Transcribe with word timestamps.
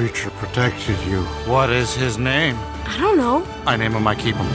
Creature 0.00 0.30
protected 0.30 0.98
you. 1.02 1.20
What 1.44 1.68
is 1.68 1.94
his 1.94 2.16
name? 2.16 2.56
I 2.86 2.96
don't 2.98 3.18
know. 3.18 3.46
I 3.66 3.76
name 3.76 3.92
him, 3.92 4.06
I 4.06 4.14
keep 4.14 4.34
him. 4.34 4.46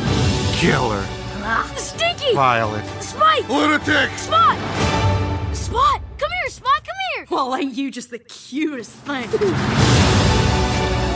Killer. 0.56 1.06
Ah, 1.44 1.72
stinky! 1.78 2.34
Violet. 2.34 2.84
Spike! 3.00 3.48
Lunatic! 3.48 4.10
Spot! 4.18 4.58
Spot! 5.56 6.02
Come 6.18 6.32
here, 6.32 6.50
Spot, 6.50 6.84
come 6.84 6.96
here! 7.14 7.28
Well, 7.30 7.56
ain't 7.56 7.76
you 7.76 7.92
just 7.92 8.10
the 8.10 8.18
cutest 8.18 8.90
thing? 8.90 9.30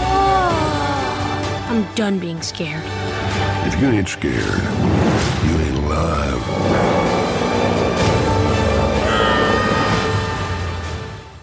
Ah, 0.05 1.71
I'm 1.71 1.96
done 1.96 2.20
being 2.20 2.43
scared. 2.43 2.84
If 3.66 3.82
you 3.82 3.88
ain't 3.90 4.09
scared, 4.09 4.35
you 4.35 5.57
ain't 5.57 5.77
alive. 5.85 7.09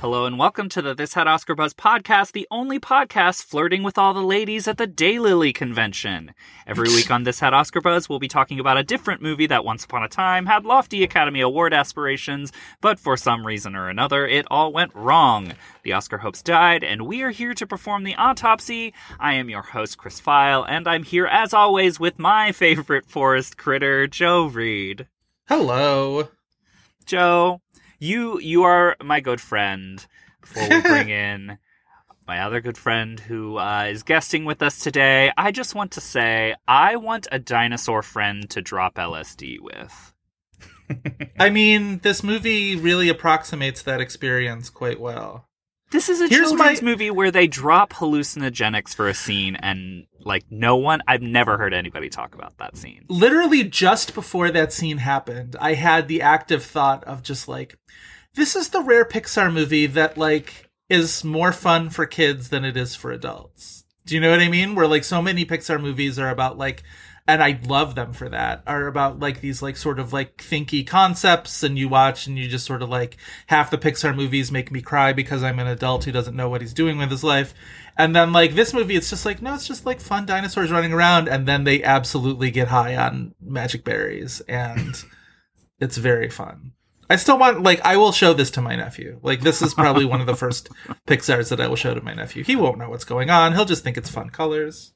Hello 0.07 0.25
and 0.25 0.39
welcome 0.39 0.69
to 0.69 0.81
the 0.81 0.95
This 0.95 1.15
Had 1.15 1.27
Oscar 1.27 1.57
Buzz 1.57 1.75
podcast, 1.75 2.31
the 2.31 2.47
only 2.49 2.79
podcast 2.79 3.43
flirting 3.43 3.83
with 3.83 3.99
all 3.99 4.15
the 4.15 4.23
ladies 4.23 4.69
at 4.69 4.79
the 4.79 4.87
Daylily 4.87 5.53
convention. 5.53 6.33
Every 6.65 6.89
week 6.91 7.11
on 7.11 7.25
This 7.25 7.41
Had 7.41 7.53
Oscar 7.53 7.81
Buzz, 7.81 8.09
we'll 8.09 8.21
be 8.21 8.29
talking 8.29 8.61
about 8.61 8.77
a 8.77 8.85
different 8.85 9.21
movie 9.21 9.49
that 9.49 9.65
once 9.65 9.85
upon 9.85 10.05
a 10.05 10.09
time 10.09 10.47
had 10.47 10.65
lofty 10.65 11.03
Academy 11.03 11.41
Award 11.41 11.75
aspirations, 11.75 12.53
but 12.81 13.01
for 13.01 13.17
some 13.17 13.45
reason 13.45 13.75
or 13.75 13.89
another, 13.89 14.29
it 14.29 14.47
all 14.49 14.73
went 14.73 14.95
wrong. 14.95 15.55
The 15.83 15.95
Oscar 15.95 16.19
hopes 16.19 16.41
died, 16.41 16.85
and 16.85 17.09
we 17.09 17.23
are 17.23 17.33
here 17.33 17.55
to 17.55 17.67
perform 17.67 18.05
the 18.05 18.15
autopsy. 18.15 18.95
I 19.19 19.35
am 19.35 19.51
your 19.51 19.63
host, 19.63 19.99
Chris 19.99 20.21
Feil, 20.21 20.65
and 20.69 20.87
I'm 20.87 21.03
here 21.03 21.27
as 21.27 21.53
always 21.53 21.99
with 21.99 22.17
my 22.17 22.53
favorite 22.53 23.07
forest 23.07 23.59
critter, 23.59 24.07
Joe 24.07 24.47
Reed. 24.47 25.09
Hello. 25.49 26.29
Joe, 27.07 27.61
you 27.99 28.41
you 28.41 28.65
are 28.65 28.97
my 29.03 29.21
good 29.21 29.41
friend. 29.41 30.05
Before 30.41 30.69
we 30.69 30.81
bring 30.81 31.09
in 31.27 31.59
my 32.27 32.41
other 32.41 32.61
good 32.61 32.79
friend 32.79 33.21
who 33.21 33.57
uh, 33.59 33.85
is 33.89 34.03
guesting 34.03 34.45
with 34.45 34.63
us 34.63 34.81
today, 34.81 35.33
I 35.37 35.53
just 35.53 35.75
want 35.75 35.93
to 35.93 36.01
say 36.01 36.55
I 36.67 36.97
want 36.97 37.29
a 37.31 37.39
dinosaur 37.39 38.03
friend 38.03 38.49
to 38.51 38.61
drop 38.61 38.95
LSD 38.95 39.59
with. 39.61 40.15
I 41.39 41.51
mean, 41.51 41.99
this 42.01 42.23
movie 42.23 42.77
really 42.77 43.09
approximates 43.09 43.83
that 43.83 44.01
experience 44.01 44.71
quite 44.71 45.01
well. 45.01 45.46
This 45.91 46.09
is 46.09 46.21
a 46.21 46.27
Here's 46.29 46.49
children's 46.49 46.83
my- 46.83 46.91
movie 46.91 47.11
where 47.11 47.31
they 47.31 47.47
drop 47.47 47.93
hallucinogenics 47.93 48.95
for 48.95 49.09
a 49.09 49.15
scene, 49.15 49.57
and 49.57 50.07
like 50.21 50.45
no 50.51 50.77
one, 50.77 51.01
I've 51.07 51.23
never 51.23 51.57
heard 51.59 51.73
anybody 51.73 52.09
talk 52.09 52.35
about 52.35 52.59
that 52.59 52.77
scene. 52.77 53.05
Literally 53.09 53.63
just 53.63 54.15
before 54.15 54.51
that 54.51 54.73
scene 54.73 54.99
happened, 54.99 55.55
I 55.61 55.75
had 55.75 56.09
the 56.09 56.23
active 56.23 56.65
thought 56.65 57.05
of 57.05 57.23
just 57.23 57.47
like, 57.47 57.79
this 58.35 58.57
is 58.57 58.71
the 58.71 58.83
rare 58.83 59.05
Pixar 59.05 59.53
movie 59.53 59.87
that 59.87 60.19
like 60.19 60.69
is 60.89 61.23
more 61.25 61.53
fun 61.53 61.91
for 61.91 62.05
kids 62.07 62.49
than 62.49 62.65
it 62.65 62.77
is 62.77 62.95
for 62.97 63.13
adults. 63.13 63.85
Do 64.05 64.15
you 64.15 64.21
know 64.21 64.31
what 64.31 64.41
I 64.41 64.49
mean? 64.49 64.75
Where 64.75 64.87
like 64.89 65.05
so 65.05 65.23
many 65.23 65.45
Pixar 65.45 65.81
movies 65.81 66.19
are 66.19 66.31
about 66.31 66.59
like 66.59 66.83
and 67.29 67.43
I 67.43 67.59
love 67.67 67.95
them 67.95 68.13
for 68.13 68.29
that, 68.29 68.63
are 68.67 68.87
about 68.87 69.19
like 69.19 69.41
these 69.41 69.61
like 69.61 69.77
sort 69.77 69.99
of 69.99 70.13
like 70.13 70.37
thinky 70.37 70.87
concepts 70.87 71.63
and 71.63 71.79
you 71.79 71.89
watch 71.89 72.27
and 72.27 72.39
you 72.39 72.49
just 72.49 72.67
sort 72.67 72.83
of 72.83 72.89
like 72.89 73.17
half 73.49 73.71
the 73.71 73.79
Pixar 73.79 74.15
movies 74.15 74.53
make 74.53 74.71
me 74.71 74.81
cry 74.81 75.13
because 75.13 75.43
I'm 75.43 75.59
an 75.59 75.67
adult 75.67 76.05
who 76.05 76.13
doesn't 76.13 76.37
know 76.37 76.49
what 76.49 76.61
he's 76.61 76.75
doing 76.75 76.99
with 76.99 77.11
his 77.11 77.25
life. 77.25 77.53
And 77.99 78.15
then 78.15 78.33
like 78.33 78.55
this 78.55 78.73
movie, 78.73 78.95
it's 78.95 79.11
just 79.11 79.25
like, 79.27 79.43
no, 79.43 79.55
it's 79.55 79.67
just 79.67 79.85
like 79.87 80.01
fun 80.01 80.25
dinosaurs 80.27 80.71
running 80.71 80.93
around 80.93 81.29
and 81.29 81.49
then 81.49 81.65
they 81.65 81.83
absolutely 81.83 82.51
get 82.51 82.69
high 82.69 82.95
on 82.95 83.35
magic 83.41 83.85
berries 83.85 84.41
and 84.43 85.03
it's 85.81 85.97
very 85.97 86.31
fun. 86.31 86.73
I 87.09 87.17
still 87.17 87.39
want 87.39 87.63
like 87.63 87.81
I 87.85 87.97
will 87.97 88.13
show 88.13 88.35
this 88.35 88.51
to 88.53 88.61
my 88.61 88.77
nephew. 88.77 89.19
Like 89.23 89.41
this 89.41 89.63
is 89.63 89.75
probably 89.75 90.05
one 90.05 90.21
of 90.21 90.27
the 90.27 90.37
first 90.37 90.69
Pixar's 91.07 91.49
that 91.49 91.61
I 91.61 91.69
will 91.69 91.77
show 91.77 91.95
to 91.95 92.01
my 92.03 92.15
nephew. 92.15 92.45
He 92.45 92.57
won't 92.57 92.79
know 92.79 92.91
what's 92.91 93.05
going 93.05 93.31
on. 93.31 93.53
He'll 93.53 93.65
just 93.65 93.85
think 93.85 93.97
it's 93.97 94.11
fun 94.11 94.31
colors. 94.31 94.93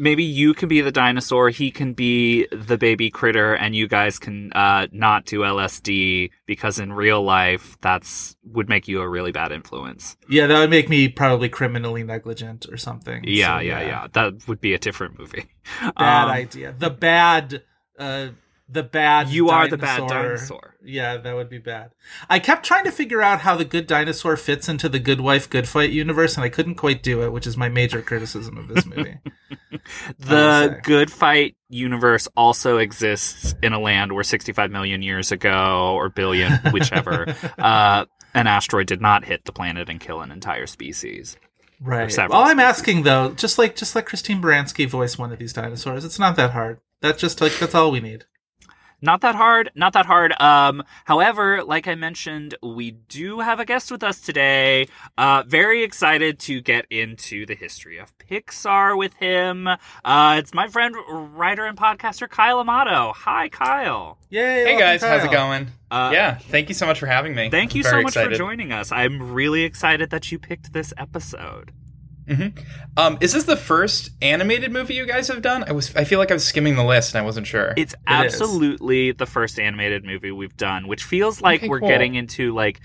Maybe 0.00 0.24
you 0.24 0.54
can 0.54 0.68
be 0.68 0.80
the 0.80 0.90
dinosaur, 0.90 1.50
he 1.50 1.70
can 1.70 1.92
be 1.92 2.46
the 2.50 2.78
baby 2.78 3.10
critter, 3.10 3.54
and 3.54 3.76
you 3.76 3.86
guys 3.86 4.18
can 4.18 4.50
uh, 4.54 4.86
not 4.92 5.26
do 5.26 5.40
LSD 5.40 6.30
because 6.46 6.78
in 6.78 6.92
real 6.92 7.22
life 7.22 7.76
that's 7.82 8.36
would 8.44 8.68
make 8.68 8.88
you 8.88 9.00
a 9.02 9.08
really 9.08 9.30
bad 9.30 9.52
influence. 9.52 10.16
Yeah, 10.28 10.46
that 10.46 10.58
would 10.58 10.70
make 10.70 10.88
me 10.88 11.08
probably 11.08 11.48
criminally 11.50 12.02
negligent 12.02 12.66
or 12.70 12.78
something. 12.78 13.22
Yeah, 13.24 13.58
So, 13.58 13.60
yeah, 13.62 13.80
yeah. 13.82 14.06
That 14.12 14.48
would 14.48 14.60
be 14.60 14.72
a 14.72 14.78
different 14.78 15.18
movie. 15.18 15.44
Bad 15.80 16.24
Um, 16.24 16.30
idea. 16.30 16.74
The 16.78 16.90
bad 16.90 17.62
uh 17.98 18.28
the 18.68 18.82
bad 18.82 19.28
You 19.28 19.50
are 19.50 19.68
the 19.68 19.76
bad 19.76 20.08
dinosaur. 20.08 20.69
Yeah, 20.82 21.18
that 21.18 21.34
would 21.34 21.50
be 21.50 21.58
bad. 21.58 21.92
I 22.28 22.38
kept 22.38 22.64
trying 22.64 22.84
to 22.84 22.92
figure 22.92 23.20
out 23.22 23.40
how 23.40 23.56
the 23.56 23.64
good 23.64 23.86
dinosaur 23.86 24.36
fits 24.36 24.68
into 24.68 24.88
the 24.88 24.98
good 24.98 25.20
wife, 25.20 25.48
good 25.48 25.68
fight 25.68 25.90
universe, 25.90 26.36
and 26.36 26.44
I 26.44 26.48
couldn't 26.48 26.76
quite 26.76 27.02
do 27.02 27.22
it, 27.22 27.32
which 27.32 27.46
is 27.46 27.56
my 27.56 27.68
major 27.68 28.02
criticism 28.02 28.56
of 28.56 28.68
this 28.68 28.86
movie. 28.86 29.18
The 30.18 30.78
good 30.82 31.10
fight 31.10 31.56
universe 31.68 32.28
also 32.36 32.78
exists 32.78 33.54
in 33.62 33.72
a 33.72 33.78
land 33.78 34.12
where 34.12 34.24
65 34.24 34.70
million 34.70 35.02
years 35.02 35.32
ago, 35.32 35.94
or 35.94 36.08
billion, 36.08 36.52
whichever, 36.72 37.34
uh, 37.58 38.04
an 38.34 38.46
asteroid 38.46 38.86
did 38.86 39.00
not 39.00 39.24
hit 39.24 39.44
the 39.44 39.52
planet 39.52 39.88
and 39.88 40.00
kill 40.00 40.20
an 40.20 40.30
entire 40.30 40.66
species. 40.66 41.36
right. 41.80 42.18
All 42.30 42.44
I'm 42.44 42.60
asking 42.60 43.02
though, 43.04 43.30
just 43.30 43.58
like 43.58 43.76
just 43.76 43.94
like 43.94 44.06
Christine 44.06 44.42
Baranski 44.42 44.88
voiced 44.88 45.18
one 45.18 45.32
of 45.32 45.38
these 45.38 45.52
dinosaurs, 45.52 46.04
it's 46.04 46.18
not 46.18 46.36
that 46.36 46.50
hard. 46.50 46.80
That's 47.00 47.20
just 47.20 47.40
like 47.40 47.56
that's 47.58 47.74
all 47.74 47.90
we 47.90 48.00
need. 48.00 48.26
Not 49.02 49.22
that 49.22 49.34
hard, 49.34 49.70
not 49.74 49.94
that 49.94 50.06
hard. 50.06 50.38
Um, 50.40 50.82
however, 51.04 51.64
like 51.64 51.88
I 51.88 51.94
mentioned, 51.94 52.54
we 52.62 52.90
do 52.90 53.40
have 53.40 53.58
a 53.58 53.64
guest 53.64 53.90
with 53.90 54.02
us 54.02 54.20
today. 54.20 54.88
Uh, 55.16 55.42
very 55.46 55.82
excited 55.82 56.38
to 56.40 56.60
get 56.60 56.86
into 56.90 57.46
the 57.46 57.54
history 57.54 57.98
of 57.98 58.16
Pixar 58.18 58.96
with 58.98 59.14
him. 59.14 59.66
Uh, 59.66 60.36
it's 60.38 60.52
my 60.52 60.68
friend, 60.68 60.94
writer 61.08 61.64
and 61.64 61.78
podcaster 61.78 62.28
Kyle 62.28 62.60
Amato. 62.60 63.12
Hi, 63.16 63.48
Kyle. 63.48 64.18
Yay! 64.28 64.40
Hey 64.42 64.64
welcome, 64.64 64.80
guys, 64.80 65.02
how's 65.02 65.24
it 65.24 65.30
going? 65.30 65.68
Uh, 65.90 66.10
yeah, 66.12 66.34
thank 66.36 66.68
you 66.68 66.74
so 66.74 66.86
much 66.86 67.00
for 67.00 67.06
having 67.06 67.34
me. 67.34 67.50
Thank 67.50 67.74
you 67.74 67.80
I'm 67.80 67.90
very 67.90 68.00
so 68.00 68.02
much 68.02 68.10
excited. 68.12 68.32
for 68.32 68.38
joining 68.38 68.70
us. 68.70 68.92
I'm 68.92 69.32
really 69.32 69.62
excited 69.62 70.10
that 70.10 70.30
you 70.30 70.38
picked 70.38 70.72
this 70.72 70.92
episode. 70.96 71.72
Um, 72.96 73.18
is 73.20 73.32
this 73.32 73.44
the 73.44 73.56
first 73.56 74.10
animated 74.22 74.72
movie 74.72 74.94
you 74.94 75.06
guys 75.06 75.28
have 75.28 75.42
done? 75.42 75.64
I 75.66 75.72
was, 75.72 75.94
I 75.96 76.04
feel 76.04 76.18
like 76.18 76.30
I 76.30 76.34
was 76.34 76.44
skimming 76.44 76.76
the 76.76 76.84
list 76.84 77.14
and 77.14 77.22
I 77.22 77.24
wasn't 77.24 77.46
sure. 77.46 77.74
It's 77.76 77.92
is. 77.94 77.98
absolutely 78.06 79.12
the 79.12 79.26
first 79.26 79.58
animated 79.58 80.04
movie 80.04 80.30
we've 80.30 80.56
done, 80.56 80.86
which 80.88 81.04
feels 81.04 81.40
like 81.40 81.60
Okay, 81.60 81.68
we're 81.68 81.80
cool. 81.80 81.88
getting 81.88 82.14
into 82.14 82.54
like 82.54 82.80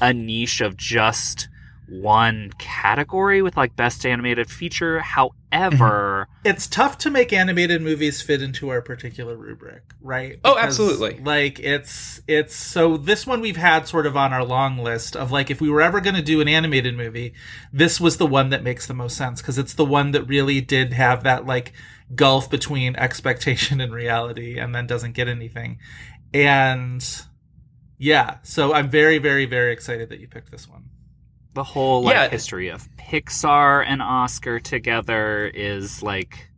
a 0.00 0.12
niche 0.12 0.60
of 0.60 0.76
just 0.76 1.48
one 1.90 2.52
category 2.58 3.42
with 3.42 3.56
like 3.56 3.74
best 3.74 4.06
animated 4.06 4.48
feature. 4.48 5.00
However, 5.00 6.28
mm-hmm. 6.30 6.48
it's 6.48 6.66
tough 6.66 6.98
to 6.98 7.10
make 7.10 7.32
animated 7.32 7.82
movies 7.82 8.22
fit 8.22 8.40
into 8.40 8.68
our 8.68 8.80
particular 8.80 9.36
rubric, 9.36 9.82
right? 10.00 10.38
Oh, 10.44 10.56
absolutely. 10.56 11.18
Like 11.18 11.58
it's 11.58 12.20
it's 12.28 12.54
so 12.54 12.96
this 12.96 13.26
one 13.26 13.40
we've 13.40 13.56
had 13.56 13.88
sort 13.88 14.06
of 14.06 14.16
on 14.16 14.32
our 14.32 14.44
long 14.44 14.78
list 14.78 15.16
of 15.16 15.32
like 15.32 15.50
if 15.50 15.60
we 15.60 15.68
were 15.68 15.82
ever 15.82 16.00
going 16.00 16.16
to 16.16 16.22
do 16.22 16.40
an 16.40 16.48
animated 16.48 16.96
movie, 16.96 17.34
this 17.72 18.00
was 18.00 18.18
the 18.18 18.26
one 18.26 18.50
that 18.50 18.62
makes 18.62 18.86
the 18.86 18.94
most 18.94 19.16
sense 19.16 19.42
because 19.42 19.58
it's 19.58 19.74
the 19.74 19.84
one 19.84 20.12
that 20.12 20.22
really 20.24 20.60
did 20.60 20.92
have 20.92 21.24
that 21.24 21.44
like 21.44 21.72
gulf 22.14 22.48
between 22.48 22.94
expectation 22.96 23.80
and 23.80 23.92
reality 23.92 24.58
and 24.58 24.74
then 24.74 24.86
doesn't 24.86 25.12
get 25.12 25.28
anything. 25.28 25.78
And 26.32 27.04
yeah, 27.98 28.38
so 28.44 28.72
I'm 28.72 28.88
very 28.88 29.18
very 29.18 29.46
very 29.46 29.72
excited 29.72 30.08
that 30.10 30.20
you 30.20 30.28
picked 30.28 30.52
this 30.52 30.68
one. 30.68 30.84
The 31.54 31.64
whole 31.64 32.02
like 32.02 32.14
Yeah. 32.14 32.28
history 32.28 32.68
of 32.68 32.88
Pixar 32.96 33.84
and 33.86 34.00
Oscar 34.02 34.60
together 34.60 35.46
is 35.52 36.02
like 36.02 36.48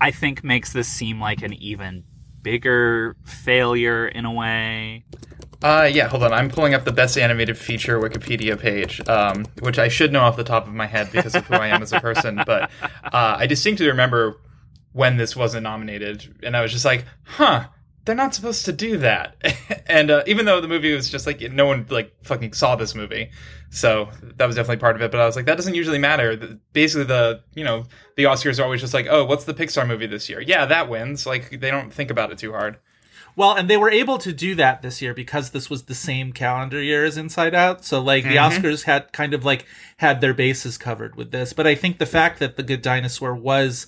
I 0.00 0.10
think 0.10 0.42
makes 0.44 0.72
this 0.72 0.88
seem 0.88 1.20
like 1.20 1.42
an 1.42 1.52
even 1.54 2.04
bigger 2.42 3.16
failure 3.24 4.06
in 4.08 4.24
a 4.24 4.32
way. 4.32 5.04
Uh, 5.62 5.88
yeah, 5.90 6.08
hold 6.08 6.24
on. 6.24 6.32
I'm 6.32 6.50
pulling 6.50 6.74
up 6.74 6.84
the 6.84 6.92
best 6.92 7.16
animated 7.16 7.56
feature 7.56 8.00
Wikipedia 8.00 8.58
page, 8.58 9.00
um, 9.08 9.46
which 9.60 9.78
I 9.78 9.86
should 9.86 10.12
know 10.12 10.20
off 10.22 10.36
the 10.36 10.42
top 10.42 10.66
of 10.66 10.74
my 10.74 10.86
head 10.86 11.10
because 11.12 11.36
of 11.36 11.46
who 11.46 11.54
I 11.54 11.68
am 11.68 11.80
as 11.82 11.92
a 11.92 12.00
person. 12.00 12.42
But 12.44 12.62
uh, 13.04 13.36
I 13.38 13.46
distinctly 13.46 13.86
remember 13.86 14.40
when 14.90 15.16
this 15.18 15.36
wasn't 15.36 15.62
nominated, 15.62 16.34
and 16.42 16.56
I 16.56 16.62
was 16.62 16.72
just 16.72 16.84
like, 16.84 17.04
"Huh, 17.22 17.68
they're 18.04 18.14
not 18.14 18.34
supposed 18.34 18.64
to 18.64 18.72
do 18.72 18.98
that. 18.98 19.36
and 19.86 20.10
uh, 20.10 20.22
even 20.26 20.46
though 20.46 20.60
the 20.60 20.68
movie 20.68 20.94
was 20.94 21.10
just 21.10 21.26
like 21.26 21.40
no 21.40 21.66
one 21.66 21.86
like 21.88 22.14
fucking 22.22 22.52
saw 22.52 22.76
this 22.76 22.94
movie, 22.94 23.30
so 23.70 24.08
that 24.36 24.46
was 24.46 24.56
definitely 24.56 24.80
part 24.80 24.96
of 24.96 25.02
it. 25.02 25.10
But 25.10 25.20
I 25.20 25.26
was 25.26 25.36
like, 25.36 25.46
that 25.46 25.56
doesn't 25.56 25.74
usually 25.74 25.98
matter. 25.98 26.58
Basically, 26.72 27.04
the 27.04 27.42
you 27.54 27.64
know 27.64 27.84
the 28.16 28.24
Oscars 28.24 28.58
are 28.58 28.64
always 28.64 28.80
just 28.80 28.94
like, 28.94 29.06
oh, 29.08 29.24
what's 29.24 29.44
the 29.44 29.54
Pixar 29.54 29.86
movie 29.86 30.06
this 30.06 30.28
year? 30.28 30.40
Yeah, 30.40 30.66
that 30.66 30.88
wins. 30.88 31.26
Like 31.26 31.60
they 31.60 31.70
don't 31.70 31.92
think 31.92 32.10
about 32.10 32.32
it 32.32 32.38
too 32.38 32.52
hard. 32.52 32.78
Well, 33.34 33.54
and 33.54 33.70
they 33.70 33.78
were 33.78 33.90
able 33.90 34.18
to 34.18 34.32
do 34.32 34.54
that 34.56 34.82
this 34.82 35.00
year 35.00 35.14
because 35.14 35.50
this 35.50 35.70
was 35.70 35.84
the 35.84 35.94
same 35.94 36.32
calendar 36.32 36.82
year 36.82 37.04
as 37.04 37.16
Inside 37.16 37.54
Out. 37.54 37.84
So 37.84 38.00
like 38.00 38.24
the 38.24 38.36
Oscars 38.36 38.82
had 38.84 39.10
kind 39.12 39.32
of 39.32 39.44
like 39.44 39.66
had 39.96 40.20
their 40.20 40.34
bases 40.34 40.76
covered 40.76 41.16
with 41.16 41.30
this. 41.30 41.54
But 41.54 41.66
I 41.66 41.74
think 41.74 41.98
the 41.98 42.04
fact 42.04 42.40
that 42.40 42.56
The 42.56 42.62
Good 42.62 42.82
Dinosaur 42.82 43.34
was 43.34 43.86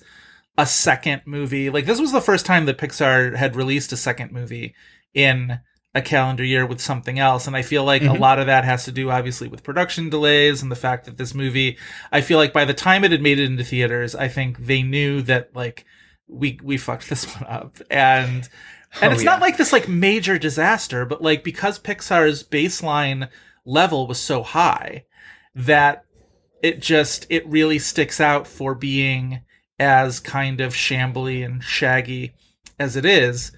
a 0.57 0.65
second 0.65 1.21
movie, 1.25 1.69
like 1.69 1.85
this 1.85 1.99
was 1.99 2.11
the 2.11 2.21
first 2.21 2.45
time 2.45 2.65
that 2.65 2.77
Pixar 2.77 3.35
had 3.35 3.55
released 3.55 3.91
a 3.91 3.97
second 3.97 4.31
movie 4.31 4.73
in 5.13 5.59
a 5.93 6.01
calendar 6.01 6.43
year 6.43 6.65
with 6.65 6.81
something 6.81 7.19
else. 7.19 7.47
And 7.47 7.55
I 7.55 7.61
feel 7.61 7.83
like 7.83 8.01
a 8.01 8.05
mm-hmm. 8.05 8.21
lot 8.21 8.39
of 8.39 8.47
that 8.47 8.65
has 8.65 8.85
to 8.85 8.91
do 8.91 9.09
obviously 9.09 9.47
with 9.47 9.63
production 9.63 10.09
delays 10.09 10.61
and 10.61 10.69
the 10.71 10.75
fact 10.75 11.05
that 11.05 11.17
this 11.17 11.33
movie, 11.33 11.77
I 12.11 12.21
feel 12.21 12.37
like 12.37 12.51
by 12.51 12.65
the 12.65 12.73
time 12.73 13.03
it 13.03 13.11
had 13.11 13.21
made 13.21 13.39
it 13.39 13.45
into 13.45 13.63
theaters, 13.63 14.13
I 14.13 14.27
think 14.27 14.57
they 14.65 14.83
knew 14.83 15.21
that 15.23 15.55
like 15.55 15.85
we 16.27 16.59
we 16.61 16.77
fucked 16.77 17.09
this 17.09 17.25
one 17.33 17.45
up. 17.49 17.77
And 17.89 18.49
oh, 18.95 18.99
and 19.01 19.11
Oh, 19.11 19.13
it's 19.13 19.23
yeah. 19.23 19.31
not 19.31 19.41
like 19.41 19.57
this 19.57 19.73
like 19.73 19.87
major 19.87 20.37
disaster, 20.37 21.05
but 21.05 21.21
like 21.21 21.43
because 21.43 21.79
Pixar's 21.79 22.43
baseline 22.43 23.29
level 23.65 24.05
was 24.07 24.19
so 24.19 24.43
high 24.43 25.05
that 25.55 26.03
it 26.61 26.81
just 26.81 27.25
it 27.29 27.47
really 27.47 27.79
sticks 27.79 28.19
out 28.19 28.47
for 28.47 28.75
being 28.75 29.41
as 29.79 30.19
kind 30.19 30.61
of 30.61 30.73
shambly 30.73 31.45
and 31.45 31.63
shaggy 31.63 32.33
as 32.79 32.95
it 32.95 33.05
is. 33.05 33.51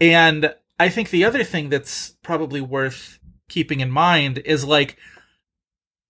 And 0.00 0.54
I 0.78 0.88
think 0.88 1.10
the 1.10 1.24
other 1.24 1.44
thing 1.44 1.68
that's 1.68 2.16
probably 2.22 2.60
worth 2.60 3.18
keeping 3.48 3.80
in 3.80 3.90
mind 3.90 4.38
is 4.44 4.64
like 4.64 4.96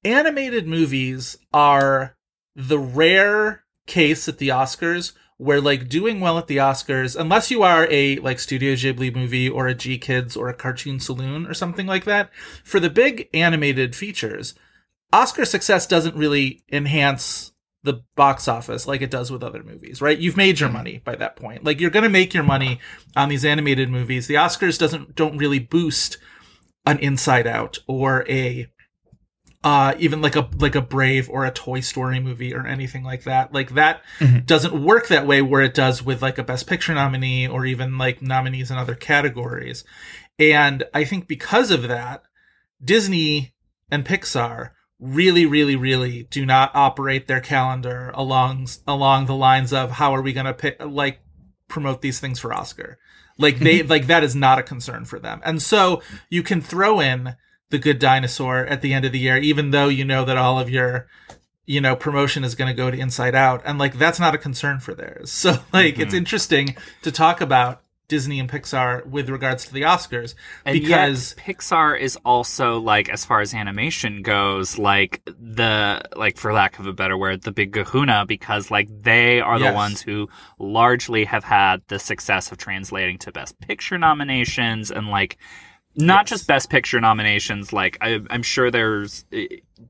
animated 0.04 0.66
movies 0.66 1.36
are 1.52 2.16
the 2.54 2.78
rare 2.78 3.64
case 3.86 4.28
at 4.28 4.38
the 4.38 4.48
Oscars 4.48 5.12
where 5.36 5.60
like 5.60 5.88
doing 5.88 6.20
well 6.20 6.38
at 6.38 6.46
the 6.46 6.58
Oscars, 6.58 7.18
unless 7.18 7.50
you 7.50 7.62
are 7.62 7.88
a 7.90 8.16
like 8.16 8.38
Studio 8.38 8.74
Ghibli 8.74 9.14
movie 9.14 9.48
or 9.48 9.66
a 9.66 9.74
GKIDS 9.74 10.36
or 10.36 10.48
a 10.48 10.54
Cartoon 10.54 11.00
Saloon 11.00 11.46
or 11.46 11.54
something 11.54 11.86
like 11.86 12.04
that, 12.04 12.30
for 12.62 12.78
the 12.78 12.90
big 12.90 13.28
animated 13.34 13.96
features, 13.96 14.54
Oscar 15.12 15.44
success 15.44 15.86
doesn't 15.86 16.16
really 16.16 16.62
enhance 16.70 17.51
the 17.84 18.02
box 18.14 18.46
office 18.46 18.86
like 18.86 19.02
it 19.02 19.10
does 19.10 19.30
with 19.30 19.42
other 19.42 19.62
movies, 19.62 20.00
right? 20.00 20.18
You've 20.18 20.36
made 20.36 20.60
your 20.60 20.68
money 20.68 21.02
by 21.04 21.16
that 21.16 21.36
point. 21.36 21.64
Like 21.64 21.80
you're 21.80 21.90
going 21.90 22.04
to 22.04 22.08
make 22.08 22.32
your 22.32 22.44
money 22.44 22.78
on 23.16 23.28
these 23.28 23.44
animated 23.44 23.90
movies. 23.90 24.26
The 24.26 24.34
Oscars 24.34 24.78
doesn't 24.78 25.14
don't 25.14 25.36
really 25.36 25.58
boost 25.58 26.18
an 26.86 26.98
Inside 26.98 27.46
Out 27.46 27.78
or 27.86 28.24
a 28.28 28.68
uh 29.64 29.94
even 29.98 30.20
like 30.20 30.34
a 30.34 30.48
like 30.58 30.74
a 30.74 30.80
Brave 30.80 31.30
or 31.30 31.44
a 31.44 31.50
Toy 31.50 31.80
Story 31.80 32.18
movie 32.18 32.54
or 32.54 32.66
anything 32.66 33.04
like 33.04 33.24
that. 33.24 33.52
Like 33.52 33.74
that 33.74 34.02
doesn't 34.44 34.84
work 34.84 35.08
that 35.08 35.26
way 35.26 35.42
where 35.42 35.62
it 35.62 35.74
does 35.74 36.02
with 36.02 36.22
like 36.22 36.38
a 36.38 36.44
Best 36.44 36.68
Picture 36.68 36.94
nominee 36.94 37.48
or 37.48 37.66
even 37.66 37.98
like 37.98 38.22
nominees 38.22 38.70
in 38.70 38.76
other 38.76 38.94
categories. 38.94 39.84
And 40.38 40.84
I 40.94 41.04
think 41.04 41.28
because 41.28 41.70
of 41.70 41.88
that, 41.88 42.22
Disney 42.82 43.54
and 43.90 44.04
Pixar 44.04 44.70
really 45.02 45.46
really 45.46 45.74
really 45.74 46.22
do 46.30 46.46
not 46.46 46.70
operate 46.74 47.26
their 47.26 47.40
calendar 47.40 48.12
along 48.14 48.68
along 48.86 49.26
the 49.26 49.34
lines 49.34 49.72
of 49.72 49.90
how 49.90 50.14
are 50.14 50.22
we 50.22 50.32
going 50.32 50.46
to 50.46 50.54
pick 50.54 50.76
like 50.80 51.18
promote 51.66 52.02
these 52.02 52.20
things 52.20 52.38
for 52.38 52.54
Oscar. 52.54 52.98
Like 53.36 53.58
they 53.58 53.82
like 53.94 54.06
that 54.06 54.22
is 54.22 54.36
not 54.36 54.60
a 54.60 54.62
concern 54.62 55.04
for 55.04 55.18
them. 55.18 55.40
And 55.44 55.60
so 55.60 56.02
you 56.30 56.44
can 56.44 56.60
throw 56.60 57.00
in 57.00 57.34
the 57.70 57.78
good 57.78 57.98
dinosaur 57.98 58.64
at 58.66 58.80
the 58.80 58.94
end 58.94 59.04
of 59.04 59.10
the 59.10 59.18
year 59.18 59.38
even 59.38 59.72
though 59.72 59.88
you 59.88 60.04
know 60.04 60.24
that 60.24 60.36
all 60.36 60.60
of 60.60 60.70
your 60.70 61.08
you 61.66 61.80
know 61.80 61.96
promotion 61.96 62.44
is 62.44 62.54
going 62.54 62.68
to 62.68 62.74
go 62.74 62.88
to 62.88 62.96
inside 62.96 63.34
out 63.34 63.62
and 63.64 63.78
like 63.78 63.98
that's 63.98 64.20
not 64.20 64.36
a 64.36 64.38
concern 64.38 64.78
for 64.78 64.94
theirs. 64.94 65.32
So 65.42 65.56
like 65.72 65.98
it's 65.98 66.10
mm-hmm. 66.10 66.16
interesting 66.16 66.76
to 67.02 67.10
talk 67.10 67.40
about 67.40 67.82
Disney 68.12 68.38
and 68.38 68.50
Pixar 68.50 69.06
with 69.06 69.30
regards 69.30 69.64
to 69.64 69.72
the 69.72 69.80
Oscars 69.82 70.34
And 70.66 70.78
because 70.78 71.34
yet, 71.34 71.46
Pixar 71.46 71.98
is 71.98 72.18
also 72.26 72.78
like, 72.78 73.08
as 73.08 73.24
far 73.24 73.40
as 73.40 73.54
animation 73.54 74.20
goes, 74.20 74.76
like 74.76 75.22
the 75.24 76.02
like 76.14 76.36
for 76.36 76.52
lack 76.52 76.78
of 76.78 76.86
a 76.86 76.92
better 76.92 77.16
word, 77.16 77.40
the 77.40 77.52
big 77.52 77.72
Kahuna 77.72 78.26
because 78.26 78.70
like 78.70 78.88
they 79.02 79.40
are 79.40 79.58
Yes. 79.58 79.70
the 79.70 79.74
ones 79.74 80.02
who 80.02 80.28
largely 80.58 81.24
have 81.24 81.42
had 81.44 81.80
the 81.88 81.98
success 81.98 82.52
of 82.52 82.58
translating 82.58 83.16
to 83.20 83.32
Best 83.32 83.58
Picture 83.60 83.96
nominations 83.96 84.90
and 84.90 85.08
like 85.08 85.38
not 85.96 86.26
just 86.26 86.46
Best 86.46 86.68
Picture 86.68 87.00
nominations. 87.00 87.72
Like 87.72 87.96
I, 88.02 88.20
I'm 88.28 88.42
sure 88.42 88.70
there's, 88.70 89.24
eh, 89.32 89.46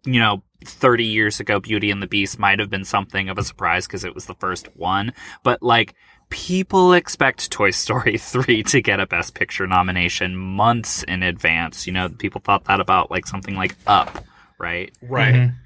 you 0.07 0.21
know. 0.21 0.45
30 0.65 1.05
years 1.07 1.41
ago, 1.41 1.59
Beauty 1.59 1.91
and 1.91 2.01
the 2.01 2.07
Beast 2.07 2.39
might 2.39 2.61
have 2.61 2.71
been 2.71 2.85
something 2.85 3.29
of 3.29 3.37
a 3.37 3.43
surprise 3.43 3.85
because 3.85 4.05
it 4.05 4.15
was 4.15 4.27
the 4.27 4.35
first 4.37 4.69
one. 4.77 5.13
But 5.43 5.61
like, 5.61 5.97
people 6.33 6.95
expect 6.95 7.51
Toy 7.51 7.71
Story 7.71 8.17
3 8.19 8.63
to 8.65 8.81
get 8.81 8.99
a 8.99 9.07
Best 9.07 9.35
Picture 9.35 9.67
nomination 9.67 10.35
months 10.35 11.03
in 11.05 11.23
advance. 11.23 11.87
You 11.87 11.93
know, 11.93 12.09
people 12.09 12.41
thought 12.41 12.65
that 12.65 12.81
about 12.81 13.11
like 13.11 13.27
something 13.27 13.55
like 13.55 13.77
Up, 13.87 14.25
right? 14.59 14.91
right 15.03 15.35
mm-hmm. 15.35 15.57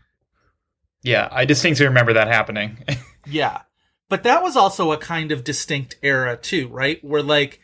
Yeah, 1.02 1.28
I 1.30 1.44
distinctly 1.44 1.86
remember 1.86 2.12
that 2.12 2.28
happening. 2.28 2.78
Yeah. 3.28 3.62
But 4.08 4.22
that 4.22 4.44
was 4.44 4.56
also 4.56 4.92
a 4.92 4.96
kind 4.96 5.32
of 5.32 5.42
distinct 5.42 5.96
era 6.00 6.36
too, 6.36 6.68
right? 6.68 7.02
Where 7.02 7.24
like 7.24 7.58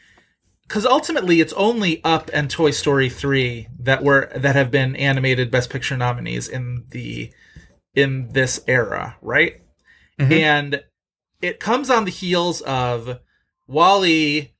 cuz 0.67 0.85
ultimately 0.85 1.41
it's 1.41 1.53
only 1.53 2.03
Up 2.03 2.31
and 2.35 2.51
Toy 2.51 2.73
Story 2.73 3.09
3 3.09 3.69
that 3.79 4.03
were 4.03 4.29
that 4.35 4.57
have 4.57 4.73
been 4.73 4.97
animated 4.97 5.53
best 5.53 5.71
picture 5.71 5.97
nominees 5.97 6.49
in 6.49 6.87
the 6.91 7.33
in 7.95 8.33
this 8.33 8.59
era, 8.67 9.17
right? 9.23 9.61
Mm-hmm. 10.19 10.33
And 10.33 10.83
it 11.43 11.61
comes 11.61 11.91
on 11.91 12.05
the 12.05 12.11
heels 12.11 12.63
of 12.63 13.19
WALL-E 13.67 14.53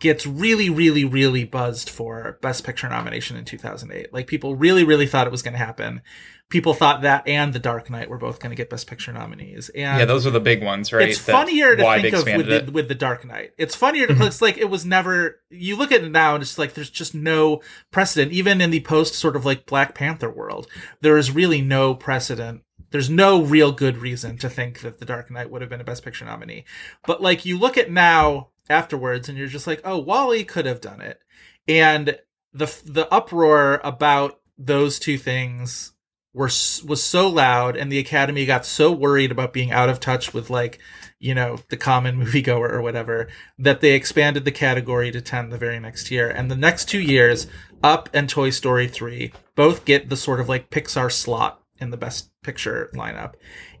gets 0.00 0.26
really 0.26 0.70
really 0.70 1.04
really 1.04 1.44
buzzed 1.44 1.90
for 1.90 2.38
best 2.40 2.64
picture 2.64 2.88
nomination 2.88 3.36
in 3.36 3.44
2008. 3.44 4.12
Like 4.12 4.26
people 4.26 4.56
really 4.56 4.82
really 4.82 5.06
thought 5.06 5.26
it 5.26 5.30
was 5.30 5.42
going 5.42 5.52
to 5.52 5.58
happen. 5.58 6.00
People 6.48 6.74
thought 6.74 7.02
that 7.02 7.28
and 7.28 7.52
The 7.52 7.60
Dark 7.60 7.90
Knight 7.90 8.10
were 8.10 8.18
both 8.18 8.40
going 8.40 8.50
to 8.50 8.56
get 8.56 8.70
best 8.70 8.88
picture 8.88 9.12
nominees. 9.12 9.68
And 9.68 10.00
yeah, 10.00 10.04
those 10.04 10.26
are 10.26 10.30
the 10.30 10.40
big 10.40 10.64
ones, 10.64 10.92
right? 10.92 11.10
it's 11.10 11.22
that 11.24 11.32
funnier 11.32 11.76
to 11.76 12.00
think 12.00 12.14
of 12.14 12.24
with 12.24 12.46
the. 12.46 12.60
Mm-hmm. 12.60 12.72
with 12.72 12.88
the 12.88 12.94
Dark 12.96 13.24
Knight. 13.24 13.52
It's 13.56 13.76
funnier 13.76 14.08
to 14.08 14.26
it's 14.26 14.42
like 14.42 14.58
it 14.58 14.68
was 14.70 14.84
never. 14.84 15.40
You 15.50 15.76
look 15.76 15.92
at 15.92 16.02
it 16.02 16.10
now 16.10 16.34
and 16.34 16.42
it's 16.42 16.58
like 16.58 16.74
there's 16.74 16.90
just 16.90 17.14
no 17.14 17.60
precedent. 17.92 18.32
Even 18.32 18.60
in 18.60 18.70
the 18.70 18.80
post 18.80 19.14
sort 19.14 19.36
of 19.36 19.44
like 19.44 19.66
Black 19.66 19.94
Panther 19.94 20.30
world, 20.30 20.66
there 21.02 21.18
is 21.18 21.30
really 21.30 21.60
no 21.60 21.94
precedent. 21.94 22.62
There's 22.90 23.10
no 23.10 23.42
real 23.42 23.72
good 23.72 23.98
reason 23.98 24.36
to 24.38 24.48
think 24.48 24.80
that 24.80 24.98
the 24.98 25.04
Dark 25.04 25.30
Knight 25.30 25.50
would 25.50 25.62
have 25.62 25.70
been 25.70 25.80
a 25.80 25.84
Best 25.84 26.04
Picture 26.04 26.24
nominee. 26.24 26.64
But 27.06 27.22
like 27.22 27.44
you 27.44 27.58
look 27.58 27.78
at 27.78 27.90
now 27.90 28.48
afterwards 28.68 29.28
and 29.28 29.36
you're 29.36 29.46
just 29.46 29.66
like, 29.66 29.80
oh, 29.84 29.98
WALL-E 29.98 30.44
could 30.44 30.66
have 30.66 30.80
done 30.80 31.00
it, 31.00 31.20
and 31.68 32.18
the 32.52 32.66
the 32.84 33.12
uproar 33.12 33.80
about 33.84 34.40
those 34.58 34.98
two 34.98 35.16
things 35.16 35.92
were 36.32 36.44
was 36.44 37.02
so 37.02 37.28
loud 37.28 37.76
and 37.76 37.90
the 37.90 37.98
academy 37.98 38.46
got 38.46 38.64
so 38.64 38.92
worried 38.92 39.32
about 39.32 39.52
being 39.52 39.72
out 39.72 39.88
of 39.88 39.98
touch 39.98 40.32
with 40.32 40.48
like 40.48 40.78
you 41.18 41.34
know 41.34 41.58
the 41.68 41.76
common 41.76 42.16
moviegoer 42.24 42.70
or 42.70 42.82
whatever 42.82 43.28
that 43.58 43.80
they 43.80 43.94
expanded 43.94 44.44
the 44.44 44.52
category 44.52 45.10
to 45.10 45.20
10 45.20 45.50
the 45.50 45.58
very 45.58 45.80
next 45.80 46.10
year. 46.10 46.28
And 46.28 46.50
the 46.50 46.56
next 46.56 46.88
two 46.88 47.00
years 47.00 47.46
up 47.82 48.08
and 48.12 48.28
toy 48.28 48.50
story 48.50 48.86
3 48.86 49.32
both 49.54 49.84
get 49.84 50.08
the 50.08 50.16
sort 50.16 50.40
of 50.40 50.48
like 50.48 50.70
pixar 50.70 51.10
slot 51.10 51.60
in 51.80 51.90
the 51.90 51.96
best 51.96 52.30
picture 52.42 52.90
lineup 52.94 53.34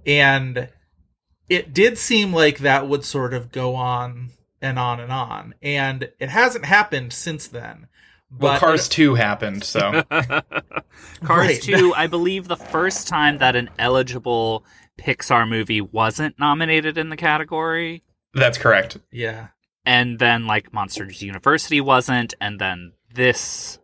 and 0.06 0.68
it 1.48 1.74
did 1.74 1.98
seem 1.98 2.32
like 2.32 2.58
that 2.58 2.88
would 2.88 3.04
sort 3.04 3.34
of 3.34 3.50
go 3.52 3.74
on 3.74 4.30
and 4.62 4.78
on 4.78 5.00
and 5.00 5.12
on 5.12 5.54
and 5.62 6.10
it 6.18 6.28
hasn't 6.28 6.64
happened 6.64 7.12
since 7.12 7.48
then 7.48 7.86
well, 8.38 8.52
but 8.52 8.60
Cars 8.60 8.88
2 8.88 9.16
happened, 9.16 9.64
so 9.64 10.04
Cars 10.10 10.40
Right. 11.28 11.60
2, 11.60 11.92
I 11.96 12.06
believe 12.06 12.46
the 12.46 12.56
first 12.56 13.08
time 13.08 13.38
that 13.38 13.56
an 13.56 13.70
eligible 13.76 14.64
Pixar 14.98 15.48
movie 15.48 15.80
wasn't 15.80 16.38
nominated 16.38 16.96
in 16.96 17.08
the 17.08 17.16
category. 17.16 18.04
that's 18.32 18.56
correct. 18.56 18.98
yeah 19.10 19.48
And 19.84 20.20
then, 20.20 20.46
like, 20.46 20.72
Monsters 20.72 21.22
University 21.22 21.80
wasn't. 21.80 22.34
And 22.40 22.60
then 22.60 22.92
this 23.12 23.80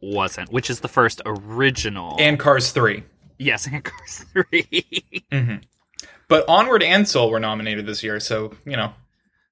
wasn't, 0.00 0.50
which 0.50 0.70
is 0.70 0.80
the 0.80 0.88
first 0.88 1.20
original. 1.26 2.16
And 2.18 2.38
Cars 2.38 2.70
3. 2.72 3.02
Yes, 3.38 3.66
and 3.72 3.82
Cars 3.84 4.24
3. 4.32 4.44
Mm-hmm. 5.32 5.56
But 6.28 6.48
Onward 6.48 6.82
and 6.82 7.06
Soul 7.08 7.30
were 7.30 7.40
nominated 7.40 7.86
this 7.86 8.02
year, 8.02 8.18
so, 8.20 8.54
you 8.64 8.76
know. 8.76 8.92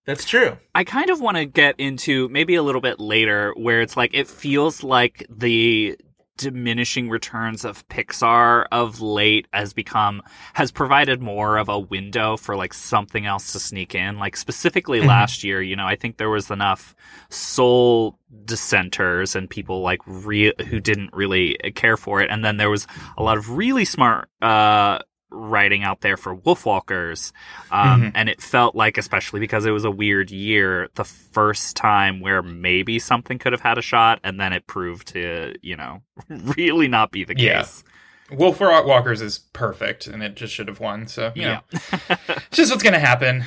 that's 0.07 0.25
true 0.25 0.57
I 0.75 0.85
kind 0.85 1.11
of 1.11 1.21
want 1.21 1.37
to 1.37 1.45
get 1.45 1.79
into 1.79 2.29
maybe 2.31 2.55
a 2.55 2.63
little 2.63 2.81
bit 2.81 2.99
later 2.99 3.53
where 3.57 3.81
it's 3.83 3.97
like 3.97 4.15
it 4.15 4.29
feels 4.29 4.83
like 4.83 5.27
the 5.29 5.99
diminishing 6.41 7.11
returns 7.11 7.67
of 7.67 7.87
Pixar 7.89 8.65
of 8.73 9.03
late 9.03 9.47
has 9.53 9.75
become 9.75 10.23
has 10.55 10.73
provided 10.73 11.21
more 11.21 11.59
of 11.59 11.69
a 11.69 11.79
window 11.79 12.39
for 12.39 12.57
like 12.57 12.73
something 12.73 13.27
else 13.27 13.53
to 13.53 13.61
sneak 13.61 13.95
in. 13.95 14.19
Like 14.19 14.39
specifically 14.39 15.03
last 15.03 15.45
year, 15.45 15.61
you 15.61 15.77
know, 15.77 15.87
I 15.87 15.97
think 15.97 16.17
there 16.17 16.31
was 16.31 16.51
enough 16.51 16.95
soul 17.29 18.19
dissenters 18.47 19.37
and 19.37 19.51
people 19.51 19.83
like 19.83 20.01
re- 20.07 20.55
who 20.69 20.81
didn't 20.81 21.13
really 21.13 21.59
care 21.75 21.99
for 21.99 22.23
it, 22.23 22.31
and 22.31 22.43
then 22.43 22.57
there 22.57 22.71
was 22.71 22.87
a 23.19 23.23
lot 23.23 23.37
of 23.37 23.51
really 23.51 23.85
smart 23.85 24.29
uh 24.41 24.99
writing 25.31 25.83
out 25.85 26.01
there 26.01 26.17
for 26.17 26.35
Wolfwalkers. 26.37 27.33
Um, 27.71 28.03
Mhm. 28.03 28.13
and 28.15 28.29
it 28.29 28.41
felt 28.43 28.75
like, 28.75 28.99
especially 28.99 29.41
because 29.41 29.65
it 29.67 29.71
was 29.71 29.85
a 29.85 29.91
weird 29.91 30.31
year, 30.31 30.89
the 30.95 31.05
first 31.05 31.77
time 31.77 32.21
where 32.21 32.43
maybe 32.43 32.99
something 32.99 33.39
could 33.39 33.53
have 33.53 33.61
had 33.61 33.79
a 33.79 33.83
shot, 33.83 34.21
and 34.25 34.41
then 34.41 34.53
it 34.53 34.67
proved 34.67 35.09
to, 35.09 35.55
you 35.63 35.77
know, 35.77 36.03
really 36.29 36.89
not 36.89 37.11
be 37.13 37.25
the 37.25 37.39
Yeah. 37.39 37.59
case. 37.59 37.85
Wolf 38.33 38.61
Walkers 38.61 39.21
is 39.21 39.39
perfect, 39.39 40.07
and 40.07 40.23
it 40.23 40.37
just 40.37 40.55
should 40.55 40.69
have 40.69 40.79
won. 40.81 41.07
So 41.09 41.33
you 41.35 41.43
Yeah. 41.43 41.61
know, 41.73 41.79
it's 42.29 42.57
just 42.57 42.71
what's 42.71 42.83
gonna 42.83 42.99
happen. 43.01 43.45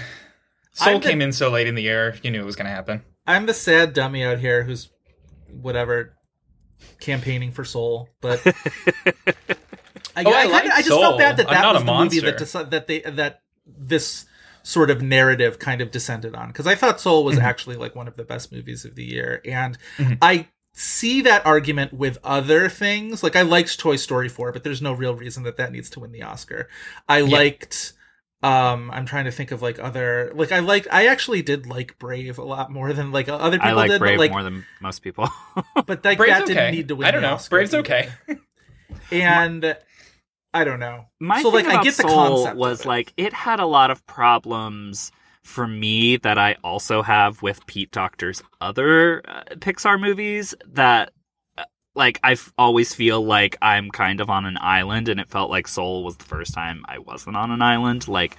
Soul 0.73 0.99
the- 0.99 1.07
came 1.07 1.21
in 1.21 1.31
so 1.31 1.49
late 1.49 1.67
in 1.67 1.75
the 1.75 1.83
year, 1.83 2.15
you 2.23 2.31
knew 2.31 2.41
it 2.41 2.45
was 2.45 2.55
gonna 2.55 2.69
happen. 2.69 3.03
I'm 3.27 3.45
the 3.45 3.53
sad 3.53 3.93
dummy 3.93 4.23
out 4.25 4.39
here 4.39 4.63
who's 4.63 4.89
whatever 5.49 6.13
campaigning 6.99 7.51
for 7.53 7.63
Soul, 7.63 8.09
but 8.21 8.41
I, 10.15 10.24
Oh, 10.25 10.32
I 10.32 10.39
I, 10.41 10.43
kinda, 10.62 10.75
I 10.75 10.77
just 10.79 10.88
Soul. 10.89 11.01
felt 11.01 11.17
bad 11.20 11.38
that 11.38 11.48
that 11.50 11.74
was 11.74 11.84
the 11.84 11.93
movie 11.93 12.20
that 12.20 12.38
deci- 12.38 12.70
that 12.70 12.88
they 12.88 13.00
that 13.01 13.41
this 13.65 14.25
sort 14.63 14.89
of 14.89 15.01
narrative 15.01 15.60
kind 15.60 15.82
of 15.82 15.91
descended 15.91 16.36
on 16.36 16.48
because 16.48 16.67
I 16.67 16.75
thought 16.75 17.00
Soul 17.01 17.24
was 17.25 17.38
Mhm. 17.38 17.43
actually 17.43 17.75
like 17.75 17.96
one 17.96 18.08
of 18.08 18.15
the 18.15 18.24
best 18.24 18.51
movies 18.51 18.86
of 18.86 18.96
the 18.96 19.03
year, 19.03 19.41
and 19.46 19.77
Mhm. 19.98 20.17
I 20.22 20.48
see 20.74 21.22
that 21.22 21.46
argument 21.46 21.93
with 21.93 22.17
other 22.24 22.67
things. 22.70 23.22
Like 23.24 23.36
I 23.36 23.41
liked 23.43 23.77
Toy 23.79 23.96
Story 23.96 24.29
4, 24.29 24.51
but 24.51 24.63
there's 24.63 24.82
no 24.82 24.93
real 24.93 25.15
reason 25.15 25.43
that 25.43 25.58
that 25.58 25.72
needs 25.72 25.89
to 25.91 26.00
win 26.00 26.12
the 26.12 26.24
Oscar. 26.24 26.67
I 27.10 27.22
liked 27.22 27.93
um 28.41 28.89
I'm 28.91 29.05
trying 29.05 29.24
to 29.25 29.32
think 29.32 29.51
of 29.51 29.62
like 29.62 29.79
other 29.79 30.32
like 30.36 30.51
I 30.51 30.60
like 30.60 30.86
I 30.91 31.08
actually 31.08 31.41
did 31.41 31.65
like 31.65 31.98
Brave 32.00 32.38
a 32.38 32.43
lot 32.43 32.72
more 32.72 32.91
than 32.91 33.12
like 33.12 33.29
other 33.29 33.58
people 33.58 33.70
I 33.70 33.72
like 33.74 33.91
did 33.91 34.00
Brave 34.00 34.17
but 34.17 34.22
like 34.24 34.32
more 34.32 34.43
than 34.43 34.65
most 34.82 35.00
people. 35.00 35.29
but 35.86 36.03
like 36.03 36.17
Brave's 36.17 36.34
that 36.34 36.43
okay. 36.43 36.53
didn't 36.53 36.72
need 36.75 36.88
to 36.89 36.96
win 36.96 37.08
I 37.08 37.12
don't 37.12 37.22
know. 37.22 37.34
Oscar 37.36 37.55
Brave's 37.58 37.74
either. 37.74 37.82
okay. 37.82 38.10
and 39.12 39.77
I 40.53 40.63
don't 40.63 40.79
know. 40.79 41.05
My 41.19 41.41
so 41.41 41.51
thing 41.51 41.65
like 41.65 41.67
I 41.67 41.72
about 41.74 41.83
get 41.83 41.95
the 41.95 42.03
Soul 42.03 42.43
concept 42.43 42.57
was 42.57 42.81
it. 42.81 42.88
like 42.88 43.13
it 43.17 43.33
had 43.33 43.60
a 43.60 43.65
lot 43.65 43.91
of 43.91 44.05
problems 44.05 45.12
for 45.43 45.67
me 45.67 46.17
that 46.17 46.38
I 46.38 46.55
also 46.63 47.01
have 47.01 47.41
with 47.41 47.65
Pete 47.65 47.91
Docter's 47.91 48.41
other 48.62 49.22
uh, 49.27 49.43
Pixar 49.55 50.00
movies 50.00 50.55
that 50.67 51.12
uh, 51.57 51.65
like 51.95 52.19
I 52.24 52.33
f- 52.33 52.53
always 52.57 52.93
feel 52.93 53.24
like 53.25 53.57
I'm 53.62 53.89
kind 53.91 54.22
of 54.22 54.29
on 54.29 54.45
an 54.45 54.57
island 54.62 55.10
and 55.10 55.19
it 55.19 55.27
felt 55.27 55.50
like 55.50 55.67
Soul 55.67 56.03
was 56.03 56.17
the 56.17 56.24
first 56.25 56.53
time 56.53 56.86
I 56.88 57.00
wasn't 57.00 57.36
on 57.36 57.51
an 57.51 57.62
island 57.62 58.07
like 58.07 58.38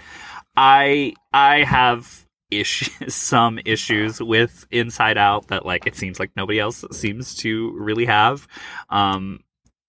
I 0.56 1.14
I 1.32 1.64
have 1.64 2.26
issues 2.50 2.90
some 3.14 3.58
issues 3.64 4.20
with 4.20 4.66
Inside 4.70 5.18
Out 5.18 5.48
that 5.48 5.66
like 5.66 5.86
it 5.86 5.96
seems 5.96 6.18
like 6.20 6.30
nobody 6.36 6.58
else 6.60 6.84
seems 6.92 7.34
to 7.36 7.72
really 7.76 8.06
have 8.06 8.46
um 8.88 9.40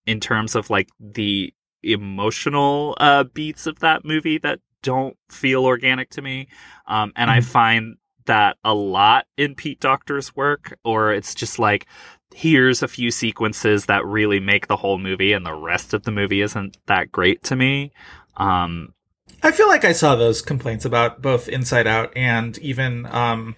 in 0.06 0.20
terms 0.20 0.56
of 0.56 0.70
like 0.70 0.90
the 1.00 1.54
emotional 1.86 2.96
uh 3.00 3.24
beats 3.24 3.68
of 3.68 3.80
that 3.80 4.04
movie 4.04 4.38
that 4.38 4.60
don't 4.82 5.18
feel 5.30 5.66
organic 5.66 6.10
to 6.12 6.22
me. 6.22 6.48
Um 6.88 7.12
and 7.16 7.30
i 7.32 7.42
find 7.42 7.98
that 8.26 8.58
a 8.64 8.74
lot 8.74 9.26
in 9.38 9.56
pete 9.56 9.80
docter's 9.80 10.36
work 10.36 10.78
or 10.84 11.14
it's 11.14 11.36
just 11.36 11.60
like 11.60 11.86
here's 12.34 12.84
a 12.84 12.88
few 12.88 13.12
sequences 13.12 13.86
that 13.86 14.06
really 14.06 14.40
make 14.40 14.68
the 14.68 14.76
whole 14.76 14.98
movie 14.98 15.32
and 15.32 15.46
the 15.46 15.54
rest 15.54 15.94
of 15.94 16.04
the 16.04 16.12
movie 16.12 16.42
isn't 16.42 16.78
that 16.88 17.12
great 17.12 17.44
to 17.44 17.56
me. 17.56 17.92
Um 18.38 18.94
I 19.42 19.52
feel 19.52 19.68
like 19.68 19.86
I 19.86 19.92
saw 19.92 20.16
those 20.16 20.42
complaints 20.42 20.86
about 20.86 21.22
both 21.22 21.48
Inside 21.48 21.88
Out 21.88 22.16
and 22.16 22.58
even 22.60 23.06
um 23.12 23.56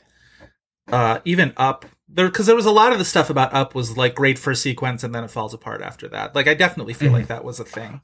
uh 0.91 1.19
even 1.25 1.53
Up. 1.57 1.86
There 2.10 2.27
because 2.27 2.46
there 2.46 2.55
was 2.55 2.65
a 2.65 2.72
lot 2.72 2.93
of 2.93 3.00
the 3.00 3.05
stuff 3.05 3.29
about 3.29 3.53
Up 3.53 3.74
was 3.74 3.98
like 3.98 4.15
great 4.15 4.38
first 4.38 4.62
sequence 4.62 5.03
and 5.03 5.13
then 5.13 5.24
it 5.24 5.31
falls 5.31 5.53
apart 5.53 5.81
after 5.81 6.07
that. 6.10 6.36
Like 6.36 6.48
I 6.48 6.53
definitely 6.53 6.93
feel 6.93 7.12
like 7.12 7.27
that 7.27 7.43
was 7.43 7.60
a 7.60 7.65
thing. 7.65 8.01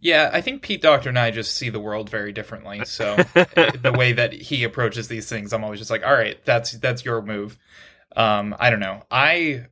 Yeah, 0.00 0.30
I 0.32 0.40
think 0.40 0.62
Pete 0.62 0.82
Docter 0.82 1.08
and 1.10 1.18
I 1.18 1.30
just 1.30 1.56
see 1.56 1.68
the 1.68 1.80
world 1.80 2.08
very 2.10 2.32
differently. 2.32 2.84
So 2.84 3.28
the 3.34 3.92
way 3.94 4.12
that 4.14 4.32
he 4.32 4.64
approaches 4.64 5.08
these 5.08 5.28
things, 5.28 5.52
I'm 5.52 5.62
always 5.64 5.78
just 5.80 5.90
like, 5.90 6.04
all 6.04 6.12
right, 6.12 6.42
that's 6.44 6.72
that's 6.72 7.04
your 7.04 7.22
move. 7.22 7.58
Um, 8.16 8.56
I 8.58 8.70
don't 8.70 8.80
know. 8.80 9.02
I 9.10 9.66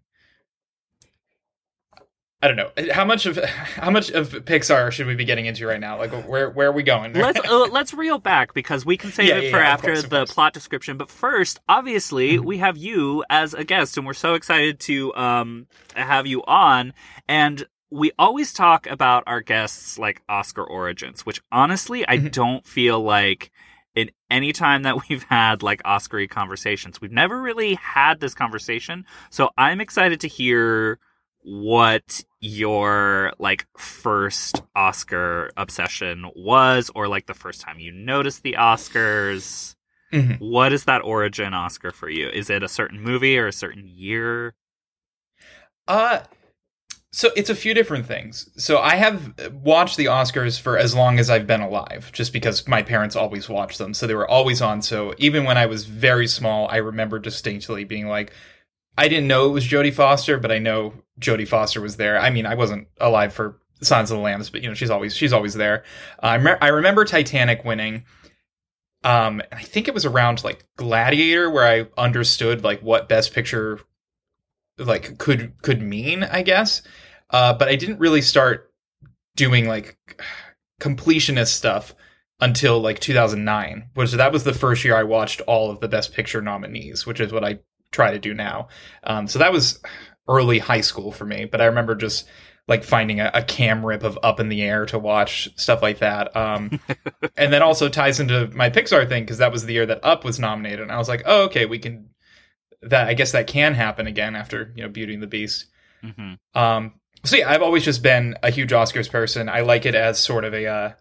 I 2.40 2.46
don't 2.48 2.56
know 2.56 2.70
how 2.92 3.04
much 3.04 3.26
of 3.26 3.36
how 3.44 3.90
much 3.90 4.10
of 4.10 4.30
Pixar 4.30 4.92
should 4.92 5.06
we 5.08 5.16
be 5.16 5.24
getting 5.24 5.46
into 5.46 5.66
right 5.66 5.80
now? 5.80 5.98
Like, 5.98 6.12
where 6.12 6.50
where 6.50 6.68
are 6.68 6.72
we 6.72 6.84
going? 6.84 7.14
let's 7.14 7.40
uh, 7.44 7.66
let's 7.70 7.94
reel 7.94 8.18
back 8.18 8.54
because 8.54 8.84
we 8.86 8.96
can 8.96 9.12
save 9.12 9.26
Yeah, 9.28 9.36
it 9.36 9.44
yeah, 9.44 9.50
for 9.50 9.58
yeah, 9.58 9.72
after 9.72 9.76
course, 9.76 10.02
the 10.02 10.26
plot 10.26 10.52
description. 10.52 10.96
But 10.96 11.10
first, 11.10 11.60
obviously, 11.68 12.38
we 12.38 12.58
have 12.58 12.76
you 12.76 13.24
as 13.30 13.54
a 13.54 13.64
guest, 13.64 13.96
and 13.96 14.06
we're 14.06 14.14
so 14.14 14.34
excited 14.34 14.80
to 14.80 15.14
um 15.14 15.66
have 15.94 16.26
you 16.26 16.44
on. 16.44 16.92
And 17.28 17.66
we 17.90 18.12
always 18.18 18.52
talk 18.52 18.86
about 18.86 19.24
our 19.26 19.40
guests 19.40 19.98
like 19.98 20.22
Oscar 20.28 20.62
origins, 20.64 21.24
which 21.24 21.40
honestly, 21.50 22.06
I 22.06 22.18
Mhm. 22.18 22.32
don't 22.32 22.66
feel 22.66 23.00
like 23.00 23.50
in 23.94 24.10
any 24.30 24.52
time 24.52 24.82
that 24.82 24.96
we've 25.08 25.22
had 25.24 25.62
like 25.62 25.80
Oscar 25.84 26.26
conversations, 26.26 27.00
we've 27.00 27.12
never 27.12 27.40
really 27.40 27.74
had 27.74 28.20
this 28.20 28.34
conversation. 28.34 29.04
So 29.30 29.50
I'm 29.56 29.80
excited 29.80 30.20
to 30.20 30.28
hear 30.28 30.98
what 31.42 32.22
your 32.40 33.32
like 33.38 33.66
first 33.78 34.62
Oscar 34.76 35.50
obsession 35.56 36.26
was, 36.36 36.90
or 36.94 37.08
like 37.08 37.26
the 37.26 37.34
first 37.34 37.60
time 37.62 37.78
you 37.78 37.90
noticed 37.90 38.42
the 38.42 38.56
Oscars. 38.58 39.74
Mhm. 40.12 40.40
What 40.40 40.72
is 40.72 40.84
that 40.84 41.02
origin 41.02 41.54
Oscar 41.54 41.90
for 41.90 42.08
you? 42.10 42.28
Is 42.28 42.50
it 42.50 42.62
a 42.62 42.68
certain 42.68 43.00
movie 43.00 43.38
or 43.38 43.46
a 43.46 43.52
certain 43.52 43.86
year? 43.86 44.54
Uh 45.86 46.20
so 47.10 47.30
it's 47.36 47.48
a 47.48 47.54
few 47.54 47.72
different 47.72 48.06
things. 48.06 48.50
So 48.62 48.78
I 48.78 48.96
have 48.96 49.32
watched 49.52 49.96
the 49.96 50.06
Oscars 50.06 50.60
for 50.60 50.76
as 50.76 50.94
long 50.94 51.18
as 51.18 51.30
I've 51.30 51.46
been 51.46 51.62
alive, 51.62 52.10
just 52.12 52.32
because 52.32 52.68
my 52.68 52.82
parents 52.82 53.16
always 53.16 53.48
watched 53.48 53.78
them. 53.78 53.94
So 53.94 54.06
they 54.06 54.14
were 54.14 54.28
always 54.28 54.60
on. 54.60 54.82
So 54.82 55.14
even 55.16 55.44
when 55.44 55.56
I 55.56 55.66
was 55.66 55.86
very 55.86 56.26
small, 56.26 56.68
I 56.68 56.76
remember 56.76 57.18
distinctly 57.18 57.84
being 57.84 58.08
like, 58.08 58.32
I 58.98 59.08
didn't 59.08 59.28
know 59.28 59.46
it 59.46 59.52
was 59.52 59.66
Jodie 59.66 59.94
Foster, 59.94 60.38
but 60.38 60.52
I 60.52 60.58
know 60.58 60.92
Jodie 61.18 61.48
Foster 61.48 61.80
was 61.80 61.96
there. 61.96 62.18
I 62.20 62.30
mean, 62.30 62.44
I 62.44 62.56
wasn't 62.56 62.88
alive 63.00 63.32
for 63.32 63.58
Silence 63.80 64.10
of 64.10 64.18
the 64.18 64.22
Lambs, 64.22 64.50
but 64.50 64.62
you 64.62 64.68
know, 64.68 64.74
she's 64.74 64.90
always 64.90 65.16
she's 65.16 65.32
always 65.32 65.54
there. 65.54 65.84
Uh, 66.22 66.26
I, 66.26 66.38
me- 66.38 66.56
I 66.60 66.68
remember 66.68 67.04
Titanic 67.04 67.64
winning. 67.64 68.04
Um, 69.04 69.40
I 69.52 69.62
think 69.62 69.86
it 69.86 69.94
was 69.94 70.04
around 70.04 70.42
like 70.42 70.66
Gladiator 70.76 71.48
where 71.48 71.66
I 71.66 71.86
understood 71.96 72.64
like 72.64 72.82
what 72.82 73.08
Best 73.08 73.32
Picture 73.32 73.78
like 74.78 75.18
could 75.18 75.60
could 75.62 75.82
mean, 75.82 76.22
I 76.24 76.42
guess. 76.42 76.82
Uh, 77.30 77.52
but 77.52 77.68
I 77.68 77.76
didn't 77.76 78.00
really 78.00 78.22
start 78.22 78.72
doing 79.36 79.66
like 79.66 79.96
completionist 80.80 81.48
stuff 81.48 81.94
until 82.40 82.80
like 82.80 83.00
2009, 83.00 83.90
which 83.94 84.12
that 84.12 84.32
was 84.32 84.44
the 84.44 84.52
first 84.52 84.84
year 84.84 84.96
I 84.96 85.02
watched 85.02 85.40
all 85.42 85.70
of 85.70 85.80
the 85.80 85.88
Best 85.88 86.14
Picture 86.14 86.40
nominees, 86.40 87.04
which 87.04 87.20
is 87.20 87.32
what 87.32 87.44
I 87.44 87.58
try 87.90 88.12
to 88.12 88.18
do 88.18 88.34
now. 88.34 88.68
Um, 89.02 89.26
so 89.26 89.38
that 89.38 89.52
was 89.52 89.80
early 90.28 90.58
high 90.58 90.82
school 90.82 91.10
for 91.10 91.24
me, 91.24 91.46
but 91.46 91.60
I 91.60 91.66
remember 91.66 91.94
just 91.94 92.28
like 92.68 92.84
finding 92.84 93.18
a, 93.18 93.30
a 93.32 93.42
cam 93.42 93.84
rip 93.84 94.02
of 94.02 94.18
Up 94.22 94.40
in 94.40 94.50
the 94.50 94.62
Air 94.62 94.84
to 94.86 94.98
watch 94.98 95.48
stuff 95.56 95.82
like 95.82 95.98
that. 95.98 96.36
Um, 96.36 96.78
and 97.36 97.52
that 97.52 97.62
also 97.62 97.88
ties 97.88 98.20
into 98.20 98.48
my 98.48 98.68
Pixar 98.70 99.08
thing 99.08 99.24
because 99.24 99.38
that 99.38 99.52
was 99.52 99.64
the 99.64 99.72
year 99.72 99.86
that 99.86 100.04
Up 100.04 100.24
was 100.24 100.38
nominated, 100.38 100.80
and 100.80 100.92
I 100.92 100.98
was 100.98 101.08
like, 101.08 101.22
oh, 101.24 101.44
okay, 101.44 101.66
we 101.66 101.78
can. 101.78 102.10
That 102.82 103.08
I 103.08 103.14
guess 103.14 103.32
that 103.32 103.46
can 103.46 103.74
happen 103.74 104.06
again 104.06 104.36
after 104.36 104.72
you 104.76 104.82
know 104.82 104.88
Beauty 104.88 105.14
and 105.14 105.22
the 105.22 105.26
Beast. 105.26 105.66
hmm 106.02 106.34
Um, 106.54 106.94
so 107.24 107.36
yeah, 107.36 107.50
I've 107.50 107.62
always 107.62 107.84
just 107.84 108.02
been 108.02 108.36
a 108.42 108.50
huge 108.50 108.70
Oscars 108.70 109.10
person. 109.10 109.48
I 109.48 109.60
like 109.60 109.84
it 109.86 109.94
as 109.96 110.18
sort 110.20 110.44
of 110.44 110.54
a 110.54 110.66
uh, 110.66 110.92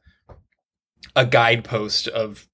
a 1.16 1.26
guidepost 1.26 2.08
of 2.08 2.48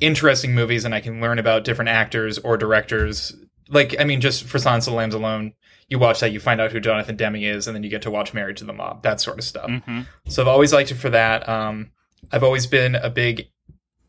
interesting 0.00 0.54
movies, 0.54 0.84
and 0.84 0.94
I 0.94 1.00
can 1.00 1.20
learn 1.20 1.38
about 1.38 1.64
different 1.64 1.88
actors 1.90 2.38
or 2.38 2.56
directors. 2.56 3.34
Like, 3.68 3.94
I 4.00 4.04
mean, 4.04 4.20
just 4.20 4.44
for 4.44 4.58
Silence 4.58 4.86
of 4.86 4.92
the 4.92 4.96
Lambs 4.96 5.14
alone, 5.14 5.52
you 5.88 5.98
watch 5.98 6.20
that, 6.20 6.32
you 6.32 6.40
find 6.40 6.60
out 6.60 6.72
who 6.72 6.80
Jonathan 6.80 7.16
Demme 7.16 7.36
is, 7.36 7.66
and 7.66 7.74
then 7.74 7.82
you 7.82 7.90
get 7.90 8.02
to 8.02 8.10
watch 8.10 8.32
Married 8.32 8.56
to 8.58 8.64
the 8.64 8.72
Mob, 8.72 9.02
that 9.02 9.20
sort 9.20 9.38
of 9.38 9.44
stuff. 9.44 9.70
hmm 9.84 10.02
So 10.26 10.42
I've 10.42 10.48
always 10.48 10.72
liked 10.72 10.90
it 10.90 10.96
for 10.96 11.10
that. 11.10 11.46
Um, 11.48 11.90
I've 12.32 12.42
always 12.44 12.66
been 12.66 12.94
a 12.94 13.10
big 13.10 13.48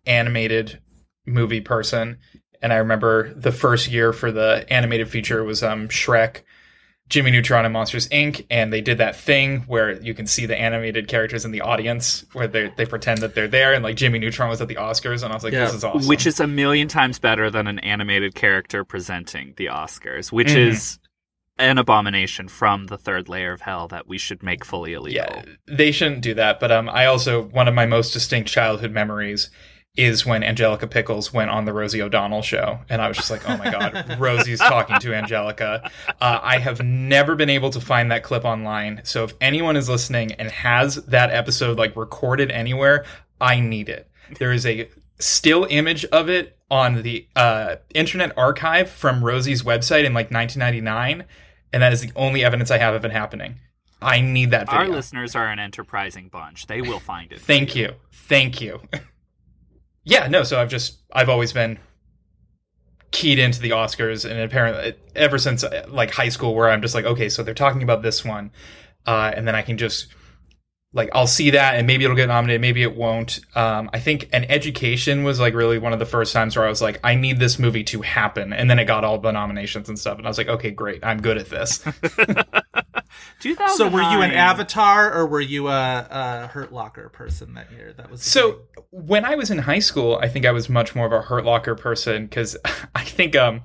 animated 0.06 0.82
movie 1.26 1.62
person, 1.62 2.20
and 2.62 2.74
I 2.74 2.78
remember 2.78 3.34
the 3.34 3.52
first 3.52 3.88
year 3.90 4.14
for 4.14 4.32
the 4.32 4.66
animated 4.70 5.10
feature 5.10 5.44
was 5.44 5.64
um, 5.64 5.88
Shrek, 5.88 6.42
Jimmy 7.10 7.32
Neutron, 7.32 7.66
and 7.66 7.74
Monsters 7.74 8.08
Inc. 8.10 8.46
And 8.52 8.72
they 8.72 8.82
did 8.82 9.00
that 9.00 9.16
thing 9.16 9.62
where 9.62 10.00
you 10.02 10.14
can 10.14 10.28
see 10.28 10.46
the 10.46 10.60
animated 10.60 11.08
characters 11.08 11.44
in 11.46 11.52
the 11.52 11.62
audience, 11.62 12.24
where 12.34 12.48
they 12.48 12.72
they 12.78 12.86
pretend 12.86 13.22
that 13.22 13.34
they're 13.36 13.48
there, 13.48 13.74
and 13.74 13.84
like 13.84 13.96
Jimmy 13.96 14.20
Neutron 14.20 14.50
was 14.50 14.62
at 14.62 14.68
the 14.68 14.76
Oscars, 14.76 15.24
and 15.24 15.32
I 15.32 15.36
was 15.36 15.44
like, 15.44 15.54
Yeah. 15.54 15.66
this 15.66 15.74
is 15.74 15.84
awesome. 15.84 16.08
Which 16.08 16.28
is 16.28 16.40
a 16.40 16.48
million 16.48 16.88
times 16.88 17.18
better 17.18 17.50
than 17.50 17.66
an 17.68 17.80
animated 17.80 18.36
character 18.36 18.84
presenting 18.86 19.54
the 19.58 19.66
Oscars, 19.68 20.32
which 20.32 20.50
Mhm. 20.50 20.70
is 20.70 21.00
an 21.58 21.78
abomination 21.78 22.48
from 22.48 22.86
the 22.86 22.98
third 22.98 23.28
layer 23.28 23.52
of 23.52 23.60
hell 23.62 23.88
that 23.90 24.08
we 24.08 24.18
should 24.18 24.42
make 24.42 24.64
fully 24.64 24.94
illegal. 24.94 25.26
Yeah, 25.26 25.44
they 25.68 25.92
shouldn't 25.92 26.22
do 26.22 26.34
that. 26.36 26.60
But 26.60 26.72
um, 26.72 26.88
I 26.90 27.06
also 27.08 27.42
one 27.42 27.68
of 27.68 27.74
my 27.74 27.86
most 27.86 28.14
distinct 28.14 28.50
childhood 28.50 28.92
memories 28.92 29.50
is 30.00 30.26
when 30.26 30.44
Angelica 30.44 30.88
Pickles 30.88 31.34
went 31.34 31.50
on 31.50 31.66
the 31.66 31.74
Rosie 31.74 32.02
O'Donnell 32.02 32.42
show, 32.42 32.80
and 32.90 33.02
I 33.02 33.08
was 33.08 33.18
just 33.18 33.30
like, 33.30 33.48
"Oh 33.50 33.58
my 33.58 33.70
god, 33.70 34.16
Rosie's 34.20 34.60
talking 34.60 34.98
to 35.00 35.14
Angelica." 35.14 35.90
Uh, 36.22 36.40
I 36.42 36.58
have 36.60 36.82
never 36.82 37.36
been 37.36 37.50
able 37.50 37.70
to 37.72 37.82
find 37.82 38.12
that 38.12 38.24
clip 38.24 38.46
online, 38.46 39.02
so 39.04 39.24
if 39.26 39.34
anyone 39.42 39.76
is 39.76 39.90
listening 39.90 40.32
and 40.34 40.50
has 40.50 40.96
that 40.96 41.32
episode 41.32 41.78
like 41.78 41.96
recorded 41.96 42.52
anywhere, 42.52 43.06
I 43.42 43.60
need 43.60 43.90
it. 43.90 44.10
There 44.38 44.54
is 44.54 44.66
a 44.66 44.90
still 45.20 45.68
image 45.70 46.06
of 46.06 46.30
it 46.30 46.58
on 46.72 47.02
the 47.02 47.28
uh, 47.36 47.76
Internet 47.94 48.38
Archive 48.38 48.90
from 48.90 49.24
Rosie's 49.24 49.64
website 49.64 50.06
in 50.06 50.14
like 50.14 50.32
1999, 50.32 51.26
and 51.74 51.84
that 51.84 51.94
is 51.94 52.02
the 52.02 52.12
only 52.16 52.44
evidence 52.44 52.72
I 52.72 52.78
have 52.78 52.94
of 52.94 53.04
it 53.06 53.12
happening. 53.12 53.56
I 54.02 54.22
need 54.22 54.52
that 54.52 54.68
video. 54.68 54.80
Our 54.80 54.88
listeners 54.88 55.36
are 55.36 55.48
an 55.48 55.60
enterprising 55.60 56.30
bunch. 56.30 56.68
They 56.68 56.82
will 56.82 57.00
find 57.00 57.32
it. 57.34 57.42
Thank 57.42 57.76
you. 57.76 57.96
Thank 58.12 58.62
you. 58.62 58.82
yeah, 60.04 60.28
no, 60.28 60.44
so 60.44 60.60
I've 60.60 60.70
just 60.70 61.00
I've 61.12 61.30
always 61.30 61.54
been 61.54 61.80
keyed 63.12 63.40
into 63.40 63.60
the 63.60 63.72
Oscars 63.72 64.30
and 64.30 64.40
apparently 64.40 64.94
ever 65.16 65.38
since 65.38 65.64
uh, 65.64 65.86
like 65.90 66.12
high 66.12 66.30
school 66.30 66.54
where 66.54 66.70
I'm 66.70 66.82
just 66.82 66.94
like, 66.94 67.06
okay, 67.06 67.30
so 67.30 67.44
they're 67.44 67.54
talking 67.54 67.84
about 67.84 68.02
this 68.02 68.24
one. 68.24 68.52
Uh, 69.06 69.32
and 69.36 69.48
then 69.48 69.56
I 69.56 69.62
can 69.62 69.78
just 69.78 70.08
like 70.92 71.10
I'll 71.14 71.28
see 71.28 71.52
that 71.52 71.76
and 71.76 71.86
maybe 71.86 72.04
it'll 72.04 72.16
get 72.16 72.28
nominated, 72.30 72.62
maybe 72.62 72.82
it 72.82 72.96
won't. 72.96 73.40
Um, 73.56 73.90
I 73.94 74.00
think 74.00 74.28
an 74.34 74.46
education 74.46 75.24
was 75.24 75.40
like 75.40 75.54
really 75.54 75.78
one 75.78 75.94
of 75.94 76.00
the 76.00 76.06
first 76.06 76.34
times 76.34 76.56
where 76.56 76.66
I 76.66 76.70
was 76.70 76.82
like, 76.82 77.00
I 77.04 77.14
need 77.16 77.40
this 77.40 77.60
movie 77.60 77.84
to 77.86 78.02
happen, 78.02 78.54
and 78.54 78.70
then 78.70 78.80
it 78.80 78.86
got 78.86 79.04
all 79.04 79.20
the 79.20 79.32
nominations 79.32 79.88
and 79.90 80.00
stuff, 80.00 80.18
and 80.18 80.26
I 80.26 80.30
was 80.30 80.38
like, 80.38 80.48
okay, 80.48 80.72
great, 80.72 81.04
I'm 81.04 81.22
good 81.22 81.38
at 81.38 81.50
this. 81.50 81.80
2009. 81.80 82.50
So 83.78 83.88
were 83.88 84.02
you 84.02 84.22
an 84.22 84.32
Avatar 84.32 85.14
or 85.14 85.26
were 85.26 85.40
you 85.42 85.68
a, 85.70 86.08
a 86.10 86.48
Hurt 86.48 86.74
Locker 86.74 87.08
person 87.10 87.54
that 87.54 87.72
year? 87.72 87.94
That 87.94 88.12
was 88.12 88.22
So 88.22 88.52
thing. 88.52 88.84
when 88.92 89.26
I 89.26 89.36
was 89.36 89.50
in 89.50 89.60
high 89.60 89.80
school, 89.80 90.20
I 90.22 90.28
think 90.28 90.46
I 90.46 90.52
was 90.52 90.68
much 90.70 90.94
more 90.96 91.06
of 91.06 91.14
a 91.14 91.22
Hurt 91.22 91.46
Locker 91.46 91.76
person 91.76 92.26
because 92.26 92.58
I 92.96 93.04
think 93.04 93.36
um 93.36 93.62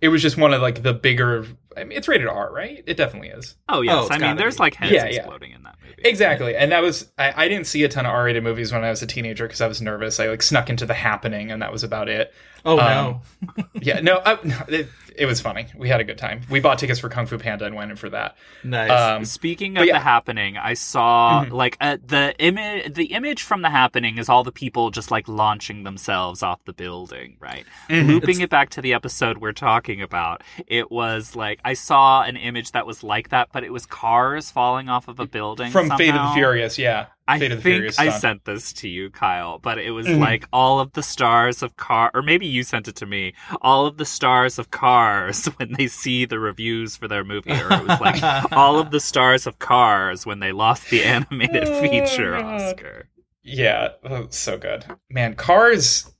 it 0.00 0.08
was 0.08 0.22
just 0.22 0.36
one 0.36 0.52
of 0.54 0.62
like 0.62 0.82
the 0.82 0.94
bigger. 0.94 1.46
I 1.76 1.84
mean, 1.84 1.96
it's 1.96 2.08
rated 2.08 2.26
R, 2.26 2.52
right? 2.52 2.82
It 2.86 2.96
definitely 2.96 3.28
is. 3.28 3.54
Oh 3.68 3.78
Oh, 3.78 3.80
yes, 3.82 4.06
it's 4.06 4.10
I 4.10 4.18
mean 4.18 4.36
there's 4.36 4.56
be. 4.56 4.62
like 4.62 4.74
heads 4.74 4.92
Yeah, 4.92 5.04
yeah. 5.06 5.18
exploding 5.18 5.52
in 5.52 5.62
that 5.62 5.76
movie. 5.82 5.94
Exactly, 6.04 6.56
and 6.56 6.72
that 6.72 6.82
was 6.82 7.08
I, 7.18 7.44
I 7.44 7.48
didn't 7.48 7.66
see 7.66 7.84
a 7.84 7.88
ton 7.88 8.06
of 8.06 8.12
R-rated 8.12 8.42
movies 8.42 8.72
when 8.72 8.84
I 8.84 8.90
was 8.90 9.02
a 9.02 9.06
teenager 9.06 9.46
because 9.46 9.60
I 9.60 9.66
was 9.68 9.80
nervous. 9.82 10.18
I 10.20 10.26
like 10.28 10.42
snuck 10.42 10.70
into 10.70 10.86
The 10.86 10.94
Happening, 10.94 11.50
and 11.50 11.62
that 11.62 11.72
was 11.72 11.84
about 11.84 12.08
it. 12.08 12.32
oh 12.64 12.78
um, 12.78 13.20
no, 13.56 13.64
Yeah, 13.80 14.00
no, 14.00 14.20
I, 14.24 14.38
no 14.44 14.56
it, 14.68 14.88
it 15.18 15.26
was 15.26 15.40
funny. 15.40 15.66
We 15.76 15.88
had 15.88 16.00
a 16.00 16.04
good 16.04 16.18
time. 16.18 16.40
We 16.48 16.60
bought 16.60 16.78
tickets 16.78 17.00
for 17.00 17.08
Kung 17.08 17.26
Fu 17.26 17.38
Panda 17.38 17.64
and 17.66 17.74
went 17.74 17.90
in 17.90 17.96
for 17.96 18.08
that. 18.10 18.36
nice. 18.64 18.90
Um, 18.90 19.24
Speaking 19.24 19.76
of 19.76 19.84
yeah. 19.86 19.94
the 19.94 19.98
happening, 20.00 20.56
I 20.56 20.74
saw 20.74 21.44
Mhm. 21.44 21.50
like 21.52 21.76
uh, 21.80 21.96
the 22.06 22.34
image. 22.38 22.94
The 22.94 23.06
image 23.12 23.42
from 23.42 23.62
the 23.62 23.70
happening 23.70 24.18
is 24.18 24.28
all 24.28 24.44
the 24.44 24.52
people 24.52 24.90
just 24.90 25.10
like 25.10 25.26
launching 25.28 25.82
themselves 25.82 26.42
off 26.42 26.64
the 26.64 26.72
building, 26.72 27.36
right? 27.40 27.64
Mhm. 27.88 28.08
Looping 28.08 28.40
it 28.40 28.50
back 28.50 28.70
to 28.70 28.80
the 28.80 28.94
episode 28.94 29.38
we're 29.38 29.52
talking 29.52 30.00
about, 30.00 30.42
it 30.66 30.90
was 30.90 31.34
like 31.36 31.60
I 31.64 31.74
saw 31.74 32.22
an 32.22 32.36
image 32.36 32.72
that 32.72 32.86
was 32.86 33.02
like 33.02 33.30
that, 33.30 33.48
but 33.52 33.64
it 33.64 33.72
was 33.72 33.86
cars 33.86 34.50
falling 34.50 34.88
off 34.88 35.08
of 35.08 35.18
a 35.20 35.26
building 35.26 35.70
From 35.70 35.90
Fate 35.96 36.10
of 36.14 36.28
the. 36.28 36.34
Furious, 36.34 36.78
yeah. 36.78 37.06
I 37.28 37.38
Fate 37.38 37.52
of 37.52 37.62
the 37.62 37.90
think 37.90 38.00
I 38.00 38.08
sent 38.08 38.46
this 38.46 38.72
to 38.72 38.88
you, 38.88 39.10
Kyle, 39.10 39.58
but 39.58 39.78
it 39.78 39.90
was 39.90 40.06
Mhm. 40.06 40.18
like 40.18 40.48
all 40.52 40.80
of 40.80 40.92
the 40.94 41.02
stars 41.02 41.62
of 41.62 41.76
car, 41.76 42.10
or 42.14 42.22
maybe 42.22 42.46
you 42.46 42.62
sent 42.62 42.88
it 42.88 42.96
to 42.96 43.06
me. 43.06 43.34
All 43.60 43.86
of 43.86 43.98
the 43.98 44.06
stars 44.06 44.58
of 44.58 44.70
cars 44.70 45.44
when 45.58 45.74
they 45.74 45.88
see 45.88 46.24
the 46.24 46.38
reviews 46.38 46.96
for 46.96 47.06
their 47.06 47.24
movie, 47.24 47.52
or 47.52 47.70
it 47.70 47.86
was 47.86 48.00
like 48.00 48.22
all 48.52 48.78
of 48.78 48.90
the 48.90 49.00
stars 49.00 49.46
of 49.46 49.58
cars 49.58 50.24
when 50.24 50.40
they 50.40 50.52
lost 50.52 50.88
the 50.90 51.04
animated 51.04 51.64
Oh, 51.68 51.82
feature 51.82 52.36
Oscar. 52.36 53.08
Yeah, 53.42 53.90
so 54.30 54.56
good. 54.58 54.86
Man, 55.10 55.34
Cars, 55.34 56.10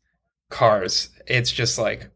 Cars. 0.51 1.09
It's 1.27 1.51
just 1.53 1.79
like 1.79 2.11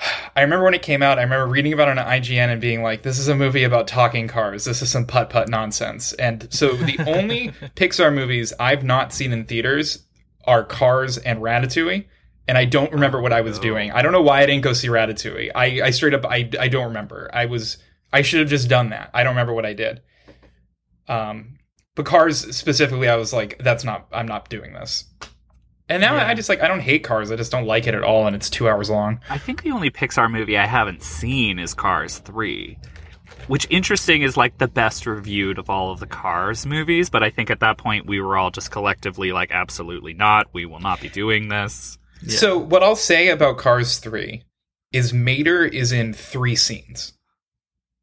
I 0.36 0.42
remember 0.42 0.64
when 0.64 0.74
it 0.74 0.82
came 0.82 1.02
out. 1.02 1.18
I 1.18 1.22
remember 1.22 1.46
reading 1.46 1.72
about 1.72 1.88
it 1.88 1.98
on 1.98 2.06
IGN 2.06 2.48
and 2.50 2.60
being 2.60 2.82
like, 2.82 3.02
"This 3.02 3.18
is 3.18 3.28
a 3.28 3.34
movie 3.34 3.64
about 3.64 3.86
talking 3.86 4.28
cars. 4.28 4.64
This 4.64 4.82
is 4.82 4.90
some 4.90 5.06
putt 5.06 5.30
putt 5.30 5.48
nonsense." 5.48 6.12
And 6.14 6.48
so 6.50 6.72
the 6.72 6.98
only 7.06 7.48
Pixar 7.76 8.14
movies 8.14 8.52
I've 8.58 8.84
not 8.84 9.12
seen 9.12 9.32
in 9.32 9.44
theaters 9.44 10.06
are 10.44 10.64
Cars 10.64 11.18
and 11.18 11.40
Ratatouille. 11.40 12.06
And 12.48 12.58
I 12.58 12.64
don't 12.64 12.92
remember 12.92 13.20
what 13.20 13.32
I 13.32 13.42
was 13.42 13.60
doing. 13.60 13.92
I 13.92 14.02
don't 14.02 14.10
know 14.10 14.22
why 14.22 14.42
I 14.42 14.46
didn't 14.46 14.64
go 14.64 14.72
see 14.72 14.88
Ratatouille. 14.88 15.52
I, 15.54 15.82
I 15.82 15.90
straight 15.90 16.14
up 16.14 16.26
I, 16.26 16.50
I 16.58 16.66
don't 16.68 16.86
remember. 16.86 17.30
I 17.32 17.46
was 17.46 17.78
I 18.12 18.22
should 18.22 18.40
have 18.40 18.48
just 18.48 18.68
done 18.68 18.90
that. 18.90 19.10
I 19.14 19.22
don't 19.22 19.32
remember 19.34 19.52
what 19.52 19.66
I 19.66 19.72
did. 19.72 20.02
Um, 21.06 21.58
but 21.94 22.06
Cars 22.06 22.56
specifically, 22.56 23.08
I 23.08 23.16
was 23.16 23.32
like, 23.32 23.58
that's 23.58 23.84
not. 23.84 24.06
I'm 24.12 24.26
not 24.26 24.48
doing 24.48 24.72
this. 24.72 25.04
And 25.90 26.00
now 26.00 26.14
Yeah. 26.14 26.28
I 26.28 26.34
just 26.34 26.48
like 26.48 26.62
I 26.62 26.68
don't 26.68 26.80
hate 26.80 27.02
Cars. 27.02 27.32
I 27.32 27.36
just 27.36 27.50
don't 27.50 27.66
like 27.66 27.86
it 27.88 27.94
at 27.94 28.04
all, 28.04 28.26
and 28.26 28.36
it's 28.36 28.48
two 28.48 28.68
hours 28.68 28.88
long. 28.88 29.20
I 29.28 29.38
think 29.38 29.62
the 29.62 29.72
only 29.72 29.90
Pixar 29.90 30.30
movie 30.30 30.56
I 30.56 30.66
haven't 30.66 31.02
seen 31.02 31.58
is 31.58 31.74
Cars 31.74 32.18
3. 32.18 32.78
Which 33.48 33.66
interesting 33.70 34.22
is 34.22 34.36
like 34.36 34.58
the 34.58 34.68
best 34.68 35.06
reviewed 35.06 35.58
of 35.58 35.68
all 35.68 35.90
of 35.90 35.98
the 35.98 36.06
Cars 36.06 36.64
movies, 36.64 37.10
but 37.10 37.24
I 37.24 37.30
think 37.30 37.50
at 37.50 37.60
that 37.60 37.78
point 37.78 38.06
we 38.06 38.20
were 38.20 38.36
all 38.36 38.52
just 38.52 38.70
collectively 38.70 39.32
like 39.32 39.50
absolutely 39.50 40.14
not. 40.14 40.46
We 40.52 40.64
will 40.64 40.78
not 40.78 41.00
be 41.00 41.08
doing 41.08 41.48
this. 41.48 41.98
So 42.28 42.56
what 42.56 42.82
I'll 42.84 42.96
say 42.96 43.28
about 43.28 43.58
Cars 43.58 43.98
three 43.98 44.44
is 44.92 45.12
Mater 45.12 45.64
is 45.64 45.90
in 45.90 46.12
three 46.12 46.54
scenes. 46.54 47.14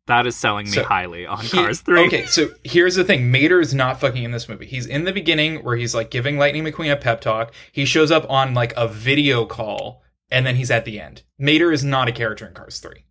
That 0.08 0.26
is 0.26 0.36
selling 0.36 0.66
me 0.66 0.72
So, 0.72 0.84
highly 0.84 1.26
on 1.26 1.40
He- 1.44 1.50
Cars 1.50 1.82
3. 1.82 2.08
Okay, 2.08 2.26
so 2.26 2.50
here's 2.64 2.96
the 2.96 3.04
thing: 3.04 3.30
Mater 3.32 3.60
is 3.60 3.74
not 3.74 4.00
fucking 4.00 4.24
in 4.24 4.32
this 4.32 4.48
movie. 4.50 4.66
He's 4.66 4.86
in 4.86 5.04
the 5.04 5.12
beginning 5.14 5.64
where 5.64 5.76
he's 5.76 5.94
like 5.94 6.10
giving 6.10 6.38
Lightning 6.38 6.64
McQueen 6.64 6.92
a 6.92 6.96
pep 6.96 7.22
talk. 7.22 7.54
He 7.72 7.86
shows 7.86 8.10
up 8.12 8.26
on 8.30 8.54
like 8.54 8.74
a 8.76 8.88
video 8.88 9.46
call, 9.46 10.02
and 10.32 10.46
then 10.46 10.56
he's 10.56 10.72
at 10.72 10.86
the 10.86 11.00
end. 11.00 11.24
Mater 11.38 11.72
is 11.72 11.84
not 11.84 12.08
a 12.08 12.12
character 12.12 12.48
in 12.48 12.54
Cars 12.54 12.80
three. 12.80 13.04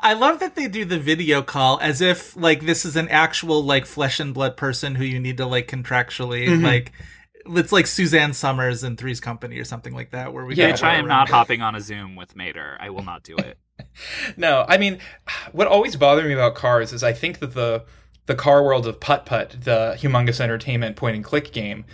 I 0.00 0.12
love 0.14 0.40
that 0.40 0.54
they 0.56 0.66
do 0.68 0.84
the 0.84 0.98
video 0.98 1.42
call 1.42 1.78
as 1.80 2.00
if 2.00 2.36
like 2.36 2.66
this 2.66 2.84
is 2.84 2.96
an 2.96 3.08
actual 3.08 3.62
like 3.62 3.86
flesh 3.86 4.18
and 4.20 4.32
blood 4.34 4.56
person 4.56 4.96
who 4.96 5.04
you 5.04 5.18
need 5.20 5.36
to 5.36 5.46
like 5.46 5.68
contractually 5.68 6.48
Mhm. 6.48 6.62
like. 6.64 6.92
It's 7.44 7.72
like 7.72 7.88
Suzanne 7.88 8.34
Somers 8.34 8.84
in 8.84 8.96
Three's 8.96 9.18
Company 9.18 9.58
or 9.58 9.64
something 9.64 9.92
like 9.92 10.12
that, 10.12 10.32
where 10.32 10.44
we 10.44 10.54
Yeah, 10.54 10.66
gotta 10.68 10.72
Which 10.74 10.82
I 10.84 10.94
am 10.94 11.08
not 11.08 11.28
hopping 11.28 11.60
on 11.60 11.74
a 11.74 11.80
Zoom 11.80 12.14
with 12.14 12.36
Mater. 12.36 12.76
I 12.78 12.90
will 12.90 13.02
not 13.02 13.24
do 13.24 13.34
it. 13.36 13.58
No, 14.36 14.64
I 14.68 14.78
mean, 14.78 14.98
what 15.52 15.66
always 15.66 15.96
bothered 15.96 16.26
me 16.26 16.32
about 16.32 16.54
Cars 16.54 16.92
is 16.92 17.02
I 17.02 17.12
think 17.12 17.38
that 17.40 17.54
the 17.54 17.84
the 18.26 18.34
car 18.34 18.62
world 18.62 18.86
of 18.86 19.00
Putt 19.00 19.26
Putt, 19.26 19.56
the 19.62 19.96
humongous 19.98 20.40
entertainment 20.40 20.96
point 20.96 21.16
and 21.16 21.24
click 21.24 21.52
game, 21.52 21.84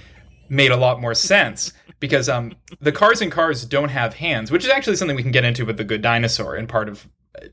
made 0.49 0.71
a 0.71 0.77
lot 0.77 1.01
more 1.01 1.15
sense 1.15 1.73
because 2.01 2.29
um 2.29 2.55
the 2.81 2.93
cars 2.93 3.21
in 3.21 3.31
Cars 3.31 3.65
don't 3.65 3.89
have 3.89 4.15
hands, 4.15 4.51
which 4.51 4.65
is 4.65 4.71
actually 4.71 4.97
something 4.97 5.17
we 5.17 5.23
can 5.23 5.33
get 5.33 5.45
into 5.45 5.65
with 5.65 5.77
the 5.77 5.85
Good 5.85 6.03
Dinosaur 6.03 6.55
and 6.55 6.69
part 6.69 6.89
of 6.89 7.09
uh, 7.41 7.47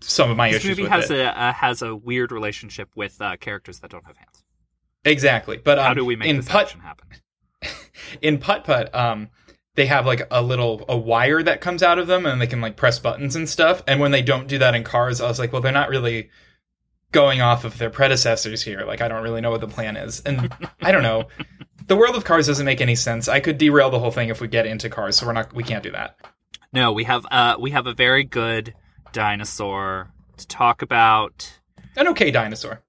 some 0.00 0.30
of 0.30 0.36
my 0.36 0.48
This 0.50 0.58
issues 0.64 0.70
movie 0.78 0.82
with 0.82 0.92
has 0.92 1.10
it. 1.10 1.18
a 1.20 1.40
uh, 1.40 1.52
has 1.54 1.82
a 1.82 1.96
weird 1.96 2.30
relationship 2.32 2.90
with 2.94 3.20
uh, 3.20 3.36
characters 3.38 3.80
that 3.80 3.90
don't 3.90 4.04
have 4.06 4.16
hands. 4.16 4.44
exactly, 5.04 5.56
but 5.56 5.78
um, 5.78 5.84
How 5.86 5.94
do 5.94 6.04
we 6.04 6.16
make 6.16 6.28
in 6.28 6.36
this 6.36 6.48
Putt 6.48 6.70
happen? 6.72 7.08
in 8.22 8.38
Putt 8.38 8.64
Putt, 8.64 8.94
um, 8.94 9.30
they 9.78 9.86
have 9.86 10.06
like 10.06 10.26
a 10.32 10.42
little 10.42 10.84
a 10.88 10.96
wire 10.96 11.40
that 11.40 11.60
comes 11.60 11.84
out 11.84 12.00
of 12.00 12.08
them, 12.08 12.26
and 12.26 12.40
they 12.40 12.48
can 12.48 12.60
like 12.60 12.74
press 12.74 12.98
buttons 12.98 13.36
and 13.36 13.48
stuff. 13.48 13.80
And 13.86 14.00
when 14.00 14.10
they 14.10 14.22
don't 14.22 14.48
do 14.48 14.58
that 14.58 14.74
in 14.74 14.82
Cars, 14.82 15.20
I 15.20 15.28
was 15.28 15.38
like, 15.38 15.52
well, 15.52 15.62
they're 15.62 15.70
not 15.70 15.88
really 15.88 16.30
going 17.12 17.40
off 17.40 17.64
of 17.64 17.78
their 17.78 17.88
predecessors 17.88 18.60
here. 18.60 18.82
Like, 18.84 19.00
I 19.00 19.06
don't 19.06 19.22
really 19.22 19.40
know 19.40 19.52
what 19.52 19.60
the 19.60 19.68
plan 19.68 19.96
is, 19.96 20.20
and 20.26 20.52
I 20.82 20.90
don't 20.90 21.04
know. 21.04 21.28
The 21.86 21.96
world 21.96 22.16
of 22.16 22.24
Cars 22.24 22.48
doesn't 22.48 22.66
make 22.66 22.80
any 22.80 22.96
sense. 22.96 23.28
I 23.28 23.38
could 23.38 23.56
derail 23.56 23.88
the 23.88 24.00
whole 24.00 24.10
thing 24.10 24.30
if 24.30 24.40
we 24.40 24.48
get 24.48 24.66
into 24.66 24.90
Cars, 24.90 25.16
so 25.16 25.26
we're 25.26 25.32
not. 25.32 25.54
We 25.54 25.62
can't 25.62 25.84
do 25.84 25.92
that. 25.92 26.16
No, 26.72 26.92
we 26.92 27.04
have 27.04 27.24
uh 27.30 27.54
we 27.60 27.70
have 27.70 27.86
a 27.86 27.94
very 27.94 28.24
good 28.24 28.74
dinosaur 29.12 30.10
to 30.38 30.46
talk 30.48 30.82
about. 30.82 31.60
An 31.96 32.08
okay 32.08 32.32
dinosaur. 32.32 32.82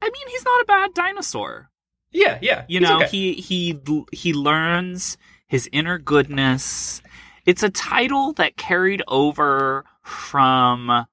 I 0.00 0.06
mean, 0.06 0.28
he's 0.28 0.44
not 0.46 0.62
a 0.62 0.64
bad 0.64 0.94
dinosaur. 0.94 1.70
Yeah, 2.12 2.38
yeah. 2.40 2.64
You 2.66 2.80
know, 2.80 2.96
okay. 2.96 3.08
he 3.08 3.34
he 3.34 3.78
he 4.10 4.32
learns 4.32 5.18
his 5.50 5.68
inner 5.72 5.98
goodness. 5.98 7.02
It's 7.44 7.64
a 7.64 7.70
title 7.70 8.32
that 8.34 8.56
carried 8.56 9.02
over 9.08 9.84
from 10.00 11.06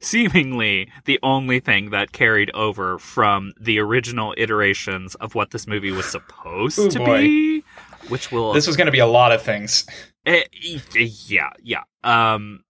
seemingly 0.00 0.90
the 1.04 1.18
only 1.22 1.60
thing 1.60 1.90
that 1.90 2.10
carried 2.12 2.50
over 2.54 2.98
from 2.98 3.52
the 3.60 3.78
original 3.78 4.34
iterations 4.38 5.14
of 5.16 5.34
what 5.34 5.50
this 5.50 5.66
movie 5.66 5.92
was 5.92 6.06
supposed 6.06 6.78
Ooh, 6.78 6.90
to 6.90 6.98
boy. 6.98 7.18
be, 7.20 7.64
which 8.08 8.32
will 8.32 8.54
This 8.54 8.66
was 8.66 8.78
going 8.78 8.86
to 8.86 8.92
be 8.92 9.00
a 9.00 9.06
lot 9.06 9.32
of 9.32 9.42
things. 9.42 9.86
Eh, 10.24 10.44
eh, 10.64 10.78
yeah, 11.26 11.50
yeah. 11.62 11.82
Um, 12.02 12.64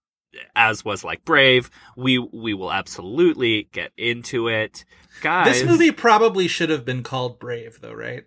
as 0.56 0.84
was 0.84 1.04
like 1.04 1.24
Brave, 1.24 1.70
we 1.96 2.18
we 2.18 2.54
will 2.54 2.72
absolutely 2.72 3.68
get 3.70 3.92
into 3.96 4.48
it, 4.48 4.84
guys. 5.20 5.46
This 5.46 5.64
movie 5.64 5.92
probably 5.92 6.48
should 6.48 6.70
have 6.70 6.84
been 6.84 7.04
called 7.04 7.38
Brave, 7.38 7.78
though, 7.80 7.92
right? 7.94 8.24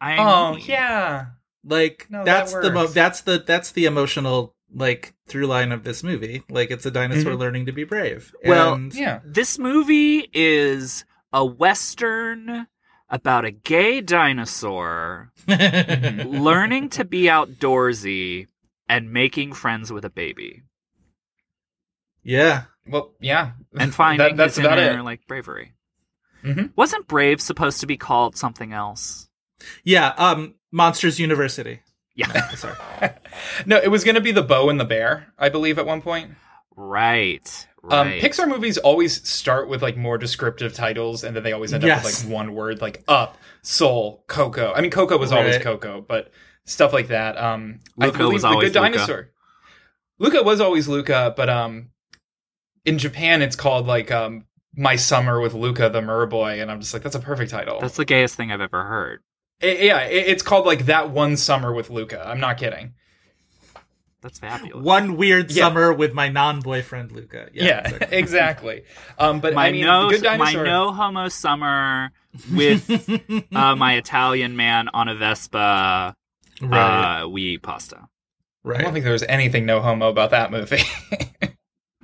I 0.00 0.18
Oh 0.18 0.56
yeah. 0.56 1.26
Like 1.64 2.06
No, 2.10 2.18
that 2.18 2.24
that's 2.24 2.52
the 2.52 2.70
mo- 2.70 2.86
that's 2.86 3.20
the 3.22 3.42
that's 3.46 3.72
the 3.72 3.86
emotional 3.86 4.54
like 4.74 5.14
through 5.26 5.46
line 5.46 5.72
of 5.72 5.84
this 5.84 6.02
movie. 6.02 6.42
Like 6.50 6.70
it's 6.70 6.84
a 6.86 6.90
dinosaur 6.90 7.36
learning 7.36 7.66
to 7.66 7.72
be 7.72 7.84
brave. 7.84 8.34
Well, 8.44 8.74
And- 8.74 8.94
Yeah. 8.94 9.20
This 9.24 9.58
movie 9.58 10.28
is 10.34 11.04
a 11.32 11.44
western 11.44 12.66
about 13.08 13.44
a 13.44 13.50
gay 13.50 14.00
dinosaur 14.00 15.32
learning 15.48 16.88
to 16.90 17.04
be 17.04 17.24
outdoorsy 17.24 18.48
and 18.88 19.12
making 19.12 19.52
friends 19.52 19.92
with 19.92 20.04
a 20.04 20.10
baby 20.10 20.62
yeah. 22.22 22.64
Well, 22.86 23.12
yeah. 23.20 23.52
and 23.78 23.94
finding 24.02 24.28
That- 24.28 24.36
that's 24.36 24.56
his 24.56 24.64
about 24.64 24.78
inner 24.78 25.00
it. 25.00 25.04
like 25.04 25.26
bravery. 25.26 25.74
Mhm. 26.42 26.72
Wasn't 26.76 27.06
Brave 27.08 27.40
supposed 27.40 27.80
to 27.80 27.86
be 27.86 27.96
called 27.96 28.36
something 28.36 28.72
else? 28.72 29.28
Yeah, 29.82 30.08
um 30.18 30.54
Monsters 30.74 31.20
University. 31.20 31.80
Yeah, 32.16 32.48
Sorry. 32.50 32.76
No, 33.66 33.76
it 33.76 33.88
was 33.88 34.02
going 34.02 34.16
to 34.16 34.20
be 34.20 34.32
the 34.32 34.42
bow 34.42 34.68
and 34.68 34.78
the 34.78 34.84
bear, 34.84 35.32
I 35.38 35.48
believe, 35.48 35.78
at 35.78 35.86
one 35.86 36.02
point. 36.02 36.32
right. 36.76 37.66
Um, 37.88 38.08
Pixar 38.12 38.48
movies 38.48 38.78
always 38.78 39.28
start 39.28 39.68
with 39.68 39.82
like 39.82 39.96
more 39.96 40.16
descriptive 40.18 40.72
titles, 40.72 41.22
and 41.22 41.36
then 41.36 41.42
they 41.42 41.52
always 41.52 41.72
end 41.74 41.84
up 41.84 42.02
with 42.02 42.24
like 42.24 42.32
one 42.32 42.54
word, 42.54 42.80
like 42.80 43.04
Up, 43.06 43.36
Soul, 43.62 44.24
Coco. 44.26 44.72
I 44.72 44.80
mean, 44.80 44.90
Coco 44.90 45.18
was 45.18 45.32
always 45.32 45.58
Coco, 45.58 46.00
but 46.00 46.30
stuff 46.64 46.92
like 46.92 47.08
that. 47.08 47.36
Um, 47.36 47.80
I 48.00 48.06
Luca 48.06 48.18
believe 48.18 48.32
was 48.32 48.42
the 48.42 48.48
always 48.48 48.72
Good 48.72 48.80
Luca. 48.80 48.92
Dinosaur. 48.96 49.30
Luca 50.18 50.42
was 50.42 50.60
always 50.60 50.88
Luca, 50.88 51.34
but 51.36 51.48
um, 51.50 51.90
in 52.84 52.98
Japan 52.98 53.42
it's 53.42 53.56
called 53.56 53.86
like 53.86 54.10
um, 54.10 54.46
My 54.74 54.96
Summer 54.96 55.40
with 55.40 55.52
Luca 55.54 55.90
the 55.90 56.00
Merboy, 56.00 56.62
and 56.62 56.70
I'm 56.70 56.80
just 56.80 56.94
like, 56.94 57.02
that's 57.02 57.16
a 57.16 57.20
perfect 57.20 57.50
title. 57.50 57.80
That's 57.80 57.96
the 57.96 58.04
gayest 58.04 58.34
thing 58.34 58.50
I've 58.50 58.60
ever 58.62 58.84
heard. 58.84 59.20
I- 59.64 59.82
yeah, 59.82 60.00
it, 60.02 60.28
it's 60.28 60.42
called 60.42 60.66
like 60.66 60.86
that 60.86 61.10
one 61.10 61.36
summer 61.36 61.72
with 61.72 61.90
Luca. 61.90 62.22
I'm 62.26 62.40
not 62.40 62.58
kidding. 62.58 62.94
That's 64.20 64.38
fabulous. 64.38 64.82
One 64.82 65.16
weird 65.18 65.50
Yeah. 65.50 65.64
summer 65.64 65.92
with 65.92 66.14
my 66.14 66.28
non-boyfriend 66.30 67.12
Luca. 67.12 67.50
Yeah. 67.52 67.64
Yeah, 67.64 67.78
exactly. 67.88 68.18
exactly. 68.18 68.82
Um, 69.18 69.40
but 69.40 69.52
my 69.52 69.66
I 69.66 69.72
mean, 69.72 69.84
no, 69.84 70.10
the 70.10 70.18
Good 70.18 70.38
my 70.38 70.52
no 70.54 70.92
homo 70.92 71.28
summer 71.28 72.10
with 72.52 72.88
uh, 73.54 73.76
my 73.76 73.94
Italian 73.96 74.56
man 74.56 74.88
on 74.94 75.08
a 75.08 75.14
Vespa. 75.14 76.16
right. 76.62 77.22
Uh, 77.22 77.28
we 77.28 77.42
eat 77.42 77.62
pasta. 77.62 78.08
I 78.66 78.78
don't 78.80 78.94
think 78.94 79.04
there 79.04 79.12
was 79.12 79.24
anything 79.24 79.66
no 79.66 79.82
homo 79.82 80.08
about 80.08 80.30
that 80.30 80.50
movie. 80.50 80.80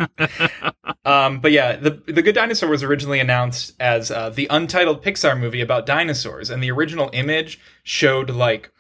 um, 1.05 1.41
but 1.41 1.53
yeah, 1.53 1.77
the 1.77 1.91
the 2.07 2.23
Good 2.23 2.35
Dinosaur 2.35 2.69
was 2.69 2.83
originally 2.83 3.21
announced 3.21 3.75
as 3.81 4.11
uh, 4.11 4.31
the 4.31 4.47
untitled 4.51 5.03
Pixar 5.05 5.39
movie 5.39 5.61
about 5.61 5.87
dinosaurs, 5.87 6.51
and 6.51 6.63
the 6.63 6.71
original 6.71 7.11
image 7.13 7.59
showed 7.83 8.31
like 8.31 8.73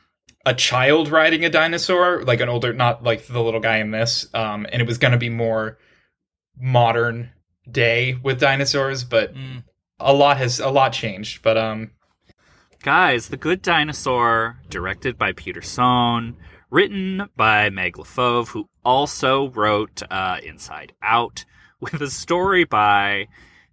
a 0.46 0.54
child 0.54 1.08
riding 1.10 1.44
a 1.44 1.50
dinosaur, 1.50 2.22
like 2.24 2.40
an 2.40 2.48
older, 2.48 2.72
not 2.72 3.02
like 3.02 3.26
the 3.26 3.42
little 3.42 3.60
guy 3.60 3.76
in 3.78 3.90
this, 3.90 4.26
um, 4.34 4.66
and 4.72 4.80
it 4.80 4.88
was 4.88 4.98
going 4.98 5.12
to 5.12 5.18
be 5.18 5.28
more 5.28 5.76
modern 6.58 7.30
day 7.70 8.14
with 8.22 8.40
dinosaurs, 8.40 9.04
but 9.04 9.34
Mm. 9.34 9.64
a 9.98 10.12
lot 10.14 10.38
has 10.38 10.58
a 10.60 10.70
lot 10.70 10.92
changed. 10.92 11.42
But 11.42 11.58
um, 11.58 11.90
Guys, 12.82 13.28
The 13.28 13.36
Good 13.36 13.60
Dinosaur, 13.60 14.58
directed 14.70 15.18
by 15.18 15.32
Peter 15.32 15.60
Sohn, 15.60 16.34
written 16.70 17.28
by 17.36 17.68
Meg 17.68 17.96
LaFauve, 17.98 18.48
who 18.48 18.69
also 18.84 19.50
wrote 19.50 20.02
uh, 20.10 20.38
Inside 20.42 20.92
Out, 21.02 21.44
with 21.80 22.00
a 22.00 22.10
story 22.10 22.64
by 22.64 23.28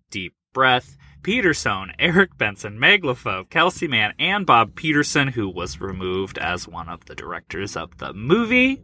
Deep 0.09 0.33
Breath, 0.53 0.97
Peterson, 1.23 1.91
Eric 1.99 2.37
Benson, 2.37 2.79
Meg 2.79 3.03
Kelsey 3.49 3.87
Mann, 3.87 4.13
and 4.17 4.45
Bob 4.45 4.75
Peterson, 4.75 5.29
who 5.29 5.49
was 5.49 5.81
removed 5.81 6.37
as 6.37 6.67
one 6.67 6.87
of 6.87 7.05
the 7.05 7.15
directors 7.15 7.75
of 7.75 7.97
the 7.97 8.13
movie. 8.13 8.83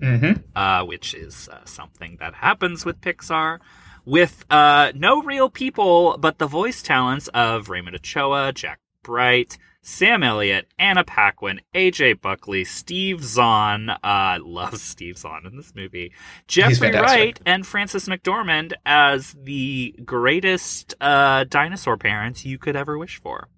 mhm. 0.00 0.42
uh, 0.54 0.84
which 0.84 1.14
is 1.14 1.48
uh, 1.48 1.64
something 1.64 2.16
that 2.20 2.34
happens 2.34 2.84
with 2.84 3.00
Pixar, 3.00 3.58
with 4.04 4.44
uh, 4.50 4.92
no 4.94 5.22
real 5.22 5.50
people 5.50 6.16
but 6.18 6.38
the 6.38 6.46
voice 6.46 6.82
talents 6.82 7.28
of 7.28 7.68
Raymond 7.68 7.96
Ochoa, 7.96 8.52
Jack 8.52 8.80
Bright, 9.02 9.58
Sam 9.88 10.22
Elliott, 10.22 10.66
Anna 10.78 11.02
Paquin, 11.02 11.60
AJ 11.74 12.20
Buckley, 12.20 12.64
Steve 12.64 13.24
Zahn. 13.24 13.88
Uh, 13.88 14.38
love 14.44 14.76
Steve 14.78 15.16
Zahn 15.16 15.46
in 15.46 15.56
this 15.56 15.74
movie. 15.74 16.12
Jeffrey. 16.46 16.90
Wright 16.92 17.40
and 17.46 17.66
Frances 17.66 18.06
McDormand 18.06 18.74
as 18.84 19.34
the 19.42 19.94
greatest 20.04 20.94
uh, 21.00 21.44
dinosaur 21.48 21.96
parents 21.96 22.44
you 22.44 22.58
could 22.58 22.76
ever 22.76 22.98
wish 22.98 23.18
for. 23.20 23.48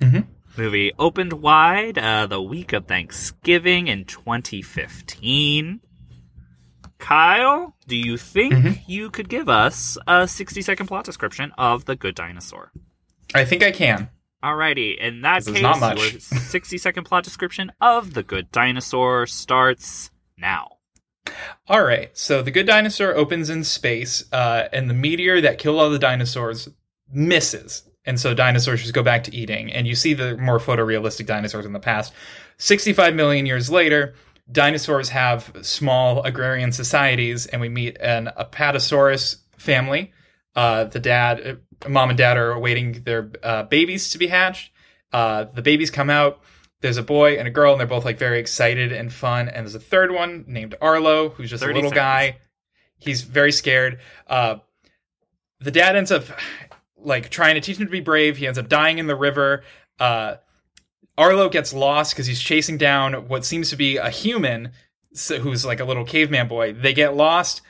Mhm. 0.00 0.26
Movie 0.56 0.92
opened 0.98 1.34
wide 1.34 1.98
uh, 1.98 2.26
the 2.26 2.40
week 2.40 2.72
of 2.72 2.86
Thanksgiving 2.86 3.86
in 3.88 4.06
2015. 4.06 5.80
Kyle, 6.98 7.76
do 7.86 7.96
you 7.96 8.16
think 8.16 8.54
Mm-hmm. 8.54 8.72
you 8.90 9.10
could 9.10 9.28
give 9.28 9.50
us 9.50 9.98
a 10.06 10.26
60 10.26 10.62
second 10.62 10.86
plot 10.86 11.04
description 11.04 11.52
of 11.58 11.84
The 11.84 11.94
Good 11.96 12.14
Dinosaur? 12.14 12.72
I 13.34 13.44
think 13.44 13.62
I 13.62 13.70
can. 13.72 14.08
Alrighty, 14.46 14.96
in 14.96 15.22
that 15.22 15.44
This 15.44 15.54
case, 15.54 15.60
your 15.60 16.20
60 16.20 16.78
second 16.78 17.02
plot 17.02 17.24
description 17.24 17.72
of 17.80 18.14
The 18.14 18.22
Good 18.22 18.52
Dinosaur 18.52 19.26
starts 19.26 20.12
now. 20.38 20.76
All 21.66 21.82
right. 21.82 22.16
So 22.16 22.42
the 22.42 22.52
good 22.52 22.68
dinosaur 22.68 23.12
opens 23.16 23.50
in 23.50 23.64
space, 23.64 24.22
uh, 24.32 24.68
and 24.72 24.88
the 24.88 24.94
meteor 24.94 25.40
that 25.40 25.58
killed 25.58 25.80
all 25.80 25.90
the 25.90 25.98
dinosaurs 25.98 26.68
misses. 27.12 27.82
And 28.04 28.20
so 28.20 28.34
dinosaurs 28.34 28.82
just 28.82 28.94
go 28.94 29.02
back 29.02 29.24
to 29.24 29.34
eating. 29.34 29.72
And 29.72 29.84
you 29.84 29.96
see 29.96 30.14
the 30.14 30.36
more 30.36 30.60
photorealistic 30.60 31.26
dinosaurs 31.26 31.66
in 31.66 31.72
the 31.72 31.80
past. 31.80 32.12
65 32.58 33.16
million 33.16 33.46
years 33.46 33.68
later, 33.68 34.14
dinosaurs 34.52 35.08
have 35.08 35.50
small 35.62 36.22
agrarian 36.22 36.70
societies, 36.70 37.46
and 37.46 37.60
we 37.60 37.68
meet 37.68 37.96
an 37.98 38.30
Apatosaurus 38.38 39.38
family. 39.58 40.12
Uh, 40.54 40.84
the 40.84 41.00
dad, 41.00 41.58
mom 41.88 42.10
and 42.10 42.18
dad 42.18 42.36
are 42.36 42.52
awaiting 42.52 43.02
their 43.04 43.30
uh, 43.42 43.62
babies 43.64 44.10
to 44.10 44.18
be 44.18 44.28
hatched. 44.28 44.72
Uh, 45.12 45.44
the 45.44 45.62
babies 45.62 45.90
come 45.90 46.10
out. 46.10 46.40
There's 46.80 46.96
a 46.96 47.02
boy 47.02 47.38
and 47.38 47.48
a 47.48 47.50
girl, 47.50 47.72
and 47.72 47.80
they're 47.80 47.86
both 47.86 48.04
like 48.04 48.18
very 48.18 48.38
excited 48.38 48.92
and 48.92 49.12
fun. 49.12 49.48
And 49.48 49.66
there's 49.66 49.74
a 49.74 49.80
third 49.80 50.12
one 50.12 50.44
named 50.46 50.74
Arlo, 50.80 51.30
who's 51.30 51.50
just 51.50 51.62
a 51.62 51.66
little 51.66 51.82
seconds. 51.82 51.94
guy. 51.94 52.38
He's 52.98 53.22
very 53.22 53.52
scared. 53.52 54.00
Uh, 54.26 54.56
the 55.60 55.70
dad 55.70 55.96
ends 55.96 56.12
up 56.12 56.24
like 56.96 57.30
trying 57.30 57.54
to 57.54 57.60
teach 57.60 57.78
him 57.78 57.86
to 57.86 57.92
be 57.92 58.00
brave. 58.00 58.36
He 58.36 58.46
ends 58.46 58.58
up 58.58 58.68
dying 58.68 58.98
in 58.98 59.06
the 59.06 59.16
river. 59.16 59.62
Uh, 59.98 60.36
Arlo 61.18 61.48
gets 61.48 61.72
lost 61.72 62.12
because 62.12 62.26
he's 62.26 62.40
chasing 62.40 62.76
down 62.76 63.28
what 63.28 63.44
seems 63.44 63.70
to 63.70 63.76
be 63.76 63.96
a 63.96 64.10
human 64.10 64.72
so, 65.14 65.38
who's 65.38 65.64
like 65.64 65.80
a 65.80 65.84
little 65.84 66.04
caveman 66.04 66.48
boy. 66.48 66.72
They 66.74 66.92
get 66.92 67.16
lost 67.16 67.62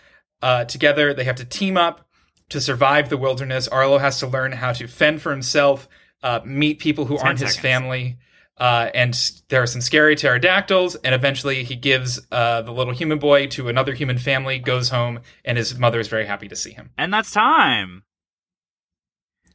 uh, 0.43 0.65
together. 0.65 1.15
They 1.15 1.25
have 1.25 1.37
to 1.37 1.45
team 1.45 1.77
up 1.77 2.06
to 2.51 2.61
survive 2.61 3.09
the 3.09 3.17
wilderness. 3.17 3.69
Arlo 3.69 3.99
has 3.99 4.19
to 4.21 4.27
learn 4.27 4.53
how 4.53 4.73
to 4.73 4.87
fend 4.87 5.23
for 5.23 5.31
himself, 5.31 5.89
uh, 6.23 6.41
meet 6.45 6.79
people 6.79 7.05
who 7.07 7.17
10 7.17 7.27
aren't 7.27 7.41
his 7.41 7.57
family. 7.57 8.19
Uh, 8.59 8.91
and 8.95 9.33
there 9.49 9.63
are 9.63 9.67
some 9.67 9.83
scary 9.83 10.17
pterodactyls, 10.17 10.95
and 10.97 11.15
eventually 11.15 11.63
he 11.63 11.77
gives 11.77 12.21
uh, 12.33 12.63
the 12.63 12.73
little 12.73 12.95
human 12.95 13.19
boy 13.19 13.47
to 13.49 13.69
another 13.69 13.93
human 13.93 14.17
family, 14.17 14.59
goes 14.59 14.89
home, 14.89 15.21
and 15.45 15.59
his 15.59 15.79
mother 15.79 16.01
is 16.01 16.09
very 16.09 16.25
happy 16.25 16.49
to 16.49 16.57
see 16.57 16.71
him. 16.71 16.91
And 16.97 17.13
that's 17.13 17.31
time. 17.33 18.05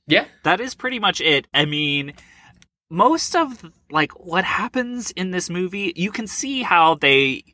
Yeah, 0.08 0.26
That 0.44 0.60
is 0.60 0.76
pretty 0.76 1.00
much 1.00 1.22
it. 1.22 1.48
I 1.54 1.66
mean, 1.66 2.14
most 2.90 3.36
of 3.36 3.72
like 3.90 4.12
what 4.20 4.44
happens 4.44 5.12
in 5.12 5.32
this 5.32 5.50
movie, 5.50 5.94
you 5.96 6.12
can 6.12 6.28
see 6.28 6.62
how 6.62 6.96
they 6.96 7.51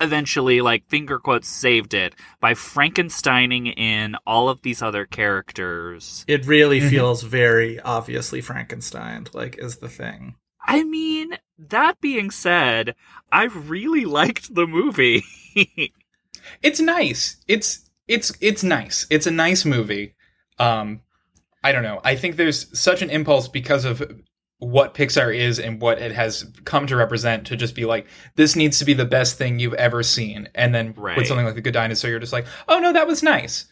eventually 0.00 0.60
like 0.60 0.88
finger 0.88 1.18
quotes 1.18 1.48
saved 1.48 1.94
it 1.94 2.14
by 2.40 2.54
Frankensteining 2.54 3.76
in 3.78 4.16
all 4.26 4.48
of 4.48 4.62
these 4.62 4.82
other 4.82 5.06
characters. 5.06 6.24
It 6.28 6.46
really 6.46 6.80
Mhm. 6.80 6.90
feels 6.90 7.22
very 7.22 7.80
obviously 7.80 8.40
Frankenstein, 8.40 9.26
like 9.32 9.56
is 9.58 9.76
the 9.78 9.88
thing. 9.88 10.34
I 10.66 10.82
mean, 10.84 11.36
that 11.58 12.00
being 12.00 12.30
said, 12.30 12.94
I 13.30 13.44
really 13.44 14.04
liked 14.04 14.54
the 14.54 14.66
movie. 14.66 15.22
it's 16.62 16.80
nice. 16.80 17.36
It's 17.48 17.88
it's 18.08 18.32
it's 18.40 18.62
nice. 18.62 19.06
It's 19.10 19.26
a 19.26 19.30
nice 19.30 19.64
movie. 19.64 20.14
Um, 20.58 21.00
I 21.62 21.72
don't 21.72 21.82
know. 21.82 22.00
I 22.04 22.16
think 22.16 22.36
there's 22.36 22.78
such 22.78 23.02
an 23.02 23.10
impulse 23.10 23.48
because 23.48 23.84
of 23.84 24.02
what 24.58 24.94
Pixar 24.94 25.34
is 25.36 25.58
and 25.58 25.80
what 25.80 25.98
it 25.98 26.12
has 26.12 26.50
come 26.64 26.86
to 26.86 26.96
represent 26.96 27.46
to 27.48 27.56
just 27.56 27.74
be 27.74 27.84
like 27.84 28.06
this 28.36 28.56
needs 28.56 28.78
to 28.78 28.84
be 28.84 28.94
the 28.94 29.04
best 29.04 29.36
thing 29.36 29.58
you've 29.58 29.74
ever 29.74 30.02
seen, 30.02 30.48
and 30.54 30.74
then 30.74 30.94
Right. 30.96 31.16
with 31.16 31.26
something 31.26 31.44
like 31.44 31.54
The 31.56 31.60
Good 31.60 31.74
Dinosaur, 31.74 32.10
you're 32.10 32.20
just 32.20 32.32
like, 32.32 32.46
oh 32.68 32.78
no, 32.78 32.92
that 32.92 33.06
was 33.06 33.22
nice. 33.22 33.66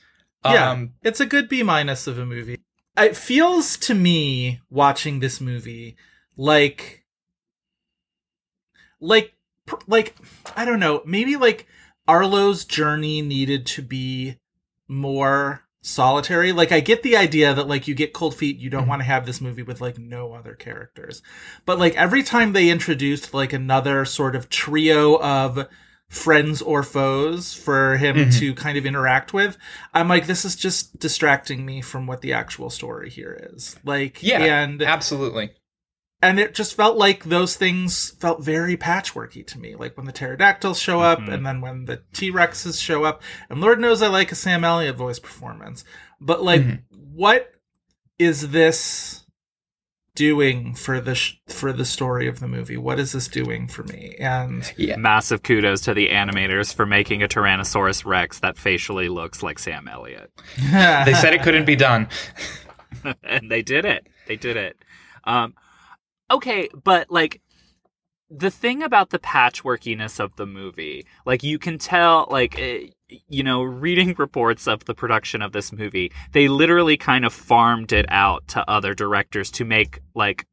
Yeah, 0.45 0.71
Um, 0.71 0.95
it's 1.03 1.21
a 1.21 1.27
good 1.27 1.49
B 1.49 1.63
minus 1.63 2.07
of 2.07 2.19
a 2.19 2.27
movie. 2.27 2.59
It 2.99 3.17
feels 3.17 3.77
to 3.79 3.95
me 3.95 4.61
watching 4.71 5.21
this 5.21 5.41
movie 5.41 5.97
like, 6.37 7.05
like, 9.01 9.35
like 9.87 10.15
I 10.57 10.65
don't 10.65 10.81
know, 10.81 11.03
maybe 11.07 11.37
like 11.37 11.67
Arlo's 12.09 12.65
journey 12.65 13.23
needed 13.23 13.67
to 13.67 13.83
be 13.83 14.39
more 14.89 15.63
solitary. 15.83 16.53
Like 16.53 16.73
I 16.73 16.81
get 16.81 17.03
the 17.03 17.17
idea 17.17 17.53
that 17.55 17.69
like 17.69 17.87
you 17.89 17.95
get 17.95 18.13
cold 18.15 18.35
feet, 18.35 18.59
you 18.59 18.71
don't 18.71 18.87
want 18.89 19.01
to 19.01 19.05
have 19.07 19.27
this 19.27 19.41
movie 19.41 19.63
with 19.63 19.81
like 19.81 19.99
no 19.99 20.33
other 20.33 20.55
characters. 20.55 21.23
But 21.67 21.79
like 21.79 21.95
every 21.97 22.23
time 22.23 22.53
they 22.53 22.71
introduced 22.71 23.35
like 23.35 23.53
another 23.53 24.05
sort 24.05 24.37
of 24.37 24.49
trio 24.49 25.21
of 25.21 25.69
friends 26.09 26.61
or 26.63 26.83
foes 26.83 27.55
for 27.55 27.97
him 27.97 28.17
Mm-hmm. 28.17 28.31
to 28.41 28.55
kind 28.55 28.77
of 28.79 28.85
interact 28.87 29.33
with. 29.33 29.57
I'm 29.95 30.09
like, 30.09 30.27
this 30.27 30.45
is 30.45 30.57
just 30.57 30.99
distracting 30.99 31.65
me 31.65 31.81
from 31.81 32.07
what 32.07 32.21
the 32.21 32.35
actual 32.35 32.69
story 32.71 33.09
here 33.11 33.51
is. 33.55 33.77
Like, 33.85 34.23
Yeah, 34.23 34.39
and 34.45 34.83
absolutely. 34.83 35.53
And 36.23 36.39
it 36.39 36.55
just 36.55 36.77
felt 36.77 36.97
like 36.97 37.25
those 37.25 37.57
things 37.57 38.11
felt 38.21 38.43
very 38.43 38.77
patchworky 38.77 39.47
to 39.49 39.59
me. 39.59 39.75
Like 39.75 39.97
when 39.97 40.07
the 40.07 40.13
pterodactyls 40.13 40.79
show 40.79 41.01
up, 41.01 41.19
and 41.19 41.45
then 41.45 41.61
when 41.61 41.85
the 41.87 42.03
T 42.15 42.31
Rexes 42.31 42.81
show 42.81 43.05
up, 43.05 43.23
and 43.51 43.61
Lord 43.61 43.81
knows 43.81 44.01
I 44.01 44.07
like 44.09 44.33
a 44.33 44.37
Sam 44.37 44.65
Elliott 44.65 44.97
voice 44.97 45.19
performance, 45.19 45.85
but 46.21 46.43
like, 46.43 46.63
what 46.91 47.51
is 48.19 48.51
this 48.51 49.25
doing 50.15 50.75
for 50.75 51.01
the 51.01 51.15
sh- 51.15 51.37
for 51.49 51.73
the 51.73 51.85
story 51.85 52.29
of 52.29 52.39
the 52.39 52.47
movie? 52.47 52.77
What 52.77 53.01
is 53.01 53.13
this 53.13 53.29
doing 53.29 53.67
for 53.67 53.83
me? 53.85 54.15
And 54.21 54.71
Yeah. 54.77 54.97
Massive 54.97 55.43
kudos 55.43 55.81
to 55.83 55.95
the 55.95 56.11
animators 56.11 56.73
for 56.73 56.87
making 56.87 57.23
a 57.23 57.29
Tyrannosaurus 57.29 58.05
Rex 58.05 58.39
that 58.41 58.59
facially 58.59 59.09
looks 59.09 59.43
like 59.43 59.59
Sam 59.59 59.89
Elliott. 59.89 60.31
They 60.57 61.15
said 61.15 61.35
it 61.35 61.43
couldn't 61.43 61.65
be 61.65 61.77
done. 61.77 62.09
and 63.25 63.51
they 63.51 63.63
did 63.63 63.85
it. 63.85 64.07
They 64.29 64.37
did 64.37 64.57
it. 64.57 64.77
Um, 65.25 65.55
okay, 66.33 66.69
but 66.83 67.11
like 67.11 67.41
the 68.31 68.51
thing 68.51 68.83
about 68.83 69.11
the 69.11 69.19
patchworkiness 69.19 70.19
of 70.19 70.35
the 70.37 70.47
movie, 70.47 71.07
like 71.27 71.43
you 71.43 71.59
can 71.59 71.79
tell, 71.79 72.27
like 72.31 72.59
eh, 72.59 72.89
you 73.29 73.43
know, 73.43 73.63
reading 73.63 74.15
reports 74.19 74.67
of 74.67 74.85
the 74.87 74.95
production 74.95 75.43
of 75.43 75.53
this 75.53 75.73
movie, 75.73 76.11
they 76.33 76.49
literally 76.49 76.97
kind 76.97 77.25
of 77.25 77.33
farmed 77.33 77.93
it 77.93 78.07
out 78.09 78.49
to 78.49 78.69
other 78.71 78.95
directors 78.95 79.51
to 79.53 79.65
make 79.65 80.01
like 80.15 80.47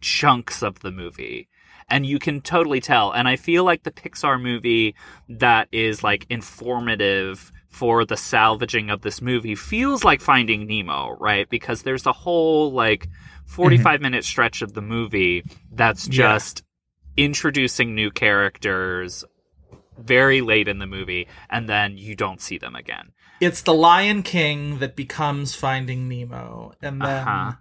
chunks 0.00 0.62
of 0.62 0.80
the 0.80 0.92
movie. 0.92 1.48
And 1.90 2.04
you 2.04 2.18
can 2.18 2.42
totally 2.42 2.80
tell. 2.80 3.12
And 3.12 3.26
I 3.26 3.36
feel 3.36 3.64
like 3.64 3.82
the 3.82 3.90
Pixar 3.90 4.40
movie 4.40 4.94
that 5.30 5.68
is 5.72 6.04
like 6.04 6.26
informative 6.28 7.50
for 7.70 8.04
the 8.04 8.16
salvaging 8.16 8.90
of 8.90 9.00
this 9.00 9.22
movie 9.22 9.54
feels 9.54 10.04
like 10.04 10.20
Finding 10.20 10.66
Nemo, 10.66 11.16
right? 11.18 11.48
Because 11.48 11.82
there's 11.82 12.04
a 12.06 12.12
whole 12.12 12.72
like 12.72 13.08
45 13.48 14.00
minute 14.00 14.24
stretch 14.24 14.62
of 14.62 14.72
the 14.74 14.82
movie 14.82 15.42
that's 15.72 16.06
Yeah. 16.06 16.12
just 16.34 16.62
introducing 17.16 17.94
new 17.94 18.10
characters 18.10 19.24
very 19.98 20.40
late 20.40 20.68
in 20.68 20.78
the 20.78 20.86
movie 20.86 21.26
and 21.50 21.68
then 21.68 21.98
you 21.98 22.14
don't 22.14 22.40
see 22.40 22.58
them 22.58 22.76
again. 22.76 23.10
it's 23.40 23.62
the 23.62 23.74
Lion 23.74 24.22
King 24.22 24.78
that 24.80 24.96
becomes 24.96 25.54
Finding 25.54 26.08
Nemo, 26.08 26.72
and 26.82 27.00
then 27.00 27.28
Uh-huh. 27.28 27.52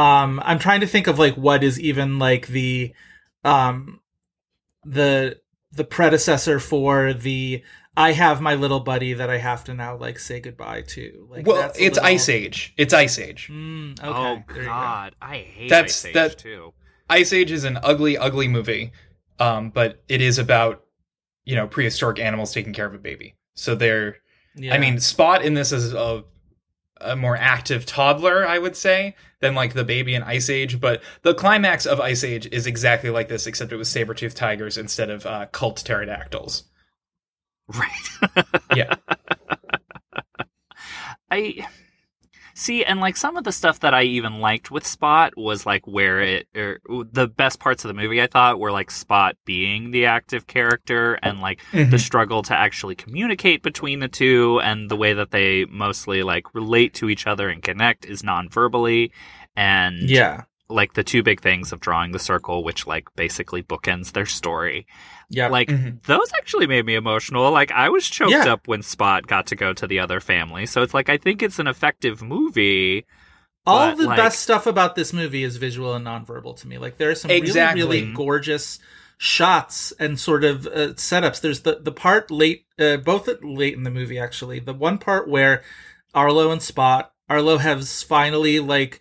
um, 0.00 0.40
I'm 0.44 0.58
trying 0.58 0.80
to 0.80 0.86
think 0.88 1.06
of 1.06 1.18
like 1.18 1.34
what 1.36 1.62
is 1.64 1.78
even 1.80 2.18
like 2.18 2.48
the 2.48 2.92
um 3.44 4.00
the 4.84 5.38
the 5.72 5.84
predecessor 5.84 6.58
for 6.60 7.12
the 7.12 7.62
I 7.98 8.12
have 8.12 8.40
my 8.40 8.54
little 8.54 8.80
buddy 8.80 9.12
that 9.14 9.28
I 9.28 9.38
have 9.38 9.64
to 9.64 9.74
now 9.74 9.96
like 9.96 10.18
say 10.18 10.40
goodbye 10.40 10.82
to. 10.88 11.26
Like 11.30 11.46
Well, 11.46 11.56
that's 11.62 11.78
it's 11.78 11.96
little- 11.96 12.06
Ice 12.06 12.28
Age. 12.28 12.72
It's 12.76 12.94
Ice 12.94 13.18
Age. 13.18 13.48
Mm, 13.50 13.98
okay, 13.98 14.08
oh 14.08 14.42
there 14.48 14.56
you 14.56 14.62
go. 14.62 14.68
god, 14.68 15.14
I 15.20 15.38
hate 15.38 15.68
That's- 15.68 16.04
Ice 16.04 16.06
Age 16.06 16.14
that- 16.14 16.38
too. 16.38 16.72
Ice 17.10 17.32
Age 17.32 17.50
is 17.50 17.64
an 17.64 17.78
ugly, 17.82 18.16
ugly 18.18 18.48
movie, 18.48 18.92
um, 19.38 19.70
but 19.70 20.02
it 20.08 20.20
is 20.20 20.38
about 20.38 20.84
you 21.44 21.56
know 21.56 21.66
prehistoric 21.66 22.18
animals 22.18 22.52
taking 22.52 22.72
care 22.72 22.86
of 22.86 22.94
a 22.94 22.98
baby. 22.98 23.34
So 23.54 23.74
they're, 23.74 24.18
Yeah. 24.54 24.74
I 24.74 24.78
mean, 24.78 25.00
Spot 25.00 25.42
in 25.42 25.54
this 25.54 25.72
is 25.72 25.92
a 25.94 26.24
a 27.00 27.14
more 27.16 27.36
active 27.36 27.86
toddler, 27.86 28.44
I 28.46 28.58
would 28.58 28.76
say, 28.76 29.14
than 29.40 29.54
like 29.54 29.72
the 29.72 29.84
baby 29.84 30.14
in 30.16 30.22
Ice 30.24 30.50
Age. 30.50 30.80
But 30.80 31.00
the 31.22 31.32
climax 31.32 31.86
of 31.86 32.00
Ice 32.00 32.24
Age 32.24 32.48
is 32.52 32.66
exactly 32.66 33.08
like 33.10 33.28
this, 33.28 33.46
except 33.46 33.72
it 33.72 33.76
was 33.76 33.88
saber 33.88 34.14
toothed 34.14 34.36
tigers 34.36 34.76
instead 34.76 35.08
of 35.08 35.24
uh, 35.24 35.46
cult 35.46 35.76
pterodactyls. 35.84 36.64
Right. 37.68 38.08
Yeah, 38.74 38.94
I 41.30 41.66
see, 42.54 42.84
and 42.84 43.00
like 43.00 43.16
some 43.16 43.36
of 43.36 43.44
the 43.44 43.52
stuff 43.52 43.80
that 43.80 43.94
I 43.94 44.02
even 44.02 44.40
liked 44.40 44.70
with 44.70 44.86
Spot 44.86 45.36
was 45.36 45.66
like 45.66 45.86
where 45.86 46.20
it, 46.20 46.48
er, 46.56 46.80
the 46.88 47.28
best 47.28 47.60
parts 47.60 47.84
of 47.84 47.88
the 47.88 47.94
movie 47.94 48.20
I 48.20 48.26
thought 48.26 48.58
were 48.58 48.72
like 48.72 48.90
Spot 48.90 49.36
being 49.44 49.90
the 49.90 50.06
active 50.06 50.46
character 50.46 51.14
and 51.22 51.40
like 51.40 51.60
the 51.72 51.98
struggle 51.98 52.42
to 52.44 52.54
actually 52.54 52.94
communicate 52.94 53.62
between 53.62 54.00
the 54.00 54.08
two 54.08 54.60
and 54.62 54.90
the 54.90 54.96
way 54.96 55.12
that 55.12 55.30
they 55.30 55.64
mostly 55.66 56.22
like 56.22 56.54
relate 56.54 56.94
to 56.94 57.08
each 57.08 57.26
other 57.26 57.48
and 57.48 57.62
connect 57.62 58.04
is 58.04 58.24
non-verbally. 58.24 59.12
And 59.56 60.08
yeah, 60.08 60.44
like 60.70 60.92
the 60.94 61.02
two 61.04 61.22
big 61.22 61.40
things 61.40 61.72
of 61.72 61.80
drawing 61.80 62.12
the 62.12 62.18
circle 62.18 62.62
which 62.62 62.86
like 62.86 63.08
basically 63.16 63.62
bookends 63.62 64.12
their 64.12 64.26
story 64.26 64.86
yeah. 65.30 65.48
like 65.48 65.68
Mhm. 65.68 66.02
those 66.04 66.30
actually 66.36 66.66
made 66.66 66.84
me 66.84 66.94
emotional 66.94 67.50
like 67.50 67.72
i 67.72 67.88
was 67.88 68.06
choked 68.08 68.32
Yeah. 68.32 68.52
up 68.52 68.68
when 68.68 68.82
spot 68.82 69.26
got 69.26 69.46
to 69.48 69.56
go 69.56 69.72
to 69.72 69.86
the 69.86 69.98
other 70.00 70.20
family 70.20 70.66
so 70.66 70.82
it's 70.82 70.92
like 70.94 71.08
i 71.08 71.16
think 71.16 71.42
it's 71.42 71.58
an 71.58 71.66
effective 71.68 72.22
movie 72.22 73.06
all 73.66 73.94
the 73.96 74.06
like- 74.06 74.16
best 74.16 74.40
stuff 74.40 74.66
about 74.66 74.94
this 74.94 75.12
movie 75.12 75.42
is 75.44 75.56
visual 75.58 75.92
and 75.94 76.06
nonverbal 76.06 76.56
to 76.60 76.66
me. 76.66 76.78
Like 76.78 76.96
there 76.96 77.10
are 77.10 77.14
some 77.14 77.30
Exactly. 77.30 77.82
really, 77.82 78.00
really 78.00 78.14
gorgeous 78.14 78.78
shots 79.18 79.92
and 79.98 80.18
sort 80.18 80.42
of 80.44 80.66
uh, 80.66 80.94
setups. 80.94 81.42
There's 81.42 81.60
the 81.60 81.78
the 81.82 81.92
part 81.92 82.30
late, 82.30 82.64
uh, 82.78 82.96
both 82.96 83.28
late 83.42 83.74
in 83.74 83.82
the 83.82 83.90
movie 83.90 84.18
actually. 84.18 84.58
The 84.60 84.72
one 84.72 84.96
part 84.96 85.28
where 85.28 85.62
Arlo 86.14 86.50
and 86.50 86.62
Spot, 86.62 87.12
Arlo 87.28 87.58
has 87.58 88.02
finally 88.02 88.58
like 88.58 89.00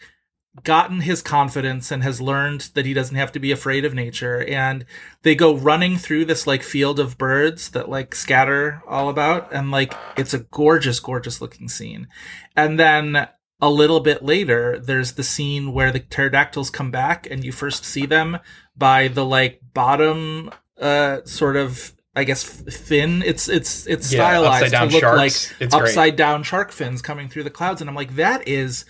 gotten 0.63 1.01
his 1.01 1.21
confidence 1.21 1.91
and 1.91 2.03
has 2.03 2.19
learned 2.19 2.69
that 2.73 2.85
he 2.85 2.93
doesn't 2.93 3.15
have 3.15 3.31
to 3.31 3.39
be 3.39 3.51
afraid 3.51 3.85
of 3.85 3.93
nature 3.93 4.43
and 4.47 4.85
they 5.21 5.35
go 5.35 5.55
running 5.55 5.97
through 5.97 6.25
this 6.25 6.47
like 6.47 6.63
field 6.63 6.99
of 6.99 7.17
birds 7.17 7.69
that 7.69 7.89
like 7.89 8.15
scatter 8.15 8.81
all 8.87 9.09
about 9.09 9.51
and 9.53 9.71
like 9.71 9.93
it's 10.17 10.33
a 10.33 10.39
gorgeous 10.39 10.99
gorgeous 10.99 11.41
looking 11.41 11.67
scene 11.67 12.07
and 12.55 12.79
then 12.79 13.27
a 13.61 13.69
little 13.69 13.99
bit 13.99 14.23
later 14.23 14.79
there's 14.79 15.13
the 15.13 15.23
scene 15.23 15.73
where 15.73 15.91
the 15.91 15.99
pterodactyls 15.99 16.69
come 16.69 16.91
back 16.91 17.27
and 17.29 17.43
you 17.43 17.51
first 17.51 17.85
see 17.85 18.05
them 18.05 18.37
by 18.75 19.07
the 19.07 19.25
like 19.25 19.61
bottom 19.73 20.49
uh 20.79 21.19
sort 21.25 21.55
of 21.55 21.93
I 22.15 22.23
guess 22.23 22.43
fin. 22.43 23.21
It's 23.21 23.47
it's 23.47 23.85
it's 23.85 24.11
Yeah, 24.11 24.17
stylized 24.41 24.73
to 24.73 24.85
look 24.85 25.01
sharks. 25.01 25.17
like 25.51 25.61
It's 25.61 25.75
great. 25.75 25.89
upside 25.89 26.15
down 26.15 26.41
shark 26.41 26.71
fins 26.71 27.03
coming 27.03 27.29
through 27.29 27.43
the 27.43 27.51
clouds, 27.51 27.79
and 27.79 27.87
I'm 27.87 27.95
like, 27.95 28.15
that 28.15 28.47
is 28.47 28.85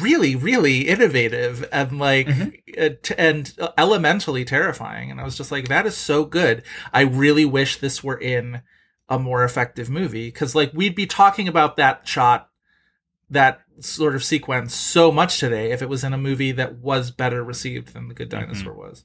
really 0.00 0.34
really 0.34 0.88
innovative 0.88 1.68
and 1.70 1.98
like 1.98 2.26
Mm-hmm. 2.26 2.48
uh, 2.82 2.88
t- 3.02 3.14
and 3.18 3.52
elementally 3.76 4.44
terrifying. 4.44 5.10
And 5.10 5.20
I 5.20 5.24
was 5.24 5.36
just 5.36 5.52
like, 5.52 5.68
that 5.68 5.86
is 5.86 5.96
so 5.96 6.24
good. 6.24 6.62
I 6.92 7.02
really 7.02 7.44
wish 7.44 7.76
this 7.76 8.02
were 8.02 8.16
in 8.18 8.62
a 9.08 9.18
more 9.18 9.44
effective 9.44 9.90
movie 9.90 10.28
because 10.28 10.54
like 10.54 10.72
we'd 10.72 10.94
be 10.94 11.06
talking 11.06 11.46
about 11.48 11.76
that 11.76 12.08
shot 12.08 12.48
that 13.28 13.60
sort 13.80 14.14
of 14.14 14.24
sequence 14.24 14.74
so 14.74 15.10
much 15.12 15.38
today 15.40 15.72
if 15.72 15.82
it 15.82 15.88
was 15.88 16.04
in 16.04 16.14
a 16.14 16.18
movie 16.18 16.52
that 16.52 16.76
was 16.76 17.10
better 17.10 17.42
received 17.44 17.92
than 17.92 18.08
the 18.08 18.14
good 18.14 18.30
Mm-hmm. 18.30 18.46
dinosaur 18.52 18.72
was 18.72 19.04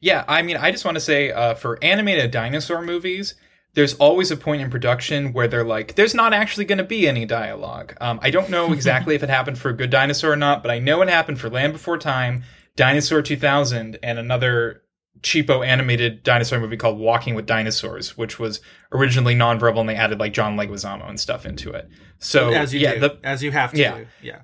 Yeah, 0.00 0.24
I 0.28 0.42
mean, 0.42 0.56
I 0.56 0.70
just 0.70 0.84
want 0.84 0.96
to 0.96 1.00
say 1.00 1.30
uh, 1.32 1.54
for 1.54 1.78
animated 1.82 2.30
dinosaur 2.30 2.82
movies, 2.82 3.34
there's 3.74 3.94
always 3.94 4.30
a 4.30 4.36
point 4.36 4.62
in 4.62 4.70
production 4.70 5.32
where 5.32 5.46
they're 5.46 5.64
like, 5.64 5.94
there's 5.94 6.14
not 6.14 6.32
actually 6.32 6.64
going 6.64 6.78
to 6.78 6.84
be 6.84 7.06
any 7.08 7.24
dialogue. 7.24 7.94
Um, 8.00 8.18
I 8.22 8.30
don't 8.30 8.50
know 8.50 8.72
exactly 8.72 9.14
if 9.14 9.22
it 9.22 9.28
happened 9.30 9.58
for 9.58 9.72
Good 9.72 9.90
Dinosaur 9.90 10.32
or 10.32 10.36
not, 10.36 10.62
but 10.62 10.70
I 10.70 10.78
know 10.78 11.02
it 11.02 11.08
happened 11.08 11.38
for 11.40 11.48
Land 11.48 11.72
Before 11.72 11.96
Time, 11.98 12.42
Dinosaur 12.76 13.22
2000, 13.22 13.98
and 14.02 14.18
another 14.18 14.82
cheapo 15.22 15.66
animated 15.66 16.22
dinosaur 16.22 16.58
movie 16.58 16.76
called 16.76 16.98
Walking 16.98 17.34
with 17.34 17.44
Dinosaurs, 17.46 18.16
which 18.16 18.38
was 18.38 18.60
originally 18.90 19.34
nonverbal 19.34 19.80
and 19.80 19.88
they 19.88 19.94
added 19.94 20.18
like 20.18 20.32
John 20.32 20.56
Leguizamo 20.56 21.08
and 21.08 21.20
stuff 21.20 21.44
into 21.44 21.70
it. 21.72 21.88
So 22.18 22.50
as 22.50 22.72
you 22.72 22.80
yeah, 22.80 22.94
do 22.94 23.00
the, 23.00 23.18
as 23.22 23.42
you 23.42 23.50
have 23.52 23.72
to 23.72 23.78
yeah. 23.78 23.98
do. 23.98 24.06
yeah 24.22 24.40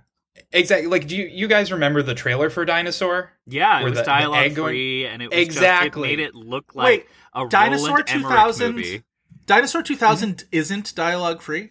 exactly. 0.52 0.88
Like, 0.88 1.06
do 1.06 1.16
you 1.16 1.26
you 1.26 1.48
guys 1.48 1.72
remember 1.72 2.02
the 2.02 2.14
trailer 2.14 2.50
for 2.50 2.64
Dinosaur? 2.64 3.32
yeah 3.46 3.80
it 3.80 3.84
was 3.84 3.94
the- 3.94 4.00
the 4.00 4.04
dialogue 4.04 4.44
egg 4.44 4.54
going- 4.54 4.68
free 4.70 5.06
and 5.06 5.22
it 5.22 5.30
was 5.30 5.38
Exactly. 5.38 6.08
just, 6.08 6.12
it 6.12 6.16
made 6.18 6.20
it 6.20 6.34
look 6.34 6.74
like 6.74 6.86
Wait, 6.86 7.06
a 7.34 7.48
Dinosaur 7.48 8.02
2000 8.02 8.74
movie. 8.74 9.02
Dinosaur 9.46 9.82
2000 9.82 10.36
Mm-hmm. 10.36 10.46
isn't 10.52 10.94
dialogue 10.94 11.40
free 11.40 11.70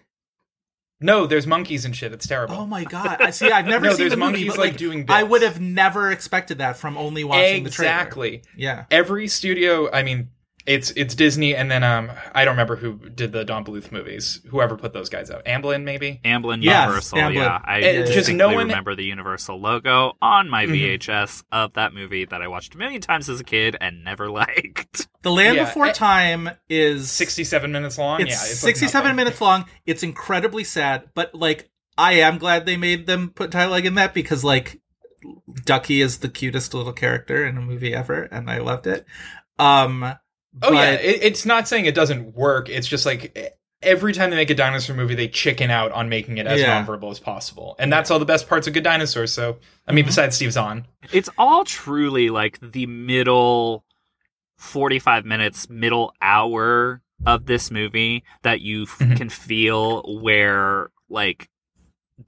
No, 1.02 1.28
there's 1.28 1.46
monkeys 1.46 1.84
and 1.86 1.96
shit. 1.96 2.14
It's 2.14 2.26
terrible. 2.28 2.56
oh 2.56 2.66
my 2.66 2.84
god 2.86 3.22
i 3.22 3.30
see 3.32 3.52
i've 3.52 3.66
never 3.76 3.86
No, 3.86 3.92
seen 3.92 3.98
there's 4.00 4.12
the 4.12 4.18
movie 4.18 4.32
monkeys, 4.46 4.48
but 4.54 4.58
like, 4.60 4.72
like 4.72 4.78
doing 4.78 5.06
i 5.10 5.24
would 5.24 5.42
have 5.42 5.60
never 5.60 6.12
expected 6.12 6.58
that 6.60 6.78
from 6.78 6.98
only 6.98 7.24
watching 7.24 7.64
the 7.64 7.70
trailer 7.70 7.92
exactly. 7.92 8.42
yeah 8.56 8.86
Every 8.92 9.28
studio, 9.28 9.92
I 9.92 10.04
mean, 10.04 10.30
it's 10.66 10.92
it's 10.92 11.14
Disney, 11.16 11.56
and 11.56 11.70
then 11.70 11.84
um, 11.84 12.12
I 12.34 12.44
don't 12.44 12.54
remember 12.54 12.76
who 12.76 12.94
did 13.10 13.32
the 13.32 13.46
Don 13.46 13.64
Bluth 13.64 13.92
movies. 13.92 14.42
Whoever 14.50 14.76
put 14.76 14.94
those 14.94 15.10
guys 15.10 15.30
out, 15.30 15.46
Amblin 15.46 15.84
maybe. 15.84 16.20
Amblin 16.26 16.64
Yes, 16.64 16.86
Universal, 16.86 17.18
Amblin. 17.20 17.34
yeah. 17.36 17.60
I 17.64 17.78
It- 17.80 18.02
just 18.08 18.14
just 18.14 18.32
no 18.34 18.48
one- 18.48 18.58
remember 18.68 18.96
the 18.96 19.04
Universal 19.04 19.60
logo 19.62 20.14
on 20.22 20.50
my. 20.50 20.66
VHS 20.66 21.44
of 21.52 21.74
that 21.74 21.94
movie 21.94 22.26
that 22.26 22.42
I 22.42 22.48
watched 22.48 22.74
a 22.74 22.78
million 22.80 23.00
times 23.00 23.30
as 23.30 23.40
a 23.40 23.44
kid 23.44 23.78
and 23.80 24.04
never 24.04 24.30
liked. 24.32 25.08
the 25.22 25.32
land 25.32 25.56
Yeah, 25.58 25.66
before 25.66 25.86
eh, 25.86 25.92
time 25.94 26.50
is 26.70 27.12
Sixty-seven 27.12 27.72
minutes 27.72 27.98
long. 28.00 28.22
it's, 28.22 28.30
yeah, 28.32 28.52
it's 28.52 28.60
67 28.60 29.04
nothing. 29.04 29.16
minutes 29.16 29.40
long 29.42 29.66
it's 29.86 30.02
incredibly 30.04 30.64
sad 30.64 31.04
but 31.14 31.34
like 31.36 31.70
i 31.98 32.14
am 32.14 32.38
glad 32.40 32.66
they 32.66 32.76
made 32.78 33.06
them 33.08 33.30
put 33.30 33.52
dialogue 33.52 33.86
in 33.86 33.96
that 33.96 34.14
because 34.14 34.44
like 34.44 34.82
ducky 35.64 36.02
is 36.02 36.18
the 36.20 36.30
cutest 36.30 36.74
little 36.74 36.94
character 36.94 37.46
in 37.46 37.58
a 37.58 37.62
movie 37.62 37.94
ever 37.94 38.24
and 38.24 38.50
i 38.50 38.58
loved 38.60 38.86
it 38.88 39.06
um 39.60 40.14
Oh 40.62 40.72
yeah, 40.74 40.92
it, 40.92 41.20
it's 41.24 41.46
not 41.46 41.68
saying 41.68 41.86
it 41.86 41.96
doesn't 41.96 42.36
work. 42.36 42.70
It's 42.70 42.88
just 42.88 43.06
like 43.06 43.58
every 43.82 44.14
time 44.14 44.30
they 44.30 44.36
make 44.36 44.50
a 44.50 44.56
dinosaur 44.56 44.96
movie, 44.96 45.16
they 45.16 45.28
chicken 45.28 45.70
out 45.70 45.92
on 45.92 46.10
making 46.10 46.38
it 46.38 46.48
as 46.48 46.60
Yeah. 46.62 46.84
nonverbal 46.84 47.12
as 47.12 47.20
possible, 47.20 47.76
and 47.78 47.92
that's 47.92 48.10
all 48.10 48.20
the 48.20 48.26
best 48.26 48.48
parts 48.48 48.66
of 48.68 48.74
good 48.74 48.84
dinosaurs. 48.84 49.34
So, 49.34 49.58
I 49.88 49.92
mean, 49.92 50.06
besides 50.06 50.36
Steve 50.36 50.52
Zahn, 50.54 50.88
it's 51.12 51.30
all 51.38 51.64
truly 51.66 52.30
like 52.30 52.60
the 52.62 52.86
middle 52.88 53.84
45 54.58 55.26
minutes 55.26 55.70
middle 55.70 56.14
hour 56.22 57.02
of 57.26 57.46
this 57.46 57.70
movie 57.72 58.24
that 58.44 58.62
you 58.62 58.84
f- 58.84 59.00
Mhm. 59.00 59.18
can 59.18 59.30
feel 59.30 60.02
where 60.22 60.90
like 61.10 61.50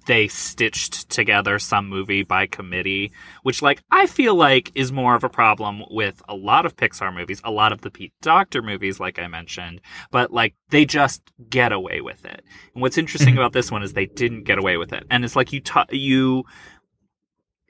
they 0.06 0.28
stitched 0.28 1.10
together 1.10 1.60
some 1.60 1.88
movie 1.88 2.24
by 2.24 2.46
committee 2.46 3.12
which 3.44 3.62
like 3.62 3.82
i 3.92 4.06
feel 4.06 4.36
like 4.36 4.72
is 4.76 4.92
more 4.92 5.16
of 5.16 5.24
a 5.24 5.30
problem 5.30 5.82
with 5.90 6.22
a 6.28 6.36
lot 6.36 6.66
of 6.66 6.76
pixar 6.76 7.14
movies 7.14 7.42
a 7.44 7.52
lot 7.52 7.72
of 7.72 7.82
the 7.82 7.92
pete 7.92 8.14
docter 8.22 8.62
movies 8.62 9.00
like 9.00 9.18
i 9.18 9.28
mentioned 9.28 9.80
but 10.12 10.32
like 10.32 10.54
they 10.70 10.86
just 10.86 11.22
get 11.50 11.72
away 11.72 12.02
with 12.02 12.26
it. 12.26 12.44
And 12.74 12.82
what's 12.82 12.98
interesting 12.98 13.34
about 13.38 13.54
this 13.54 13.72
one 13.72 13.84
is 13.84 13.94
they 13.94 14.06
didn't 14.06 14.44
get 14.44 14.58
away 14.58 14.78
with 14.78 14.94
it. 14.94 15.06
And 15.10 15.24
it's 15.24 15.36
like 15.36 15.54
you 15.54 15.62
ta- 15.62 15.86
you 15.92 16.46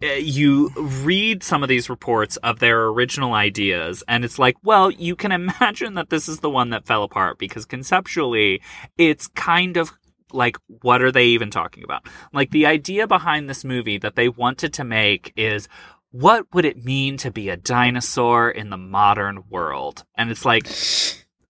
uh, 0.01 0.07
you 0.13 0.69
read 0.77 1.41
some 1.41 1.63
of 1.63 1.69
these 1.69 1.89
reports 1.89 2.37
of 2.37 2.59
their 2.59 2.85
original 2.85 3.33
ideas 3.33 4.03
and 4.07 4.23
it's 4.23 4.37
like 4.37 4.55
well 4.63 4.91
you 4.91 5.15
can 5.15 5.31
imagine 5.31 5.95
that 5.95 6.11
this 6.11 6.29
is 6.29 6.39
the 6.41 6.49
one 6.51 6.69
that 6.69 6.85
fell 6.85 7.01
apart 7.01 7.39
because 7.39 7.65
conceptually 7.65 8.61
it's 8.99 9.25
kind 9.29 9.75
of 9.75 9.91
like 10.33 10.57
what 10.81 11.01
are 11.01 11.11
they 11.11 11.25
even 11.25 11.49
talking 11.49 11.83
about 11.83 12.05
like 12.33 12.51
the 12.51 12.65
idea 12.65 13.07
behind 13.07 13.49
this 13.49 13.63
movie 13.63 13.97
that 13.97 14.15
they 14.15 14.27
wanted 14.27 14.73
to 14.73 14.83
make 14.83 15.31
is 15.35 15.67
what 16.11 16.45
would 16.53 16.65
it 16.65 16.83
mean 16.83 17.17
to 17.17 17.31
be 17.31 17.49
a 17.49 17.57
dinosaur 17.57 18.49
in 18.49 18.69
the 18.69 18.77
modern 18.77 19.43
world 19.49 20.03
and 20.15 20.29
it's 20.29 20.45
like 20.45 20.67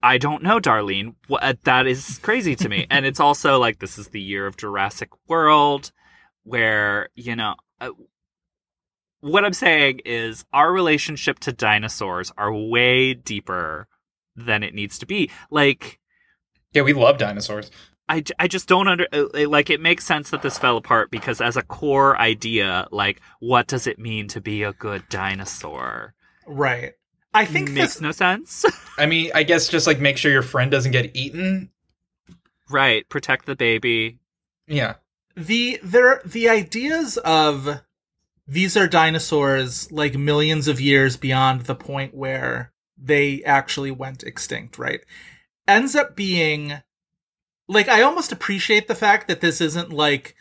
I 0.01 0.17
don't 0.19 0.43
know, 0.43 0.59
Darlene. 0.59 1.15
What, 1.27 1.63
that 1.63 1.87
is 1.87 2.19
crazy 2.19 2.55
to 2.57 2.69
me. 2.69 2.87
and 2.91 3.05
it's 3.05 3.19
also 3.19 3.59
like 3.59 3.79
this 3.79 3.97
is 3.97 4.09
the 4.09 4.21
year 4.21 4.45
of 4.45 4.57
Jurassic 4.57 5.09
World, 5.27 5.91
where 6.43 7.09
you 7.15 7.35
know 7.35 7.55
uh, 7.81 7.89
what 9.19 9.43
I'm 9.43 9.53
saying 9.53 10.01
is 10.05 10.45
our 10.53 10.71
relationship 10.71 11.39
to 11.39 11.51
dinosaurs 11.51 12.31
are 12.37 12.53
way 12.53 13.13
deeper 13.13 13.87
than 14.35 14.63
it 14.63 14.73
needs 14.73 14.99
to 14.99 15.05
be. 15.05 15.31
Like 15.49 15.99
yeah, 16.73 16.83
we 16.83 16.93
love 16.93 17.17
dinosaurs. 17.17 17.71
I, 18.09 18.21
j- 18.21 18.33
I 18.39 18.47
just 18.47 18.67
don't 18.67 18.87
under 18.87 19.05
uh, 19.11 19.25
like 19.49 19.69
it 19.69 19.81
makes 19.81 20.05
sense 20.05 20.29
that 20.29 20.41
this 20.41 20.57
fell 20.57 20.77
apart 20.77 21.11
because 21.11 21.41
as 21.41 21.57
a 21.57 21.61
core 21.61 22.17
idea, 22.19 22.87
like 22.91 23.21
what 23.39 23.67
does 23.67 23.85
it 23.87 23.99
mean 23.99 24.27
to 24.29 24.41
be 24.41 24.63
a 24.63 24.73
good 24.73 25.03
dinosaur? 25.09 26.13
right. 26.45 26.93
I 27.33 27.45
think 27.45 27.69
makes 27.71 27.95
this 27.95 28.01
no 28.01 28.11
sense. 28.11 28.65
I 28.97 29.05
mean, 29.05 29.29
I 29.35 29.43
guess 29.43 29.67
just 29.67 29.85
like 29.85 29.99
make 29.99 30.17
sure 30.17 30.31
your 30.31 30.41
friend 30.41 30.71
doesn't 30.71 30.93
get 30.93 31.15
eaten. 31.15 31.69
right, 32.69 33.07
protect 33.09 33.45
the 33.45 33.55
baby. 33.55 34.17
Yeah, 34.67 34.95
the 35.35 35.79
there 35.83 36.21
the 36.25 36.49
ideas 36.49 37.17
of 37.17 37.81
these 38.47 38.75
are 38.77 38.87
dinosaurs 38.87 39.91
like 39.91 40.15
millions 40.15 40.67
of 40.67 40.79
years 40.81 41.15
beyond 41.17 41.61
the 41.63 41.75
point 41.75 42.15
where 42.15 42.71
they 42.97 43.43
actually 43.43 43.91
went 43.91 44.23
extinct, 44.23 44.79
right? 44.79 45.01
Ends 45.67 45.95
up 45.95 46.15
being 46.15 46.81
like 47.67 47.87
I 47.87 48.01
almost 48.01 48.31
appreciate 48.31 48.87
the 48.87 48.95
fact 48.95 49.27
that 49.27 49.41
this 49.41 49.61
isn't 49.61 49.91
like 49.91 50.35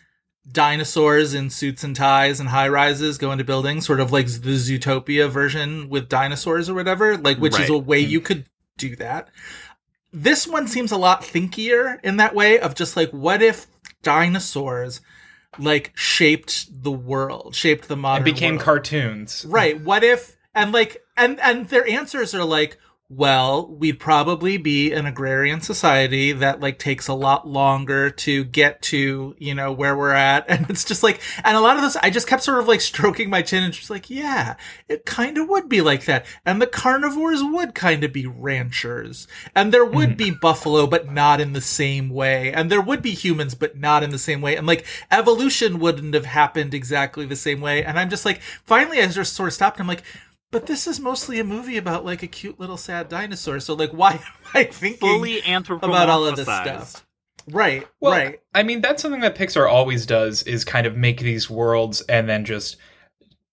dinosaurs 0.50 1.34
in 1.34 1.50
suits 1.50 1.82
and 1.82 1.96
ties 1.96 2.38
and 2.38 2.48
high 2.48 2.68
rises 2.68 3.18
go 3.18 3.32
into 3.32 3.44
buildings, 3.44 3.86
sort 3.86 4.00
of 4.00 4.12
like 4.12 4.26
the 4.26 4.54
Zootopia 4.56 5.28
version 5.28 5.88
with 5.88 6.08
dinosaurs 6.08 6.68
or 6.68 6.74
whatever, 6.74 7.16
like 7.16 7.38
which 7.38 7.58
is 7.58 7.68
a 7.68 7.76
way 7.76 8.02
mm-hmm. 8.02 8.12
you 8.12 8.20
could 8.20 8.46
do 8.78 8.94
that. 8.96 9.28
This 10.12 10.46
one 10.46 10.68
seems 10.68 10.92
a 10.92 10.96
lot 10.96 11.22
thinkier 11.22 12.02
in 12.02 12.16
that 12.18 12.34
way 12.34 12.58
of 12.58 12.74
just 12.74 12.96
like 12.96 13.10
what 13.10 13.42
if 13.42 13.66
dinosaurs 14.02 15.00
like 15.58 15.92
shaped 15.94 16.82
the 16.82 16.92
world, 16.92 17.54
shaped 17.54 17.88
the 17.88 17.96
modern 17.96 18.26
and 18.26 18.34
became 18.34 18.54
world? 18.54 18.64
cartoons. 18.64 19.44
Right. 19.48 19.80
What 19.80 20.04
if 20.04 20.36
and 20.54 20.72
like 20.72 21.02
and 21.16 21.40
and 21.40 21.68
their 21.68 21.86
answers 21.88 22.34
are 22.34 22.44
like, 22.44 22.78
well, 23.08 23.68
we'd 23.68 24.00
probably 24.00 24.56
be 24.56 24.92
an 24.92 25.06
agrarian 25.06 25.60
society 25.60 26.32
that 26.32 26.60
like 26.60 26.76
takes 26.76 27.06
a 27.06 27.14
lot 27.14 27.46
longer 27.46 28.10
to 28.10 28.42
get 28.42 28.82
to, 28.82 29.36
you 29.38 29.54
know, 29.54 29.70
where 29.70 29.96
we're 29.96 30.12
at. 30.12 30.44
And 30.56 30.70
it's 30.70 30.84
just 30.84 31.02
like 31.02 31.20
and 31.44 31.56
a 31.56 31.60
lot 31.60 31.76
of 31.76 31.82
this 31.82 31.96
I 31.96 32.08
just 32.08 32.26
kept 32.26 32.42
sort 32.42 32.58
of 32.58 32.66
like 32.66 32.80
stroking 32.80 33.28
my 33.28 33.42
chin 33.42 33.62
and 33.62 33.74
just 33.74 33.90
like, 33.90 34.08
yeah, 34.08 34.56
it 34.88 35.04
kind 35.04 35.36
of 35.36 35.48
would 35.48 35.68
be 35.68 35.82
like 35.82 36.06
that. 36.06 36.24
And 36.46 36.62
the 36.62 36.66
carnivores 36.66 37.42
would 37.42 37.74
kind 37.74 38.02
of 38.04 38.12
be 38.12 38.26
ranchers. 38.26 39.28
And 39.54 39.72
there 39.72 39.84
would 39.84 40.10
mm-hmm. 40.10 40.16
be 40.16 40.30
buffalo, 40.30 40.86
but 40.86 41.12
not 41.12 41.40
in 41.40 41.52
the 41.52 41.60
same 41.60 42.08
way. 42.08 42.52
And 42.52 42.70
there 42.70 42.80
would 42.80 43.02
be 43.02 43.12
humans, 43.12 43.54
but 43.54 43.76
not 43.76 44.02
in 44.02 44.10
the 44.10 44.18
same 44.18 44.40
way. 44.40 44.56
And 44.56 44.66
like 44.66 44.86
evolution 45.10 45.78
wouldn't 45.78 46.14
have 46.14 46.26
happened 46.26 46.72
exactly 46.72 47.26
the 47.26 47.36
same 47.36 47.60
way. 47.60 47.84
And 47.84 47.98
I'm 47.98 48.08
just 48.08 48.24
like, 48.24 48.40
finally, 48.40 49.00
I 49.00 49.06
just 49.08 49.34
sort 49.34 49.48
of 49.48 49.52
stopped. 49.52 49.78
I'm 49.78 49.86
like, 49.86 50.04
but 50.50 50.66
this 50.66 50.86
is 50.86 51.00
mostly 51.00 51.38
a 51.40 51.44
movie 51.44 51.76
about 51.76 52.04
like 52.04 52.22
a 52.22 52.26
cute 52.26 52.58
little 52.60 52.76
sad 52.76 53.08
dinosaur. 53.08 53.60
So 53.60 53.74
like, 53.74 53.90
why 53.90 54.12
am 54.12 54.20
I 54.54 54.64
thinking 54.64 54.98
Fully 55.08 55.42
anthropomorphized. 55.42 55.82
about 55.84 56.08
all 56.08 56.26
of 56.26 56.36
this 56.36 56.46
stuff? 56.46 57.06
Right, 57.48 57.86
Well, 58.00 58.12
right. 58.12 58.40
I 58.54 58.64
mean, 58.64 58.80
that's 58.80 59.00
something 59.00 59.20
that 59.20 59.36
Pixar 59.36 59.70
always 59.70 60.04
does 60.04 60.42
is 60.42 60.64
kind 60.64 60.84
of 60.84 60.96
make 60.96 61.20
these 61.20 61.48
worlds 61.48 62.00
and 62.02 62.28
then 62.28 62.44
just 62.44 62.76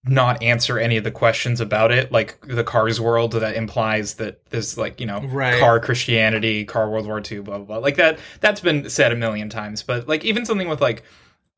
not 0.05 0.41
answer 0.41 0.79
any 0.79 0.97
of 0.97 1.03
the 1.03 1.11
questions 1.11 1.61
about 1.61 1.91
it. 1.91 2.11
Like 2.11 2.39
the 2.41 2.63
Cars 2.63 2.99
world 2.99 3.33
that 3.33 3.55
implies 3.55 4.15
that 4.15 4.43
there's 4.49 4.79
like, 4.79 4.99
you 4.99 5.05
know, 5.05 5.21
Right. 5.21 5.59
car 5.59 5.79
Christianity, 5.79 6.65
car 6.65 6.89
World 6.89 7.05
War 7.05 7.21
II, 7.21 7.39
blah, 7.41 7.57
blah, 7.57 7.65
blah. 7.65 7.77
Like 7.77 7.95
that, 7.97 8.17
that's 8.41 8.61
been 8.61 8.89
said 8.89 9.11
a 9.11 9.15
million 9.15 9.47
times. 9.49 9.83
But 9.83 10.07
like 10.07 10.25
even 10.25 10.43
something 10.45 10.67
with 10.67 10.81
like 10.81 11.03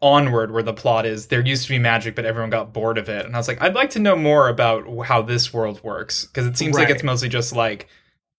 Onward, 0.02 0.52
where 0.52 0.62
the 0.64 0.74
plot 0.74 1.06
is 1.06 1.28
there 1.28 1.42
used 1.46 1.64
to 1.64 1.70
be 1.70 1.80
magic, 1.80 2.16
but 2.16 2.26
everyone 2.26 2.50
got 2.50 2.74
bored 2.74 2.98
of 2.98 3.10
it. 3.10 3.26
And 3.26 3.34
I 3.36 3.40
was 3.40 3.48
like, 3.48 3.62
I'd 3.62 3.76
like 3.76 3.92
to 3.92 4.00
know 4.00 4.16
more 4.16 4.50
about 4.50 4.86
how 5.06 5.22
this 5.22 5.54
world 5.54 5.82
works 5.84 6.26
because 6.26 6.46
it 6.46 6.58
seems 6.58 6.76
like 6.76 6.90
it's 6.90 7.04
mostly 7.04 7.30
just 7.30 7.54
like 7.56 7.88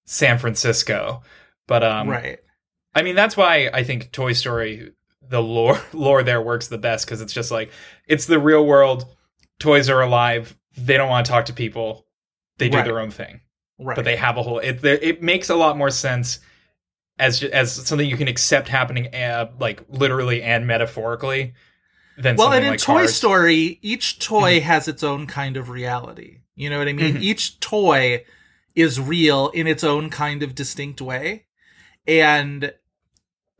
San 0.04 0.38
Francisco. 0.38 1.22
But 1.66 1.82
um, 1.82 2.08
right. 2.08 2.38
I 2.94 3.02
mean, 3.02 3.16
that's 3.16 3.36
why 3.36 3.70
I 3.72 3.82
think 3.84 4.12
Toy 4.12 4.32
Story, 4.34 4.92
the 5.28 5.42
lore 5.42 5.80
lore 5.92 6.22
there 6.22 6.40
works 6.42 6.68
the 6.68 6.78
best 6.78 7.06
because 7.06 7.20
it's 7.20 7.32
just 7.32 7.50
like 7.50 7.70
it's 8.06 8.26
the 8.26 8.38
real 8.38 8.64
world. 8.64 9.06
Toys 9.58 9.88
are 9.88 10.02
alive. 10.02 10.56
They 10.76 10.96
don't 10.98 11.08
want 11.08 11.24
to 11.26 11.32
talk 11.32 11.46
to 11.46 11.52
people. 11.54 12.06
They 12.58 12.68
do 12.68 12.76
Right. 12.78 12.84
their 12.84 13.00
own 13.00 13.10
thing, 13.10 13.40
Right. 13.78 13.96
but 13.96 14.04
they 14.04 14.16
have 14.16 14.36
a 14.36 14.42
whole. 14.42 14.58
It 14.58 14.84
it 14.84 15.22
makes 15.22 15.48
a 15.50 15.56
lot 15.56 15.76
more 15.78 15.90
sense 15.90 16.38
as 17.18 17.42
as 17.42 17.72
something 17.72 18.08
you 18.08 18.16
can 18.16 18.28
accept 18.28 18.68
happening, 18.68 19.14
uh, 19.14 19.50
like 19.58 19.82
literally 19.88 20.42
and 20.42 20.66
metaphorically. 20.66 21.54
Than 22.18 22.36
well, 22.36 22.52
and 22.52 22.64
in 22.64 22.70
like 22.70 22.80
Toy 22.80 22.94
Cars. 22.94 23.10
Mm-hmm. 23.10 23.14
Story, 23.14 23.78
each 23.82 24.18
toy 24.18 24.60
has 24.60 24.88
its 24.88 25.02
own 25.02 25.26
kind 25.26 25.56
of 25.56 25.68
reality. 25.68 26.38
You 26.54 26.70
know 26.70 26.78
what 26.78 26.88
I 26.88 26.94
mean? 26.94 27.16
Mhm. 27.16 27.22
Each 27.22 27.60
toy 27.60 28.24
is 28.74 28.98
real 28.98 29.48
in 29.48 29.66
its 29.66 29.84
own 29.84 30.08
kind 30.10 30.42
of 30.42 30.54
distinct 30.54 31.00
way. 31.00 31.44
And 32.06 32.72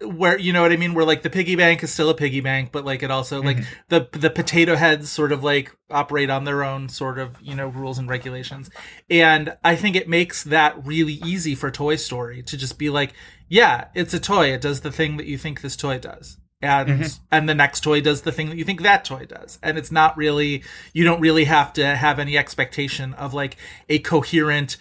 where 0.00 0.38
you 0.38 0.52
know 0.52 0.62
what 0.62 0.72
I 0.72 0.76
mean, 0.76 0.92
where 0.94 1.04
like 1.04 1.22
the 1.22 1.30
piggy 1.30 1.56
bank 1.56 1.82
is 1.82 1.92
still 1.92 2.10
a 2.10 2.14
piggy 2.14 2.40
bank, 2.40 2.70
but 2.70 2.84
like 2.84 3.02
it 3.02 3.10
also 3.10 3.42
like 3.42 3.56
Mhm. 3.58 3.66
the 3.88 4.08
the 4.12 4.30
potato 4.30 4.76
heads 4.76 5.10
sort 5.10 5.32
of 5.32 5.42
like 5.42 5.74
operate 5.90 6.28
on 6.28 6.44
their 6.44 6.62
own 6.64 6.88
sort 6.88 7.18
of, 7.18 7.36
you 7.40 7.54
know, 7.54 7.68
rules 7.68 7.98
and 7.98 8.08
regulations. 8.08 8.68
And 9.08 9.56
I 9.64 9.74
think 9.76 9.96
it 9.96 10.08
makes 10.08 10.42
that 10.44 10.74
really 10.84 11.14
easy 11.24 11.54
for 11.54 11.70
Toy 11.70 11.96
Story 11.96 12.42
to 12.42 12.56
just 12.56 12.78
be 12.78 12.90
like, 12.90 13.14
yeah, 13.48 13.86
it's 13.94 14.12
a 14.12 14.20
toy. 14.20 14.52
It 14.52 14.60
does 14.60 14.80
the 14.80 14.92
thing 14.92 15.16
that 15.16 15.26
you 15.26 15.38
think 15.38 15.60
this 15.62 15.76
toy 15.76 15.98
does. 15.98 16.36
And 16.62 16.88
Mhm. 17.02 17.18
and 17.30 17.48
the 17.48 17.54
next 17.54 17.80
toy 17.80 18.00
does 18.00 18.22
the 18.22 18.32
thing 18.32 18.48
that 18.50 18.56
you 18.56 18.64
think 18.64 18.82
that 18.82 19.04
toy 19.04 19.24
does. 19.26 19.58
And 19.62 19.78
it's 19.78 19.92
not 19.92 20.16
really 20.16 20.62
you 20.92 21.04
don't 21.04 21.20
really 21.20 21.44
have 21.44 21.72
to 21.74 21.96
have 21.96 22.18
any 22.18 22.36
expectation 22.36 23.14
of 23.14 23.32
like 23.34 23.56
a 23.88 23.98
coherent 24.00 24.76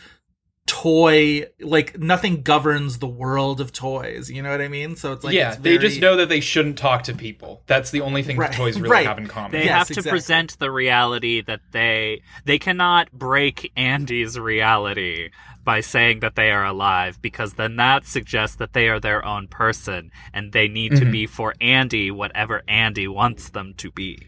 toy 0.68 1.46
like 1.60 1.98
nothing 2.00 2.42
governs 2.42 2.98
the 2.98 3.08
world 3.08 3.62
of 3.62 3.72
toys 3.72 4.32
you 4.32 4.42
know 4.42 4.50
what 4.50 4.62
i 4.62 4.68
mean 4.68 4.96
so 4.96 5.14
it's 5.14 5.24
like 5.24 5.34
yeah, 5.36 5.50
it's 5.54 5.58
they 5.62 5.78
just 5.78 6.02
know 6.02 6.16
that 6.16 6.28
they 6.28 6.40
shouldn't 6.40 6.78
talk 6.78 7.04
to 7.04 7.14
people. 7.14 7.62
That's 7.68 7.92
the 7.92 8.02
only 8.02 8.24
thing 8.24 8.38
Right, 8.38 8.50
that 8.52 8.58
toys 8.58 8.80
really 8.82 8.92
right. 8.94 9.06
have 9.06 9.20
in 9.20 9.28
common. 9.28 9.52
They 9.52 9.66
Yes, 9.66 9.78
have 9.78 9.88
to 9.88 9.94
exactly. 9.94 10.10
present 10.12 10.60
the 10.60 10.72
reality 10.72 11.42
that 11.42 11.62
they 11.72 12.22
they 12.46 12.58
cannot 12.58 13.12
break 13.12 13.72
Andy's 13.78 14.40
reality 14.40 15.30
by 15.64 15.82
saying 15.82 16.22
that 16.22 16.36
they 16.36 16.50
are 16.52 16.66
alive 16.66 17.22
because 17.22 17.54
then 17.54 17.76
that 17.76 18.06
suggests 18.06 18.56
that 18.58 18.74
they 18.74 18.88
are 18.88 19.00
their 19.00 19.24
own 19.26 19.48
person 19.48 20.12
and 20.34 20.52
they 20.52 20.68
need 20.68 20.96
to 20.96 21.06
Mhm. 21.06 21.12
be 21.12 21.28
for 21.28 21.54
Andy 21.62 22.10
whatever 22.10 22.64
Andy 22.68 23.08
wants 23.08 23.50
them 23.50 23.74
to 23.78 23.92
be. 23.92 24.28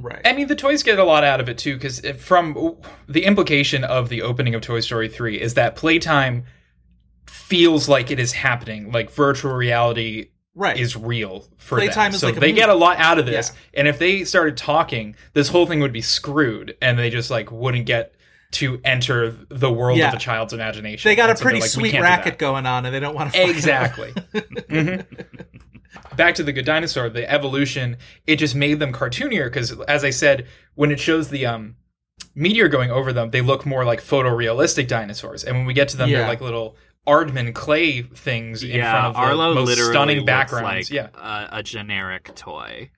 Right 0.00 0.20
I 0.24 0.32
mean, 0.32 0.48
the 0.48 0.56
toys 0.56 0.82
get 0.82 0.98
a 0.98 1.04
lot 1.04 1.24
out 1.24 1.40
of 1.40 1.48
it 1.48 1.58
too, 1.58 1.74
because 1.74 2.00
from 2.18 2.76
the 3.08 3.24
implication 3.24 3.84
of 3.84 4.08
the 4.08 4.22
opening 4.22 4.54
of 4.54 4.62
Toy 4.62 4.80
Story 4.80 5.08
3 5.08 5.40
is 5.40 5.54
that 5.54 5.76
playtime 5.76 6.44
feels 7.26 7.88
like 7.88 8.10
it 8.10 8.18
is 8.18 8.32
happening, 8.32 8.92
like 8.92 9.10
virtual 9.10 9.52
reality 9.52 10.30
right 10.54 10.76
is 10.76 10.96
real 10.96 11.46
for 11.56 11.78
Playtime 11.78 12.10
them. 12.10 12.14
is 12.14 12.20
so 12.20 12.26
like 12.26 12.36
they 12.36 12.48
movie. 12.48 12.60
get 12.60 12.68
a 12.68 12.74
lot 12.74 12.98
out 12.98 13.18
of 13.18 13.26
this. 13.26 13.52
Yeah. 13.52 13.80
And 13.80 13.88
if 13.88 13.98
they 13.98 14.24
started 14.24 14.56
talking, 14.56 15.14
this 15.32 15.48
whole 15.48 15.66
thing 15.66 15.80
would 15.80 15.92
be 15.92 16.00
screwed, 16.00 16.76
and 16.82 16.98
they 16.98 17.10
just 17.10 17.30
like 17.30 17.52
wouldn't 17.52 17.86
get 17.86 18.14
to 18.50 18.80
enter 18.84 19.30
the 19.50 19.70
world 19.70 19.98
Yeah. 19.98 20.08
of 20.08 20.14
a 20.14 20.18
child's 20.18 20.52
imagination. 20.52 21.08
They 21.08 21.16
got 21.16 21.30
a 21.30 21.36
so 21.36 21.42
pretty 21.42 21.60
like, 21.60 21.70
sweet 21.70 21.94
racket 22.00 22.38
going 22.38 22.64
on, 22.66 22.86
and 22.86 22.94
they 22.94 23.00
don't 23.00 23.14
want 23.14 23.34
to 23.34 23.48
Exactly. 23.48 24.12
Mhm. 24.32 25.04
Back 26.16 26.34
to 26.36 26.42
the 26.42 26.52
Good 26.52 26.64
Dinosaur, 26.64 27.08
the 27.08 27.30
evolution, 27.30 27.96
it 28.26 28.36
just 28.36 28.54
made 28.54 28.78
them 28.78 28.92
cartoonier 28.92 29.44
because, 29.46 29.72
as 29.82 30.04
I 30.04 30.10
said, 30.10 30.46
when 30.74 30.90
it 30.90 31.00
shows 31.00 31.28
the 31.30 31.46
um, 31.46 31.76
meteor 32.34 32.68
going 32.68 32.90
over 32.90 33.12
them, 33.12 33.30
they 33.30 33.40
look 33.40 33.64
more 33.64 33.84
like 33.84 34.02
photorealistic 34.02 34.86
dinosaurs. 34.88 35.44
And 35.44 35.56
when 35.56 35.66
we 35.66 35.72
get 35.74 35.88
to 35.90 35.96
them, 35.96 36.08
Yeah. 36.08 36.18
they're 36.18 36.28
like 36.28 36.40
little 36.40 36.76
Aardman 37.06 37.54
clay 37.54 38.02
things 38.02 38.62
in 38.62 38.70
yeah, 38.70 38.90
front 38.92 39.06
of 39.06 39.14
the 39.14 39.20
Arlo 39.20 39.54
most 39.54 39.66
literally 39.68 39.92
stunning 39.92 40.16
looks 40.18 40.26
backgrounds. 40.26 40.64
like 40.64 40.90
yeah. 40.90 41.08
a, 41.14 41.58
a 41.58 41.62
generic 41.62 42.34
toy. 42.34 42.90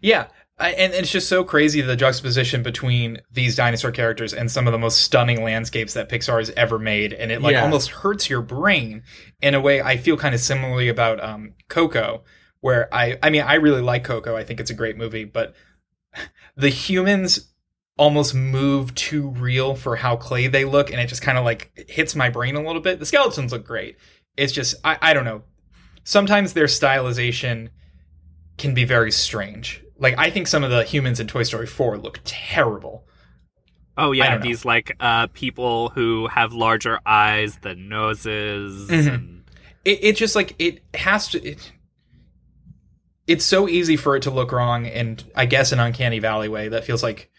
Yeah. 0.00 0.26
I, 0.60 0.70
and, 0.70 0.92
and 0.92 1.02
it's 1.02 1.10
just 1.12 1.28
so 1.28 1.44
crazy 1.44 1.80
the 1.80 1.94
juxtaposition 1.94 2.62
between 2.64 3.18
these 3.30 3.54
dinosaur 3.54 3.92
characters 3.92 4.34
and 4.34 4.50
some 4.50 4.66
of 4.66 4.72
the 4.72 4.78
most 4.78 5.02
stunning 5.02 5.44
landscapes 5.44 5.94
that 5.94 6.08
Pixar 6.08 6.38
has 6.38 6.50
ever 6.56 6.78
made, 6.78 7.12
and 7.12 7.30
it 7.30 7.40
like 7.40 7.52
Yeah. 7.52 7.62
almost 7.62 7.90
hurts 7.90 8.28
your 8.28 8.42
brain 8.42 9.02
in 9.40 9.54
a 9.54 9.60
way. 9.60 9.80
I 9.80 9.96
feel 9.96 10.16
kind 10.16 10.34
of 10.34 10.40
similarly 10.40 10.88
about 10.88 11.22
um, 11.22 11.54
Coco, 11.68 12.24
where 12.60 12.92
I 12.92 13.18
I 13.22 13.30
mean 13.30 13.42
I 13.42 13.54
really 13.54 13.80
like 13.82 14.02
Coco. 14.04 14.36
I 14.36 14.42
think 14.44 14.58
it's 14.58 14.70
a 14.70 14.74
great 14.74 14.96
movie, 14.96 15.24
but 15.24 15.54
the 16.56 16.70
humans 16.70 17.52
almost 17.96 18.34
move 18.34 18.94
too 18.94 19.28
real 19.30 19.74
for 19.74 19.96
how 19.96 20.16
clay 20.16 20.46
they 20.48 20.64
look, 20.64 20.90
and 20.90 21.00
it 21.00 21.06
just 21.06 21.22
kind 21.22 21.38
of 21.38 21.44
like 21.44 21.86
hits 21.88 22.16
my 22.16 22.30
brain 22.30 22.56
a 22.56 22.62
little 22.62 22.82
bit. 22.82 22.98
The 22.98 23.06
skeletons 23.06 23.52
look 23.52 23.64
great. 23.64 23.96
It's 24.36 24.52
just 24.52 24.74
I 24.84 24.98
I 25.00 25.14
don't 25.14 25.24
know. 25.24 25.42
Sometimes 26.04 26.52
their 26.54 26.66
stylization 26.66 27.68
can 28.56 28.74
be 28.74 28.84
very 28.84 29.12
strange. 29.12 29.84
Like 29.98 30.14
I 30.18 30.30
think 30.30 30.46
some 30.46 30.64
of 30.64 30.70
the 30.70 30.84
humans 30.84 31.20
in 31.20 31.26
Toy 31.26 31.42
Story 31.42 31.66
4 31.66 31.98
look 31.98 32.20
terrible. 32.24 33.04
Oh 33.96 34.12
yeah, 34.12 34.38
these 34.38 34.64
like 34.64 34.94
uh 35.00 35.26
people 35.28 35.88
who 35.90 36.28
have 36.28 36.52
larger 36.52 37.00
eyes 37.04 37.58
than 37.62 37.88
noses. 37.88 38.88
Mhm. 38.88 39.14
And, 39.14 39.44
It 39.84 39.98
it 40.04 40.16
just 40.16 40.36
like 40.36 40.54
it 40.58 40.82
has 40.94 41.28
to 41.28 41.42
it, 41.44 41.72
it's 43.26 43.44
so 43.44 43.68
easy 43.68 43.96
for 43.96 44.16
it 44.16 44.22
to 44.22 44.30
look 44.30 44.52
wrong 44.52 44.86
and 44.86 45.22
I 45.34 45.46
guess 45.46 45.72
an 45.72 45.80
uncanny 45.80 46.18
valley 46.20 46.48
way 46.48 46.68
that 46.68 46.84
feels 46.84 47.02
like 47.02 47.30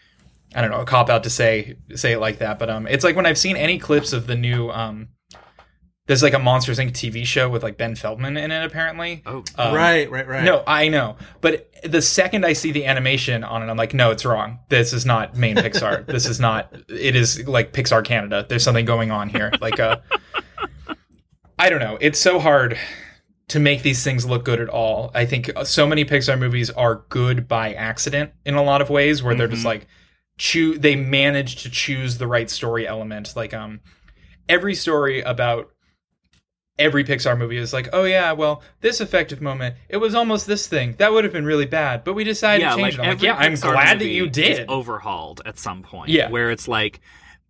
I 0.54 0.60
don't 0.60 0.70
know, 0.70 0.80
a 0.80 0.84
cop 0.84 1.08
out 1.08 1.24
to 1.24 1.30
say 1.30 1.76
say 1.94 2.12
it 2.12 2.18
like 2.20 2.38
that, 2.38 2.58
but 2.58 2.68
um 2.68 2.86
it's 2.86 3.04
like 3.04 3.16
when 3.16 3.26
I've 3.26 3.38
seen 3.38 3.56
any 3.56 3.78
clips 3.78 4.12
of 4.12 4.26
the 4.26 4.36
new 4.36 4.68
um 4.70 5.08
there's 6.10 6.24
like 6.24 6.34
a 6.34 6.40
Monsters 6.40 6.80
Inc. 6.80 6.90
TV 6.90 7.24
show 7.24 7.48
with 7.48 7.62
like 7.62 7.76
Ben 7.76 7.94
Feldman 7.94 8.36
in 8.36 8.50
it 8.50 8.64
apparently. 8.64 9.22
oh, 9.26 9.44
Um, 9.56 9.72
right, 9.76 10.10
right, 10.10 10.26
right. 10.26 10.42
No, 10.42 10.64
I 10.66 10.88
know. 10.88 11.16
But 11.40 11.70
the 11.84 12.02
second 12.02 12.44
I 12.44 12.52
see 12.52 12.72
the 12.72 12.84
animation 12.86 13.44
on 13.44 13.62
it, 13.62 13.66
I'm 13.70 13.76
like, 13.76 13.94
no, 13.94 14.10
it's 14.10 14.24
wrong. 14.24 14.58
This 14.70 14.92
is 14.92 15.06
not 15.06 15.36
main 15.36 15.54
Pixar. 15.54 16.04
this 16.08 16.26
is 16.26 16.40
not. 16.40 16.74
It 16.88 17.14
is 17.14 17.46
like 17.46 17.72
Pixar 17.72 18.04
Canada. 18.04 18.44
There's 18.48 18.64
something 18.64 18.84
going 18.86 19.12
on 19.12 19.28
here. 19.28 19.52
Like, 19.60 19.78
uh, 19.78 19.98
I 21.58 21.70
don't 21.70 21.78
know. 21.78 21.96
It's 22.00 22.18
so 22.18 22.40
hard 22.40 22.76
to 23.46 23.60
make 23.60 23.82
these 23.82 24.02
things 24.02 24.26
look 24.26 24.44
good 24.44 24.60
at 24.60 24.68
all. 24.68 25.12
I 25.14 25.26
think 25.26 25.48
so 25.62 25.86
many 25.86 26.04
Pixar 26.04 26.36
movies 26.38 26.70
are 26.70 27.04
good 27.08 27.46
by 27.46 27.74
accident 27.74 28.32
in 28.44 28.54
a 28.56 28.62
lot 28.64 28.82
of 28.82 28.90
ways, 28.90 29.22
where 29.22 29.34
they're 29.36 29.46
just 29.48 29.62
Mhm. 29.62 29.66
like, 29.66 29.86
choo- 30.38 30.76
they 30.78 30.96
manage 30.96 31.62
to 31.62 31.70
choose 31.70 32.18
the 32.18 32.26
right 32.26 32.50
story 32.50 32.86
element. 32.86 33.34
Like, 33.36 33.54
um, 33.54 33.80
every 34.48 34.74
story 34.74 35.20
about 35.20 35.68
every 36.80 37.04
Pixar 37.04 37.38
movie 37.38 37.58
is 37.58 37.72
like, 37.72 37.88
oh 37.92 38.04
yeah, 38.04 38.32
well, 38.32 38.62
this 38.80 39.00
effective 39.00 39.40
moment, 39.40 39.76
it 39.88 39.98
was 39.98 40.14
almost 40.14 40.46
this 40.46 40.66
thing. 40.66 40.94
That 40.98 41.12
would 41.12 41.24
have 41.24 41.32
been 41.32 41.44
really 41.44 41.66
bad, 41.66 42.02
but 42.02 42.14
we 42.14 42.24
decided 42.24 42.62
yeah, 42.62 42.70
to 42.70 42.76
change 42.76 42.98
like 42.98 43.06
it. 43.06 43.08
I'm 43.08 43.16
like, 43.16 43.22
yeah, 43.22 43.36
I'm 43.36 43.52
Pixar 43.52 43.72
glad 43.72 43.98
that 44.00 44.08
you 44.08 44.28
did. 44.28 44.68
overhauled 44.68 45.42
at 45.44 45.58
some 45.58 45.82
point. 45.82 46.10
Yeah. 46.10 46.30
where 46.30 46.50
it's 46.50 46.66
like 46.66 47.00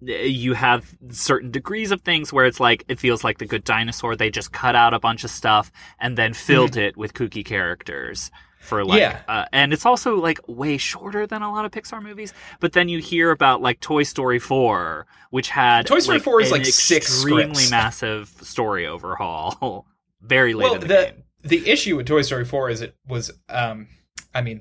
uh, 0.06 0.12
you 0.12 0.54
have 0.54 0.84
certain 1.10 1.50
degrees 1.50 1.90
of 1.92 2.02
things 2.02 2.32
where 2.32 2.46
it's 2.46 2.60
like 2.60 2.84
it 2.88 2.98
feels 2.98 3.22
like 3.22 3.38
the 3.38 3.46
Good 3.46 3.64
Dinosaur. 3.64 4.16
They 4.16 4.30
just 4.30 4.52
cut 4.52 4.74
out 4.74 4.92
a 4.92 4.98
bunch 4.98 5.24
of 5.24 5.30
stuff 5.30 5.70
and 5.98 6.18
then 6.18 6.34
filled 6.34 6.76
it 6.76 6.96
with 6.96 7.14
kooky 7.14 7.44
characters. 7.44 8.30
For 8.60 8.84
like. 8.84 9.00
Yeah. 9.00 9.20
uh, 9.26 9.46
and 9.52 9.72
it's 9.72 9.84
also 9.86 10.16
like 10.16 10.38
way 10.46 10.76
shorter 10.76 11.26
than 11.26 11.42
a 11.42 11.50
lot 11.50 11.64
of 11.64 11.70
Pixar 11.72 12.02
movies. 12.02 12.32
But 12.60 12.72
then 12.72 12.88
you 12.88 12.98
hear 13.00 13.30
about 13.30 13.60
like 13.62 13.80
Toy 13.80 14.02
Story 14.04 14.38
four, 14.38 15.06
which 15.30 15.48
had 15.48 15.86
Toy 15.86 15.98
Story 15.98 16.18
like, 16.18 16.24
4 16.24 16.40
is, 16.42 16.52
an 16.52 16.58
like, 16.58 16.66
six 16.66 17.06
extremely 17.06 17.54
scripts. 17.54 17.70
massive 17.72 18.28
story 18.42 18.86
overhaul. 18.86 19.86
Very 20.20 20.52
late 20.54 20.64
well, 20.64 20.74
in 20.74 20.80
the, 20.82 20.86
the 20.86 20.94
game. 21.06 21.22
the 21.42 21.70
issue 21.70 21.96
with 21.96 22.06
Toy 22.06 22.20
Story 22.22 22.44
4 22.44 22.70
is 22.70 22.82
it 22.82 22.94
was, 23.08 23.32
um, 23.48 23.88
I 24.34 24.42
mean, 24.42 24.60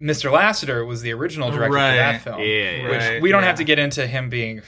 Mr. 0.00 0.30
Lasseter 0.32 0.86
was 0.86 1.02
the 1.02 1.12
original 1.12 1.50
director 1.50 1.74
Right. 1.76 1.90
for 1.90 1.96
that 1.96 2.22
film. 2.22 2.40
Yeah, 2.40 2.88
Which 2.88 2.98
Right, 3.00 3.22
we 3.22 3.30
don't 3.30 3.42
yeah. 3.42 3.46
have 3.48 3.56
to 3.58 3.64
get 3.64 3.78
into 3.78 4.06
him 4.06 4.30
being, 4.30 4.62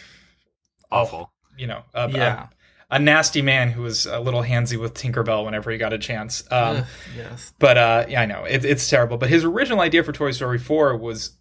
awful. 0.90 1.32
you 1.56 1.66
know, 1.66 1.82
a, 1.94 2.10
Yeah. 2.10 2.48
A, 2.90 2.98
nasty 2.98 3.42
man 3.42 3.70
who 3.70 3.82
was 3.82 4.06
a 4.06 4.20
little 4.20 4.42
handsy 4.42 4.78
with 4.78 4.94
Tinkerbell 4.94 5.44
whenever 5.44 5.70
he 5.70 5.78
got 5.78 5.92
a 5.92 5.98
chance. 5.98 6.44
Um, 6.50 6.84
yes. 7.16 7.52
But 7.58 7.78
uh, 7.78 8.06
yeah, 8.08 8.22
I 8.22 8.26
know 8.26 8.44
it, 8.44 8.64
it's 8.64 8.88
terrible. 8.88 9.18
But 9.18 9.28
his 9.28 9.44
original 9.44 9.80
idea 9.80 10.02
for 10.02 10.12
Toy 10.12 10.30
Story 10.32 10.58
4 10.58 10.96
was 10.96 11.38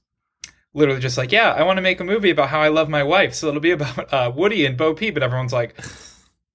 literally 0.73 1.01
just 1.01 1.17
like, 1.17 1.31
yeah, 1.31 1.51
I 1.51 1.63
want 1.63 1.77
to 1.77 1.81
make 1.81 1.99
a 1.99 2.03
movie 2.03 2.29
about 2.29 2.49
how 2.49 2.61
I 2.61 2.69
love 2.69 2.89
my 2.89 3.03
wife. 3.03 3.33
So 3.33 3.47
it'll 3.47 3.61
be 3.61 3.71
about 3.71 4.13
uh, 4.13 4.31
Woody 4.33 4.65
and 4.65 4.77
Bo 4.77 4.93
Peep. 4.93 5.13
But 5.13 5.23
everyone's 5.23 5.53
like, 5.53 5.79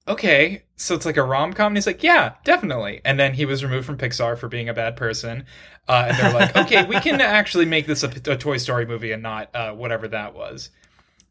okay, 0.06 0.62
so 0.76 0.94
it's 0.94 1.06
like 1.06 1.16
a 1.16 1.22
rom 1.22 1.52
com. 1.52 1.68
And 1.68 1.76
he's 1.76 1.86
like, 1.86 2.02
yeah, 2.02 2.34
definitely. 2.44 3.00
And 3.04 3.18
then 3.18 3.34
he 3.34 3.44
was 3.44 3.64
removed 3.64 3.86
from 3.86 3.98
Pixar 3.98 4.36
for 4.38 4.48
being 4.48 4.68
a 4.68 4.74
bad 4.74 4.96
person. 4.96 5.46
Uh, 5.88 6.06
and 6.08 6.18
they're 6.18 6.32
like, 6.32 6.56
okay, 6.56 6.84
we 6.84 7.00
can 7.00 7.20
actually 7.20 7.64
make 7.64 7.86
this 7.86 8.02
a, 8.02 8.08
a 8.26 8.36
Toy 8.36 8.56
Story 8.56 8.86
movie 8.86 9.12
and 9.12 9.22
not 9.22 9.54
uh, 9.54 9.72
whatever 9.72 10.08
that 10.08 10.34
was. 10.34 10.70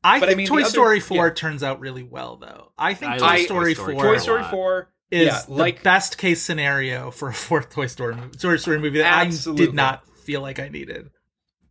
I 0.04 0.20
But 0.20 0.26
I 0.26 0.28
think 0.30 0.38
mean, 0.40 0.48
Toy 0.48 0.56
the 0.58 0.62
other- 0.64 0.70
Story 0.72 1.00
4 1.00 1.28
yeah. 1.28 1.34
turns 1.34 1.64
out 1.64 1.80
really 1.80 2.04
well, 2.04 2.38
though. 2.38 2.72
I 2.78 2.94
think 2.94 3.12
I 3.14 3.18
Toy, 3.18 3.26
like 3.26 3.46
Story 3.46 3.76
Toy 3.76 3.82
Story 3.84 3.94
4 3.96 4.04
Toy 4.04 4.18
Story 4.18 4.44
4 4.44 4.90
is 5.12 5.26
yeah, 5.28 5.42
the 5.48 5.54
like 5.54 5.84
best 5.84 6.18
case 6.18 6.42
scenario 6.42 7.12
for 7.12 7.28
a 7.30 7.34
fourth 7.34 7.70
Toy 7.70 7.88
Story 7.88 8.16
movie, 8.16 8.38
Toy 8.38 8.56
Story 8.58 8.80
movie 8.80 9.00
that 9.00 9.14
I 9.14 9.26
Absolutely. 9.26 9.66
did 9.68 9.76
not 9.76 10.08
feel 10.20 10.42
like 10.42 10.60
I 10.60 10.70
needed. 10.70 11.10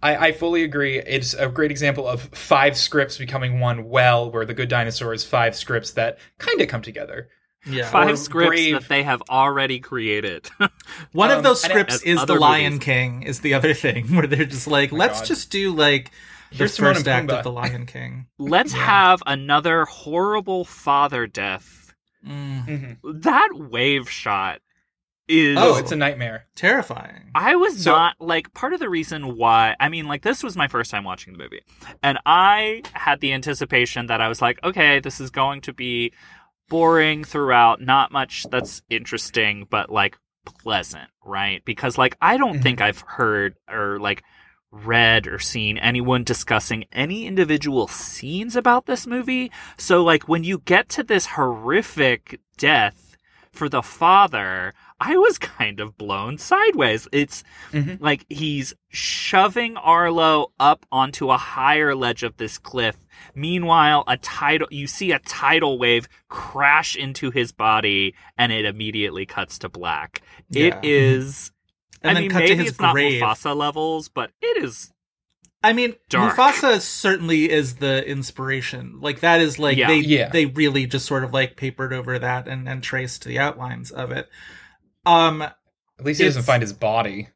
I, 0.03 0.29
I 0.29 0.33
fully 0.33 0.63
agree. 0.63 0.99
It's 0.99 1.35
a 1.35 1.49
great 1.49 1.71
example 1.71 2.07
of 2.09 2.23
five 2.33 2.77
scripts 2.77 3.19
becoming 3.19 3.61
one 3.61 3.89
well, 3.89 4.31
where 4.31 4.47
The 4.47 4.55
Good 4.55 4.69
Dinosaur 4.71 5.13
is 5.13 5.25
five 5.25 5.55
scripts 5.57 5.91
that 5.93 6.19
kind 6.39 6.61
of 6.61 6.69
come 6.69 6.81
together. 6.83 7.29
Yeah. 7.67 7.91
Five 7.91 8.15
or 8.15 8.17
scripts 8.17 8.49
Brave. 8.49 8.73
that 8.81 8.89
they 8.89 9.03
have 9.03 9.23
already 9.29 9.81
created. 9.81 10.49
One 11.13 11.31
Um, 11.31 11.37
of 11.39 11.45
those 11.45 11.61
scripts 11.61 11.97
as 11.97 12.03
is 12.05 12.25
The 12.25 12.35
Lion 12.35 12.75
movies. 12.75 12.85
King 12.87 13.23
is 13.25 13.41
the 13.41 13.53
other 13.53 13.75
thing 13.85 14.15
where 14.17 14.27
they're 14.27 14.47
just 14.47 14.67
like, 14.67 14.91
Oh 14.93 14.97
let's 14.97 15.21
God. 15.21 15.27
just 15.27 15.51
do 15.51 15.75
like 15.75 16.11
the 16.11 16.13
Here's 16.51 16.77
Timon 16.77 16.95
first 16.95 17.09
act 17.09 17.29
Pumbaa. 17.29 17.39
of 17.39 17.45
The 17.45 17.53
Lion 17.53 17.87
King. 17.87 18.27
Let's 18.39 18.73
have 18.73 19.23
another 19.27 19.85
horrible 19.85 20.65
father 20.65 21.27
death. 21.27 21.95
Mm, 22.27 22.99
That 23.23 23.49
wave 23.55 24.11
shot 24.11 24.61
is 25.29 25.57
Oh, 25.59 25.77
it's 25.77 25.93
a 25.93 25.97
nightmare. 25.97 26.47
terrifying. 26.57 27.31
I 27.35 27.55
was 27.57 27.85
So- 27.85 27.93
not 27.93 28.17
like 28.21 28.53
part 28.53 28.73
of 28.75 28.81
the 28.81 28.89
reason 28.91 29.37
why 29.37 29.77
I 29.79 29.89
mean 29.89 30.07
like 30.09 30.23
this 30.23 30.43
was 30.43 30.57
my 30.57 30.67
first 30.69 30.91
time 30.91 31.05
watching 31.05 31.33
the 31.33 31.39
movie 31.39 31.61
and 32.03 32.19
I 32.27 32.83
had 32.95 33.21
the 33.21 33.33
anticipation 33.33 34.07
that 34.07 34.21
I 34.21 34.27
was 34.29 34.43
like 34.43 34.59
okay 34.65 34.99
this 34.99 35.21
is 35.21 35.31
going 35.31 35.61
to 35.63 35.73
be 35.73 36.13
boring 36.69 37.23
throughout 37.25 37.81
not 37.81 38.11
much 38.13 38.45
that's 38.51 38.83
interesting 38.91 39.67
but 39.71 39.89
like 39.91 40.19
pleasant 40.45 41.09
right 41.25 41.65
because 41.65 41.97
like 41.97 42.17
I 42.21 42.37
don't 42.37 42.59
Mhm. 42.59 42.63
think 42.63 42.81
I've 42.81 43.01
heard 43.07 43.55
or 43.71 44.01
like 44.01 44.25
read 44.73 45.27
or 45.27 45.39
seen 45.39 45.77
anyone 45.79 46.23
discussing 46.25 46.85
any 46.93 47.27
individual 47.27 47.89
scenes 47.89 48.55
about 48.55 48.87
this 48.87 49.05
movie 49.07 49.51
so 49.77 50.03
like 50.05 50.29
when 50.29 50.45
you 50.45 50.59
get 50.65 50.89
to 50.89 51.03
this 51.03 51.27
horrific 51.27 52.41
death 52.57 53.07
for 53.53 53.69
the 53.69 53.83
father, 53.83 54.73
I 55.01 55.17
was 55.17 55.37
kind 55.59 55.81
of 55.81 55.99
blown 55.99 56.39
sideways. 56.39 57.09
It's 57.11 57.43
Mhm. 57.73 58.01
like 58.01 58.25
he's 58.29 58.75
shoving 58.91 59.77
Arlo 59.77 60.53
up 60.61 60.87
onto 60.93 61.31
a 61.33 61.37
higher 61.37 61.97
ledge 61.97 62.23
of 62.23 62.37
this 62.37 62.59
cliff. 62.59 62.97
Meanwhile, 63.35 64.05
a 64.07 64.17
tidal 64.19 64.69
you 64.71 64.87
see 64.87 65.11
a 65.11 65.19
tidal 65.19 65.81
wave 65.81 66.07
crash 66.29 66.95
into 66.95 67.33
his 67.33 67.51
body 67.51 68.15
and 68.39 68.53
it 68.53 68.65
immediately 68.65 69.27
cuts 69.27 69.59
to 69.59 69.69
black. 69.69 70.23
Yeah. 70.49 70.79
It 70.79 70.85
is 70.85 71.51
And 72.03 72.11
I 72.11 72.15
then 72.15 72.23
mean 72.23 72.31
cut 72.31 72.39
to 72.41 72.45
maybe 72.49 72.63
his 72.63 72.71
it's 72.73 72.81
not 72.81 72.93
grave. 72.95 73.21
Mufasa 73.23 73.55
levels, 73.57 74.09
but 74.09 74.31
it 74.41 74.63
is 74.65 74.93
I 75.63 75.75
mean, 75.75 75.95
Dark. 76.09 76.35
Mufasa 76.37 76.81
certainly 76.81 77.51
is 77.51 77.77
the 77.77 78.03
inspiration. 78.09 78.99
Like 79.01 79.21
that 79.21 79.43
is 79.43 79.59
like 79.59 79.77
Yeah. 79.77 79.89
they 79.89 79.99
Yeah. 79.99 80.29
they 80.31 80.47
really 80.47 80.87
just 80.87 81.05
sort 81.05 81.23
of 81.25 81.35
like 81.35 81.57
papered 81.57 81.93
over 81.93 82.19
that 82.19 82.49
and 82.49 82.67
and 82.69 82.83
traced 82.83 83.25
the 83.25 83.39
outlines 83.39 83.91
of 83.91 84.11
it. 84.11 84.29
Um, 85.05 85.43
At 85.43 85.57
least 86.01 86.21
he 86.21 86.27
doesn't 86.27 86.45
find 86.45 86.63
his 86.63 86.73
body. 86.73 87.29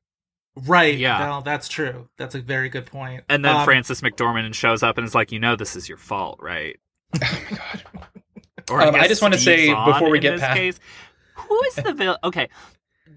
right. 0.57 0.97
Yeah. 0.97 1.19
Well, 1.21 1.43
that's 1.43 1.69
true. 1.69 2.09
That's 2.17 2.35
a 2.35 2.41
very 2.41 2.69
good 2.71 2.87
point. 2.87 3.25
and 3.29 3.45
then 3.45 3.57
Um, 3.57 3.65
Frances 3.67 4.01
McDormand 4.01 4.55
shows 4.55 4.83
up 4.83 4.97
and 4.97 5.07
is 5.07 5.15
like, 5.15 5.31
you 5.33 5.39
know 5.41 5.57
this 5.57 5.77
is 5.77 5.89
your 5.89 5.99
fault, 5.99 6.39
right? 6.41 6.79
Oh 7.21 7.21
my 7.21 7.59
god. 7.59 7.83
Or 8.71 8.81
Um, 8.81 8.95
I 8.95 9.01
guess 9.01 9.09
just 9.09 9.23
wanna 9.23 9.37
say 9.37 9.67
Zahn 9.67 9.93
before 9.93 10.09
we 10.09 10.17
in 10.19 10.23
get 10.23 10.31
this 10.33 10.41
past- 10.41 10.57
case, 10.57 10.81
who 11.35 11.63
is 11.65 11.75
the 11.75 11.93
villain? 11.93 12.17
Okay, 12.25 12.49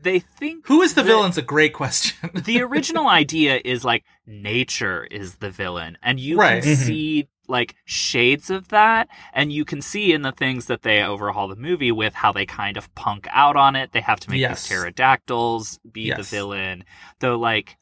they 0.07 0.19
think 0.19 0.65
Who 0.67 0.81
is 0.81 0.93
the 0.93 1.01
that- 1.03 1.07
villain's 1.07 1.37
a 1.37 1.41
great 1.41 1.73
question. 1.73 2.29
the 2.33 2.61
original 2.67 3.07
idea 3.07 3.59
is 3.63 3.83
like 3.83 4.03
nature 4.25 5.05
is 5.11 5.35
the 5.35 5.49
villain 5.51 5.97
and 6.01 6.19
you 6.19 6.37
Right. 6.37 6.63
can 6.63 6.73
Mhm. 6.73 6.75
see 6.85 7.27
like 7.49 7.75
shades 7.85 8.49
of 8.49 8.67
that 8.69 9.07
and 9.33 9.53
you 9.53 9.63
can 9.63 9.81
see 9.81 10.11
in 10.11 10.21
the 10.21 10.31
things 10.33 10.65
that 10.65 10.81
they 10.81 11.01
overhaul 11.01 11.47
the 11.47 11.55
movie 11.55 11.91
with 11.91 12.13
how 12.13 12.31
they 12.33 12.45
kind 12.45 12.75
of 12.77 12.93
punk 12.95 13.25
out 13.31 13.55
on 13.55 13.75
it 13.75 13.91
they 13.93 14.01
have 14.01 14.19
to 14.21 14.29
make 14.29 14.39
Yes. 14.41 14.63
these 14.67 14.69
pterodactyls 14.77 15.79
be 15.91 16.11
the 16.11 16.23
villain 16.23 16.83
though 17.19 17.37
like 17.37 17.77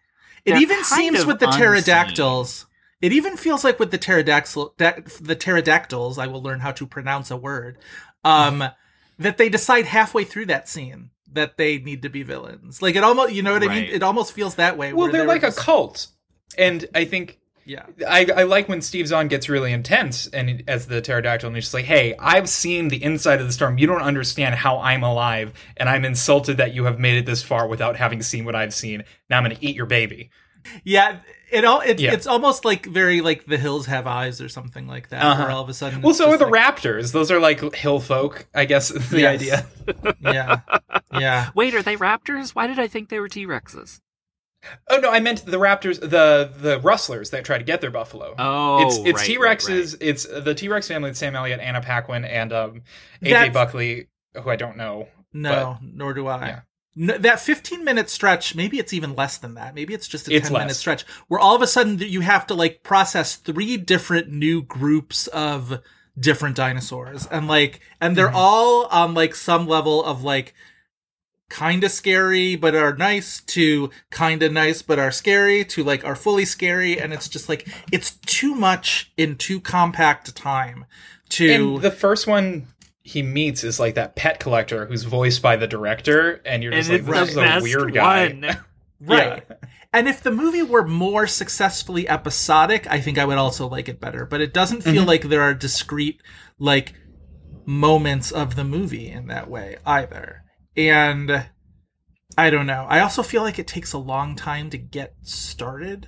It 0.46 0.58
even 0.62 0.84
seems 0.84 1.26
with 1.26 1.40
the 1.40 1.48
unseen. 1.48 1.62
pterodactyls. 1.62 2.66
It 3.02 3.12
even 3.14 3.36
feels 3.38 3.64
like 3.64 3.80
with 3.80 3.90
the 3.92 3.98
pterodactyl, 3.98 4.76
da- 4.78 5.00
the 5.20 5.36
pterodactyls. 5.36 6.18
I 6.20 6.28
will 6.28 6.42
learn 6.42 6.60
how 6.62 6.72
to 6.74 6.86
pronounce 6.88 7.30
a 7.32 7.36
word. 7.38 7.78
Um, 8.24 8.64
that 9.20 9.38
they 9.38 9.50
decide 9.50 9.86
halfway 9.86 10.24
through 10.24 10.46
that 10.48 10.68
scene 10.70 11.10
that 11.36 11.58
they 11.58 11.78
need 11.78 12.02
to 12.02 12.10
be 12.10 12.24
villains. 12.24 12.82
Like 12.82 12.96
it 12.96 13.04
almost, 13.04 13.34
you 13.34 13.44
know 13.44 13.54
what 13.54 13.64
I 13.64 13.68
mean? 13.68 13.84
It 13.86 14.04
almost 14.04 14.34
feels 14.34 14.56
that 14.56 14.78
way. 14.78 14.92
Well, 14.92 15.12
they're 15.12 15.26
like 15.26 15.44
a 15.44 15.52
cult, 15.52 16.08
and 16.58 16.86
I 16.94 17.06
think 17.06 17.40
Yeah, 17.68 17.86
I, 18.08 18.28
I 18.36 18.44
like 18.44 18.70
when 18.70 18.82
Steve 18.82 19.08
Zahn 19.08 19.28
gets 19.28 19.50
really 19.50 19.72
intense 19.74 20.28
and 20.28 20.64
as 20.68 20.86
the 20.86 21.02
pterodactyl, 21.02 21.48
and 21.48 21.56
he's 21.56 21.66
just 21.66 21.74
like, 21.74 21.86
"Hey, 21.86 22.14
I've 22.20 22.48
seen 22.48 22.90
the 22.90 23.04
inside 23.04 23.42
of 23.42 23.48
the 23.48 23.54
storm. 23.54 23.80
You 23.80 23.88
don't 23.88 24.04
understand 24.04 24.54
how 24.54 24.78
I'm 24.80 25.02
alive, 25.02 25.52
and 25.78 25.90
I'm 25.90 26.06
insulted 26.06 26.58
that 26.58 26.76
you 26.76 26.86
have 26.86 27.00
made 27.00 27.18
it 27.18 27.26
this 27.26 27.42
far 27.42 27.68
without 27.68 27.96
having 27.96 28.22
seen 28.22 28.46
what 28.46 28.56
I've 28.56 28.74
seen. 28.74 29.04
Now 29.30 29.38
I'm 29.38 29.44
going 29.44 29.56
to 29.56 29.66
eat 29.66 29.76
your 29.76 29.88
baby." 29.88 30.30
Yeah. 30.84 31.20
It 31.52 31.64
all 31.64 31.80
it, 31.82 32.00
Yeah. 32.00 32.14
it's 32.14 32.28
almost 32.28 32.66
like 32.66 32.86
very 32.86 33.22
like 33.22 33.46
the 33.46 33.58
hills 33.58 33.86
have 33.86 34.08
eyes 34.08 34.42
or 34.42 34.50
something 34.50 34.88
like 34.88 35.10
that. 35.10 35.24
Uh-huh. 35.24 35.44
Where 35.44 35.52
all 35.52 35.62
of 35.64 35.70
a 35.70 35.74
sudden, 35.74 36.02
Well, 36.02 36.14
so 36.14 36.32
are 36.32 36.38
the 36.38 36.48
like- 36.48 36.76
raptors. 36.78 37.12
Those 37.12 37.32
are 37.32 37.40
like 37.40 37.74
hill 37.76 38.00
folk, 38.00 38.48
I 38.54 38.66
guess. 38.66 38.92
Is 38.92 39.10
the 39.10 39.22
Yes. 39.22 39.42
idea. 39.42 39.66
Yeah, 40.22 40.60
yeah. 41.14 41.50
wait 41.54 41.76
are 41.76 41.84
they 41.84 41.96
raptors 41.96 42.50
why 42.56 42.66
did 42.66 42.80
i 42.80 42.88
think 42.88 43.10
they 43.10 43.20
were 43.20 43.30
t-rexes 43.30 44.00
Oh 44.90 44.98
no, 44.98 45.12
I 45.12 45.20
meant 45.20 45.46
the 45.46 45.58
raptors, 45.60 46.00
the 46.00 46.52
the 46.58 46.80
rustlers 46.80 47.30
that 47.30 47.46
try 47.46 47.60
to 47.60 47.64
get 47.64 47.82
their 47.82 47.92
buffalo. 47.92 48.34
Oh, 48.40 48.82
it's 48.88 48.98
it's 48.98 49.20
right, 49.20 49.26
T 49.28 49.38
right, 49.38 49.60
Rexes. 49.60 49.96
It's 50.02 50.26
the 50.26 50.56
T 50.56 50.68
Rex 50.70 50.88
family. 50.88 51.12
It's 51.12 51.20
Sam 51.20 51.36
Elliott, 51.36 51.60
Anna 51.60 51.82
Paquin, 51.82 52.26
and 52.26 52.52
um, 52.52 52.82
AJ 53.22 53.30
That's- 53.30 53.54
Buckley, 53.54 54.08
who 54.34 54.50
I 54.50 54.56
don't 54.56 54.76
know. 54.76 55.08
No, 55.34 55.78
nor 55.84 56.16
do 56.16 56.26
I. 56.26 56.48
yeah. 56.48 56.60
No, 56.96 57.18
that 57.18 57.42
15 57.42 57.84
minute 57.84 58.10
stretch, 58.10 58.56
maybe 58.56 58.80
it's 58.80 58.94
even 58.94 59.16
less 59.16 59.38
than 59.38 59.56
that. 59.56 59.76
Maybe 59.76 59.94
it's 59.94 60.08
just 60.08 60.30
a 60.30 60.36
It's 60.36 60.48
10 60.48 60.58
minute 60.58 60.76
stretch 60.76 61.04
where 61.28 61.40
all 61.40 61.56
of 61.56 61.62
a 61.62 61.68
sudden 61.68 62.00
you 62.00 62.22
have 62.22 62.48
to 62.48 62.54
like 62.54 62.84
process 62.84 63.36
three 63.36 63.76
different 63.76 64.32
new 64.32 64.62
groups 64.62 65.28
of 65.28 65.82
different 66.18 66.56
dinosaurs. 66.56 67.28
And 67.28 67.48
like, 67.50 67.82
and 68.00 68.16
they're 68.16 68.28
mm-hmm. 68.28 68.38
all 68.38 68.86
on 68.86 69.14
like 69.14 69.36
some 69.36 69.68
level 69.68 70.06
of 70.06 70.24
like 70.24 70.54
kind 71.50 71.84
of 71.84 71.92
scary 71.92 72.56
but 72.56 72.74
are 72.74 72.96
nice 72.96 73.42
to 73.42 73.90
kind 74.10 74.42
of 74.42 74.52
nice 74.52 74.82
but 74.82 74.98
are 74.98 75.12
scary 75.12 75.64
to 75.66 75.84
like 75.84 76.06
are 76.06 76.16
fully 76.16 76.46
scary. 76.46 77.00
And 77.00 77.12
it's 77.12 77.28
just 77.28 77.50
like, 77.50 77.68
it's 77.92 78.12
too 78.26 78.56
much 78.56 79.12
in 79.18 79.36
too 79.36 79.60
compact 79.60 80.30
a 80.30 80.34
time 80.34 80.86
to. 81.30 81.52
And 81.52 81.82
the 81.82 81.92
first 81.92 82.26
one 82.26 82.68
he 83.08 83.22
meets 83.22 83.64
is 83.64 83.80
like 83.80 83.94
that 83.96 84.16
pet 84.16 84.40
collector 84.40 84.88
who's 84.88 85.04
voiced 85.04 85.42
by 85.42 85.56
the 85.56 85.68
director, 85.68 86.42
and 86.44 86.64
you're 86.64 86.72
just 86.72 86.90
and 86.90 87.08
like, 87.08 87.18
it's 87.20 87.36
this 87.36 87.46
is 87.46 87.62
a 87.62 87.64
weird 87.64 87.94
guy. 87.94 88.28
one 88.30 88.58
Right. 89.02 89.44
Yeah. 89.48 89.56
And 89.94 90.08
if 90.08 90.24
the 90.24 90.32
movie 90.32 90.64
were 90.64 90.86
more 90.88 91.28
successfully 91.28 92.10
episodic, 92.10 92.88
I 92.90 93.00
think 93.00 93.18
I 93.20 93.26
would 93.26 93.38
also 93.38 93.68
like 93.70 93.88
it 93.88 94.00
better. 94.02 94.26
But 94.26 94.42
it 94.42 94.54
doesn't 94.54 94.82
feel 94.82 94.94
Mm-hmm. 95.04 95.08
like 95.08 95.22
there 95.24 95.42
are 95.44 95.54
discrete, 95.54 96.20
like, 96.60 96.96
moments 97.66 98.32
of 98.32 98.56
the 98.56 98.64
movie 98.64 99.10
in 99.10 99.28
that 99.28 99.50
way 99.50 99.78
either. 99.86 100.42
And 100.76 101.46
I 102.38 102.50
don't 102.50 102.66
know. 102.68 102.86
I 102.90 103.02
also 103.02 103.22
feel 103.24 103.44
like 103.44 103.60
it 103.60 103.68
takes 103.68 103.94
a 103.94 103.98
long 103.98 104.36
time 104.36 104.70
to 104.72 104.78
get 104.78 105.14
started, 105.22 106.08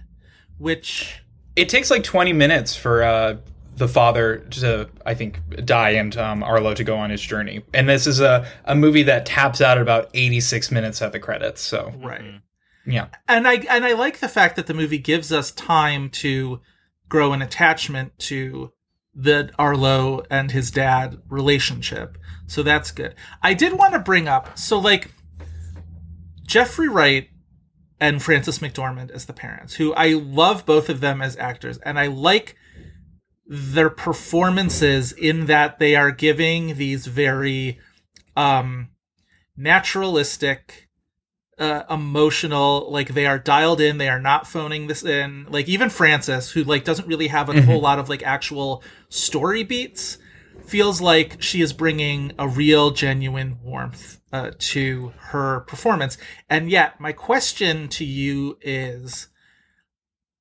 which. 0.57 1.21
It 1.55 1.69
takes 1.69 1.89
like 1.91 2.03
20 2.03 2.33
minutes 2.33 2.75
for 2.75 3.03
uh, 3.03 3.37
the 3.77 3.87
father 3.87 4.37
to, 4.39 4.89
I 5.05 5.13
think, 5.13 5.39
die 5.65 5.91
and 5.91 6.15
um, 6.17 6.43
Arlo 6.43 6.73
to 6.73 6.83
go 6.83 6.97
on 6.97 7.09
his 7.11 7.21
journey. 7.21 7.63
And 7.73 7.87
this 7.87 8.07
is 8.07 8.19
a, 8.19 8.45
a 8.65 8.75
movie 8.75 9.03
that 9.03 9.25
taps 9.25 9.61
out 9.61 9.77
at 9.77 9.81
about 9.83 10.09
86 10.13 10.71
minutes 10.71 11.01
at 11.01 11.11
the 11.11 11.19
credits. 11.19 11.61
So, 11.61 11.93
Right. 12.01 12.41
yeah. 12.85 13.07
and 13.27 13.47
I 13.47 13.55
and 13.69 13.85
I 13.85 13.93
like 13.93 14.19
the 14.19 14.27
fact 14.29 14.55
that 14.55 14.65
the 14.67 14.73
movie 14.73 14.97
gives 14.97 15.31
us 15.31 15.51
time 15.51 16.09
to 16.09 16.59
grow 17.07 17.33
an 17.33 17.41
attachment 17.41 18.17
to 18.19 18.71
the 19.13 19.51
Arlo 19.57 20.23
and 20.29 20.51
his 20.51 20.71
dad 20.71 21.19
relationship. 21.29 22.17
So 22.47 22.63
that's 22.63 22.91
good. 22.91 23.13
I 23.43 23.53
did 23.53 23.73
want 23.73 23.93
to 23.93 23.99
bring 23.99 24.27
up 24.27 24.57
so 24.57 24.79
like 24.79 25.11
Jeffrey 26.45 26.87
Wright 26.87 27.29
and 27.99 28.21
Frances 28.21 28.59
McDormand 28.59 29.11
as 29.11 29.25
the 29.25 29.33
parents, 29.33 29.75
who 29.75 29.93
I 29.93 30.13
love 30.13 30.65
both 30.65 30.87
of 30.89 30.99
them 30.99 31.21
as 31.21 31.35
actors, 31.37 31.77
and 31.79 31.99
I 31.99 32.07
like 32.07 32.55
their 33.47 33.89
performances 33.89 35.11
in 35.11 35.45
that 35.45 35.79
they 35.79 35.95
are 35.95 36.11
giving 36.11 36.75
these 36.75 37.07
very 37.07 37.79
um 38.35 38.89
naturalistic 39.55 40.87
uh, 41.57 41.83
emotional 41.89 42.91
like 42.91 43.09
they 43.09 43.25
are 43.25 43.39
dialed 43.39 43.81
in 43.81 43.97
they 43.97 44.09
are 44.09 44.19
not 44.19 44.45
phoning 44.45 44.87
this 44.87 45.03
in. 45.03 45.47
Like 45.49 45.67
even 45.67 45.89
frances 45.89 46.51
who 46.51 46.63
like 46.63 46.83
doesn't 46.83 47.07
really 47.07 47.27
have 47.27 47.49
a 47.49 47.61
whole 47.63 47.81
lot 47.81 47.99
of 47.99 48.09
like 48.09 48.21
actual 48.23 48.83
story 49.09 49.63
beats 49.63 50.19
feels 50.65 51.01
like 51.01 51.41
she 51.41 51.61
is 51.61 51.73
bringing 51.73 52.33
a 52.37 52.47
real 52.47 52.91
genuine 52.91 53.57
warmth 53.63 54.19
uh, 54.31 54.51
to 54.59 55.13
her 55.17 55.61
performance. 55.61 56.17
And 56.49 56.69
yet 56.69 56.99
my 56.99 57.11
question 57.11 57.87
to 57.89 58.05
you 58.05 58.57
is 58.61 59.29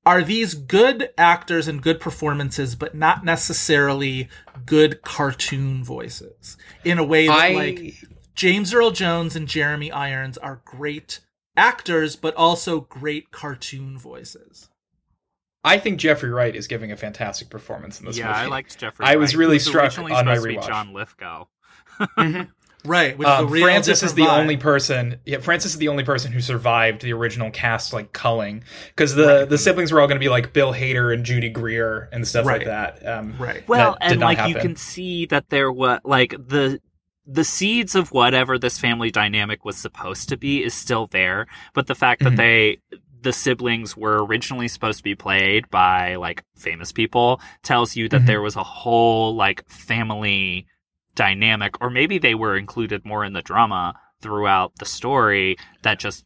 are 0.06 0.22
these 0.22 0.54
good 0.54 1.10
actors 1.18 1.68
and 1.68 1.82
good 1.82 2.00
performances 2.00 2.74
but 2.74 2.94
not 2.94 3.24
necessarily 3.24 4.28
good 4.64 5.02
cartoon 5.02 5.84
voices 5.84 6.56
in 6.84 6.98
a 6.98 7.04
way 7.04 7.26
that 7.26 7.36
I, 7.36 7.52
like 7.52 7.94
James 8.34 8.72
Earl 8.72 8.92
Jones 8.92 9.34
and 9.34 9.48
Jeremy 9.48 9.90
Irons 9.90 10.38
are 10.38 10.60
great 10.64 11.20
actors, 11.56 12.16
but 12.16 12.34
also 12.34 12.80
great 12.80 13.30
cartoon 13.30 13.98
voices. 13.98 14.68
I 15.64 15.78
think 15.78 15.98
Jeffrey 15.98 16.30
Wright 16.30 16.54
is 16.54 16.68
giving 16.68 16.92
a 16.92 16.96
fantastic 16.96 17.48
performance 17.50 17.98
in 17.98 18.06
this 18.06 18.18
yeah 18.18 18.28
movie. 18.28 18.38
i 18.38 18.46
liked 18.46 18.78
jeffrey 18.78 19.04
I 19.04 19.16
was 19.16 19.34
really 19.34 19.54
was 19.54 19.64
struck 19.64 19.84
originally 19.84 20.12
on 20.12 20.26
my 20.26 20.36
supposed 20.36 20.44
to 20.44 20.48
be 20.48 20.58
rewatch. 20.58 20.68
john 20.68 20.92
lithgow 20.92 21.48
mm-hmm. 21.98 22.42
Right, 22.86 23.16
which 23.18 23.26
is 23.28 23.34
a 23.34 23.38
Um, 23.38 23.48
real 23.50 23.64
Frances 23.64 24.02
is 24.02 24.14
the 24.14 24.22
vibe. 24.22 24.38
only 24.38 24.56
person. 24.56 25.16
Yeah, 25.26 25.38
Frances 25.38 25.72
is 25.72 25.78
the 25.78 25.88
only 25.88 26.04
person 26.04 26.32
who 26.32 26.40
survived 26.40 27.02
the 27.02 27.12
original 27.12 27.50
cast, 27.50 27.92
like 27.92 28.12
culling, 28.12 28.62
because 28.88 29.14
the 29.14 29.46
the 29.46 29.58
siblings 29.58 29.92
were 29.92 30.00
all 30.00 30.06
going 30.06 30.18
to 30.20 30.24
be 30.24 30.28
like 30.28 30.52
Bill 30.52 30.72
Hader 30.72 31.12
and 31.12 31.24
Judy 31.24 31.48
Greer 31.48 32.08
and 32.12 32.26
stuff 32.26 32.46
Right. 32.46 32.58
like 32.58 32.66
that. 32.66 33.06
Um, 33.06 33.34
Right. 33.38 33.66
Well, 33.68 33.96
and 34.00 34.20
not 34.20 34.26
like 34.38 34.48
you 34.48 34.54
can 34.54 34.76
see 34.76 35.26
that 35.26 35.50
there 35.50 35.70
was 35.72 36.00
like 36.04 36.30
the 36.30 36.80
the 37.28 37.42
seeds 37.44 37.96
of 37.96 38.12
whatever 38.12 38.56
this 38.56 38.78
family 38.78 39.10
dynamic 39.10 39.64
was 39.64 39.76
supposed 39.76 40.28
to 40.28 40.36
be 40.36 40.62
is 40.62 40.74
still 40.74 41.08
there, 41.08 41.46
but 41.74 41.88
the 41.88 41.94
fact 41.96 42.22
that 42.22 42.36
they 42.36 42.78
the 43.22 43.32
siblings 43.32 43.96
were 43.96 44.24
originally 44.24 44.68
supposed 44.68 44.98
to 44.98 45.02
be 45.02 45.16
played 45.16 45.68
by 45.68 46.14
like 46.14 46.44
famous 46.54 46.92
people 46.92 47.40
tells 47.64 47.96
you 47.96 48.08
that 48.08 48.20
Mhm. 48.22 48.26
there 48.26 48.40
was 48.42 48.54
a 48.54 48.62
whole 48.62 49.34
like 49.34 49.68
family 49.68 50.66
dynamic 51.16 51.80
or 51.80 51.90
maybe 51.90 52.18
they 52.18 52.34
were 52.36 52.56
included 52.56 53.04
more 53.04 53.24
in 53.24 53.32
the 53.32 53.42
drama 53.42 53.94
throughout 54.22 54.72
the 54.78 54.84
story 54.86 55.56
that 55.82 55.98
just 55.98 56.24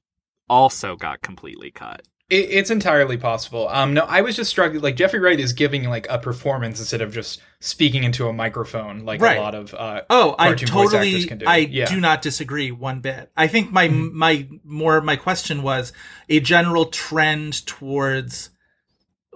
also 0.49 0.97
got 0.97 1.23
completely 1.23 1.71
cut. 1.71 2.03
It, 2.29 2.49
it's 2.51 2.71
entirely 2.71 3.17
possible. 3.17 3.69
Um, 3.71 3.93
no, 3.95 4.03
I 4.03 4.21
was 4.21 4.37
just 4.37 4.51
struck. 4.51 4.73
Like 4.75 4.95
Jeffrey 4.95 5.19
Wright 5.19 5.41
is 5.41 5.53
giving 5.53 5.89
like 5.89 6.07
a 6.09 6.17
performance 6.19 6.79
instead 6.79 7.01
of 7.01 7.13
just 7.13 7.41
speaking 7.59 8.05
into 8.05 8.29
a 8.29 8.33
microphone, 8.33 9.05
like 9.05 9.21
Right. 9.21 9.37
a 9.37 9.41
lot 9.41 9.55
of. 9.57 9.75
Uh, 9.75 10.03
Oh, 10.11 10.37
I 10.39 10.49
cartoon 10.49 10.69
totally, 10.69 11.25
can 11.25 11.39
do. 11.39 11.47
I 11.49 11.57
Yeah. 11.59 11.87
do 11.87 11.99
not 12.01 12.23
disagree 12.23 12.71
one 12.71 13.01
bit. 13.01 13.33
I 13.37 13.49
think 13.49 13.73
my 13.73 13.89
Mm-hmm. 13.89 14.17
my 14.17 14.49
more 14.65 15.01
my 15.01 15.17
question 15.17 15.63
was 15.63 15.93
a 16.29 16.39
general 16.39 16.87
trend 16.87 17.67
towards 17.67 18.51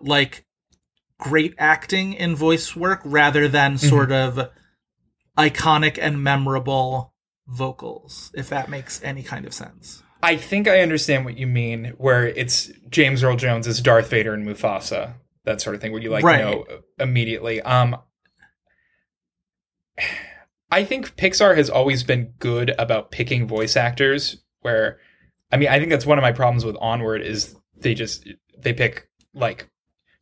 like 0.00 0.44
great 1.18 1.54
acting 1.58 2.12
in 2.12 2.36
voice 2.36 2.76
work 2.76 3.00
rather 3.04 3.48
than 3.48 3.74
Mm-hmm. 3.74 3.88
sort 3.88 4.12
of 4.12 4.50
iconic 5.38 5.98
and 6.00 6.22
memorable 6.22 7.14
vocals, 7.46 8.30
if 8.34 8.48
that 8.48 8.68
makes 8.68 9.02
any 9.02 9.22
kind 9.22 9.44
of 9.46 9.52
sense. 9.52 10.02
I 10.22 10.36
think 10.36 10.66
I 10.68 10.80
understand 10.80 11.24
what 11.26 11.36
you 11.36 11.46
mean. 11.46 11.92
Where 11.98 12.26
it's 12.26 12.70
James 12.88 13.22
Earl 13.22 13.36
Jones 13.36 13.66
as 13.66 13.80
Darth 13.80 14.08
Vader 14.08 14.32
and 14.32 14.46
Mufasa, 14.46 15.14
that 15.44 15.60
sort 15.60 15.74
of 15.76 15.82
thing, 15.82 15.92
where 15.92 16.00
you 16.00 16.10
like 16.10 16.24
Right. 16.24 16.40
know 16.40 16.64
immediately. 16.98 17.60
Um, 17.60 17.96
I 20.70 20.84
think 20.84 21.16
Pixar 21.16 21.56
has 21.56 21.70
always 21.70 22.02
been 22.02 22.32
good 22.38 22.74
about 22.78 23.10
picking 23.10 23.46
voice 23.46 23.76
actors. 23.76 24.42
Where, 24.62 24.98
I 25.52 25.56
mean, 25.56 25.68
I 25.68 25.78
think 25.78 25.90
that's 25.90 26.06
one 26.06 26.18
of 26.18 26.22
my 26.22 26.32
problems 26.32 26.64
with 26.64 26.76
Onward 26.80 27.20
is 27.22 27.54
they 27.76 27.94
just 27.94 28.26
they 28.56 28.72
pick 28.72 29.08
like 29.34 29.68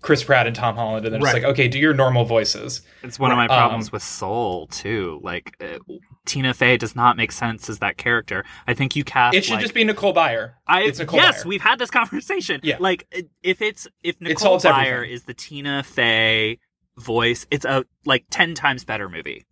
Chris 0.02 0.22
Pratt 0.24 0.46
and 0.48 0.54
Tom 0.56 0.74
Holland, 0.74 1.06
and 1.06 1.14
then 1.14 1.20
just 1.20 1.32
Right. 1.32 1.42
like, 1.42 1.50
okay, 1.52 1.68
do 1.68 1.78
your 1.78 1.94
normal 1.94 2.24
voices. 2.24 2.82
It's 3.04 3.18
one 3.20 3.30
of 3.30 3.36
my 3.36 3.44
Um, 3.44 3.48
problems 3.56 3.90
with 3.92 4.02
Soul 4.02 4.66
too. 4.66 5.20
Like 5.22 5.56
uh, 5.62 5.78
Tina 6.26 6.52
Fey 6.54 6.76
does 6.76 6.94
not 6.96 7.16
make 7.16 7.30
sense 7.32 7.70
as 7.70 7.78
that 7.78 7.96
character. 7.98 8.44
I 8.66 8.74
think 8.74 8.96
you 8.96 9.04
cast. 9.04 9.36
It 9.36 9.44
should 9.44 9.54
like- 9.54 9.62
just 9.62 9.74
be 9.74 9.84
Nicole 9.84 10.12
Byer. 10.12 10.54
I 10.66 10.82
it's 10.82 10.98
Nicole 10.98 11.20
yes, 11.20 11.42
Byer. 11.44 11.46
we've 11.46 11.60
had 11.62 11.78
this 11.78 11.90
conversation. 11.90 12.60
Yeah. 12.64 12.76
like 12.80 13.06
if 13.42 13.62
it's 13.62 13.86
if 14.02 14.20
Nicole 14.20 14.58
solves 14.60 14.64
Byer 14.64 14.86
everything. 14.86 15.14
is 15.14 15.22
the 15.24 15.34
Tina 15.34 15.82
Fey 15.84 16.58
voice, 16.98 17.46
it's 17.50 17.64
a 17.64 17.84
like 18.04 18.24
ten 18.28 18.54
times 18.54 18.84
better 18.84 19.08
movie. 19.08 19.46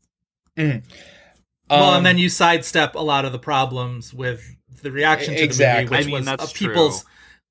well, 0.57 0.81
Um, 1.71 1.97
and 1.99 2.07
then 2.07 2.19
you 2.19 2.29
sidestep 2.29 2.95
a 2.97 3.01
lot 3.03 3.25
of 3.25 3.33
the 3.33 3.39
problems 3.39 4.13
with 4.13 4.43
the 4.83 4.91
reaction 4.91 5.35
to 5.35 5.43
Exactly. 5.43 5.85
the 5.85 5.91
movie, 5.91 5.97
which 5.97 6.03
I 6.03 6.07
mean, 6.07 6.15
was 6.15 6.27
that's 6.27 6.51
a 6.51 6.55
people's 6.55 7.05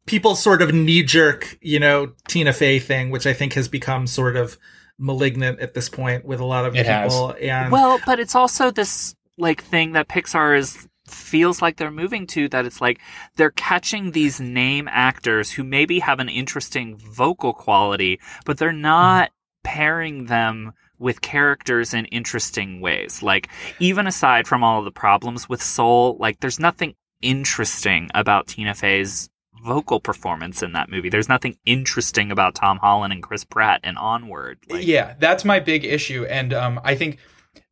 people's 0.10 0.42
sort 0.42 0.64
of 0.64 0.74
knee 0.74 1.04
jerk, 1.04 1.58
you 1.62 1.80
know, 1.80 2.12
Tina 2.28 2.52
Fey 2.52 2.80
thing, 2.80 3.12
which 3.12 3.28
I 3.28 3.34
think 3.34 3.54
has 3.54 3.68
become 3.68 4.08
sort 4.08 4.36
of 4.36 4.58
malignant 4.98 5.60
at 5.60 5.76
this 5.76 5.88
point 5.88 6.26
with 6.26 6.40
a 6.40 6.46
lot 6.46 6.66
of 6.66 6.76
It 6.76 6.88
has. 6.88 7.14
people. 7.14 7.36
And 7.40 7.72
Well, 7.72 8.00
but 8.08 8.20
it's 8.20 8.34
also 8.34 8.72
this 8.72 9.16
like 9.38 9.64
thing 9.64 9.94
that 9.94 10.10
Pixar 10.10 10.58
is 10.58 10.88
feels 11.06 11.62
like 11.62 11.78
they're 11.78 11.92
moving 11.92 12.28
to 12.28 12.48
that 12.50 12.66
it's 12.66 12.82
like 12.82 13.00
they're 13.36 13.52
catching 13.52 14.12
these 14.12 14.40
name 14.40 14.88
actors 14.92 15.52
who 15.52 15.64
maybe 15.64 16.00
have 16.00 16.20
an 16.20 16.30
interesting 16.30 16.98
vocal 16.98 17.54
quality, 17.54 18.20
but 18.46 18.58
they're 18.58 18.72
not 18.72 19.32
pairing 19.64 20.26
them 20.26 20.72
with 20.98 21.22
characters 21.22 21.94
in 21.94 22.06
interesting 22.06 22.82
ways. 22.82 23.22
Like 23.22 23.48
even 23.80 24.08
aside 24.08 24.48
from 24.48 24.64
all 24.64 24.80
of 24.80 24.86
the 24.86 24.92
problems 24.92 25.48
with 25.48 25.62
Soul, 25.62 26.18
like 26.20 26.40
there's 26.40 26.60
nothing 26.60 26.96
interesting 27.22 28.10
about 28.14 28.48
Tina 28.48 28.74
Fey's 28.74 29.30
vocal 29.64 30.00
performance 30.00 30.62
in 30.64 30.74
that 30.74 30.90
movie. 30.90 31.10
There's 31.10 31.30
nothing 31.30 31.58
interesting 31.66 32.32
about 32.32 32.56
Tom 32.56 32.78
Holland 32.78 33.14
and 33.14 33.24
Chris 33.24 33.44
Pratt 33.44 33.80
and 33.84 33.98
Onward. 33.98 34.60
Like, 34.70 34.86
yeah, 34.86 35.16
that's 35.20 35.46
my 35.46 35.60
big 35.60 35.86
issue, 35.86 36.26
and 36.26 36.54
um, 36.54 36.80
I 36.84 36.96
think 36.96 37.18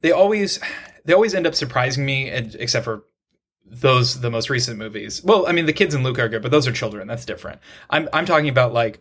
they 0.02 0.12
always 0.12 0.60
they 1.06 1.14
always 1.14 1.34
end 1.34 1.48
up 1.48 1.56
surprising 1.56 2.06
me, 2.06 2.30
except 2.30 2.84
for 2.84 3.04
those 3.66 4.22
the 4.22 4.32
most 4.32 4.50
recent 4.50 4.78
movies. 4.78 5.24
Well, 5.24 5.48
I 5.48 5.52
mean, 5.52 5.66
the 5.66 5.74
kids 5.74 5.94
in 5.94 6.04
Luca 6.04 6.24
are 6.24 6.30
good, 6.30 6.42
but 6.42 6.52
those 6.52 6.68
are 6.68 6.72
children. 6.72 7.08
That's 7.08 7.26
different. 7.26 7.60
I'm 7.90 8.10
I'm 8.14 8.26
talking 8.26 8.50
about 8.50 8.74
like 8.74 9.00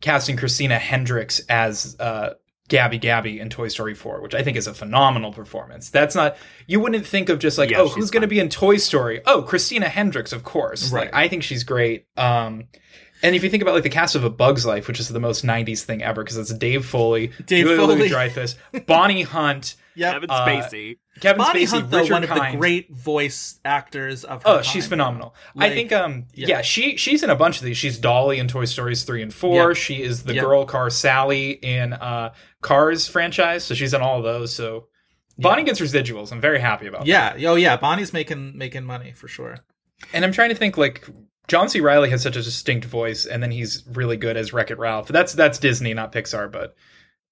casting 0.00 0.36
Christina 0.36 0.78
Hendricks 0.78 1.40
as 1.48 1.96
uh, 1.98 2.34
Gabby 2.68 2.98
Gabby 2.98 3.38
in 3.40 3.48
Toy 3.48 3.68
Story 3.68 3.94
4, 3.94 4.20
which 4.20 4.34
I 4.34 4.42
think 4.42 4.56
is 4.56 4.66
a 4.66 4.74
phenomenal 4.74 5.32
performance. 5.32 5.90
That's 5.90 6.14
not 6.14 6.36
you 6.66 6.80
wouldn't 6.80 7.06
think 7.06 7.28
of 7.28 7.38
just 7.38 7.58
like 7.58 7.70
Yeah, 7.70 7.80
oh 7.80 7.88
who's 7.88 8.10
going 8.10 8.22
to 8.22 8.28
be 8.28 8.40
in 8.40 8.48
Toy 8.48 8.76
Story? 8.76 9.20
Oh, 9.26 9.42
Christina 9.42 9.88
Hendricks, 9.88 10.32
of 10.32 10.44
course. 10.44 10.90
Right. 10.90 11.06
Like 11.06 11.14
I 11.14 11.28
think 11.28 11.42
she's 11.42 11.64
great. 11.64 12.06
Um, 12.16 12.64
and 13.26 13.34
if 13.36 13.42
you 13.44 13.50
think 13.50 13.62
about 13.62 13.74
like 13.74 13.82
the 13.82 13.90
cast 13.90 14.14
of 14.14 14.24
A 14.24 14.30
Bug's 14.30 14.64
Life, 14.64 14.86
which 14.88 15.00
is 15.00 15.08
the 15.08 15.20
most 15.20 15.44
'90s 15.44 15.82
thing 15.82 16.02
ever, 16.02 16.22
because 16.22 16.36
it's 16.36 16.52
Dave 16.54 16.84
Foley, 16.86 17.28
Dave 17.44 17.64
Julia 17.66 17.76
Foley. 17.76 17.96
Louis-Dreyfus, 17.96 18.56
Bonnie 18.86 19.22
Hunt, 19.22 19.76
Yep. 19.96 20.12
Kevin 20.12 20.30
Uh, 20.30 20.46
Spacey. 20.46 20.98
Kevin 21.20 21.38
Bonnie 21.38 21.64
Spacey, 21.64 21.70
Hunt, 21.70 21.90
though, 21.90 21.98
Richard 22.00 22.12
one 22.12 22.22
of 22.24 22.28
the 22.28 22.56
great 22.58 22.92
voice 22.94 23.58
actors 23.64 24.24
of 24.24 24.42
her 24.42 24.48
Oh, 24.48 24.54
time. 24.56 24.62
she's 24.64 24.86
phenomenal. 24.86 25.34
I 25.56 25.70
think 25.70 25.90
um 25.92 26.26
yeah. 26.34 26.48
yeah. 26.48 26.60
she 26.62 26.96
she's 26.98 27.22
in 27.22 27.30
a 27.30 27.36
bunch 27.36 27.58
of 27.58 27.64
these. 27.64 27.76
She's 27.78 27.96
Dolly 27.98 28.38
in 28.38 28.46
Toy 28.48 28.66
Stories 28.66 29.04
3 29.04 29.22
and 29.22 29.32
4. 29.34 29.68
Yep. 29.70 29.76
She 29.76 30.02
is 30.02 30.24
the 30.24 30.34
Yep. 30.34 30.44
girl 30.44 30.64
car 30.66 30.90
Sally 30.90 31.50
in 31.52 31.94
uh 31.94 32.32
Cars 32.60 33.08
franchise, 33.08 33.64
so 33.64 33.74
she's 33.74 33.94
in 33.94 34.02
all 34.02 34.18
of 34.18 34.24
those. 34.24 34.54
So 34.54 34.88
Bonnie 35.38 35.64
gets 35.64 35.80
residuals. 35.80 36.30
I'm 36.32 36.40
very 36.40 36.60
happy 36.60 36.86
about 36.86 37.06
that. 37.06 37.38
Yeah. 37.40 37.50
Oh, 37.50 37.54
yeah. 37.56 37.76
Bonnie's 37.76 38.12
making 38.12 38.56
making 38.58 38.84
money 38.84 39.12
for 39.12 39.28
sure. 39.28 39.56
And 40.12 40.24
I'm 40.24 40.32
trying 40.32 40.50
to 40.50 40.54
think 40.54 40.76
like 40.76 41.06
John 41.48 41.68
C. 41.68 41.80
Reilly 41.80 42.10
has 42.10 42.22
such 42.22 42.36
a 42.36 42.42
distinct 42.42 42.84
voice, 42.86 43.24
and 43.26 43.42
then 43.42 43.50
he's 43.50 43.84
really 43.86 44.16
good 44.16 44.36
as 44.36 44.52
Wreck 44.52 44.70
It 44.70 44.78
Ralph. 44.78 45.08
That's 45.08 45.32
that's 45.32 45.58
Disney, 45.58 45.94
not 45.94 46.12
Pixar, 46.12 46.50
but 46.50 46.74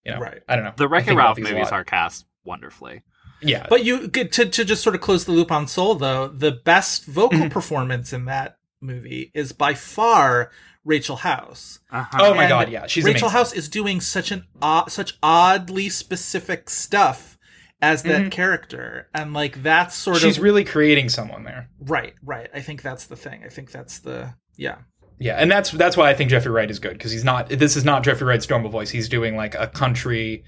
you 0.04 0.12
know, 0.12 0.20
Right. 0.20 0.42
I 0.48 0.54
don't 0.56 0.64
know. 0.64 0.72
The 0.76 0.84
I 0.84 0.88
Wreck 0.88 1.08
It 1.08 1.14
Ralph 1.14 1.36
these 1.36 1.48
a 1.48 1.52
movies 1.52 1.64
lot. 1.64 1.72
are 1.72 1.84
cast 1.84 2.26
wonderfully. 2.44 3.02
yeah, 3.40 3.66
But 3.68 3.84
you 3.84 4.06
get 4.08 4.32
to 4.32 4.46
to 4.46 4.64
just 4.64 4.82
sort 4.82 4.94
of 4.94 5.00
close 5.00 5.24
the 5.24 5.32
loop 5.32 5.50
on 5.50 5.66
Soul 5.66 5.94
though, 5.96 6.28
the 6.28 6.52
best 6.52 7.06
vocal 7.06 7.38
Mm-hmm. 7.40 7.48
performance 7.48 8.12
in 8.12 8.26
that 8.26 8.58
movie 8.80 9.30
is 9.34 9.52
by 9.52 9.74
far 9.74 10.50
Rachel 10.84 11.16
House. 11.16 11.80
Uh-huh. 11.90 12.18
Oh 12.20 12.34
my 12.34 12.42
And 12.44 12.48
god, 12.50 12.68
yeah, 12.70 12.86
she's 12.86 13.04
Rachel 13.04 13.28
amazing. 13.28 13.38
House 13.38 13.52
is 13.54 13.68
doing 13.70 14.00
such 14.02 14.30
an 14.30 14.44
odd, 14.60 14.92
such 14.92 15.18
oddly 15.22 15.88
specific 15.88 16.68
stuff 16.70 17.38
as 17.80 18.02
that 18.04 18.30
character, 18.30 19.08
and 19.14 19.32
like 19.34 19.62
that's 19.62 19.94
sort 19.96 20.18
Mm-hmm. 20.18 20.26
She's 20.26 20.38
really 20.38 20.64
creating 20.64 21.08
someone 21.10 21.43
there. 21.43 21.43
Right, 21.84 22.14
right. 22.22 22.48
I 22.54 22.60
think 22.60 22.82
that's 22.82 23.06
the 23.06 23.16
thing. 23.16 23.42
I 23.44 23.48
think 23.48 23.70
that's 23.70 23.98
the 24.00 24.34
yeah. 24.56 24.76
Yeah, 25.18 25.36
and 25.36 25.50
that's 25.50 25.70
that's 25.70 25.96
why 25.96 26.10
I 26.10 26.14
think 26.14 26.30
Jeffrey 26.30 26.50
Wright 26.50 26.70
is 26.70 26.78
good 26.80 26.94
because 26.94 27.12
he's 27.12 27.24
not. 27.24 27.48
This 27.48 27.76
is 27.76 27.84
not 27.84 28.02
Jeffrey 28.02 28.26
Wright's 28.26 28.48
normal 28.50 28.70
voice. 28.70 28.90
He's 28.90 29.08
doing 29.08 29.36
like 29.36 29.54
a 29.54 29.68
country 29.68 30.42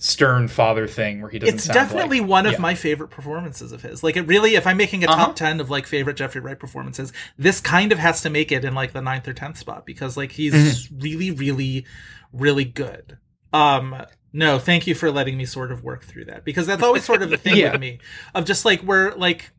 stern 0.00 0.46
father 0.48 0.86
thing 0.86 1.20
where 1.20 1.30
he 1.30 1.38
doesn't. 1.38 1.54
It's 1.56 1.66
definitely 1.66 2.20
like- 2.20 2.28
one 2.28 2.46
of 2.46 2.52
yeah. 2.52 2.58
my 2.58 2.74
favorite 2.74 3.08
performances 3.08 3.72
of 3.72 3.82
his. 3.82 4.02
Like 4.02 4.16
it 4.16 4.22
really, 4.22 4.54
if 4.54 4.66
I'm 4.66 4.76
making 4.76 5.04
a 5.04 5.08
Uh-huh. 5.08 5.26
top 5.26 5.36
ten 5.36 5.60
of 5.60 5.70
like 5.70 5.86
favorite 5.86 6.16
Jeffrey 6.16 6.40
Wright 6.40 6.58
performances, 6.58 7.12
this 7.36 7.60
kind 7.60 7.92
of 7.92 7.98
has 7.98 8.20
to 8.22 8.30
make 8.30 8.50
it 8.52 8.64
in 8.64 8.74
like 8.74 8.92
the 8.92 9.02
ninth 9.02 9.26
or 9.28 9.32
tenth 9.32 9.56
spot 9.58 9.86
because 9.86 10.16
like 10.16 10.32
he's 10.32 10.52
Mm-hmm. 10.54 10.98
really, 11.00 11.30
really, 11.30 11.86
really 12.32 12.64
good. 12.64 13.18
Um, 13.52 14.02
no, 14.32 14.58
thank 14.58 14.86
you 14.86 14.94
for 14.94 15.10
letting 15.10 15.36
me 15.36 15.44
sort 15.46 15.72
of 15.72 15.82
work 15.82 16.04
through 16.04 16.26
that 16.26 16.44
because 16.44 16.66
that's 16.66 16.82
always 16.82 17.04
sort 17.04 17.22
of 17.22 17.30
the 17.30 17.36
thing 17.38 17.56
Yeah. 17.58 17.72
with 17.72 17.80
me 17.80 17.98
of 18.34 18.44
just 18.44 18.64
like 18.64 18.80
where 18.82 19.12
like 19.14 19.50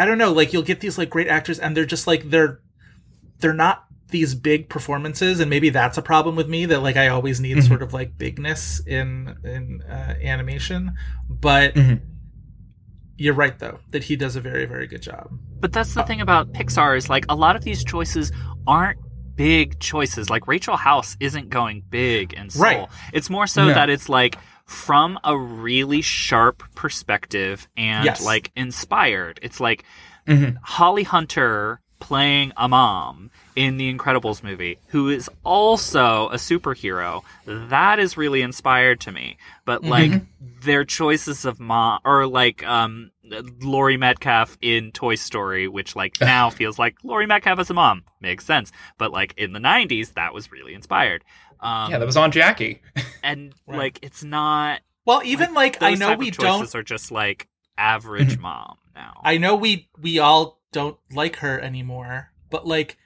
I 0.00 0.04
don't 0.06 0.18
know, 0.18 0.32
like 0.32 0.52
you'll 0.52 0.62
get 0.72 0.80
these 0.80 0.96
like 0.98 1.10
great 1.10 1.28
actors 1.28 1.58
and 1.58 1.76
they're 1.76 1.84
just 1.96 2.06
like 2.06 2.22
they're 2.30 2.60
they're 3.40 3.52
not 3.66 3.84
these 4.08 4.34
big 4.34 4.68
performances 4.68 5.38
and 5.40 5.48
maybe 5.48 5.70
that's 5.70 5.96
a 5.98 6.02
problem 6.02 6.34
with 6.36 6.48
me 6.48 6.66
that 6.66 6.80
like 6.82 6.96
I 6.96 7.08
always 7.08 7.38
need 7.40 7.56
Mm-hmm. 7.58 7.68
sort 7.68 7.82
of 7.82 7.92
like 7.92 8.18
bigness 8.18 8.80
in 8.86 9.36
in 9.44 9.82
uh, 9.88 10.14
animation 10.32 10.94
but 11.28 11.74
Mhm. 11.74 12.00
you're 13.16 13.34
right 13.34 13.58
though 13.58 13.78
that 13.90 14.04
he 14.04 14.16
does 14.16 14.34
a 14.36 14.40
very 14.40 14.64
very 14.66 14.86
good 14.86 15.02
job 15.02 15.28
But 15.60 15.72
that's 15.72 15.94
the 15.94 16.02
thing 16.04 16.20
about 16.20 16.52
Pixar 16.52 16.96
is 16.96 17.08
like 17.08 17.24
a 17.28 17.34
lot 17.36 17.54
of 17.56 17.62
these 17.62 17.84
choices 17.84 18.32
aren't 18.66 18.98
big 19.36 19.78
choices. 19.80 20.28
Like 20.28 20.46
Rachel 20.48 20.76
House 20.76 21.16
isn't 21.20 21.48
going 21.48 21.82
big 21.88 22.34
and 22.36 22.52
Soul. 22.52 22.62
Right. 22.62 22.88
It's 23.12 23.30
more 23.30 23.46
so 23.46 23.68
No. 23.68 23.74
that 23.74 23.88
it's 23.88 24.08
like 24.08 24.36
from 24.70 25.18
a 25.24 25.36
really 25.36 26.00
sharp 26.00 26.62
perspective 26.76 27.66
and 27.76 28.04
Yes. 28.04 28.24
like 28.24 28.52
inspired. 28.54 29.40
It's 29.42 29.58
like 29.58 29.82
Mhm. 30.28 30.58
Holly 30.62 31.02
Hunter 31.02 31.80
playing 31.98 32.52
a 32.56 32.68
mom 32.68 33.30
in 33.56 33.78
the 33.78 33.92
Incredibles 33.92 34.44
movie 34.44 34.78
who 34.86 35.08
is 35.08 35.28
also 35.44 36.28
a 36.28 36.36
superhero. 36.36 37.22
That 37.46 37.98
is 37.98 38.16
really 38.16 38.42
inspired 38.42 39.00
to 39.00 39.12
me. 39.12 39.38
But 39.64 39.82
like 39.82 40.12
their 40.62 40.84
choices 40.84 41.44
of 41.44 41.58
mom 41.58 41.98
or 42.04 42.28
like 42.28 42.62
um 42.64 43.10
Laurie 43.60 43.96
Metcalf 43.96 44.56
in 44.60 44.92
Toy 44.92 45.16
Story, 45.16 45.66
which 45.68 45.94
like 45.96 46.14
now 46.20 46.48
feels 46.48 46.78
like 46.78 46.94
Laurie 47.02 47.26
Metcalf 47.26 47.58
as 47.58 47.70
a 47.70 47.74
mom. 47.74 48.04
Makes 48.20 48.44
sense. 48.46 48.70
But 48.98 49.10
like 49.10 49.34
in 49.36 49.52
the 49.52 49.60
nineties 49.60 50.10
that 50.12 50.32
was 50.32 50.52
really 50.52 50.74
inspired. 50.74 51.24
Um 51.60 51.90
Yeah, 51.90 51.98
that 51.98 52.06
was 52.06 52.16
on 52.16 52.30
Jackie. 52.32 52.80
and 53.22 53.54
Right. 53.66 53.76
like 53.78 53.98
it's 54.02 54.24
not 54.24 54.80
well 55.04 55.22
even 55.24 55.54
like 55.54 55.82
I 55.82 55.90
those 55.90 56.00
know 56.00 56.06
type 56.08 56.14
of 56.14 56.18
we 56.20 56.30
choices 56.30 56.72
don't 56.72 56.74
are 56.74 56.82
just 56.82 57.10
like 57.10 57.48
average 57.78 58.38
mom 58.38 58.78
now. 58.94 59.20
I 59.22 59.38
know 59.38 59.56
we 59.56 59.88
we 60.00 60.18
all 60.18 60.60
don't 60.72 60.98
like 61.12 61.36
her 61.36 61.60
anymore 61.60 62.30
but 62.50 62.66
like 62.66 62.96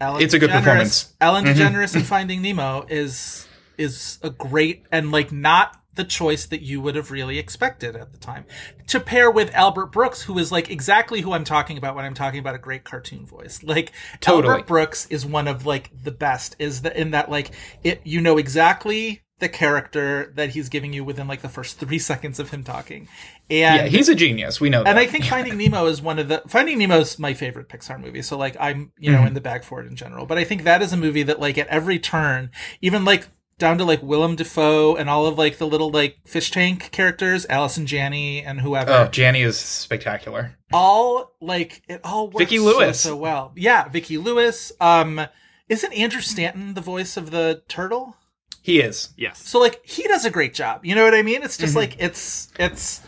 Ellen 0.00 0.22
It's 0.22 0.34
a 0.34 0.38
good 0.38 0.50
performance. 0.50 1.14
Ellen 1.20 1.44
Mhm. 1.44 1.54
DeGeneres 1.54 1.94
in 1.94 2.02
Finding 2.14 2.42
Nemo 2.42 2.84
is 2.88 3.46
is 3.78 4.18
a 4.22 4.30
great 4.30 4.86
and 4.92 5.10
like 5.12 5.30
not 5.32 5.80
the 5.94 6.04
choice 6.04 6.46
that 6.46 6.62
you 6.62 6.80
would 6.80 6.96
have 6.96 7.10
really 7.10 7.38
expected 7.38 7.94
at 7.96 8.12
the 8.12 8.18
time 8.18 8.44
to 8.86 8.98
pair 9.00 9.30
with 9.30 9.54
Albert 9.54 9.86
Brooks 9.86 10.22
who 10.22 10.38
is 10.38 10.50
like 10.50 10.70
exactly 10.70 11.20
who 11.20 11.32
I'm 11.32 11.44
talking 11.44 11.78
about 11.78 11.94
when 11.94 12.04
I'm 12.04 12.14
talking 12.14 12.40
about 12.40 12.54
a 12.54 12.58
great 12.58 12.84
cartoon 12.84 13.26
voice 13.26 13.62
like 13.62 13.92
Totally. 14.20 14.50
Albert 14.52 14.66
Brooks 14.66 15.06
is 15.06 15.24
one 15.24 15.46
of 15.48 15.66
like 15.66 15.90
the 16.02 16.10
best 16.10 16.56
is 16.58 16.82
that 16.82 16.96
in 16.96 17.12
that 17.12 17.30
like 17.30 17.50
it 17.82 18.00
you 18.04 18.20
know 18.20 18.38
exactly 18.38 19.20
the 19.40 19.48
character 19.48 20.32
that 20.36 20.50
he's 20.50 20.68
giving 20.68 20.92
you 20.92 21.02
within 21.04 21.26
like 21.26 21.42
the 21.42 21.48
first 21.48 21.78
3 21.80 21.98
seconds 22.10 22.38
of 22.38 22.50
him 22.50 22.62
talking 22.62 23.08
and 23.50 23.82
yeah, 23.82 23.86
he's 23.88 24.08
a 24.08 24.14
genius. 24.14 24.58
We 24.60 24.70
know 24.70 24.82
that. 24.84 24.88
and 24.90 24.98
I 24.98 25.04
think 25.06 25.24
Finding 25.26 25.58
Nemo 25.58 25.84
is 25.86 26.00
one 26.00 26.18
of 26.18 26.28
the 26.28 26.42
Finding 26.48 26.78
Nemo 26.78 27.00
is 27.00 27.18
my 27.18 27.34
favorite 27.34 27.68
Pixar 27.68 28.00
movie. 28.00 28.22
So 28.22 28.38
like 28.38 28.56
I'm 28.58 28.90
you 28.98 29.12
know 29.12 29.18
Mm-hmm. 29.18 29.26
in 29.28 29.34
the 29.34 29.40
bag 29.42 29.64
for 29.64 29.80
it 29.82 29.86
in 29.86 29.96
general. 29.96 30.24
But 30.24 30.38
I 30.38 30.44
think 30.44 30.62
that 30.64 30.80
is 30.82 30.92
a 30.94 30.96
movie 30.96 31.24
that 31.24 31.40
like 31.40 31.58
at 31.58 31.66
every 31.68 31.98
turn, 31.98 32.50
even 32.80 33.04
like 33.04 33.28
down 33.64 33.78
to 33.78 33.84
like 33.84 34.02
Willem 34.02 34.36
Dafoe 34.36 34.94
and 34.94 35.08
all 35.08 35.26
of 35.26 35.38
like 35.38 35.56
the 35.56 35.66
little 35.66 35.90
like 35.90 36.18
fish 36.26 36.50
tank 36.50 36.90
characters, 36.92 37.46
Allison 37.48 37.86
Janney 37.86 38.42
and 38.42 38.60
whoever, 38.60 38.92
oh, 38.92 39.08
Janney 39.08 39.40
is 39.40 39.56
spectacular. 39.58 40.56
all 40.72 41.32
like 41.40 41.82
it 41.88 42.02
all 42.04 42.26
works 42.26 42.38
Vicki 42.38 42.58
so, 42.58 42.64
Lewis. 42.64 43.00
so 43.00 43.16
well. 43.16 43.52
Yeah, 43.56 43.88
Vicki 43.88 44.18
Lewis. 44.18 44.70
Um, 44.80 45.26
isn't 45.70 45.92
Andrew 45.94 46.20
Stanton 46.20 46.74
the 46.74 46.82
voice 46.82 47.16
of 47.16 47.30
the 47.30 47.62
turtle? 47.66 48.16
He 48.60 48.80
is. 48.80 49.10
yes. 49.16 49.46
So 49.48 49.58
like 49.58 49.80
he 49.86 50.02
does 50.04 50.24
a 50.26 50.30
great 50.30 50.52
job. 50.54 50.84
You 50.84 50.94
know 50.94 51.04
what 51.04 51.14
I 51.14 51.22
mean? 51.22 51.42
It's 51.42 51.56
just 51.56 51.72
Mm-hmm. 51.72 51.78
like 51.80 51.96
it's 51.98 52.52
it's 52.58 53.00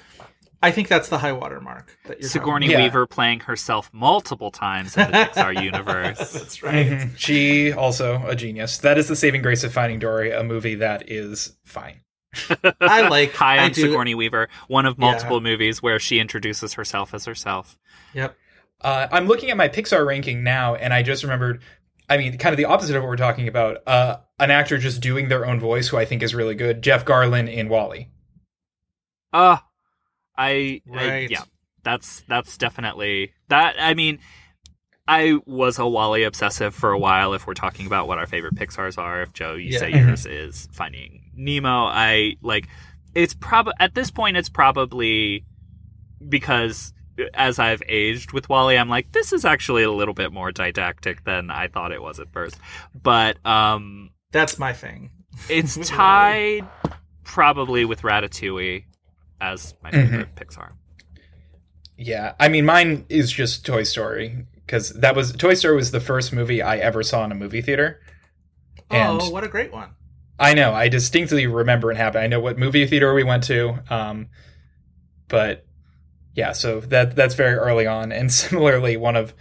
I 0.63 0.71
think 0.71 0.89
that's 0.89 1.09
the 1.09 1.19
high 1.19 1.33
water 1.33 1.61
mark 1.61 1.97
that 2.07 2.21
you're 2.21 2.29
Sigourney 2.31 2.69
Yeah. 2.69 2.79
Weaver 2.83 3.07
playing 3.07 3.41
herself 3.41 3.91
multiple 3.93 4.51
times 4.51 4.97
in 4.97 5.11
the 5.11 5.17
Pixar 5.35 5.63
universe. 5.63 6.19
That's 6.33 6.63
right. 6.63 6.87
Mhm. 6.87 7.19
She 7.19 7.73
also 7.73 8.23
a 8.27 8.35
genius. 8.35 8.79
That 8.79 8.97
is 8.99 9.07
the 9.09 9.17
saving 9.17 9.43
grace 9.43 9.65
of 9.65 9.73
Finding 9.73 9.99
Dory, 9.99 10.33
a 10.33 10.43
movie 10.43 10.77
that 10.77 11.11
is 11.11 11.57
fine. 11.65 12.01
I 12.81 13.07
like. 13.09 13.33
Hi, 13.35 13.57
I 13.59 13.65
I'm 13.65 13.75
Sigourney 13.75 14.15
Weaver, 14.15 14.49
one 14.69 14.87
of 14.87 14.99
multiple 14.99 15.37
Yeah. 15.39 15.51
movies 15.51 15.83
where 15.83 15.99
she 15.99 16.19
introduces 16.21 16.73
herself 16.75 17.13
as 17.15 17.25
herself. 17.27 17.77
Yep. 18.15 18.37
Uh, 18.81 19.09
I'm 19.13 19.27
looking 19.27 19.51
at 19.51 19.57
my 19.57 19.69
Pixar 19.69 20.05
ranking 20.07 20.43
now, 20.43 20.75
and 20.75 20.93
I 20.93 21.03
just 21.03 21.23
remembered. 21.23 21.63
I 22.09 22.19
mean, 22.19 22.37
kind 22.39 22.53
of 22.53 22.57
the 22.57 22.67
opposite 22.67 22.95
of 22.97 23.03
what 23.03 23.09
we're 23.09 23.17
talking 23.17 23.49
about. 23.49 23.79
Uh, 23.87 24.19
an 24.39 24.51
actor 24.51 24.79
just 24.79 25.01
doing 25.01 25.29
their 25.29 25.45
own 25.47 25.59
voice, 25.61 25.89
who 25.89 25.97
I 25.97 26.05
think 26.05 26.23
is 26.23 26.35
really 26.35 26.55
good. 26.55 26.83
Jeff 26.83 27.05
Garlin 27.05 27.53
in 27.53 27.69
WALL-E. 27.69 28.09
Uh 29.33 29.59
I, 30.39 30.83
I 30.95 31.27
yeah. 31.31 31.43
That's 31.83 32.21
that's 32.29 32.57
definitely 32.57 33.33
that 33.49 33.77
I 33.79 33.95
mean 33.95 34.19
I 35.09 35.39
was 35.47 35.79
a 35.79 35.87
WALL-E 35.87 36.25
obsessive 36.25 36.75
for 36.75 36.91
a 36.91 36.99
while 36.99 37.33
if 37.33 37.47
we're 37.47 37.55
talking 37.55 37.87
about 37.87 38.09
what 38.09 38.19
our 38.19 38.27
favorite 38.27 38.57
Pixar's 38.57 38.99
are. 38.99 39.23
If 39.23 39.33
Joe 39.33 39.55
you 39.55 39.71
Yeah. 39.71 39.79
say 39.79 39.91
yours 39.93 40.27
is 40.27 40.69
Finding 40.73 41.31
Nemo, 41.37 41.85
I 41.87 42.37
like 42.43 42.67
it's 43.15 43.35
probably 43.35 43.75
at 43.79 43.95
this 43.95 44.11
point 44.11 44.37
it's 44.37 44.49
probably 44.49 45.45
because 46.29 46.93
as 47.35 47.59
I've 47.59 47.83
aged 47.89 48.33
with 48.33 48.49
WALL-E, 48.49 48.77
I'm 48.77 48.91
like, 48.91 49.13
this 49.13 49.33
is 49.33 49.45
actually 49.47 49.85
a 49.85 49.91
little 49.91 50.13
bit 50.13 50.33
more 50.33 50.53
didactic 50.53 51.25
than 51.25 51.51
I 51.51 51.69
thought 51.69 51.93
it 51.93 52.03
was 52.03 52.21
at 52.21 52.31
first. 52.33 52.59
But 53.01 53.39
um 53.47 54.11
That's 54.33 54.59
my 54.59 54.73
thing. 54.73 55.11
it's 55.49 55.77
tied 55.89 56.67
probably 57.25 57.85
with 57.85 58.03
Ratatouille 58.03 58.85
as 59.41 59.75
my 59.83 59.91
favorite 59.91 60.35
Pixar. 60.35 60.73
Yeah, 61.99 62.35
I 62.39 62.49
mean, 62.49 62.67
mine 62.67 63.07
is 63.09 63.33
just 63.33 63.65
Toy 63.65 63.83
Story 63.83 64.47
because 64.67 64.91
that 64.91 65.17
was 65.17 65.33
Toy 65.33 65.55
Story 65.55 65.77
was 65.77 65.91
the 65.93 66.01
first 66.01 66.33
movie 66.33 66.61
I 66.63 66.77
ever 66.77 67.03
saw 67.03 67.25
in 67.25 67.33
a 67.33 67.35
movie 67.35 67.63
theater. 67.63 68.01
And 68.91 69.21
oh, 69.21 69.31
what 69.31 69.45
a 69.45 69.49
great 69.49 69.73
one! 69.73 69.91
I 70.39 70.53
know, 70.55 70.75
I 70.75 70.89
distinctly 70.89 71.47
remember 71.47 71.91
it 71.91 71.97
happened. 71.97 72.23
I 72.25 72.27
know 72.27 72.41
what 72.41 72.59
movie 72.59 72.87
theater 72.87 73.15
we 73.15 73.25
went 73.25 73.45
to, 73.45 73.79
um, 73.89 74.29
but 75.29 75.65
yeah, 76.35 76.53
so 76.53 76.81
that 76.81 77.17
that's 77.17 77.35
very 77.35 77.55
early 77.55 77.87
on. 77.87 78.13
And 78.13 78.31
similarly, 78.33 78.97
one 78.99 79.17
of 79.17 79.35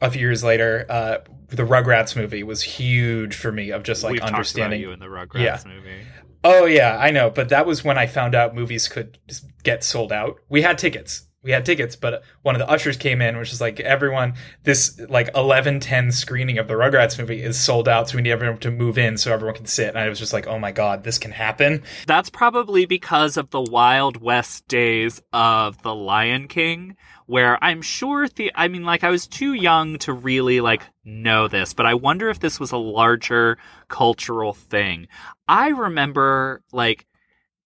a 0.00 0.10
few 0.10 0.20
years 0.20 0.44
later, 0.44 0.86
uh, 0.88 1.18
the 1.48 1.64
Rugrats 1.64 2.14
movie 2.14 2.44
was 2.44 2.62
huge 2.62 3.34
for 3.34 3.50
me 3.50 3.70
of 3.70 3.82
just 3.82 4.04
like 4.04 4.12
We've 4.12 4.22
understanding. 4.22 4.80
about 4.84 4.88
you 4.88 4.92
in 4.94 5.00
the 5.00 5.06
Rugrats 5.06 5.42
Yeah. 5.42 5.60
movie. 5.66 6.02
Oh 6.44 6.66
yeah, 6.66 6.96
I 6.98 7.10
know, 7.10 7.30
but 7.30 7.48
that 7.48 7.66
was 7.66 7.82
when 7.82 7.98
I 7.98 8.06
found 8.06 8.34
out 8.34 8.54
movies 8.54 8.88
could 8.88 9.18
get 9.64 9.82
sold 9.82 10.12
out. 10.12 10.38
We 10.48 10.62
had 10.62 10.78
tickets. 10.78 11.24
We 11.40 11.52
had 11.52 11.64
tickets, 11.64 11.94
but 11.94 12.22
one 12.42 12.56
of 12.56 12.58
the 12.58 12.68
ushers 12.68 12.96
came 12.96 13.22
in, 13.22 13.38
which 13.38 13.52
is 13.52 13.60
like 13.60 13.78
everyone. 13.80 14.34
This 14.64 15.00
like 15.08 15.30
eleven 15.36 15.78
ten 15.78 16.10
screening 16.10 16.58
of 16.58 16.68
the 16.68 16.74
Rugrats 16.74 17.18
movie 17.18 17.42
is 17.42 17.58
sold 17.58 17.88
out, 17.88 18.08
so 18.08 18.16
we 18.16 18.22
need 18.22 18.32
everyone 18.32 18.58
to 18.58 18.70
move 18.70 18.98
in 18.98 19.16
so 19.16 19.32
everyone 19.32 19.54
can 19.54 19.66
sit. 19.66 19.88
And 19.88 19.98
I 19.98 20.08
was 20.08 20.18
just 20.18 20.32
like, 20.32 20.46
oh 20.46 20.58
my 20.58 20.72
god, 20.72 21.04
this 21.04 21.18
can 21.18 21.30
happen. 21.30 21.82
That's 22.06 22.28
probably 22.28 22.86
because 22.86 23.36
of 23.36 23.50
the 23.50 23.62
Wild 23.62 24.20
West 24.20 24.66
days 24.68 25.22
of 25.32 25.80
The 25.82 25.94
Lion 25.94 26.48
King, 26.48 26.96
where 27.26 27.62
I'm 27.62 27.82
sure 27.82 28.26
the 28.28 28.50
I 28.54 28.68
mean 28.68 28.84
like 28.84 29.04
I 29.04 29.10
was 29.10 29.26
too 29.26 29.54
young 29.54 29.98
to 29.98 30.12
really 30.12 30.60
like 30.60 30.82
know 31.04 31.46
this, 31.46 31.72
but 31.72 31.86
I 31.86 31.94
wonder 31.94 32.30
if 32.30 32.40
this 32.40 32.58
was 32.58 32.72
a 32.72 32.76
larger 32.76 33.58
cultural 33.88 34.52
thing. 34.52 35.06
I 35.48 35.68
remember 35.68 36.62
like 36.72 37.06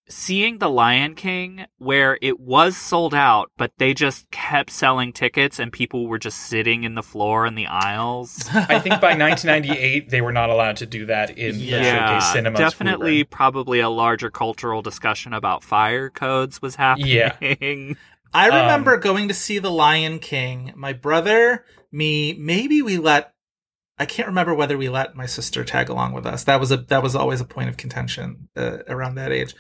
seeing 0.09 0.59
The 0.59 0.69
Lion 0.69 1.15
King 1.15 1.65
where 1.79 2.19
it 2.21 2.39
was 2.39 2.77
sold 2.77 3.15
out, 3.15 3.51
but 3.57 3.73
they 3.79 3.95
just 3.95 4.31
kept 4.31 4.71
selling 4.71 5.13
tickets 5.13 5.59
and 5.59 5.73
people 5.73 6.07
were 6.07 6.19
just 6.19 6.39
sitting 6.39 6.85
in 6.85 6.95
the 6.95 7.03
floor 7.03 7.47
in 7.47 7.55
the 7.55 7.67
aisles. 7.67 8.47
I 8.53 8.79
think 8.79 9.01
by 9.01 9.15
1998 9.17 10.11
they 10.11 10.21
were 10.21 10.33
not 10.33 10.51
allowed 10.51 10.77
to 10.79 10.87
do 10.87 11.07
that 11.07 11.39
in 11.39 11.59
the 11.59 11.71
showcase 11.71 12.33
cinemas. 12.33 12.59
we 12.59 12.65
were 12.65 12.71
definitely 12.71 13.21
in. 13.21 13.27
probably 13.27 13.81
a 13.81 13.89
larger 13.89 14.31
cultural 14.31 14.83
discussion 14.83 15.33
about 15.33 15.65
fire 15.65 16.11
codes 16.11 16.61
was 16.61 16.75
happening. 16.77 17.09
Yeah. 17.09 17.95
I 18.35 18.49
Um, 18.49 18.55
remember 18.57 18.97
going 18.99 19.29
to 19.29 19.35
see 19.35 19.59
The 19.61 19.71
Lion 19.71 20.19
King. 20.19 20.73
My 20.75 20.93
brother, 20.95 21.65
me, 21.91 22.33
maybe 22.35 22.83
we 22.83 22.99
let. 22.99 23.33
I 23.99 24.07
can't 24.07 24.29
remember 24.29 24.55
whether 24.55 24.77
we 24.79 24.89
let 24.89 25.15
my 25.15 25.27
sister 25.27 25.65
tag 25.65 25.89
along 25.89 26.13
with 26.13 26.27
us. 26.27 26.45
That 26.45 26.59
was 26.61 26.73
a 26.73 26.79
that 26.79 27.03
was 27.03 27.15
always 27.15 27.41
a 27.41 27.45
point 27.45 27.69
of 27.69 27.77
contention 27.77 28.49
uh, 28.57 28.79
around 28.89 29.15
that 29.17 29.33
age. 29.33 29.55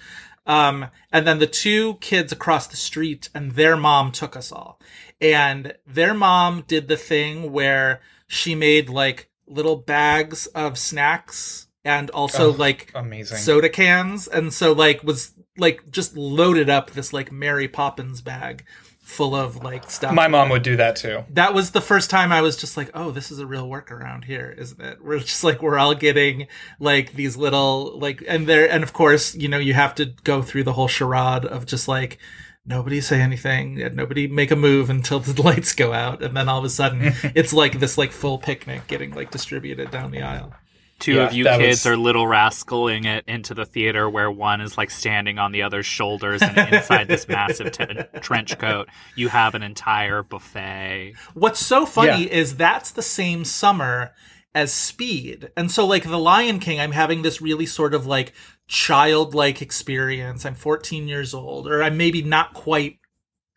Um, 0.47 0.87
and 1.13 1.25
then 1.27 1.39
the 1.39 1.47
two 1.47 1.95
kids 2.01 2.33
across 2.33 2.67
the 2.67 2.77
street 2.77 3.29
and 3.35 3.53
their 3.53 3.77
mom 3.77 4.11
took 4.11 4.35
us 4.37 4.51
all. 4.51 4.81
And 5.21 5.75
their 5.87 6.15
mom 6.15 6.65
did 6.67 6.89
the 6.89 6.97
thing 6.97 7.53
where 7.53 8.01
she 8.27 8.57
made 8.57 8.89
like 8.89 9.31
little 9.47 9.77
bags 9.77 10.47
of 10.49 10.79
snacks 10.79 11.69
and 11.85 12.11
also 12.11 12.49
Oh, 12.53 12.57
like 12.57 12.91
amazing. 12.95 13.39
soda 13.39 13.69
cans 13.69 14.27
and 14.29 14.53
so 14.53 14.73
like 14.73 15.03
was 15.05 15.33
like 15.59 15.91
just 15.91 16.17
loaded 16.17 16.71
up 16.71 16.91
this 16.93 17.13
like 17.13 17.31
mary 17.33 17.69
poppins 17.69 18.21
bag 18.23 18.65
full 19.13 19.35
of 19.37 19.63
like 19.63 19.91
stuff. 19.91 20.13
My 20.15 20.27
mom 20.29 20.49
would 20.49 20.63
do 20.63 20.77
that 20.77 20.97
too. 20.97 21.25
that 21.31 21.55
was 21.55 21.71
the 21.71 21.81
first 21.81 22.11
time 22.11 22.33
i 22.33 22.41
was 22.41 22.57
just 22.57 22.77
like 22.77 22.91
oh 22.95 23.11
this 23.11 23.31
is 23.31 23.39
a 23.39 23.47
real 23.47 23.69
workaround 23.69 24.25
here 24.25 24.55
isn't 24.59 24.81
it? 24.81 25.05
We're 25.05 25.19
just 25.21 25.45
like 25.45 25.63
we're 25.63 25.79
all 25.79 25.95
getting 25.95 26.49
like 26.81 27.13
these 27.13 27.37
little 27.37 27.99
like 27.99 28.25
and 28.27 28.47
there 28.47 28.69
and 28.71 28.83
of 28.83 28.93
course 28.93 29.35
you 29.35 29.49
know 29.49 29.59
you 29.59 29.75
have 29.75 29.95
to 29.97 30.07
go 30.25 30.43
through 30.43 30.65
the 30.65 30.73
whole 30.73 30.89
charade 30.89 31.45
of 31.45 31.67
just 31.67 31.87
like 31.89 32.19
nobody 32.65 33.01
say 33.01 33.21
anything 33.21 33.83
and 33.83 33.97
nobody 33.97 34.27
make 34.29 34.51
a 34.51 34.57
move 34.57 34.89
until 34.89 35.19
the 35.21 35.43
lights 35.49 35.73
go 35.75 35.93
out 35.93 36.23
and 36.23 36.37
then 36.37 36.49
all 36.49 36.59
of 36.59 36.65
a 36.65 36.71
sudden 36.71 37.01
it's 37.35 37.53
like 37.53 37.79
this 37.81 37.99
like 37.99 38.13
full 38.13 38.39
picnic 38.39 38.87
getting 38.87 39.13
like 39.13 39.31
distributed 39.31 39.91
down 39.91 40.11
the 40.11 40.23
aisle 40.23 40.55
Two 41.03 41.15
Yeah, 41.15 41.27
of 41.27 41.35
you 41.35 41.45
kids 41.45 41.81
was- 41.81 41.87
are 41.87 41.97
little 41.97 42.25
rascaling 42.27 43.05
it 43.07 43.25
into 43.27 43.55
the 43.55 43.67
theater 43.67 44.09
where 44.09 44.31
one 44.31 44.61
is 44.61 44.79
like 44.79 44.91
standing 44.91 45.39
on 45.39 45.53
the 45.53 45.63
other's 45.63 45.85
shoulders 45.85 46.41
and 46.43 46.57
inside 46.73 47.09
this 47.09 47.27
massive 47.29 47.73
t- 47.73 47.85
trench 48.21 48.57
coat, 48.59 48.89
you 49.17 49.29
have 49.29 49.55
an 49.55 49.63
entire 49.63 50.23
buffet. 50.23 51.15
What's 51.35 51.59
so 51.61 51.85
funny 51.87 52.25
Yeah. 52.27 52.31
is 52.33 52.57
that's 52.57 52.93
the 52.93 53.03
same 53.03 53.45
summer 53.45 54.13
as 54.55 54.73
Speed. 54.73 55.51
And 55.57 55.71
so 55.71 55.85
like 55.87 56.05
The 56.05 56.19
Lion 56.19 56.59
King, 56.61 56.79
I'm 56.81 56.93
having 56.93 57.23
this 57.23 57.41
really 57.43 57.67
sort 57.67 57.95
of 57.95 58.07
like 58.07 58.33
childlike 58.69 59.61
experience. 59.61 60.47
I'm 60.47 60.55
14 60.55 61.09
years 61.09 61.35
old, 61.35 61.67
or 61.67 61.83
I'm 61.83 61.97
maybe 61.97 62.23
not 62.23 62.55
quite 62.55 62.99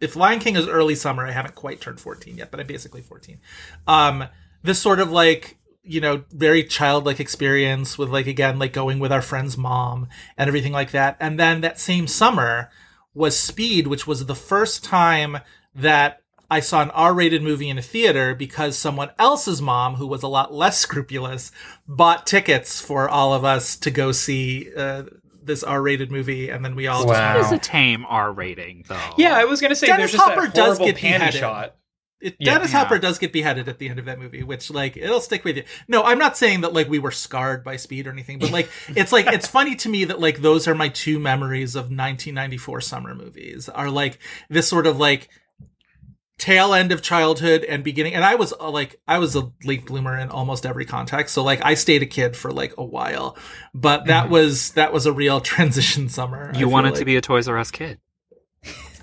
if 0.02 0.16
Lion 0.16 0.40
King 0.40 0.56
is 0.58 0.68
early 0.68 0.94
summer, 0.96 1.26
I 1.26 1.32
haven't 1.32 1.56
quite 1.56 1.80
turned 1.80 2.00
14 2.02 2.38
yet, 2.38 2.52
but 2.52 2.60
I'm 2.60 2.68
basically 2.68 3.02
14. 3.02 3.40
Um 3.88 4.26
this 4.64 4.80
sort 4.80 5.00
of 5.00 5.12
like 5.12 5.58
you 5.86 6.02
know, 6.02 6.24
very 6.32 6.64
childlike 6.64 7.20
experience 7.20 7.98
with 7.98 8.10
like 8.10 8.28
again, 8.28 8.58
like 8.60 8.74
going 8.74 9.00
with 9.00 9.12
our 9.12 9.22
friend's 9.22 9.58
mom 9.58 10.08
and 10.38 10.48
everything 10.48 10.72
like 10.74 10.92
that. 10.92 11.18
And 11.20 11.40
then 11.40 11.62
that 11.62 11.80
same 11.80 12.08
summer 12.08 12.70
was 13.14 13.38
Speed, 13.38 13.88
which 13.88 14.06
was 14.08 14.26
the 14.26 14.36
first 14.36 14.84
time 14.84 15.38
that 15.74 16.22
I 16.50 16.60
saw 16.60 16.82
an 16.82 16.92
R-rated 16.92 17.42
movie 17.42 17.70
in 17.70 17.78
a 17.78 17.82
theater 17.82 18.36
because 18.36 18.78
someone 18.78 19.10
else's 19.18 19.62
mom, 19.62 19.96
who 19.96 20.06
was 20.08 20.22
a 20.24 20.28
lot 20.28 20.54
less 20.54 20.78
scrupulous, 20.86 21.52
bought 21.88 22.28
tickets 22.28 22.80
for 22.82 23.10
all 23.10 23.34
of 23.34 23.44
us 23.44 23.76
to 23.78 23.92
go 23.92 24.12
see 24.12 24.70
uh, 24.76 25.04
this 25.44 25.64
R-rated 25.64 26.12
movie, 26.12 26.50
and 26.50 26.64
then 26.66 26.76
we 26.76 26.88
all 26.88 27.06
Wow. 27.06 27.14
That 27.14 27.38
is 27.38 27.52
Wow. 27.52 27.58
a 27.58 27.60
tame 27.60 28.06
R 28.08 28.32
rating, 28.32 28.86
though. 28.88 29.00
Yeah, 29.18 29.36
I 29.38 29.46
was 29.46 29.62
gonna 29.62 29.76
say 29.76 29.88
Dennis 29.88 30.12
there's 30.12 30.14
just 30.14 30.24
Hopper 30.24 30.48
that 30.48 30.54
does 30.56 30.78
get 30.80 30.96
panty 30.98 31.02
beheaded. 31.02 31.40
shot. 31.40 31.76
It, 32.22 32.36
Yeah. 32.40 32.54
Dennis 32.56 32.72
Yeah. 32.72 32.80
Hopper 32.80 32.98
does 32.98 33.20
get 33.20 33.34
beheaded 33.34 33.68
at 33.68 33.78
the 33.78 33.90
end 33.90 34.00
of 34.00 34.06
that 34.06 34.20
movie, 34.20 34.42
which 34.44 34.70
like 34.72 34.96
it'll 34.98 35.20
stick 35.20 35.44
with 35.44 35.58
you. 35.58 35.64
No, 35.88 36.02
I'm 36.04 36.18
not 36.18 36.38
saying 36.38 36.62
that 36.62 36.74
like 36.74 36.88
we 36.90 37.00
were 37.00 37.12
scarred 37.12 37.64
by 37.64 37.76
Speed 37.76 38.08
or 38.08 38.12
anything, 38.12 38.40
but 38.40 38.52
like 38.52 38.70
it's 38.90 39.12
like 39.12 39.28
it's 39.28 39.48
funny 39.48 39.76
to 39.76 39.90
me 39.90 40.06
that 40.06 40.20
like 40.20 40.40
those 40.40 40.68
are 40.68 40.76
my 40.76 40.90
two 40.90 41.20
memories 41.20 41.76
of 41.76 41.86
1994 41.86 42.82
summer 42.82 43.14
movies 43.16 43.68
are 43.70 43.90
like 43.90 44.20
this 44.50 44.68
sort 44.68 44.88
of 44.88 44.98
like 44.98 45.30
tail 46.38 46.74
end 46.74 46.92
of 46.92 47.02
childhood 47.02 47.64
and 47.64 47.82
beginning 47.82 48.14
and 48.14 48.24
I 48.26 48.36
was 48.36 48.52
uh, 48.60 48.70
like 48.70 49.00
I 49.08 49.20
was 49.20 49.38
a 49.38 49.54
late 49.64 49.86
bloomer 49.86 50.18
in 50.18 50.28
almost 50.30 50.66
every 50.66 50.84
context 50.84 51.34
so 51.34 51.42
like 51.44 51.64
I 51.64 51.76
stayed 51.76 52.04
a 52.04 52.06
kid 52.06 52.36
for 52.36 52.52
like 52.52 52.74
a 52.78 52.84
while 52.84 53.38
but 53.74 54.08
that 54.08 54.30
was 54.30 54.72
that 54.72 54.92
was 54.92 55.06
a 55.06 55.14
real 55.14 55.40
transition 55.54 56.10
summer 56.10 56.48
Mm-hmm. 56.48 56.56
You 56.56 56.66
feel 56.66 56.72
wanted 56.72 56.90
like. 56.92 57.00
to 57.00 57.06
be 57.06 57.16
a 57.16 57.22
Toys 57.22 57.48
R 57.48 57.58
Us 57.58 57.72
kid. 57.72 58.00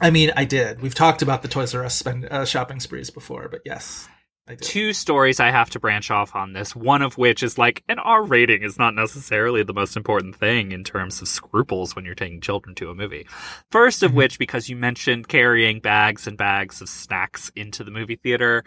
I 0.03 0.11
mean 0.11 0.33
I 0.37 0.45
did 0.45 0.83
we've 0.83 0.95
talked 0.95 1.23
about 1.23 1.43
the 1.43 1.49
Toys 1.49 1.75
R 1.75 1.85
Us 1.85 1.95
spend, 1.95 2.27
uh, 2.27 2.45
shopping 2.45 2.81
sprees 2.81 3.11
before 3.11 3.49
but 3.49 3.63
yes 3.65 4.09
Two 4.61 4.93
stories 4.93 5.39
I 5.39 5.53
have 5.53 5.71
to 5.71 5.79
branch 5.79 6.11
off 6.11 6.35
on 6.35 6.53
this, 6.53 6.75
one 6.75 7.01
of 7.01 7.17
which 7.17 7.45
is 7.45 7.59
like 7.59 7.85
an 7.89 8.01
R 8.01 8.25
rating 8.25 8.63
is 8.63 8.77
not 8.77 8.93
necessarily 8.93 9.63
the 9.63 9.73
most 9.73 9.97
important 9.97 10.35
thing 10.35 10.73
in 10.73 10.83
terms 10.83 11.23
of 11.23 11.29
scruples 11.29 11.95
when 11.95 12.05
you're 12.05 12.17
taking 12.17 12.41
children 12.41 12.75
to 12.77 12.91
a 12.91 12.95
movie. 12.95 13.29
First 13.71 14.03
of 14.03 14.15
which, 14.15 14.41
because 14.41 14.69
you 14.69 14.75
mentioned 14.75 15.29
carrying 15.29 15.79
bags 15.79 16.27
and 16.27 16.37
bags 16.37 16.81
of 16.81 16.89
snacks 16.89 17.53
into 17.55 17.85
the 17.85 17.93
movie 17.93 18.17
theater. 18.17 18.65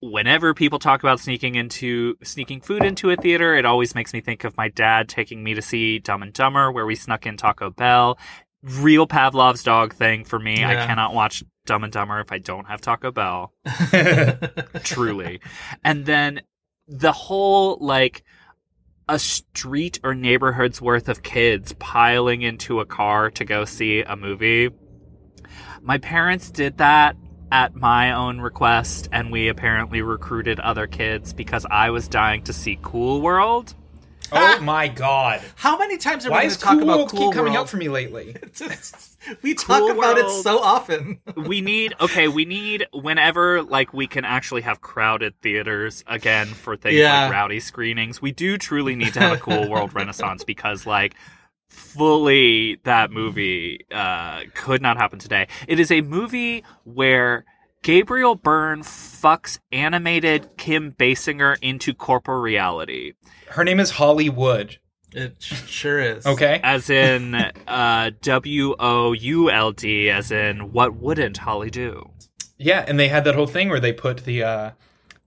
Whenever 0.00 0.54
people 0.54 0.78
talk 0.78 1.02
about 1.02 1.20
sneaking 1.20 1.56
into 1.56 2.16
sneaking 2.22 2.62
food 2.62 2.82
into 2.82 3.10
a 3.10 3.16
theater, 3.16 3.54
it 3.54 3.66
always 3.66 3.94
makes 3.94 4.14
me 4.14 4.22
think 4.22 4.44
of 4.44 4.56
my 4.56 4.68
dad 4.70 5.10
taking 5.10 5.44
me 5.44 5.52
to 5.52 5.60
see 5.60 5.98
Dumb 5.98 6.22
and 6.22 6.32
Dumber, 6.32 6.72
where 6.72 6.86
we 6.86 6.94
snuck 6.94 7.26
in 7.26 7.36
Taco 7.36 7.68
Bell 7.68 8.18
real 8.62 9.06
Pavlov's 9.06 9.62
dog 9.62 9.94
thing 9.94 10.24
for 10.24 10.38
me. 10.38 10.64
I 10.64 10.86
cannot 10.86 11.14
watch 11.14 11.42
Dumb 11.66 11.84
and 11.84 11.92
Dumber 11.92 12.20
if 12.20 12.32
I 12.32 12.38
don't 12.38 12.66
have 12.66 12.80
Taco 12.80 13.10
Bell. 13.10 13.52
truly. 14.82 15.40
And 15.84 16.04
then 16.04 16.42
the 16.86 17.12
whole 17.12 17.78
like 17.80 18.24
a 19.08 19.18
street 19.18 19.98
or 20.04 20.14
neighborhood's 20.14 20.80
worth 20.80 21.08
of 21.08 21.22
kids 21.22 21.74
piling 21.78 22.42
into 22.42 22.80
a 22.80 22.86
car 22.86 23.30
to 23.30 23.44
go 23.44 23.64
see 23.64 24.02
a 24.02 24.16
movie. 24.16 24.70
My 25.82 25.98
parents 25.98 26.50
did 26.50 26.78
that 26.78 27.16
at 27.50 27.74
my 27.74 28.12
own 28.12 28.40
request, 28.40 29.08
and 29.10 29.32
we 29.32 29.48
apparently 29.48 30.02
recruited 30.02 30.60
other 30.60 30.86
kids 30.86 31.32
because 31.32 31.66
I 31.68 31.90
was 31.90 32.06
dying 32.06 32.44
to 32.44 32.52
see 32.52 32.78
Cool 32.82 33.20
World. 33.20 33.74
Oh 34.32 34.60
my 34.60 34.88
god. 34.88 35.42
How 35.56 35.78
many 35.78 35.96
times 35.96 36.26
are 36.26 36.30
Why 36.30 36.38
we 36.38 36.42
going 36.42 36.50
to 36.50 36.58
talk 36.58 36.78
Cool 36.78 36.82
about 36.82 37.08
Cool 37.10 37.20
keep 37.28 37.34
coming 37.34 37.52
World? 37.54 37.64
up 37.64 37.68
for 37.70 37.76
me 37.76 37.88
lately? 37.88 38.36
we 39.42 39.54
talk 39.54 39.78
Cool 39.80 39.90
about 39.98 40.18
it 40.18 40.28
so 40.42 40.58
often. 40.58 41.20
we 41.36 41.60
need 41.60 41.94
okay 42.00 42.28
we 42.28 42.44
need 42.44 42.86
whenever 42.92 43.62
like 43.62 43.92
we 43.92 44.06
can 44.06 44.24
actually 44.24 44.62
have 44.62 44.80
crowded 44.80 45.34
theaters 45.42 46.02
again 46.06 46.46
for 46.46 46.76
things 46.76 46.96
Yeah. 46.96 47.24
like 47.24 47.32
rowdy 47.32 47.60
screenings 47.60 48.20
we 48.22 48.32
do 48.32 48.56
truly 48.58 48.96
need 48.96 49.14
to 49.14 49.20
have 49.20 49.32
a 49.32 49.36
cool 49.40 49.68
world 49.68 49.94
renaissance 49.94 50.44
because 50.44 50.86
like 50.86 51.14
fully 51.68 52.76
that 52.84 53.10
movie 53.10 53.86
uh 53.92 54.42
could 54.54 54.82
not 54.82 54.96
happen 54.96 55.18
today 55.18 55.46
it 55.68 55.78
is 55.78 55.90
a 55.90 56.00
movie 56.02 56.64
where 56.84 57.44
Gabriel 57.82 58.34
Byrne 58.34 58.82
fucks 58.82 59.58
animated 59.72 60.56
Kim 60.58 60.92
Basinger 60.92 61.56
into 61.62 61.94
corporal 61.94 62.40
reality, 62.40 63.14
Her 63.48 63.64
name 63.64 63.80
is 63.80 63.92
Hollywood. 63.92 64.78
It 65.12 65.42
sure 65.42 65.98
is. 65.98 66.24
Okay. 66.26 66.60
as 66.62 66.88
in 66.90 67.34
uh, 67.66 68.10
W 68.22 68.76
O 68.78 69.12
U 69.12 69.50
L 69.50 69.72
D, 69.72 70.10
as 70.10 70.30
in 70.30 70.72
what 70.72 70.94
wouldn't 70.94 71.38
Holly 71.38 71.70
do? 71.70 72.10
Yeah, 72.58 72.84
and 72.86 73.00
they 73.00 73.08
had 73.08 73.24
that 73.24 73.34
whole 73.34 73.46
thing 73.46 73.70
where 73.70 73.80
they 73.80 73.92
put 73.92 74.24
the 74.24 74.42
uh 74.42 74.70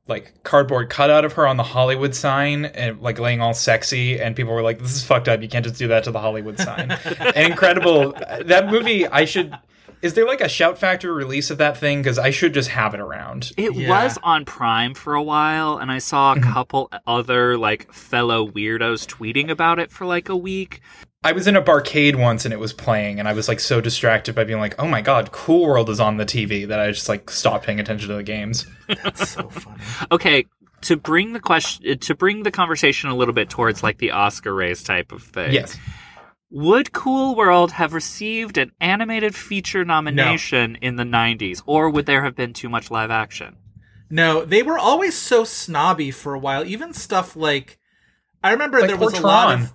like 0.08 0.44
cardboard 0.44 0.90
cutout 0.90 1.26
of 1.26 1.34
her 1.34 1.48
on 1.48 1.58
the 1.58 1.64
Hollywood 1.64 2.14
sign 2.14 2.66
and 2.66 3.02
like 3.02 3.20
laying 3.20 3.42
all 3.42 3.54
sexy 3.54 4.20
and 4.20 4.36
people 4.36 4.54
were 4.54 4.62
like 4.62 4.80
this 4.80 4.96
is 4.96 5.04
fucked 5.04 5.30
up 5.30 5.42
you 5.42 5.48
can't 5.48 5.66
just 5.66 5.80
do 5.80 5.88
that 5.88 6.04
to 6.04 6.12
the 6.12 6.20
Hollywood 6.20 6.60
sign. 6.60 6.92
and 7.20 7.38
incredible 7.52 8.12
that 8.46 8.68
movie 8.70 9.08
I 9.08 9.26
should 9.26 9.58
is 10.04 10.14
there 10.14 10.28
like 10.28 10.42
a 10.42 10.50
shout 10.50 10.78
factory 10.78 11.12
release 11.12 11.50
of 11.50 11.58
that 11.58 11.78
thing 11.78 12.04
cuz 12.04 12.20
I 12.20 12.30
should 12.30 12.54
just 12.54 12.70
have 12.70 12.94
it 12.94 13.00
around. 13.00 13.52
It 13.58 13.74
Yeah. 13.74 13.90
was 13.90 14.20
on 14.22 14.46
Prime 14.46 14.94
for 14.94 15.16
a 15.16 15.24
while, 15.24 15.78
and 15.78 15.92
I 15.92 15.98
saw 15.98 16.34
a 16.34 16.36
mm-hmm. 16.36 16.52
couple 16.52 16.92
other 17.08 17.58
like 17.58 17.92
fellow 17.92 18.48
weirdos 18.48 19.08
tweeting 19.08 19.50
about 19.50 19.80
it 19.80 19.92
for 19.92 20.06
like 20.06 20.30
a 20.30 20.36
week. 20.36 20.82
I 21.24 21.32
was 21.32 21.48
in 21.48 21.56
a 21.56 21.62
barcade 21.62 22.18
once 22.18 22.44
and 22.44 22.54
it 22.54 22.60
was 22.60 22.74
playing 22.74 23.18
and 23.18 23.30
I 23.30 23.34
was 23.34 23.48
like 23.48 23.62
so 23.62 23.80
distracted 23.80 24.36
by 24.36 24.44
being 24.44 24.60
like 24.60 24.76
oh 24.78 24.88
my 24.88 25.02
god 25.02 25.32
Cool 25.32 25.66
World 25.66 25.90
is 25.90 26.00
on 26.00 26.18
the 26.18 26.26
TV 26.26 26.68
that 26.68 26.80
I 26.80 26.92
just 26.92 27.08
like 27.08 27.30
stopped 27.30 27.66
paying 27.66 27.80
attention 27.80 28.10
to 28.10 28.16
the 28.16 28.24
games. 28.24 28.68
That's 28.88 29.30
so 29.30 29.50
funny. 29.50 29.82
Okay, 30.12 30.46
to 30.84 30.98
bring 30.98 31.34
the 31.34 31.40
question 31.40 31.98
to 31.98 32.16
bring 32.16 32.44
the 32.44 32.52
conversation 32.52 33.10
a 33.10 33.16
little 33.16 33.34
bit 33.34 33.50
towards 33.50 33.84
like 33.84 33.98
the 33.98 34.12
Oscar 34.12 34.54
race 34.54 34.84
type 34.84 35.12
of 35.12 35.24
thing. 35.24 35.54
Yes. 35.54 35.78
Would 36.56 36.94
Cool 36.94 37.36
World 37.36 37.72
have 37.72 37.96
received 37.96 38.60
an 38.60 38.74
animated 38.80 39.34
feature 39.34 39.84
nomination 39.84 40.78
in 40.84 40.98
the 40.98 41.04
90s, 41.04 41.64
or 41.66 41.90
would 41.90 42.06
there 42.06 42.24
have 42.24 42.36
been 42.36 42.54
too 42.54 42.70
much 42.70 42.92
live 42.92 43.10
action? 43.10 43.56
No, 44.08 44.46
they 44.46 44.62
were 44.62 44.78
always 44.78 45.18
so 45.18 45.46
snobby 45.46 46.12
for 46.12 46.36
a 46.36 46.40
while. 46.40 46.64
Even 46.64 46.94
stuff 46.94 47.36
like 47.36 47.80
I 48.44 48.52
remember 48.52 48.82
Like 48.82 48.88
there 48.90 48.98
was 48.98 49.14
poor 49.14 49.24
a 49.24 49.26
lot 49.26 49.60
of 49.60 49.74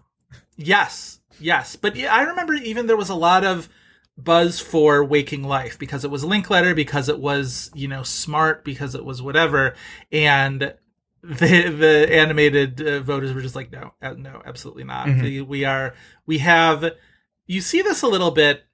yes, 0.57 1.18
yes, 1.41 1.74
but 1.74 1.99
I 1.99 2.22
remember 2.22 2.55
even 2.55 2.87
there 2.87 2.97
was 2.97 3.11
a 3.11 3.16
lot 3.16 3.43
of 3.43 3.68
buzz 4.16 4.61
for 4.61 5.05
Waking 5.05 5.43
Life 5.43 5.81
because 5.81 6.05
it 6.05 6.12
was 6.12 6.24
Linklater, 6.24 6.76
because 6.76 7.09
it 7.09 7.18
was 7.18 7.72
you 7.74 7.89
know 7.89 8.05
smart, 8.05 8.64
because 8.64 8.95
it 8.95 9.05
was 9.05 9.20
whatever, 9.20 9.74
and 10.12 10.74
the 11.23 11.69
the 11.71 12.09
animated 12.12 12.81
uh, 12.81 13.01
voters 13.01 13.33
were 13.33 13.41
just 13.43 13.57
like 13.57 13.71
no, 13.73 13.93
uh, 14.03 14.14
no, 14.16 14.43
absolutely 14.45 14.85
not. 14.85 15.07
Mhm. 15.09 15.23
We, 15.23 15.41
we 15.43 15.64
are 15.64 15.95
we 16.27 16.39
have 16.39 16.85
you 17.47 17.61
see 17.61 17.83
this 17.83 18.03
a 18.03 18.07
little 18.09 18.31
bit 18.31 18.64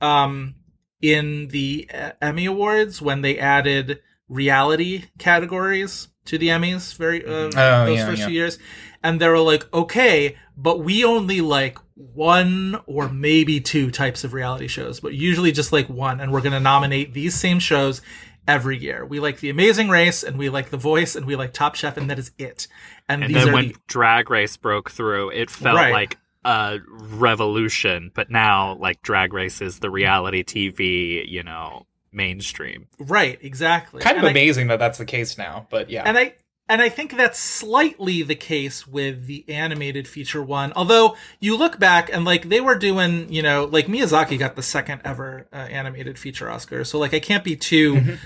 um 0.00 0.54
in 1.02 1.48
the 1.48 1.88
uh, 1.92 2.12
Emmy 2.20 2.46
Awards 2.46 3.00
when 3.00 3.22
they 3.22 3.38
added 3.38 4.00
reality 4.28 5.04
categories 5.18 6.08
to 6.26 6.38
the 6.38 6.48
Emmys 6.48 6.94
very 6.96 7.24
uh, 7.24 7.50
Oh, 7.56 7.86
those 7.86 7.98
yeah, 7.98 8.06
first 8.06 8.20
yeah. 8.20 8.26
few 8.26 8.34
years, 8.34 8.58
and 9.02 9.20
they 9.20 9.26
were 9.28 9.38
like, 9.38 9.72
okay, 9.74 10.36
but 10.56 10.80
we 10.84 11.04
only 11.04 11.40
like 11.40 11.78
one 11.94 12.78
or 12.86 13.08
maybe 13.08 13.60
two 13.60 13.90
types 13.90 14.22
of 14.24 14.32
reality 14.34 14.68
shows, 14.68 15.00
but 15.00 15.14
usually 15.14 15.52
just 15.52 15.72
like 15.72 15.88
one, 15.88 16.20
and 16.20 16.30
we're 16.32 16.40
going 16.42 16.52
to 16.52 16.60
nominate 16.60 17.12
these 17.14 17.34
same 17.34 17.58
shows 17.58 18.02
every 18.50 18.76
year. 18.78 19.04
We 19.04 19.20
like 19.20 19.40
The 19.40 19.50
Amazing 19.50 19.88
Race, 19.88 20.22
and 20.22 20.36
we 20.38 20.48
like 20.48 20.70
The 20.70 20.76
Voice, 20.76 21.14
and 21.16 21.24
we 21.26 21.36
like 21.36 21.52
Top 21.52 21.74
Chef, 21.76 21.96
and 21.96 22.10
that 22.10 22.18
is 22.18 22.32
it. 22.38 22.66
And, 23.08 23.22
And 23.24 23.32
these 23.34 23.44
then 23.44 23.50
are 23.50 23.54
when 23.54 23.68
the 23.68 23.76
Drag 23.86 24.28
Race 24.30 24.56
broke 24.56 24.90
through, 24.90 25.30
it 25.30 25.50
felt 25.50 25.76
Right. 25.76 25.92
like 25.92 26.18
a 26.44 26.78
revolution. 26.88 28.10
But 28.14 28.30
now, 28.30 28.74
like, 28.74 29.02
Drag 29.02 29.32
Race 29.32 29.60
is 29.60 29.78
the 29.78 29.90
reality 29.90 30.42
TV, 30.42 31.24
you 31.28 31.42
know, 31.42 31.86
mainstream. 32.12 32.86
right, 32.98 33.38
exactly. 33.40 34.00
Kind 34.02 34.16
of 34.16 34.24
And 34.24 34.28
I- 34.28 34.30
amazing 34.32 34.66
that 34.68 34.78
that's 34.78 34.98
the 34.98 35.04
case 35.04 35.38
now, 35.38 35.66
but 35.70 35.90
yeah. 35.90 36.02
and 36.04 36.18
I 36.18 36.34
and 36.68 36.80
I 36.80 36.88
think 36.88 37.16
that's 37.16 37.38
slightly 37.40 38.22
the 38.22 38.36
case 38.36 38.86
with 38.86 39.26
the 39.26 39.44
animated 39.48 40.06
feature 40.06 40.40
one. 40.42 40.72
Although 40.76 41.16
you 41.40 41.56
look 41.56 41.80
back 41.80 42.10
and 42.12 42.24
like 42.24 42.48
they 42.48 42.60
were 42.60 42.76
doing, 42.76 43.32
you 43.32 43.42
know, 43.42 43.64
like 43.64 43.86
Miyazaki 43.88 44.38
got 44.38 44.54
the 44.54 44.62
second 44.62 45.02
ever 45.04 45.48
uh, 45.52 45.56
animated 45.56 46.16
feature 46.18 46.48
Oscar, 46.48 46.84
so 46.84 46.98
like 46.98 47.12
I 47.14 47.18
can't 47.20 47.42
be 47.44 47.56
too. 47.56 48.18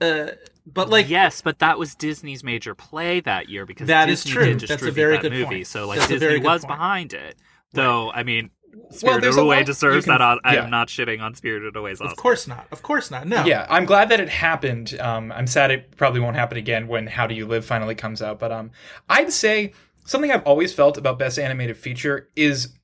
Uh, 0.00 0.28
but 0.66 0.88
like 0.88 1.08
yes, 1.08 1.40
but 1.40 1.58
that 1.60 1.78
was 1.78 1.94
Disney's 1.94 2.44
major 2.44 2.74
play 2.74 3.20
that 3.20 3.48
year 3.48 3.66
because 3.66 3.88
That 3.88 4.08
is 4.08 4.22
Disney 4.22 4.32
true. 4.34 4.54
did 4.54 4.68
That's 4.68 4.82
a 4.82 4.90
very 4.90 5.18
good 5.18 5.32
movie. 5.32 5.44
point. 5.44 5.66
So 5.66 5.86
like 5.86 5.98
That's 5.98 6.10
Disney 6.10 6.38
was 6.40 6.64
point. 6.64 6.68
behind 6.78 7.12
it. 7.14 7.36
Though 7.72 8.10
I 8.12 8.22
mean, 8.22 8.50
Spirited 8.90 9.22
there's 9.24 9.36
a 9.36 9.40
Away 9.40 9.64
deserves 9.64 10.04
can- 10.04 10.14
that. 10.14 10.20
on- 10.20 10.40
I 10.44 10.54
yeah. 10.54 10.64
am 10.64 10.70
not 10.70 10.88
shitting 10.88 11.20
on 11.20 11.34
Spirited 11.34 11.74
Away's 11.74 12.00
Oscar. 12.00 12.10
of 12.12 12.16
course 12.16 12.46
not, 12.46 12.66
of 12.70 12.82
course 12.82 13.10
not. 13.10 13.26
No, 13.26 13.44
Yeah, 13.44 13.66
I'm 13.68 13.86
glad 13.86 14.10
that 14.10 14.20
it 14.20 14.28
happened. 14.28 14.98
Um, 15.00 15.32
I'm 15.32 15.46
sad 15.46 15.70
it 15.70 15.96
probably 15.96 16.20
won't 16.20 16.36
happen 16.36 16.58
again 16.58 16.86
when 16.86 17.06
How 17.06 17.26
Do 17.26 17.34
You 17.34 17.46
Live 17.46 17.64
finally 17.64 17.94
comes 17.94 18.22
out. 18.22 18.38
But 18.38 18.52
um, 18.52 18.70
I'd 19.08 19.32
say 19.32 19.72
something 20.04 20.30
I've 20.30 20.44
always 20.44 20.72
felt 20.72 20.96
about 20.98 21.18
Best 21.18 21.38
Animated 21.38 21.76
Feature 21.76 22.28
is 22.36 22.74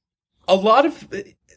a 0.48 0.54
lot 0.56 0.84
of 0.84 1.08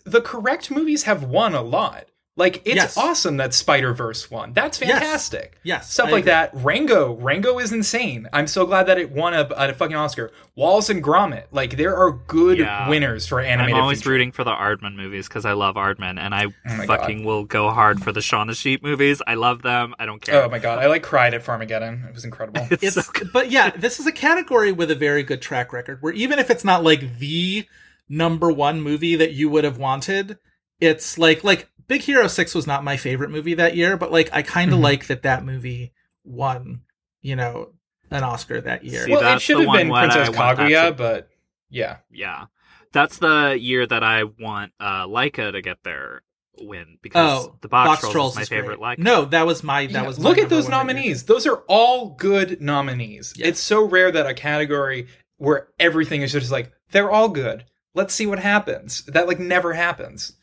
the 0.05 0.21
correct 0.21 0.69
movies 0.71 1.03
have 1.03 1.23
won 1.23 1.55
a 1.55 1.61
lot. 1.61 2.05
Like 2.37 2.57
it's 2.65 2.75
Yes. 2.75 2.97
awesome 2.97 3.37
that 3.37 3.53
Spider 3.53 3.93
Verse 3.93 4.29
won. 4.31 4.53
That's 4.53 4.77
fantastic. 4.77 5.57
Yes, 5.63 5.91
stuff 5.91 6.07
I 6.09 6.11
like 6.11 6.19
agree. 6.21 6.31
that. 6.31 6.51
Rango, 6.53 7.13
Rango 7.15 7.57
is 7.59 7.73
insane. 7.73 8.27
I'm 8.31 8.45
so 8.45 8.65
glad 8.67 8.83
that 8.85 8.99
it 8.99 9.11
won 9.11 9.33
a, 9.33 9.41
a 9.57 9.73
fucking 9.73 9.95
Oscar. 9.95 10.31
Wallace 10.55 10.89
and 10.91 11.03
Gromit, 11.03 11.45
like 11.51 11.77
there 11.77 11.97
are 11.97 12.11
good 12.11 12.59
Yeah. 12.59 12.87
winners 12.89 13.25
for 13.27 13.39
animated. 13.39 13.53
I'm 13.55 13.63
animated. 13.65 13.81
always 13.81 13.99
feature. 13.99 14.09
rooting 14.11 14.31
for 14.31 14.43
the 14.43 14.51
Aardman 14.51 14.95
movies 14.95 15.27
because 15.27 15.45
I 15.45 15.53
love 15.53 15.75
Aardman, 15.75 16.19
and 16.19 16.35
I 16.35 16.45
oh 16.45 16.77
my 16.77 16.85
fucking 16.85 17.23
will 17.25 17.43
go 17.43 17.71
hard 17.71 18.03
for 18.03 18.11
the 18.11 18.21
Shaun 18.21 18.45
the 18.47 18.53
Sheep 18.55 18.83
movies. 18.83 19.19
I 19.25 19.33
love 19.33 19.63
them. 19.63 19.95
I 19.97 20.05
don't 20.05 20.21
care. 20.21 20.43
Oh 20.43 20.49
my 20.49 20.59
god, 20.59 20.77
I 20.79 20.85
like 20.87 21.01
cried 21.03 21.33
at 21.33 21.43
Farmageddon. 21.43 22.07
It 22.07 22.13
was 22.13 22.23
incredible. 22.23 22.67
It's 22.71 22.83
it's 22.83 22.95
so 23.07 23.25
but 23.33 23.49
yeah, 23.49 23.71
this 23.71 23.99
is 23.99 24.05
a 24.05 24.11
category 24.11 24.71
with 24.71 24.91
a 24.91 24.95
very 24.95 25.23
good 25.23 25.41
track 25.41 25.73
record 25.73 26.01
where 26.01 26.13
even 26.13 26.37
if 26.37 26.51
it's 26.51 26.63
not 26.63 26.83
like 26.83 27.17
the 27.17 27.65
number 28.09 28.51
one 28.51 28.79
movie 28.81 29.15
that 29.15 29.31
you 29.33 29.49
would 29.49 29.63
have 29.63 29.77
wanted, 29.79 30.37
it's 30.79 31.17
like 31.17 31.43
like 31.43 31.67
Big 31.87 32.01
Hero 32.01 32.27
6 32.27 32.53
was 32.55 32.67
not 32.67 32.83
my 32.83 32.97
favorite 32.97 33.29
movie 33.29 33.53
that 33.55 33.75
year, 33.75 33.95
but 33.97 34.11
like 34.11 34.29
I 34.33 34.41
kind 34.41 34.73
of 34.73 34.79
Mhm. 34.79 34.83
like 34.83 35.07
that 35.07 35.23
that 35.23 35.45
movie 35.45 35.93
won, 36.23 36.81
you 37.21 37.35
know, 37.35 37.71
an 38.11 38.23
Oscar 38.23 38.59
that 38.61 38.83
year. 38.83 39.05
See, 39.05 39.11
well, 39.11 39.35
it 39.35 39.41
should 39.41 39.59
have 39.59 39.71
been 39.73 39.89
Princess 39.91 40.27
I 40.29 40.31
want 40.31 40.57
that 40.57 40.67
Kaguya, 40.69 40.87
to- 40.89 40.93
but 40.93 41.29
yeah. 41.69 41.97
Yeah, 42.11 42.45
that's 42.91 43.17
the 43.19 43.57
year 43.59 43.85
that 43.85 44.03
I 44.03 44.23
want 44.23 44.73
uh, 44.79 45.05
Laika 45.07 45.51
to 45.51 45.61
get 45.61 45.83
their 45.83 46.23
win 46.59 46.97
because 47.01 47.45
oh, 47.45 47.55
the 47.61 47.67
Box, 47.67 48.01
Trolls, 48.09 48.33
is 48.33 48.35
my 48.37 48.41
is 48.41 48.49
favorite. 48.49 48.79
great. 48.79 48.97
Laika. 48.97 49.03
No, 49.03 49.25
that 49.25 49.45
was 49.45 49.63
my 49.63 49.85
that 49.85 49.91
Yeah, 49.93 50.07
was 50.07 50.19
my 50.19 50.29
look 50.29 50.37
at 50.39 50.49
those 50.49 50.63
one 50.63 50.71
that 50.71 50.77
year. 50.77 50.83
nominees. 50.95 51.23
Those 51.25 51.45
are 51.45 51.63
all 51.67 52.09
good 52.15 52.59
nominees. 52.61 53.33
Yes. 53.37 53.47
It's 53.49 53.59
so 53.59 53.83
rare 53.83 54.11
that 54.11 54.25
a 54.25 54.33
category 54.33 55.07
where 55.37 55.67
everything 55.79 56.21
is 56.23 56.31
just 56.31 56.51
like 56.51 56.71
they're 56.91 57.11
all 57.11 57.29
good. 57.29 57.65
Let's 57.93 58.13
see 58.13 58.25
what 58.25 58.39
happens. 58.39 59.03
That 59.05 59.27
like 59.27 59.39
never 59.39 59.73
happens. 59.73 60.33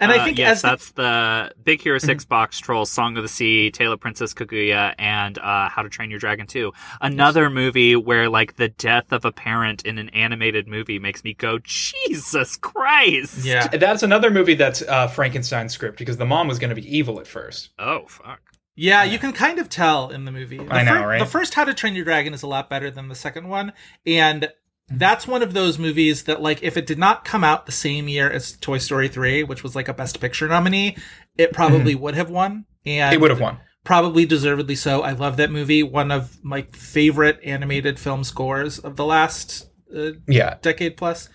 And 0.00 0.10
Uh, 0.10 0.16
I 0.16 0.24
think 0.24 0.38
yes, 0.38 0.56
as 0.56 0.62
the, 0.62 0.68
that's 0.68 0.90
the 0.92 1.52
Big 1.62 1.82
Hero 1.82 1.98
6 1.98 2.24
Box 2.26 2.58
Trolls, 2.58 2.90
Song 2.90 3.16
of 3.16 3.22
the 3.22 3.28
Sea, 3.28 3.70
Tale 3.70 3.92
of 3.92 4.00
Princess 4.00 4.34
Kaguya, 4.34 4.94
and 4.98 5.38
uh, 5.38 5.68
How 5.68 5.82
to 5.82 5.88
Train 5.88 6.10
Your 6.10 6.18
Dragon 6.18 6.46
2. 6.46 6.72
Another 7.00 7.50
movie 7.50 7.96
where 7.96 8.28
like 8.28 8.56
the 8.56 8.68
death 8.68 9.12
of 9.12 9.24
a 9.24 9.32
parent 9.32 9.84
in 9.84 9.98
an 9.98 10.08
animated 10.10 10.66
movie 10.68 10.98
makes 10.98 11.24
me 11.24 11.34
go, 11.34 11.58
Jesus 11.62 12.56
Christ! 12.56 13.44
yeah. 13.44 13.66
That's 13.68 14.02
another 14.02 14.30
movie 14.30 14.54
that's 14.54 14.82
uh, 14.82 15.06
Frankenstein's 15.08 15.72
script 15.72 15.98
because 15.98 16.16
the 16.16 16.26
mom 16.26 16.48
was 16.48 16.58
going 16.58 16.74
to 16.74 16.80
be 16.80 16.96
evil 16.96 17.20
at 17.20 17.26
first. 17.26 17.70
Oh 17.78 18.06
fuck. 18.06 18.40
Yeah, 18.74 19.04
you 19.04 19.18
can 19.18 19.32
kind 19.34 19.58
of 19.58 19.68
tell 19.68 20.08
in 20.10 20.24
the 20.24 20.32
movie. 20.32 20.56
The 20.56 20.72
I 20.72 20.82
know, 20.82 20.94
fir- 21.02 21.06
right? 21.08 21.18
The 21.18 21.26
first 21.26 21.52
How 21.54 21.64
to 21.64 21.74
Train 21.74 21.94
Your 21.94 22.04
Dragon 22.06 22.32
is 22.32 22.42
a 22.42 22.46
lot 22.46 22.70
better 22.70 22.90
than 22.90 23.08
the 23.08 23.14
second 23.14 23.48
one, 23.48 23.72
and 24.06 24.50
that's 24.88 25.26
one 25.26 25.42
of 25.42 25.54
those 25.54 25.78
movies 25.78 26.24
that 26.24 26.42
like 26.42 26.62
if 26.62 26.76
it 26.76 26.86
did 26.86 26.98
not 26.98 27.24
come 27.24 27.42
out 27.44 27.66
the 27.66 27.72
same 27.72 28.08
year 28.08 28.30
as 28.30 28.56
Toy 28.58 28.78
Story 28.78 29.08
3, 29.08 29.44
which 29.44 29.62
was 29.62 29.74
like 29.74 29.88
a 29.88 29.94
best 29.94 30.20
picture 30.20 30.48
nominee, 30.48 30.96
it 31.36 31.52
probably 31.52 31.94
would 31.94 32.14
have 32.14 32.30
won. 32.30 32.66
And 32.84 33.14
It 33.14 33.20
would 33.20 33.30
have 33.30 33.40
won. 33.40 33.58
Probably 33.84 34.26
deservedly 34.26 34.74
so. 34.76 35.02
I 35.02 35.12
love 35.12 35.36
that 35.38 35.50
movie. 35.50 35.82
One 35.82 36.10
of 36.10 36.38
my 36.44 36.62
favorite 36.72 37.40
animated 37.44 37.98
film 37.98 38.22
scores 38.24 38.78
of 38.78 38.96
the 38.96 39.04
last 39.04 39.68
uh, 39.96 40.12
Yeah, 40.28 40.56
decade 40.62 40.96
plus. 40.96 41.28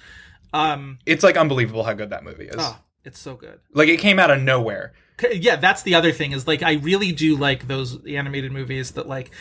Um, 0.54 1.00
it's 1.06 1.24
like 1.24 1.36
unbelievable 1.36 1.84
how 1.84 1.94
good 1.94 2.10
that 2.12 2.24
movie 2.24 2.46
is. 2.48 2.56
oh, 2.58 2.80
it's 3.04 3.20
so 3.20 3.36
good. 3.36 3.60
Like 3.74 3.90
it 3.90 3.98
came 4.00 4.20
out 4.20 4.32
of 4.32 4.42
nowhere. 4.42 4.94
Yeah, 5.32 5.56
that's 5.56 5.82
the 5.82 5.96
other 5.96 6.12
thing 6.12 6.32
is 6.32 6.48
like 6.48 6.62
I 6.64 6.74
really 6.74 7.12
do 7.12 7.36
like 7.36 7.68
those 7.68 8.06
animated 8.06 8.52
movies 8.52 8.92
that 8.92 9.08
like 9.08 9.32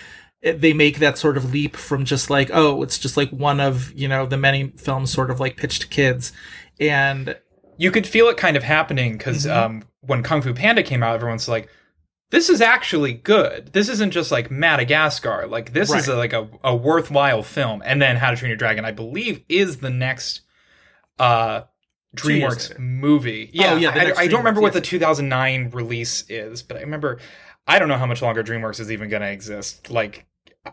they 0.53 0.73
make 0.73 0.99
that 1.01 1.19
sort 1.19 1.37
of 1.37 1.53
leap 1.53 1.75
from 1.77 2.05
just 2.05 2.31
like 2.31 2.51
oh 2.53 2.83
it's 2.83 2.99
just 2.99 3.17
like 3.17 3.31
one 3.31 3.59
of 3.61 3.93
you 3.95 4.07
know 4.09 4.27
the 4.27 4.37
many 4.37 4.69
films 4.77 5.11
sort 5.13 5.31
of 5.31 5.41
like 5.41 5.57
pitched 5.57 5.83
to 5.83 5.89
kids 5.89 6.33
and 6.79 7.37
You 7.79 7.91
could 7.91 8.07
feel 8.07 8.29
it 8.29 8.37
kind 8.37 8.57
of 8.57 8.63
happening 8.63 9.19
because 9.19 9.45
Mm-hmm. 9.47 9.59
um, 9.77 9.83
when 10.01 10.23
Kung 10.23 10.41
Fu 10.43 10.55
Panda 10.55 10.83
came 10.83 11.03
out, 11.03 11.15
everyone's 11.17 11.49
like, 11.49 11.69
"This 12.31 12.49
is 12.49 12.61
actually 12.61 13.13
good. 13.13 13.73
This 13.73 13.89
isn't 13.89 14.13
just 14.13 14.31
like 14.31 14.51
Madagascar. 14.51 15.47
Like 15.49 15.73
this 15.73 15.93
is 15.93 16.07
a, 16.09 16.17
like 16.17 16.33
a, 16.33 16.49
a 16.63 16.75
worthwhile 16.77 17.43
film." 17.43 17.83
And 17.85 18.01
then 18.01 18.17
How 18.17 18.31
to 18.31 18.37
Train 18.37 18.51
Your 18.51 18.57
Dragon, 18.57 18.85
I 18.85 18.93
believe, 18.93 19.43
is 19.49 19.79
the 19.79 19.91
next 19.91 20.43
uh, 21.19 21.63
DreamWorks 22.17 22.79
movie. 22.79 23.51
Yeah, 23.53 23.73
Oh, 23.75 23.77
yeah, 23.77 23.91
I, 23.91 24.23
I 24.23 24.27
don't 24.29 24.41
remember 24.41 24.61
what 24.61 24.73
the 24.75 24.81
2009 24.81 25.71
release 25.71 26.25
is, 26.29 26.63
but 26.63 26.77
I 26.77 26.81
remember. 26.81 27.19
I 27.67 27.79
don't 27.81 27.89
know 27.89 27.99
how 27.99 28.07
much 28.07 28.23
longer 28.23 28.45
DreamWorks 28.45 28.79
is 28.79 28.93
even 28.93 29.09
going 29.09 29.23
to 29.23 29.31
exist. 29.31 29.91
Like, 29.91 30.25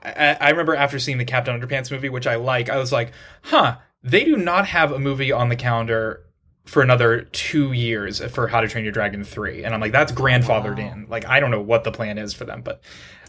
I, 0.04 0.38
I 0.39 0.50
remember 0.50 0.76
after 0.76 1.00
seeing 1.00 1.18
the 1.18 1.26
Captain 1.26 1.60
Underpants 1.60 1.91
movie, 1.91 2.10
which 2.10 2.28
I 2.28 2.36
like, 2.36 2.70
I 2.70 2.78
was 2.78 2.91
like, 2.91 3.12
huh, 3.44 3.78
they 4.04 4.24
do 4.24 4.38
not 4.38 4.68
have 4.68 4.91
a 4.91 5.00
movie 5.00 5.32
on 5.32 5.50
the 5.50 5.56
calendar 5.56 6.26
for 6.66 6.82
another 6.82 7.22
two 7.22 7.72
years 7.72 8.24
for 8.32 8.48
How 8.48 8.62
to 8.62 8.68
Train 8.68 8.84
Your 8.86 8.94
Dragon 8.94 9.24
3. 9.24 9.64
And 9.64 9.74
I'm 9.74 9.82
like, 9.82 9.91
that's 9.91 10.12
grandfathered 10.12 10.80
in. 10.80 11.08
Like, 11.10 11.26
I 11.26 11.39
don't 11.39 11.52
know 11.52 11.62
what 11.62 11.84
the 11.84 11.91
plan 11.91 12.18
is 12.18 12.34
for 12.34 12.46
them, 12.46 12.62
but 12.62 12.82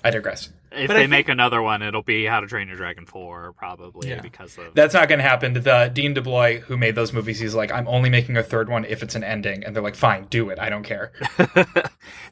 I 0.04 0.10
digress. 0.10 0.50
If 0.70 0.88
But 0.88 0.94
they 0.94 1.00
think- 1.00 1.10
make 1.10 1.28
another 1.30 1.62
one, 1.62 1.80
it'll 1.80 2.02
be 2.02 2.26
How 2.26 2.40
to 2.40 2.46
Train 2.46 2.68
Your 2.68 2.76
Dragon 2.76 3.06
4, 3.06 3.54
probably, 3.54 4.10
Yeah. 4.10 4.20
because 4.20 4.58
of. 4.58 4.74
That's 4.74 4.92
not 4.92 5.08
going 5.08 5.18
to 5.20 5.24
happen. 5.26 5.54
The 5.54 5.90
Dean 5.92 6.14
DeBlois, 6.14 6.60
who 6.60 6.76
made 6.76 6.94
those 6.94 7.12
movies, 7.12 7.38
he's 7.40 7.54
like, 7.54 7.72
I'm 7.72 7.88
only 7.88 8.10
making 8.10 8.36
a 8.36 8.42
third 8.42 8.68
one 8.68 8.84
if 8.84 9.02
it's 9.02 9.14
an 9.14 9.24
ending. 9.24 9.64
And 9.64 9.74
they're 9.74 9.82
like, 9.82 9.94
fine, 9.96 10.26
do 10.28 10.50
it. 10.50 10.58
I 10.58 10.68
don't 10.68 10.82
care. 10.82 11.12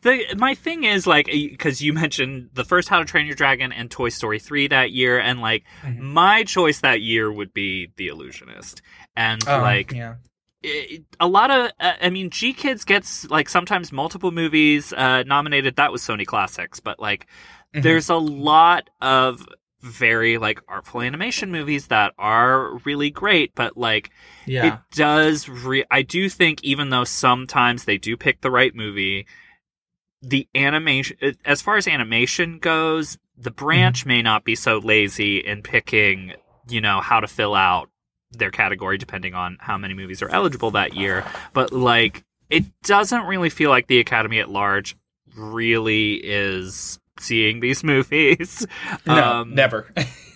the 0.02 0.24
my 0.36 0.54
thing 0.54 0.84
is 0.84 1.06
like 1.06 1.26
because 1.26 1.80
you 1.80 1.92
mentioned 1.92 2.50
the 2.52 2.64
first 2.64 2.88
How 2.88 2.98
to 2.98 3.04
Train 3.04 3.26
Your 3.26 3.34
Dragon 3.36 3.72
and 3.72 3.90
Toy 3.90 4.08
Story 4.08 4.38
three 4.38 4.68
that 4.68 4.90
year, 4.90 5.18
and 5.18 5.40
like 5.40 5.64
Mm-hmm. 5.82 6.04
my 6.04 6.44
choice 6.44 6.80
that 6.80 7.00
year 7.00 7.30
would 7.32 7.52
be 7.54 7.90
The 7.96 8.08
Illusionist, 8.08 8.82
and 9.16 9.46
Um, 9.48 9.62
like 9.62 9.92
yeah. 9.92 10.14
a 11.20 11.26
lot 11.28 11.50
of 11.50 11.70
uh, 11.80 11.92
I 12.00 12.10
mean 12.10 12.30
GKIDS 12.30 12.84
gets 12.86 13.28
like 13.30 13.48
sometimes 13.48 13.92
multiple 13.92 14.30
movies 14.30 14.92
uh, 14.92 15.22
nominated. 15.24 15.76
That 15.76 15.92
was 15.92 16.02
Sony 16.02 16.26
Classics, 16.26 16.80
but 16.80 17.00
like 17.00 17.26
Mhm. 17.74 17.82
there's 17.82 18.08
a 18.08 18.16
lot 18.16 18.90
of 19.00 19.46
very 19.80 20.38
like 20.38 20.60
artful 20.68 21.00
animation 21.00 21.50
movies 21.50 21.88
that 21.88 22.12
are 22.18 22.76
really 22.84 23.10
great, 23.10 23.52
but 23.54 23.76
like 23.76 24.10
yeah. 24.46 24.66
it 24.74 24.78
does 24.94 25.48
re- 25.48 25.84
i 25.90 26.02
do 26.02 26.28
think 26.28 26.62
even 26.62 26.90
though 26.90 27.04
sometimes 27.04 27.84
they 27.84 27.98
do 27.98 28.16
pick 28.16 28.40
the 28.40 28.50
right 28.50 28.74
movie 28.74 29.26
the 30.20 30.46
animation 30.54 31.16
as 31.44 31.60
far 31.60 31.76
as 31.76 31.88
animation 31.88 32.58
goes 32.58 33.18
the 33.36 33.50
branch 33.50 34.06
may 34.06 34.22
not 34.22 34.44
be 34.44 34.54
so 34.54 34.78
lazy 34.78 35.38
in 35.38 35.62
picking 35.62 36.32
you 36.68 36.80
know 36.80 37.00
how 37.00 37.18
to 37.18 37.26
fill 37.26 37.54
out 37.54 37.88
their 38.30 38.50
category 38.50 38.98
depending 38.98 39.34
on 39.34 39.56
how 39.60 39.76
many 39.76 39.94
movies 39.94 40.22
are 40.22 40.28
eligible 40.30 40.70
that 40.72 40.94
year. 40.94 41.24
But 41.52 41.72
like 41.72 42.24
it 42.50 42.64
doesn't 42.82 43.24
really 43.26 43.50
feel 43.50 43.70
like 43.70 43.86
the 43.86 43.98
academy 43.98 44.38
at 44.38 44.48
large 44.50 44.96
really 45.36 46.14
is 46.14 46.98
seeing 47.22 47.60
these 47.60 47.82
movies 47.84 48.66
No, 49.06 49.32
Um, 49.40 49.54
never. 49.54 49.86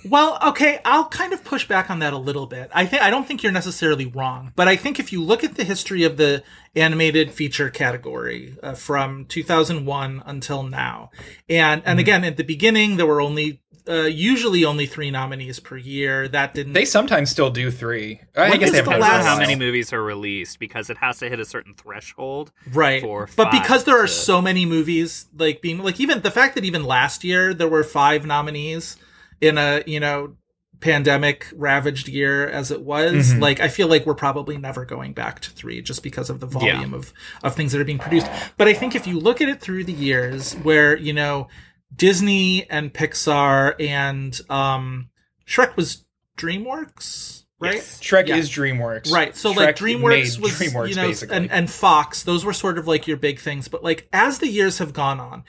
Well, 0.09 0.39
okay, 0.49 0.81
I'll 0.85 1.07
kind 1.09 1.33
of 1.33 1.43
push 1.45 1.67
back 1.67 1.91
on 1.91 1.99
that 2.01 2.13
a 2.13 2.19
little 2.19 2.47
bit. 2.47 2.71
I 2.75 2.87
think 2.87 3.03
I 3.03 3.11
don't 3.11 3.27
think 3.27 3.43
you're 3.43 3.53
necessarily 3.53 4.07
wrong, 4.07 4.53
but 4.57 4.69
I 4.69 4.77
think 4.77 4.99
if 4.99 5.13
you 5.13 5.23
look 5.23 5.45
at 5.45 5.55
the 5.57 5.65
history 5.65 6.05
of 6.05 6.17
the 6.17 6.43
animated 6.75 7.33
feature 7.33 7.71
category 7.71 8.55
uh, 8.63 8.75
from 8.75 9.25
2001 9.27 10.23
until 10.27 10.63
now, 10.63 11.11
and 11.49 11.81
Mm-hmm. 11.81 11.89
and 11.91 12.01
again 12.01 12.25
at 12.25 12.37
the 12.37 12.45
beginning 12.45 12.97
there 12.97 13.07
were 13.07 13.21
only 13.21 13.61
uh, 13.89 14.03
usually 14.03 14.65
only 14.65 14.85
three 14.87 15.11
nominees 15.13 15.61
per 15.61 15.77
year. 15.77 16.27
That 16.27 16.55
didn't. 16.55 16.73
they 16.73 16.85
sometimes 16.85 17.31
still 17.31 17.51
do 17.51 17.71
three. 17.71 18.21
I 18.37 18.51
When 18.51 18.59
guess 18.59 18.71
was 18.71 18.73
they 18.73 18.77
haven't 18.79 18.85
the 18.85 18.97
it 18.99 19.09
for 19.09 19.15
a 19.15 19.17
last- 19.19 19.27
how 19.27 19.39
many 19.39 19.55
movies 19.55 19.93
are 19.93 20.03
released 20.03 20.59
because 20.59 20.91
it 20.91 20.97
has 20.99 21.19
to 21.21 21.29
hit 21.29 21.39
a 21.41 21.45
certain 21.45 21.75
threshold 21.75 22.51
right 22.73 23.01
for 23.01 23.29
but 23.37 23.51
because 23.53 23.85
there 23.85 23.97
are 23.99 24.07
to- 24.09 24.13
so 24.13 24.43
many 24.43 24.67
movies 24.67 25.27
like 25.39 25.63
being 25.63 25.79
like 25.79 26.01
even 26.01 26.21
the 26.23 26.31
fact 26.33 26.57
that 26.57 26.65
even 26.65 26.83
last 26.85 27.23
year 27.25 27.55
there 27.55 27.69
were 27.69 27.85
five 27.85 28.27
nominees 28.27 28.97
in 29.41 29.59
a 29.59 29.83
you 29.87 30.01
know 30.01 30.37
pandemic 30.81 31.47
ravaged 31.57 32.07
year 32.07 32.47
as 32.47 32.71
it 32.71 32.83
was 32.83 33.33
Mhm. 33.33 33.41
like 33.41 33.61
i 33.61 33.69
feel 33.69 33.89
like 33.89 34.05
we're 34.05 34.15
probably 34.15 34.59
never 34.59 34.85
going 34.85 35.15
back 35.15 35.41
to 35.41 35.51
three 35.51 35.81
just 35.81 36.03
because 36.03 36.29
of 36.29 36.39
the 36.41 36.47
volume 36.47 36.93
of 36.93 37.15
of 37.43 37.55
things 37.57 37.73
that 37.73 37.81
are 37.81 37.85
being 37.85 37.99
produced 37.99 38.27
but 38.59 38.69
i 38.69 38.75
think 38.75 38.95
if 38.95 39.07
you 39.07 39.19
look 39.19 39.41
at 39.41 39.49
it 39.49 39.59
through 39.61 39.85
the 39.85 39.93
years 39.93 40.53
where 40.57 40.95
you 40.95 41.15
know 41.15 41.49
disney 41.95 42.69
and 42.69 42.93
pixar 42.93 43.75
and 43.81 44.39
um 44.51 45.09
shrek 45.47 45.75
was 45.77 46.05
dreamworks 46.37 47.45
right 47.59 47.77
Yes. 47.77 48.01
Shrek 48.03 48.29
Yeah. 48.29 48.37
is 48.37 48.51
DreamWorks. 48.51 49.11
Right. 49.11 49.35
So 49.35 49.51
like 49.53 49.77
DreamWorks 49.77 50.39
was 50.39 50.53
DreamWorks 50.53 50.89
you 50.91 50.95
know 50.97 51.07
basically. 51.09 51.37
and 51.39 51.51
and 51.51 51.71
Fox, 51.71 52.23
those 52.23 52.45
were 52.45 52.53
sort 52.53 52.77
of 52.77 52.87
like 52.87 53.07
your 53.07 53.17
big 53.17 53.41
things, 53.41 53.67
but 53.69 53.83
like 53.83 54.09
as 54.13 54.41
the 54.41 54.47
years 54.47 54.77
have 54.77 54.93
gone 54.93 55.19
on, 55.21 55.43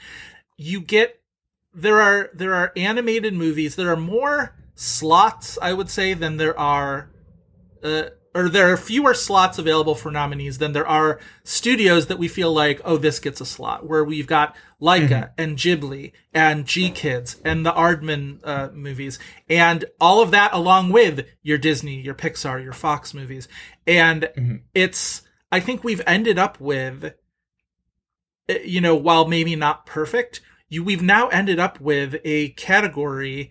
you 0.56 0.80
get 0.80 1.20
there 1.74 2.00
are 2.00 2.30
there 2.34 2.54
are 2.54 2.72
animated 2.76 3.34
movies, 3.34 3.76
there 3.76 3.90
are 3.90 3.96
more 3.96 4.54
slots 4.74 5.58
I 5.60 5.72
would 5.72 5.90
say 5.90 6.14
than 6.14 6.36
there 6.36 6.58
are 6.58 7.10
uh 7.82 8.10
or 8.34 8.48
there 8.48 8.72
are 8.72 8.76
fewer 8.76 9.14
slots 9.14 9.58
available 9.58 9.94
for 9.94 10.12
nominees 10.12 10.58
than 10.58 10.72
there 10.72 10.86
are 10.86 11.18
studios 11.42 12.06
that 12.06 12.18
we 12.18 12.28
feel 12.28 12.52
like, 12.52 12.80
oh, 12.84 12.96
this 12.96 13.18
gets 13.18 13.40
a 13.40 13.46
slot. 13.46 13.86
Where 13.86 14.04
we've 14.04 14.26
got 14.26 14.54
Laika 14.80 15.30
and 15.36 15.56
Ghibli 15.56 16.12
and 16.32 16.64
GKIDS 16.64 17.40
and 17.44 17.66
the 17.66 17.72
Aardman 17.72 18.38
uh, 18.44 18.68
movies 18.72 19.18
and 19.48 19.86
all 20.00 20.22
of 20.22 20.30
that, 20.30 20.52
along 20.52 20.92
with 20.92 21.26
your 21.42 21.58
Disney, 21.58 22.00
your 22.00 22.14
Pixar, 22.14 22.62
your 22.62 22.72
Fox 22.72 23.12
movies. 23.12 23.48
And 23.86 24.62
it's, 24.74 25.22
I 25.50 25.60
think 25.60 25.82
we've 25.82 26.02
ended 26.06 26.38
up 26.38 26.60
with, 26.60 27.14
uh, 28.48 28.54
you 28.64 28.80
know, 28.80 28.94
while 28.94 29.26
maybe 29.26 29.56
not 29.56 29.86
perfect, 29.86 30.42
you 30.68 30.84
we've 30.84 31.02
now 31.02 31.28
ended 31.28 31.58
up 31.58 31.80
with 31.80 32.16
a 32.24 32.50
category 32.50 33.50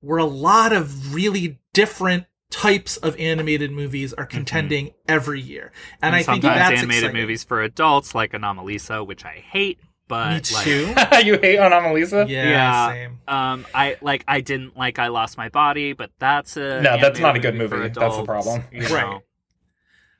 where 0.00 0.18
a 0.18 0.24
lot 0.24 0.72
of 0.72 1.14
really 1.14 1.58
different 1.72 2.26
types 2.50 2.96
of 2.98 3.18
animated 3.18 3.72
movies 3.72 4.12
are 4.12 4.26
contending 4.26 4.90
every 5.08 5.40
year. 5.40 5.72
And, 6.02 6.14
I 6.14 6.18
think 6.18 6.42
sometimes 6.42 6.58
that's 6.58 6.70
animated 6.72 7.04
exciting. 7.04 7.20
movies 7.20 7.44
for 7.44 7.62
adults 7.62 8.14
like 8.14 8.32
Anomalisa, 8.32 9.06
which 9.06 9.24
I 9.24 9.36
hate, 9.36 9.78
but 10.06 10.50
Me 10.50 10.54
like, 10.54 10.64
too. 10.64 10.86
you 11.26 11.38
hate 11.38 11.58
Anomalisa? 11.58 12.28
yeah, 12.28 12.48
Yeah. 12.50 12.88
same. 12.92 13.18
Um, 13.26 13.66
I 13.72 13.96
like 14.02 14.24
I 14.28 14.40
didn't 14.42 14.76
like 14.76 14.98
I 14.98 15.08
Lost 15.08 15.38
My 15.38 15.48
Body, 15.48 15.94
but 15.94 16.10
that's 16.18 16.56
a 16.56 16.82
No, 16.82 16.98
that's 17.00 17.18
not 17.20 17.36
a 17.36 17.38
animated 17.38 17.42
good 17.42 17.54
movie. 17.56 17.88
That's 17.88 18.16
the 18.16 18.24
problem. 18.24 18.64
you 18.70 18.86
Right. 18.88 19.20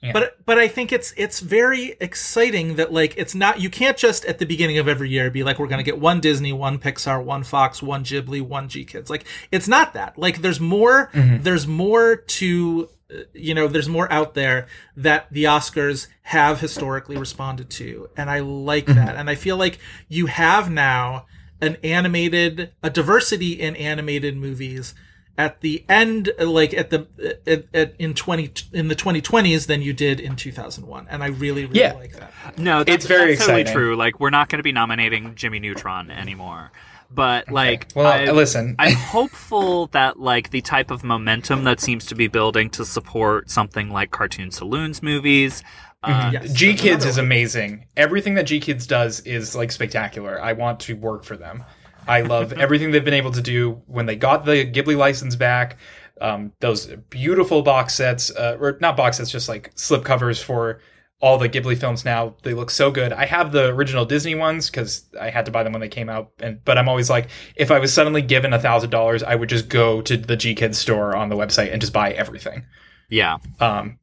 Yeah. 0.03 0.13
But 0.13 0.45
but 0.45 0.59
I 0.59 0.67
think 0.67 0.91
it's 0.93 1.15
it's 1.17 1.39
very 1.39 1.97
exciting 2.01 2.75
that 2.77 2.93
like 2.93 3.15
it's 3.17 3.35
not 3.37 3.61
you 3.61 3.71
can't 3.71 3.97
just 3.97 4.25
at 4.25 4.39
the 4.39 4.47
beginning 4.47 4.79
of 4.79 4.89
every 4.89 5.09
year 5.09 5.31
be 5.31 5.45
like 5.45 5.59
we're 5.61 5.69
gonna 5.69 5.85
get 5.85 5.99
one 6.01 6.19
Disney, 6.21 6.53
one 6.53 6.79
Pixar, 6.79 7.23
one 7.23 7.45
Fox, 7.45 7.81
one 7.83 8.03
Ghibli, 8.03 8.43
one 8.43 8.69
GKIDS. 8.69 9.09
Like 9.09 9.25
it's 9.53 9.69
not 9.69 9.95
that. 9.95 10.19
Like 10.19 10.43
there's 10.43 10.59
more 10.61 11.09
Mm-hmm. 11.15 11.43
there's 11.45 11.67
more 11.69 12.17
to 12.17 12.89
uh, 13.15 13.19
you 13.33 13.55
know 13.55 13.69
there's 13.69 13.89
more 13.89 14.11
out 14.13 14.35
there 14.35 14.67
that 14.97 15.29
the 15.31 15.45
Oscars 15.45 16.09
have 16.23 16.61
historically 16.61 17.17
responded 17.17 17.71
to, 17.71 18.09
and 18.17 18.29
I 18.29 18.41
like 18.41 18.87
Mm-hmm. 18.87 18.97
that. 19.07 19.15
And 19.17 19.31
I 19.31 19.37
feel 19.37 19.57
like 19.57 19.79
you 20.09 20.27
have 20.27 20.69
now 20.69 21.27
an 21.61 21.77
animated 21.85 22.73
a 22.83 22.91
diversity 22.91 23.53
in 23.53 23.77
animated 23.77 24.37
movies 24.37 24.95
at 25.39 25.61
the 25.63 25.85
end 25.89 26.31
like 26.39 26.75
at 26.75 26.91
the 26.91 27.07
at, 27.47 27.65
at, 27.75 27.95
in 27.99 28.13
20 28.15 28.53
in 28.75 28.89
the 28.89 28.95
2020s 28.95 29.67
than 29.67 29.81
you 29.81 29.93
did 29.95 30.21
in 30.21 30.37
2001 30.37 31.07
and 31.09 31.23
i 31.23 31.29
really 31.29 31.65
really 31.65 31.81
Yeah. 31.81 31.95
like 31.95 32.13
that 32.13 32.33
No, 32.59 32.85
that's, 32.85 32.97
It's 32.97 33.07
very 33.07 33.33
that's 33.35 33.47
totally 33.47 33.63
exciting. 33.63 33.81
true. 33.81 33.97
Like 33.97 34.21
we're 34.21 34.31
not 34.31 34.49
going 34.51 34.59
to 34.59 34.63
be 34.63 34.73
nominating 34.73 35.35
Jimmy 35.35 35.59
Neutron 35.61 36.11
anymore. 36.11 36.71
But 37.15 37.51
like, 37.51 37.89
Well, 37.95 38.07
I- 38.07 38.31
listen. 38.31 38.75
I'm 38.79 38.95
hopeful 39.17 39.87
that 39.89 40.19
like 40.19 40.51
the 40.51 40.61
type 40.61 40.91
of 40.91 41.03
momentum 41.05 41.65
that 41.65 41.81
seems 41.81 42.07
to 42.07 42.15
be 42.15 42.27
building 42.29 42.69
to 42.71 42.85
support 42.85 43.51
something 43.51 43.91
like 43.91 44.11
Cartoon 44.11 44.51
Saloons 44.51 45.03
movies. 45.03 45.63
Uh, 46.03 46.31
Yes, 46.33 46.53
GKIDS 46.53 47.07
is 47.07 47.17
amazing. 47.19 47.85
Everything 47.97 48.35
that 48.35 48.47
GKIDS 48.47 48.87
does 48.89 49.21
is 49.21 49.55
like 49.55 49.71
spectacular. 49.73 50.41
I 50.43 50.53
want 50.55 50.81
to 50.81 50.95
work 50.97 51.25
for 51.25 51.37
them. 51.37 51.65
I 52.07 52.23
love 52.23 52.53
everything 52.65 52.91
they've 52.91 53.05
been 53.05 53.15
able 53.15 53.33
to 53.33 53.43
do 53.43 53.83
when 53.87 54.07
they 54.07 54.17
got 54.17 54.45
the 54.45 54.67
Ghibli 54.71 54.97
license 54.97 55.37
back. 55.37 55.79
um, 56.21 56.53
those 56.61 56.87
beautiful 57.11 57.63
box 57.63 57.95
sets, 57.95 58.31
uh, 58.31 58.57
or 58.61 58.79
not 58.81 58.97
box 58.97 59.17
sets, 59.17 59.31
just 59.31 59.49
like 59.49 59.73
slip 59.75 60.05
covers 60.05 60.41
for 60.41 60.81
all 61.21 61.39
the 61.39 61.49
Ghibli 61.49 61.77
films 61.79 62.05
now. 62.05 62.37
They 62.43 62.55
look 62.55 62.71
so 62.71 62.91
good. 62.91 63.13
I 63.13 63.27
have 63.27 63.53
the 63.53 63.69
original 63.69 64.05
Disney 64.05 64.35
ones 64.35 64.71
because 64.71 65.05
I 65.21 65.31
had 65.31 65.47
to 65.47 65.53
buy 65.53 65.63
them 65.63 65.73
when 65.73 65.81
they 65.81 65.89
came 65.89 66.09
out. 66.09 66.31
And 66.41 66.65
but 66.65 66.79
I'm 66.79 66.89
always 66.89 67.11
like, 67.11 67.29
if 67.57 67.71
I 67.71 67.79
was 67.79 67.93
suddenly 67.93 68.23
given 68.23 68.53
a 68.53 68.59
thousand 68.59 68.91
dollars, 68.91 69.23
I 69.23 69.35
would 69.35 69.49
just 69.49 69.69
go 69.69 70.01
to 70.03 70.17
the 70.17 70.37
GKIDS 70.37 70.75
store 70.77 71.17
on 71.17 71.29
the 71.29 71.37
website 71.37 71.73
and 71.73 71.81
just 71.81 71.93
buy 71.93 72.13
everything. 72.13 72.65
Yeah. 73.09 73.39
Um, 73.61 73.99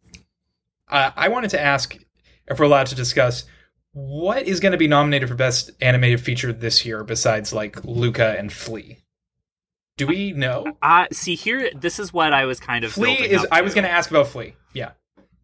I, 0.90 1.12
I 1.16 1.28
wanted 1.30 1.52
to 1.52 1.62
ask 1.62 1.98
if 2.48 2.60
we're 2.60 2.66
allowed 2.66 2.88
to 2.88 2.96
discuss 2.96 3.46
what 3.94 4.44
is 4.44 4.60
going 4.60 4.72
to 4.72 4.78
be 4.78 4.88
nominated 4.88 5.30
for 5.30 5.36
best 5.36 5.72
animated 5.82 6.22
feature 6.22 6.54
this 6.54 6.86
year 6.86 7.04
besides 7.04 7.54
like 7.54 7.84
Luca 7.84 8.36
and 8.38 8.52
Flee. 8.52 9.00
Do 9.98 10.08
we 10.08 10.32
know? 10.32 10.66
I 10.82 11.08
see 11.12 11.36
here. 11.36 11.72
This 11.76 12.00
is 12.00 12.14
what 12.14 12.32
I 12.32 12.46
was 12.46 12.60
kind 12.60 12.86
of. 12.86 12.94
Flee 12.94 13.16
is. 13.16 13.46
I 13.52 13.62
was 13.62 13.74
going 13.74 13.84
to 13.84 13.92
ask 13.92 14.10
about 14.10 14.28
Flee. 14.28 14.56
Yeah. 14.74 14.92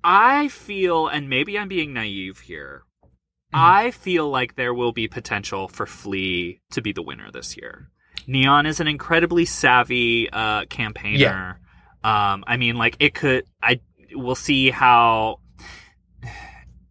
I 0.02 0.48
feel, 0.48 1.08
and 1.08 1.30
maybe 1.30 1.60
I'm 1.60 1.68
being 1.68 1.91
naive 1.91 2.39
here. 2.39 2.84
Mm-hmm. 3.04 3.10
I 3.54 3.91
feel 3.91 4.30
like 4.30 4.56
there 4.56 4.74
will 4.74 4.93
be 4.93 5.08
potential 5.08 5.68
for 5.68 5.86
Flee 5.86 6.62
to 6.72 6.82
be 6.82 6.93
the 6.93 7.02
winner 7.02 7.32
this 7.32 7.58
year. 7.58 7.89
Neon 8.28 8.66
is 8.66 8.80
an 8.80 8.88
incredibly 8.88 9.46
savvy 9.46 10.30
uh, 10.30 10.66
campaigner. 10.66 11.60
Um, 12.04 12.43
I 12.48 12.58
mean, 12.58 12.78
like 12.78 12.98
it 13.00 13.14
could. 13.14 13.46
I 13.62 13.82
we'll 14.14 14.36
see 14.36 14.70
how. 14.70 15.39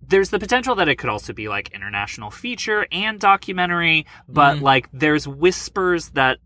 There's 0.08 0.30
the 0.30 0.38
potential 0.38 0.74
that 0.76 0.88
it 0.88 0.96
could 0.96 1.10
also 1.10 1.32
be 1.32 1.48
like 1.48 1.70
international 1.70 2.30
feature 2.30 2.86
and 2.92 3.18
documentary, 3.20 4.06
but 4.28 4.56
Mhm. 4.58 4.62
like 4.62 4.88
there's 4.92 5.26
whispers 5.28 6.10
that 6.10 6.38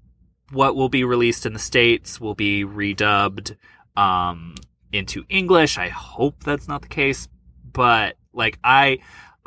what 0.50 0.76
will 0.76 0.88
be 0.88 1.04
released 1.04 1.44
in 1.46 1.52
the 1.52 1.58
states 1.58 2.20
will 2.20 2.34
be 2.34 2.64
redubbed 2.64 3.56
um, 3.96 4.54
into 4.92 5.24
English. 5.28 5.76
I 5.76 5.88
hope 5.88 6.44
that's 6.44 6.68
not 6.68 6.82
the 6.82 6.88
case, 6.88 7.28
but 7.72 8.16
like 8.32 8.58
I 8.62 8.98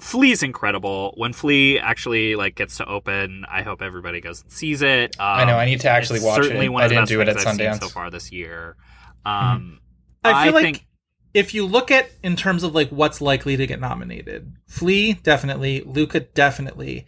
Flee's 0.01 0.41
incredible. 0.41 1.14
When 1.16 1.32
Flee 1.32 1.78
actually 1.80 2.36
like 2.36 2.55
gets 2.55 2.78
to 2.78 2.86
open, 2.88 3.45
I 3.49 3.62
hope 3.62 3.82
everybody 3.84 4.20
goes 4.20 4.41
and 4.41 4.51
sees 4.51 4.82
it. 4.82 5.16
Um, 5.20 5.26
I 5.28 5.45
know, 5.45 5.57
I 5.57 5.66
need 5.66 5.80
to 5.82 5.89
actually 5.89 6.18
it's 6.18 6.26
watch 6.26 6.39
it. 6.39 6.43
certainly 6.45 6.70
One 6.70 6.82
I 6.82 6.86
of 6.86 6.89
the 6.89 6.95
didn't 6.95 7.01
best 7.03 7.09
do 7.12 7.22
it 7.22 7.30
at 7.30 7.38
I've 7.38 7.55
seen 7.55 7.66
Sundance. 7.68 7.80
so 7.82 7.88
far 7.88 8.09
this 8.09 8.32
year. 8.32 8.76
Um, 9.26 9.80
I 10.24 10.43
feel 10.45 10.53
like 10.53 10.64
think 10.64 10.86
if 11.34 11.53
you 11.53 11.65
look 11.65 11.91
at 11.91 12.09
in 12.23 12.36
terms 12.36 12.63
of 12.63 12.75
like 12.75 12.89
what's 12.89 13.21
likely 13.21 13.57
to 13.57 13.67
get 13.67 13.79
nominated, 13.79 14.53
Flee 14.67 15.13
definitely, 15.13 15.82
Luca 15.82 16.21
definitely. 16.21 17.05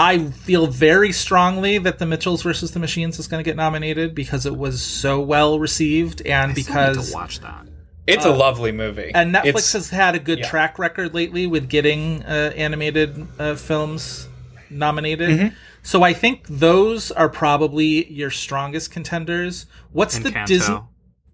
I 0.00 0.26
feel 0.26 0.68
very 0.68 1.10
strongly 1.12 1.78
that 1.78 1.98
the 1.98 2.06
Mitchells 2.06 2.42
versus 2.42 2.70
the 2.70 2.78
Machines 2.78 3.18
is 3.18 3.26
going 3.26 3.42
to 3.42 3.48
get 3.48 3.56
nominated 3.56 4.14
because 4.14 4.46
it 4.46 4.56
was 4.56 4.80
so 4.80 5.20
well 5.20 5.58
received 5.58 6.22
and 6.22 6.52
I 6.52 6.54
still 6.54 6.74
need 6.74 6.94
because 6.94 7.10
to 7.10 7.14
watch 7.14 7.40
that. 7.40 7.66
It's 8.06 8.24
a 8.24 8.30
lovely 8.30 8.72
movie. 8.72 9.10
and 9.14 9.34
Netflix 9.34 9.46
It's- 9.48 9.72
has 9.72 9.90
had 9.90 10.14
a 10.14 10.18
good 10.18 10.38
yeah. 10.38 10.48
track 10.48 10.78
record 10.78 11.12
lately 11.14 11.46
with 11.46 11.68
getting 11.68 12.22
uh, 12.24 12.52
animated 12.56 13.26
uh, 13.38 13.54
films 13.56 14.28
nominated. 14.70 15.30
Mm-hmm. 15.30 15.56
So 15.82 16.02
I 16.02 16.12
think 16.12 16.46
those 16.48 17.10
are 17.10 17.28
probably 17.28 18.10
your 18.10 18.30
strongest 18.30 18.90
contenders. 18.90 19.66
What's 19.92 20.18
the 20.18 20.30
Disney 20.46 20.80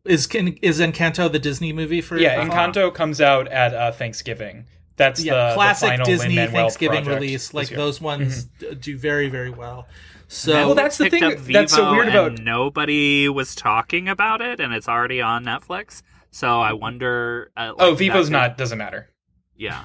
is 0.04 0.26
is 0.62 0.80
Encanto 0.80 1.30
the 1.30 1.38
Disney 1.38 1.72
movie 1.72 2.00
for 2.00 2.18
yeah, 2.18 2.40
uh, 2.40 2.44
Encanto 2.44 2.92
comes 2.92 3.20
out 3.20 3.48
at 3.48 3.74
uh, 3.74 3.92
Thanksgiving. 3.92 4.66
That's 4.96 5.22
yeah, 5.24 5.48
the 5.50 5.54
classic 5.54 5.86
the 5.88 5.90
final 5.92 6.06
Disney 6.06 6.28
Lin-Manuel 6.36 6.52
Thanksgiving 6.52 7.04
release. 7.04 7.48
this 7.48 7.54
Like 7.54 7.70
year. 7.70 7.78
Mm-hmm. 7.78 7.84
those 7.86 8.00
ones 8.00 8.44
d- 8.44 8.74
do 8.74 8.96
very 8.98 9.28
very 9.28 9.50
well. 9.50 9.86
So 10.28 10.52
Well, 10.52 10.74
that's 10.74 10.98
the 10.98 11.10
thing 11.10 11.36
that's 11.52 11.74
so 11.74 11.90
weird 11.92 12.08
about- 12.08 12.38
nobody 12.38 13.28
was 13.28 13.54
talking 13.54 14.08
about 14.08 14.40
it, 14.40 14.58
and 14.60 14.72
it's 14.72 14.88
already 14.88 15.20
on 15.20 15.44
Netflix. 15.44 16.02
So 16.30 16.60
I 16.60 16.72
wonder. 16.72 17.50
Uh, 17.56 17.72
like, 17.76 17.76
Oh, 17.78 17.94
that 17.94 17.98
Vivo's 17.98 18.30
not 18.30 18.56
doesn't 18.58 18.78
matter. 18.78 19.10
Yeah. 19.56 19.84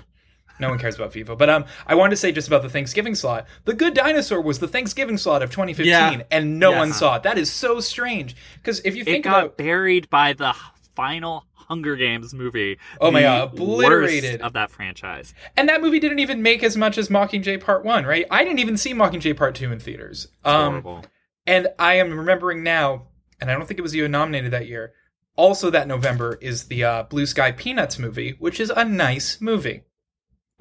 No 0.60 0.70
one 0.70 0.78
cares 0.80 0.96
about 0.96 1.14
Vivo. 1.14 1.36
But 1.36 1.50
um, 1.50 1.66
I 1.88 1.96
wanted 1.96 2.12
to 2.12 2.16
say 2.18 2.32
just 2.32 2.48
about 2.48 2.62
the 2.64 2.70
Thanksgiving 2.70 3.16
slot. 3.16 3.48
The 3.66 3.74
Good 3.74 3.94
Dinosaur 3.94 4.42
was 4.42 4.60
the 4.60 4.68
Thanksgiving 4.68 5.18
slot 5.18 5.42
of 5.42 5.52
2015, 5.52 5.86
Yeah. 5.90 6.22
and 6.32 6.60
no 6.60 6.72
Yeah. 6.72 6.80
one 6.80 6.94
saw 6.94 7.16
it. 7.16 7.24
That 7.24 7.38
is 7.38 7.52
so 7.52 7.80
strange. 7.80 8.36
Because 8.56 8.80
if 8.86 8.96
you 8.96 9.04
think 9.04 9.26
It 9.26 9.30
got 9.30 9.44
about 9.46 9.58
buried 9.58 10.10
by 10.10 10.34
the 10.34 10.54
final 10.96 11.46
Hunger 11.54 11.96
Games 11.96 12.34
movie. 12.34 12.80
Oh 13.00 13.12
my 13.12 13.22
God, 13.22 13.54
obliterated. 13.54 14.42
of 14.42 14.54
that 14.54 14.72
franchise. 14.72 15.34
And 15.56 15.70
that 15.70 15.82
movie 15.82 16.00
didn't 16.00 16.20
even 16.20 16.42
make 16.42 16.64
as 16.64 16.76
much 16.76 16.98
as 16.98 17.10
Mockingjay 17.10 17.62
Part 17.62 17.86
1, 17.86 18.06
right? 18.06 18.26
I 18.32 18.44
didn't 18.44 18.60
even 18.60 18.76
see 18.76 18.94
Mockingjay 18.94 19.38
Part 19.38 19.54
2 19.56 19.72
in 19.72 19.80
theaters. 19.80 20.28
Um, 20.44 20.72
Horrible. 20.82 21.06
and 21.46 21.68
I 21.78 21.94
am 21.96 22.18
remembering 22.18 22.64
now, 22.64 23.04
and 23.40 23.52
I 23.52 23.54
don't 23.54 23.68
think 23.68 23.78
it 23.80 23.84
was 23.84 23.96
even 23.96 24.12
nominated 24.12 24.52
that 24.52 24.68
year. 24.68 24.94
Also, 25.36 25.70
that 25.70 25.88
November 25.88 26.38
is 26.42 26.66
the 26.66 26.84
uh, 26.84 27.04
Blue 27.04 27.26
Sky 27.28 27.52
Peanuts 27.52 27.98
movie, 28.00 28.36
which 28.40 28.60
is 28.60 28.72
a 28.76 28.84
nice 28.84 29.40
movie. 29.40 29.84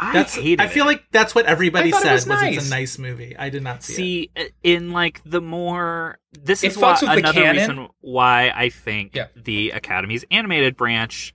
I 0.00 0.12
that's 0.12 0.34
hated 0.36 0.60
I 0.60 0.68
feel 0.68 0.84
it. 0.84 0.88
like 0.88 1.04
that's 1.10 1.34
what 1.34 1.46
everybody 1.46 1.88
I 1.88 1.90
thought 1.92 2.02
it 2.02 2.04
said 2.04 2.12
was 2.12 2.26
was, 2.26 2.40
nice. 2.42 2.56
it's 2.58 2.66
a 2.68 2.70
nice 2.70 2.98
movie. 2.98 3.36
I 3.36 3.50
did 3.50 3.62
not 3.64 3.82
see. 3.82 3.94
See, 3.94 4.30
i- 4.36 4.50
in 4.62 4.92
like 4.92 5.20
the 5.24 5.40
more 5.40 6.18
this 6.32 6.62
It 6.62 6.68
is 6.72 6.78
why, 6.78 6.92
fucks 6.94 7.02
with 7.02 7.10
the 7.10 7.16
another 7.30 7.50
reason 7.52 7.88
why 8.00 8.52
I 8.54 8.68
think 8.68 9.14
Yeah. 9.16 9.26
the 9.34 9.72
Academy's 9.72 10.24
animated 10.30 10.76
branch 10.76 11.34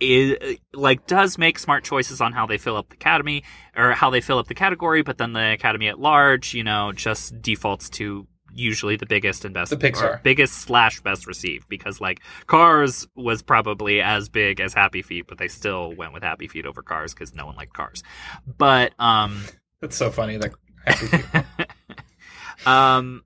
is 0.00 0.56
like 0.72 1.06
does 1.06 1.38
make 1.38 1.58
smart 1.58 1.82
choices 1.84 2.20
on 2.20 2.32
how 2.32 2.46
they 2.46 2.58
fill 2.58 2.76
up 2.76 2.88
the 2.88 2.94
Academy 2.94 3.42
or 3.76 3.92
how 3.92 4.10
they 4.10 4.20
fill 4.20 4.38
up 4.38 4.46
the 4.46 4.54
category, 4.54 5.02
but 5.02 5.18
then 5.18 5.32
the 5.32 5.52
Academy 5.52 5.88
at 5.88 5.98
large, 5.98 6.54
you 6.54 6.62
know, 6.64 6.92
just 6.92 7.40
defaults 7.42 7.88
to 7.90 8.26
usually 8.58 8.96
the 8.96 9.06
biggest 9.06 9.44
and 9.44 9.54
best 9.54 9.70
The 9.70 9.76
Pixar. 9.76 10.22
biggest 10.22 10.54
slash 10.54 11.00
best 11.00 11.26
received 11.26 11.68
because 11.68 12.00
like 12.00 12.20
Cars 12.46 13.06
was 13.14 13.42
probably 13.42 14.00
as 14.02 14.28
big 14.28 14.60
as 14.60 14.74
Happy 14.74 15.02
Feet, 15.02 15.26
but 15.28 15.38
they 15.38 15.48
still 15.48 15.92
went 15.94 16.12
with 16.12 16.22
Happy 16.22 16.48
Feet 16.48 16.66
over 16.66 16.82
Cars 16.82 17.14
because 17.14 17.34
no 17.34 17.46
one 17.46 17.56
liked 17.56 17.72
Cars. 17.74 18.02
But 18.58 18.92
um 18.98 19.42
That's 19.80 19.96
so 19.96 20.10
funny. 20.10 20.38
That 20.38 20.54
um 22.66 23.22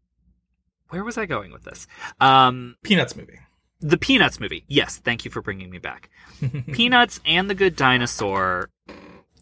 where 0.88 1.04
was 1.04 1.16
i 1.16 1.26
going 1.26 1.52
with 1.52 1.64
this 1.64 1.86
um 2.20 2.76
Peanuts 2.82 3.16
movie. 3.16 3.38
the 3.80 3.96
peanuts 3.96 4.38
movie 4.40 4.64
yes 4.68 4.98
thank 4.98 5.24
you 5.24 5.30
for 5.30 5.40
bringing 5.42 5.70
me 5.70 5.78
back 5.78 6.10
peanuts 6.72 7.20
and 7.24 7.48
the 7.48 7.54
good 7.54 7.76
dinosaur 7.76 8.68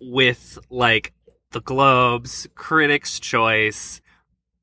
with 0.00 0.58
like 0.70 1.12
the 1.52 1.60
globes 1.60 2.46
critics 2.54 3.18
choice 3.18 4.00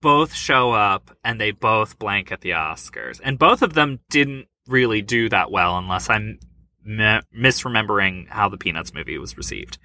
both 0.01 0.33
show 0.33 0.71
up 0.71 1.11
and 1.23 1.39
they 1.41 1.51
both 1.51 1.97
blank 1.99 2.31
at 2.31 2.41
the 2.41 2.51
oscars 2.51 3.19
and 3.23 3.39
both 3.39 3.61
of 3.61 3.73
them 3.73 3.99
didn't 4.09 4.47
really 4.67 5.01
do 5.01 5.29
that 5.29 5.51
well 5.51 5.77
unless 5.77 6.09
i'm 6.09 6.39
mi- 6.83 7.21
misremembering 7.35 8.27
how 8.29 8.47
the 8.49 8.57
peanuts 8.57 8.93
movie 8.93 9.17
was 9.17 9.37
received 9.37 9.77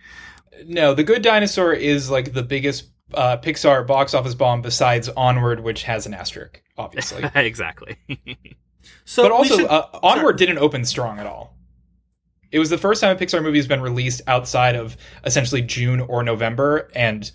no, 0.67 0.93
The 0.93 1.03
Good 1.03 1.23
Dinosaur 1.23 1.73
is 1.73 2.11
like 2.11 2.35
the 2.35 2.43
biggest 2.43 2.91
uh, 3.15 3.39
Pixar 3.39 3.87
box 3.87 4.13
office 4.13 4.35
bomb 4.35 4.61
besides 4.61 5.09
Onward, 5.09 5.61
which 5.61 5.83
has 5.85 6.05
an 6.07 6.13
asterisk, 6.13 6.63
obviously. 6.77 7.25
exactly 7.35 7.97
So 9.05 9.23
but 9.23 9.33
also, 9.33 9.57
should- 9.57 9.67
uh, 9.67 9.87
Onward 10.03 10.37
didn't 10.37 10.59
open 10.59 10.85
strong 10.85 11.19
at 11.19 11.27
all. 11.27 11.57
It 12.51 12.59
was 12.59 12.69
the 12.69 12.79
first 12.79 13.01
time 13.01 13.17
a 13.17 13.19
Pixar 13.19 13.43
movie 13.43 13.59
has 13.59 13.67
been 13.67 13.81
released 13.81 14.21
outside 14.27 14.77
of 14.77 14.97
essentially 15.25 15.63
June 15.63 16.01
or 16.01 16.23
November, 16.23 16.91
and 16.95 17.31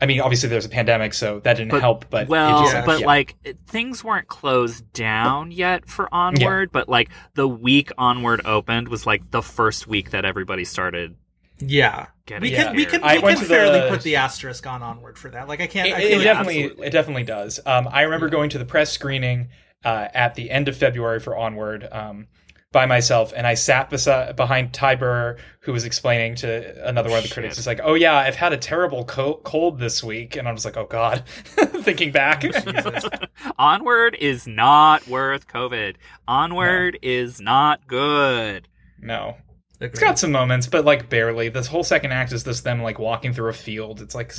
I 0.00 0.06
mean, 0.06 0.20
obviously 0.20 0.48
there's 0.48 0.64
a 0.64 0.68
pandemic, 0.68 1.12
so 1.12 1.40
that 1.40 1.56
didn't 1.56 1.78
help. 1.80 2.04
But 2.08 2.28
well, 2.28 2.62
just- 2.62 2.74
Yeah. 2.74 2.84
but 2.86 3.00
yeah. 3.00 3.06
like 3.06 3.34
things 3.66 4.04
weren't 4.04 4.28
closed 4.28 4.92
down 4.92 5.50
yet 5.50 5.88
for 5.88 6.08
Onward. 6.14 6.70
But 6.72 6.88
like 6.88 7.08
the 7.34 7.48
week 7.48 7.90
Onward 7.98 8.42
opened 8.44 8.88
was 8.88 9.06
like 9.06 9.30
the 9.30 9.42
first 9.42 9.86
week 9.88 10.10
that 10.10 10.24
everybody 10.24 10.64
started. 10.64 11.16
yeah, 11.58 12.06
Getting 12.26 12.42
we 12.42 12.50
can 12.56 12.76
we 12.76 12.84
can 12.84 13.02
I 13.02 13.16
we 13.16 13.22
went 13.24 13.38
can 13.38 13.42
to 13.46 13.48
the- 13.48 13.54
fairly 13.54 13.88
put 13.90 14.02
the 14.02 14.16
asterisk 14.16 14.64
on 14.68 14.82
onward 14.82 15.18
for 15.18 15.30
that. 15.30 15.48
Like 15.48 15.60
I 15.60 15.66
can't. 15.66 15.88
it, 15.88 15.94
I 15.94 16.00
it 16.00 16.14
like 16.18 16.22
definitely 16.24 16.62
absolutely. 16.64 16.86
it 16.86 16.90
definitely 16.90 17.24
does. 17.24 17.60
Um, 17.66 17.88
I 17.90 18.02
remember 18.02 18.28
going 18.28 18.50
to 18.50 18.58
the 18.58 18.64
press 18.64 18.92
screening 18.92 19.48
uh, 19.84 20.06
at 20.14 20.34
the 20.36 20.50
end 20.50 20.68
of 20.68 20.76
February 20.76 21.18
for 21.18 21.36
Onward 21.36 21.88
um, 21.90 22.28
by 22.70 22.84
myself, 22.84 23.32
and 23.34 23.46
I 23.46 23.54
sat 23.54 23.88
beside, 23.88 24.36
behind 24.36 24.74
Ty 24.74 24.96
Burr, 24.96 25.36
who 25.60 25.72
was 25.72 25.84
explaining 25.84 26.34
to 26.36 26.86
another 26.86 27.08
one 27.08 27.18
of 27.18 27.24
the 27.24 27.30
critics. 27.32 27.54
Shit. 27.54 27.58
It's 27.60 27.66
like, 27.66 27.80
"Oh 27.82 27.94
yeah, 27.94 28.14
I've 28.14 28.36
had 28.36 28.52
a 28.52 28.58
terrible 28.58 29.04
co- 29.04 29.40
cold 29.42 29.78
this 29.78 30.04
week," 30.04 30.36
and 30.36 30.46
I 30.46 30.52
was 30.52 30.64
like, 30.64 30.76
"Oh 30.76 30.84
God," 30.84 31.24
thinking 31.46 32.12
back. 32.12 32.44
Onward 33.58 34.16
is 34.20 34.46
not 34.46 35.06
worth 35.08 35.48
COVID. 35.48 35.96
Onward 36.26 36.98
is 37.02 37.40
not 37.40 37.86
good. 37.86 38.68
no, 39.00 39.36
it's 39.80 40.00
got 40.00 40.18
some 40.18 40.32
moments, 40.32 40.66
but 40.66 40.84
like 40.84 41.08
barely. 41.08 41.48
This 41.50 41.66
whole 41.68 41.84
second 41.84 42.12
act 42.12 42.32
is 42.32 42.42
just 42.44 42.64
them 42.64 42.82
like 42.82 42.98
walking 42.98 43.32
through 43.32 43.48
a 43.50 43.52
field. 43.52 44.00
It's 44.00 44.14
like 44.14 44.32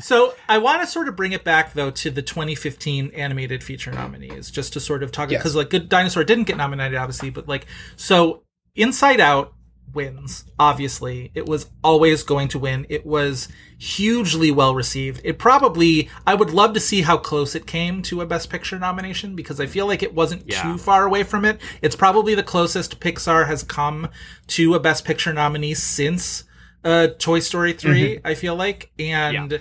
so 0.00 0.34
I 0.48 0.58
want 0.58 0.82
to 0.82 0.86
sort 0.86 1.08
of 1.08 1.16
bring 1.16 1.32
it 1.32 1.44
back 1.44 1.74
though 1.74 1.90
to 1.90 2.10
the 2.10 2.22
2015 2.22 3.10
animated 3.14 3.62
feature 3.62 3.92
nominees, 3.92 4.50
just 4.50 4.72
to 4.74 4.80
sort 4.80 5.02
of 5.02 5.12
talk 5.12 5.30
Yes. 5.30 5.40
because 5.40 5.54
like 5.56 5.70
Good 5.70 5.88
Dinosaur 5.88 6.24
didn't 6.24 6.44
get 6.44 6.56
nominated, 6.56 6.96
obviously, 6.98 7.30
but 7.30 7.48
like 7.48 7.66
so 7.96 8.42
Inside 8.74 9.20
Out 9.20 9.52
wins. 9.92 10.44
Obviously, 10.58 11.30
it 11.34 11.46
was 11.46 11.70
always 11.82 12.22
going 12.22 12.48
to 12.48 12.58
win. 12.58 12.86
It 12.88 13.06
was 13.06 13.48
hugely 13.78 14.50
well 14.50 14.74
received. 14.74 15.20
It 15.24 15.38
probably, 15.38 16.08
I 16.26 16.34
would 16.34 16.50
love 16.50 16.74
to 16.74 16.80
see 16.80 17.02
how 17.02 17.16
close 17.16 17.54
it 17.54 17.66
came 17.66 18.02
to 18.02 18.20
a 18.20 18.26
Best 18.26 18.50
Picture 18.50 18.78
nomination 18.78 19.34
because 19.36 19.60
I 19.60 19.66
feel 19.66 19.86
like 19.86 20.02
it 20.02 20.14
wasn't 20.14 20.44
Yeah. 20.46 20.62
too 20.62 20.78
far 20.78 21.04
away 21.06 21.22
from 21.22 21.44
it. 21.44 21.60
It's 21.82 21.96
probably 21.96 22.34
the 22.34 22.42
closest 22.42 23.00
Pixar 23.00 23.46
has 23.46 23.62
come 23.62 24.08
to 24.48 24.74
a 24.74 24.80
Best 24.80 25.04
Picture 25.04 25.32
nominee 25.32 25.74
since 25.74 26.44
uh, 26.84 27.08
Toy 27.18 27.40
Story 27.40 27.72
3, 27.72 28.20
I 28.24 28.34
feel 28.34 28.54
like. 28.54 28.90
And. 28.98 29.60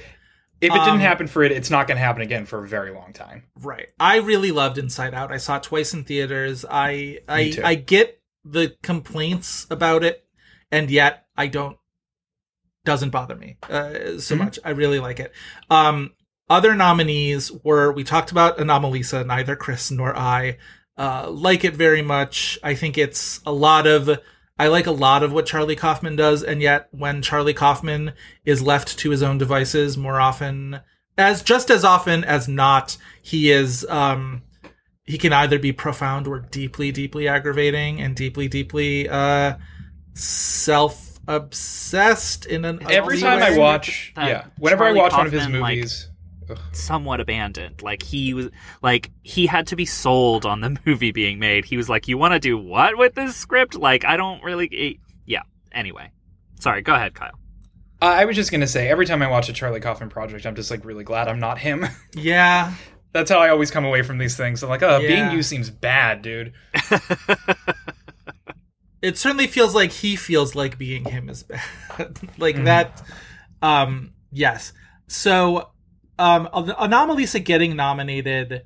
If 0.62 0.72
it 0.72 0.78
Um, 0.80 0.86
didn't 0.86 1.02
happen 1.02 1.28
for 1.28 1.44
it, 1.44 1.52
it's 1.52 1.70
not 1.70 1.86
going 1.86 1.98
to 1.98 2.04
happen 2.04 2.22
again 2.22 2.46
for 2.46 2.64
a 2.64 2.68
very 2.68 2.92
long 2.92 3.12
time. 3.14 3.44
Right. 3.62 3.88
I 4.00 4.18
really 4.18 4.52
loved 4.52 4.78
Inside 4.78 5.14
Out. 5.14 5.32
I 5.32 5.38
saw 5.38 5.58
it 5.58 5.64
twice 5.64 5.94
in 5.94 6.06
theaters. 6.06 6.66
I 6.68 7.20
I. 7.28 7.54
I 7.64 7.76
get 7.76 8.20
the 8.46 8.78
complaints 8.84 9.66
about 9.70 10.04
it, 10.04 10.26
and 10.72 10.90
yet 10.90 11.26
I 11.36 11.48
don't 11.48 11.78
doesn't 12.86 13.10
bother 13.10 13.36
me 13.36 13.58
uh, 13.70 14.20
so 14.20 14.36
much. 14.36 14.60
I 14.64 14.70
really 14.70 15.00
like 15.00 15.20
it. 15.20 15.34
Um, 15.70 16.12
other 16.50 16.76
nominees 16.76 17.52
were 17.52 17.92
we 17.92 18.04
talked 18.04 18.32
about 18.32 18.60
Anomalisa. 18.60 19.26
Neither 19.26 19.56
Chris 19.56 19.90
nor 19.90 20.16
I 20.16 20.58
uh, 20.98 21.30
like 21.30 21.66
it 21.66 21.76
very 21.76 22.04
much. 22.04 22.60
I 22.64 22.76
think 22.76 22.98
it's 22.98 23.42
a 23.46 23.52
lot 23.52 23.88
of. 23.88 24.20
I 24.58 24.68
like 24.68 24.88
a 24.88 24.92
lot 24.92 25.22
of 25.22 25.34
what 25.34 25.48
Charlie 25.48 25.76
Kaufman 25.76 26.16
does, 26.16 26.42
and 26.42 26.62
yet 26.62 26.88
when 26.92 27.22
Charlie 27.22 27.54
Kaufman 27.54 28.14
is 28.46 28.62
left 28.62 28.98
to 29.00 29.10
his 29.10 29.22
own 29.22 29.38
devices 29.38 29.98
more 29.98 30.22
often, 30.22 30.80
as 31.18 31.44
just 31.44 31.70
as 31.70 31.84
often 31.84 32.24
as 32.24 32.48
not, 32.48 32.96
he 33.22 33.52
is 33.52 33.86
um 33.90 34.44
he 35.06 35.18
can 35.18 35.32
either 35.34 35.60
be 35.60 35.72
profound 35.72 36.28
or 36.28 36.40
deeply, 36.40 36.92
deeply 36.92 37.28
aggravating 37.28 38.02
and 38.02 38.16
deeply, 38.16 38.48
deeply 38.48 39.08
uh 39.10 39.56
self 40.14 41.20
obsessed 41.28 42.46
in 42.46 42.66
an 42.66 42.80
Every 42.90 43.18
ugly 43.18 43.22
time 43.22 43.42
I 43.42 43.58
watch, 43.58 44.14
that 44.16 44.28
yeah, 44.28 44.46
whenever 44.58 44.86
Charlie 44.86 45.00
I 45.00 45.04
watch 45.04 45.14
one 45.14 45.26
of 45.28 45.32
his 45.32 45.42
Kaufman, 45.44 45.62
like- 45.62 45.76
movies, 45.78 46.10
somewhat 46.74 47.20
abandoned. 47.20 47.82
Like 47.82 48.04
he 48.04 48.34
was 48.34 48.50
like 48.82 49.12
he 49.24 49.46
had 49.48 49.68
to 49.68 49.76
be 49.76 49.86
sold 49.86 50.46
on 50.46 50.62
the 50.62 50.78
movie 50.86 51.12
being 51.12 51.40
made. 51.40 51.66
He 51.66 51.78
was 51.78 51.90
like, 51.90 52.08
"You 52.08 52.18
want 52.18 52.34
to 52.34 52.40
do 52.40 52.58
what 52.58 52.98
with 52.98 53.16
this 53.16 53.36
script?" 53.36 53.76
Like 53.76 54.06
I 54.06 54.18
don't 54.18 54.44
really. 54.44 54.70
eh, 54.72 54.94
yeah. 55.26 55.42
Anyway, 55.72 56.12
sorry. 56.60 56.82
Go 56.84 56.94
ahead, 56.94 57.16
Kyle. 57.16 57.38
Uh, 58.02 58.06
I 58.06 58.26
was 58.26 58.36
just 58.36 58.52
gonna 58.52 58.68
say, 58.68 58.90
every 58.90 59.06
time 59.06 59.22
I 59.24 59.28
watch 59.28 59.50
a 59.50 59.54
Charlie 59.54 59.80
Kaufman 59.80 60.10
project, 60.10 60.46
I'm 60.46 60.56
just 60.56 60.70
like 60.70 60.86
really 60.86 61.04
glad 61.04 61.28
I'm 61.28 61.40
not 61.40 61.58
him. 61.60 61.86
Yeah. 62.16 62.74
That's 63.16 63.32
how 63.32 63.40
I 63.40 63.48
always 63.48 63.72
come 63.72 63.86
away 63.86 64.02
from 64.02 64.18
these 64.18 64.36
things. 64.36 64.62
I'm 64.62 64.68
like, 64.70 64.84
oh, 64.84 64.98
Yeah. 65.00 65.08
being 65.08 65.32
you 65.32 65.42
seems 65.42 65.70
bad, 65.70 66.22
dude. 66.22 66.52
It 69.02 69.18
certainly 69.18 69.48
feels 69.48 69.76
like 69.76 69.92
he 69.92 70.16
feels 70.16 70.56
like 70.56 70.78
being 70.78 71.06
him 71.06 71.30
is 71.30 71.44
bad. 71.44 71.62
like 72.38 72.56
Mm-hmm. 72.56 72.64
that 72.66 73.02
um 73.62 74.14
yes. 74.32 74.74
So 75.08 75.70
um 76.18 76.48
Anomalisa 76.54 77.44
getting 77.44 77.76
nominated 77.76 78.64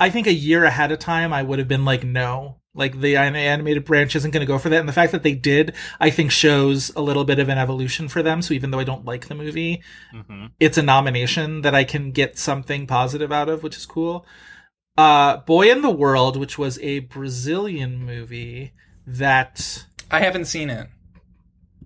I 0.00 0.10
think 0.10 0.26
a 0.26 0.32
year 0.32 0.64
ahead 0.64 0.90
of 0.90 0.98
time 1.00 1.32
I 1.32 1.42
would 1.42 1.58
have 1.58 1.68
been 1.68 1.84
like 1.84 2.02
no. 2.02 2.56
Like 2.74 3.00
the 3.00 3.16
animated 3.16 3.84
branch 3.84 4.16
isn't 4.16 4.30
going 4.30 4.40
to 4.40 4.46
go 4.50 4.58
for 4.58 4.70
that 4.70 4.80
and 4.80 4.88
the 4.88 4.94
fact 4.94 5.12
that 5.12 5.22
they 5.22 5.34
did 5.34 5.74
I 6.00 6.08
think 6.08 6.30
shows 6.30 6.90
a 6.96 7.02
little 7.02 7.24
bit 7.24 7.38
of 7.38 7.50
an 7.50 7.58
evolution 7.58 8.08
for 8.08 8.22
them 8.22 8.40
so 8.40 8.54
even 8.54 8.70
though 8.70 8.78
I 8.78 8.84
don't 8.84 9.04
like 9.04 9.28
the 9.28 9.34
movie 9.34 9.82
hmm 10.10 10.46
it's 10.58 10.78
a 10.78 10.82
nomination 10.82 11.60
that 11.62 11.74
I 11.74 11.84
can 11.84 12.12
get 12.12 12.38
something 12.38 12.86
positive 12.86 13.30
out 13.30 13.48
of, 13.50 13.62
which 13.62 13.76
is 13.76 13.84
cool. 13.84 14.24
Uh, 14.96 15.38
Boy 15.38 15.70
in 15.70 15.82
the 15.82 15.90
World, 15.90 16.36
which 16.36 16.56
was 16.58 16.78
a 16.80 17.00
Brazilian 17.00 17.98
movie 18.04 18.72
that 19.06 19.84
I 20.10 20.20
haven't 20.20 20.44
seen 20.46 20.68
it. 20.70 20.88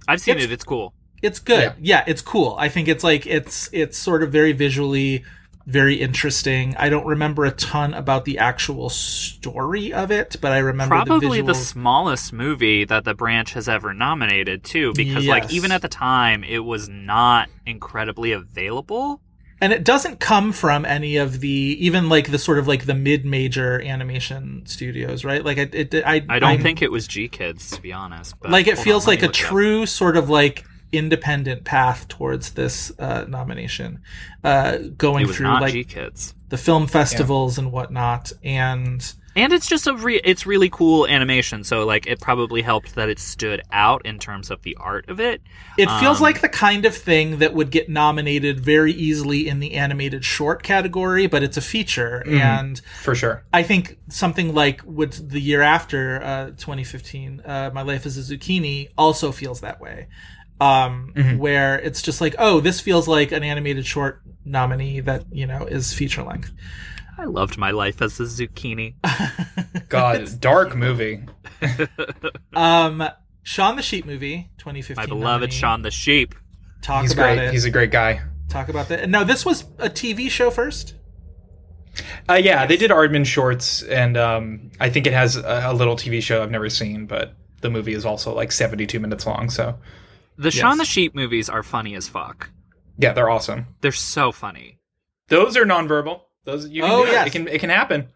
I've 0.08 0.20
seen 0.20 0.32
It's- 0.36 0.46
it. 0.46 0.52
It's 0.52 0.64
cool. 0.64 0.92
it's 1.22 1.38
good. 1.40 1.62
Yeah. 1.62 1.72
Yeah. 1.80 2.04
it's 2.06 2.22
cool. 2.22 2.54
I 2.58 2.68
think 2.68 2.86
it's 2.88 3.02
like 3.04 3.26
it's 3.26 3.68
it's 3.72 3.96
sort 3.98 4.22
of 4.22 4.30
very 4.30 4.52
visually 4.52 5.24
very 5.66 5.96
interesting. 5.96 6.76
I 6.78 6.88
don't 6.88 7.06
remember 7.06 7.44
a 7.44 7.50
ton 7.50 7.92
about 7.94 8.24
the 8.24 8.38
actual 8.38 8.88
story 8.88 9.92
of 9.92 10.10
it, 10.10 10.36
but 10.40 10.52
I 10.52 10.58
remember 10.58 10.94
Probably 10.94 11.40
the 11.40 11.48
the, 11.48 11.54
smallest 11.54 12.32
movie 12.32 12.84
that 12.84 13.04
the 13.04 13.14
branch 13.14 13.52
has 13.54 13.68
ever 13.68 13.92
nominated 13.92 14.62
too, 14.64 14.92
because 14.94 15.24
Yes. 15.24 15.30
like 15.42 15.52
even 15.52 15.72
at 15.72 15.82
the 15.82 15.88
time, 15.88 16.44
it 16.44 16.60
was 16.64 16.88
not 16.88 17.48
incredibly 17.66 18.32
available. 18.32 19.20
and 19.58 19.72
it 19.72 19.82
doesn't 19.84 20.20
come 20.20 20.52
from 20.52 20.84
any 20.84 21.16
of 21.16 21.40
the 21.40 21.48
even 21.80 22.10
like 22.10 22.30
the 22.30 22.38
sort 22.38 22.58
of 22.58 22.68
like 22.68 22.84
the 22.84 22.94
mid-major 22.94 23.80
animation 23.80 24.62
studios, 24.66 25.24
right? 25.24 25.42
Like 25.44 25.56
it, 25.56 25.74
it 25.74 25.94
I 26.06 26.16
I 26.28 26.38
don't 26.38 26.50
I'm- 26.50 26.62
think 26.62 26.82
it 26.82 26.92
was 26.92 27.08
GKIDS 27.08 27.74
to 27.74 27.80
be 27.82 27.90
honest. 27.92 28.38
But 28.38 28.50
like 28.50 28.66
it 28.66 28.76
feels 28.78 29.06
on, 29.06 29.12
like 29.14 29.22
a 29.22 29.26
it 29.26 29.28
up. 29.30 29.34
true 29.34 29.86
sort 29.86 30.16
of 30.18 30.28
like 30.28 30.64
independent 30.92 31.64
path 31.64 32.08
towards 32.08 32.52
this 32.52 32.92
uh, 32.98 33.24
nomination, 33.28 34.00
uh, 34.44 34.78
going 34.96 35.26
through 35.28 35.46
like 35.60 35.74
GKIDS. 35.74 36.34
the 36.48 36.56
film 36.58 36.86
festivals 36.86 37.58
and 37.58 37.72
whatnot. 37.72 38.32
And 38.44 39.04
And 39.34 39.52
it's 39.52 39.66
just 39.68 39.86
a 39.86 39.94
re- 39.94 40.20
it's 40.24 40.46
really 40.46 40.70
cool 40.70 41.06
animation, 41.06 41.62
so 41.64 41.84
like 41.84 42.06
it 42.06 42.20
probably 42.20 42.62
helped 42.62 42.94
that 42.94 43.08
it 43.10 43.18
stood 43.18 43.60
out 43.72 44.06
in 44.06 44.18
terms 44.18 44.50
of 44.50 44.62
the 44.62 44.76
art 44.80 45.08
of 45.10 45.20
it. 45.20 45.42
it 45.76 45.90
feels 46.00 46.18
Um, 46.18 46.22
like 46.22 46.40
the 46.40 46.48
kind 46.48 46.86
of 46.86 46.96
thing 46.96 47.38
that 47.40 47.52
would 47.52 47.70
get 47.70 47.90
nominated 47.90 48.60
very 48.60 48.92
easily 48.92 49.46
in 49.46 49.60
the 49.60 49.74
animated 49.74 50.24
short 50.24 50.62
category, 50.62 51.26
but 51.26 51.42
it's 51.42 51.58
a 51.58 51.60
feature. 51.60 52.22
Mm-hmm. 52.26 52.38
And 52.40 52.80
For 53.02 53.14
sure. 53.14 53.44
I 53.52 53.62
think 53.62 53.98
something 54.08 54.54
like 54.54 54.80
what 54.82 55.20
the 55.22 55.40
year 55.40 55.60
after 55.60 56.22
uh, 56.22 56.46
2015, 56.56 57.42
uh, 57.44 57.70
My 57.74 57.82
Life 57.82 58.06
as 58.06 58.16
a 58.16 58.22
Zucchini, 58.36 58.88
also 58.96 59.32
feels 59.32 59.60
that 59.60 59.80
way. 59.82 60.06
Um, 60.60 61.12
Mm-hmm. 61.14 61.38
where 61.38 61.78
it's 61.78 62.00
just 62.00 62.20
like, 62.20 62.34
oh, 62.38 62.60
this 62.60 62.80
feels 62.80 63.06
like 63.06 63.30
an 63.32 63.42
animated 63.42 63.84
short 63.86 64.22
nominee 64.44 65.00
that 65.00 65.24
you 65.32 65.46
know 65.46 65.66
is 65.66 65.92
feature 65.92 66.22
length. 66.22 66.52
I 67.18 67.24
loved 67.24 67.56
my 67.58 67.70
life 67.72 68.00
as 68.02 68.18
a 68.20 68.24
zucchini. 68.24 68.94
God, 69.88 70.40
dark 70.40 70.74
movie. 70.76 71.22
Um, 72.54 73.06
Shaun 73.42 73.76
the 73.76 73.82
Sheep 73.82 74.06
movie, 74.06 74.50
2015. 74.58 74.96
My 75.02 75.06
beloved 75.06 75.24
nominee. 75.42 75.50
Shaun 75.52 75.82
the 75.82 75.90
Sheep. 75.90 76.34
Talk 76.82 77.02
He's 77.02 77.12
about 77.12 77.36
great. 77.36 77.48
it. 77.48 77.52
He's 77.52 77.64
a 77.64 77.70
great 77.70 77.90
guy. 77.90 78.22
Talk 78.48 78.68
about 78.68 78.88
that. 78.88 79.08
No, 79.08 79.24
this 79.24 79.44
was 79.44 79.62
a 79.78 79.88
TV 79.90 80.30
show 80.30 80.50
first. 80.50 80.94
Uh, 82.28 82.34
yeah, 82.34 82.66
they 82.66 82.76
did 82.76 82.90
Aardman 82.90 83.24
shorts, 83.24 83.82
and 83.82 84.16
um, 84.16 84.70
I 84.80 84.90
think 84.90 85.06
it 85.06 85.12
has 85.12 85.36
a, 85.36 85.62
a 85.66 85.72
little 85.74 85.96
TV 85.96 86.22
show 86.22 86.42
I've 86.42 86.50
never 86.50 86.68
seen, 86.68 87.06
but 87.06 87.34
the 87.62 87.70
movie 87.70 87.94
is 87.94 88.04
also 88.04 88.34
like 88.34 88.52
72 88.52 89.00
minutes 89.00 89.26
long. 89.26 89.48
So 89.48 89.76
The 90.38 90.50
Shaun 90.50 90.78
the 90.78 90.84
Sheep 90.84 91.14
movies 91.14 91.48
are 91.48 91.62
funny 91.62 91.94
as 91.94 92.08
fuck. 92.08 92.50
yeah, 92.98 93.12
they're 93.12 93.30
awesome. 93.30 93.66
They're 93.80 93.92
so 93.92 94.32
funny. 94.32 94.78
Those 95.28 95.56
are 95.56 95.64
nonverbal. 95.64 96.20
Those 96.44 96.68
you 96.68 96.82
can 96.82 96.90
Oh, 96.90 97.04
do 97.04 97.10
it. 97.10 97.12
yes. 97.12 97.26
It 97.26 97.30
can 97.30 97.48
it 97.48 97.58
can 97.60 97.70
happen. 97.70 98.08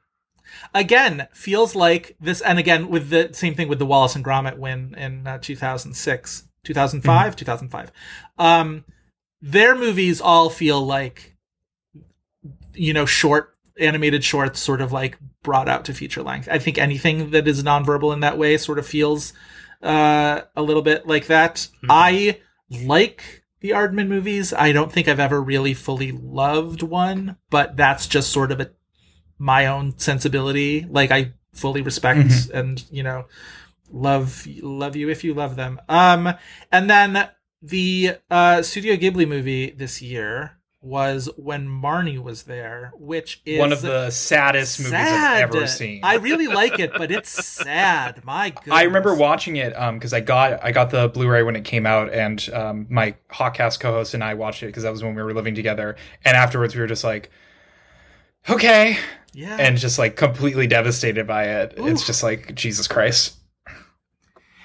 again 0.75 1.29
feels 1.33 1.75
like 1.75 2.17
this 2.21 2.41
and 2.41 2.59
again 2.59 2.89
with 2.89 3.09
the 3.11 3.31
same 3.33 3.55
thing 3.55 3.69
with 3.69 3.79
the 3.79 3.87
wallace 3.87 4.15
and 4.17 4.25
gromit 4.25 4.57
win 4.59 4.95
in 4.99 5.27
uh, 5.27 5.39
2006 5.39 6.45
2005 6.65 7.37
2005 7.37 7.93
um 8.39 8.85
their 9.41 9.75
movies 9.77 10.21
all 10.21 10.51
feel 10.51 10.85
like 10.85 11.37
you 12.75 12.93
know 12.93 13.07
short 13.07 13.55
animated 13.79 14.25
shorts 14.25 14.59
sort 14.61 14.81
of 14.81 14.91
like 14.93 15.19
brought 15.43 15.69
out 15.69 15.85
to 15.85 15.95
feature 15.95 16.23
length 16.23 16.49
i 16.51 16.59
think 16.59 16.79
anything 16.79 17.31
that 17.31 17.47
is 17.49 17.63
nonverbal 17.63 18.13
in 18.13 18.19
that 18.21 18.37
way 18.37 18.57
sort 18.57 18.79
of 18.79 18.87
feels 18.87 19.33
uh 19.83 20.43
a 20.57 20.63
little 20.63 20.83
bit 20.83 21.07
like 21.07 21.27
that 21.27 21.69
i 21.89 22.39
like 22.71 23.41
the 23.61 23.71
Aardman 23.71 24.09
movies. 24.09 24.53
I 24.53 24.73
don't 24.73 24.91
think 24.91 25.07
I've 25.09 25.21
ever 25.21 25.41
really 25.41 25.75
fully 25.75 26.13
loved 26.13 26.83
one, 26.83 27.37
but 27.51 27.77
that's 27.77 28.07
just 28.07 28.33
sort 28.33 28.53
of 28.53 28.61
a 28.61 28.71
my 29.39 29.67
own 29.67 29.99
sensibility. 29.99 30.87
Like 30.89 31.11
I 31.11 31.33
fully 31.53 31.83
respect 31.83 32.49
and 32.55 32.85
you 32.91 33.03
know 33.03 33.27
love 33.91 34.47
love 34.63 34.97
you 34.97 35.09
if 35.09 35.25
you 35.25 35.35
love 35.35 35.57
them. 35.57 35.81
Um, 35.89 36.35
and 36.73 36.89
then 36.89 37.29
the 37.63 38.17
uh, 38.31 38.63
Studio 38.63 38.97
Ghibli 38.97 39.29
movie 39.29 39.71
this 39.71 40.01
year 40.01 40.59
was 40.83 41.29
when 41.37 41.69
Marnie 41.69 42.19
was 42.19 42.45
there, 42.45 42.93
which 42.97 43.43
is 43.45 43.59
One 43.61 43.71
of 43.73 43.83
the 43.83 44.09
saddest 44.11 44.79
movies. 44.81 44.95
I've 44.95 45.43
ever 45.55 45.67
seen. 45.67 46.01
I 46.03 46.15
really 46.15 46.47
like 46.47 46.79
it, 46.79 46.93
but 46.97 47.11
it's 47.11 47.29
sad. 47.31 48.25
My 48.25 48.51
God, 48.51 48.63
I 48.71 48.85
remember 48.85 49.15
watching 49.15 49.57
it 49.57 49.75
because 49.93 50.15
I 50.15 50.21
got 50.21 50.65
I 50.65 50.73
got 50.73 50.91
the 50.91 51.09
Blu-ray 51.09 51.43
when 51.43 51.55
it 51.57 51.65
came 51.65 51.85
out, 51.85 52.13
and 52.13 52.49
um, 52.55 52.87
my 52.89 53.15
Hawkcast 53.31 53.81
co-host 53.81 54.15
and 54.15 54.25
I 54.25 54.35
watched 54.35 54.63
it 54.63 54.67
because 54.67 54.85
that 54.85 54.93
was 54.93 55.03
when 55.03 55.15
we 55.15 55.23
were 55.23 55.35
living 55.35 55.55
together. 55.55 55.97
And 56.25 56.35
afterwards, 56.37 56.75
we 56.75 56.81
were 56.81 56.87
just 56.87 57.05
like, 57.05 57.31
okay, 58.49 58.97
Yeah. 59.35 59.57
and 59.61 59.77
just 59.77 59.99
like 59.99 60.17
completely 60.17 60.67
devastated 60.67 61.27
by 61.27 61.45
it. 61.45 61.75
It's 61.77 62.07
just 62.07 62.23
like 62.23 62.55
Jesus 62.55 62.89
Christ. 62.89 63.37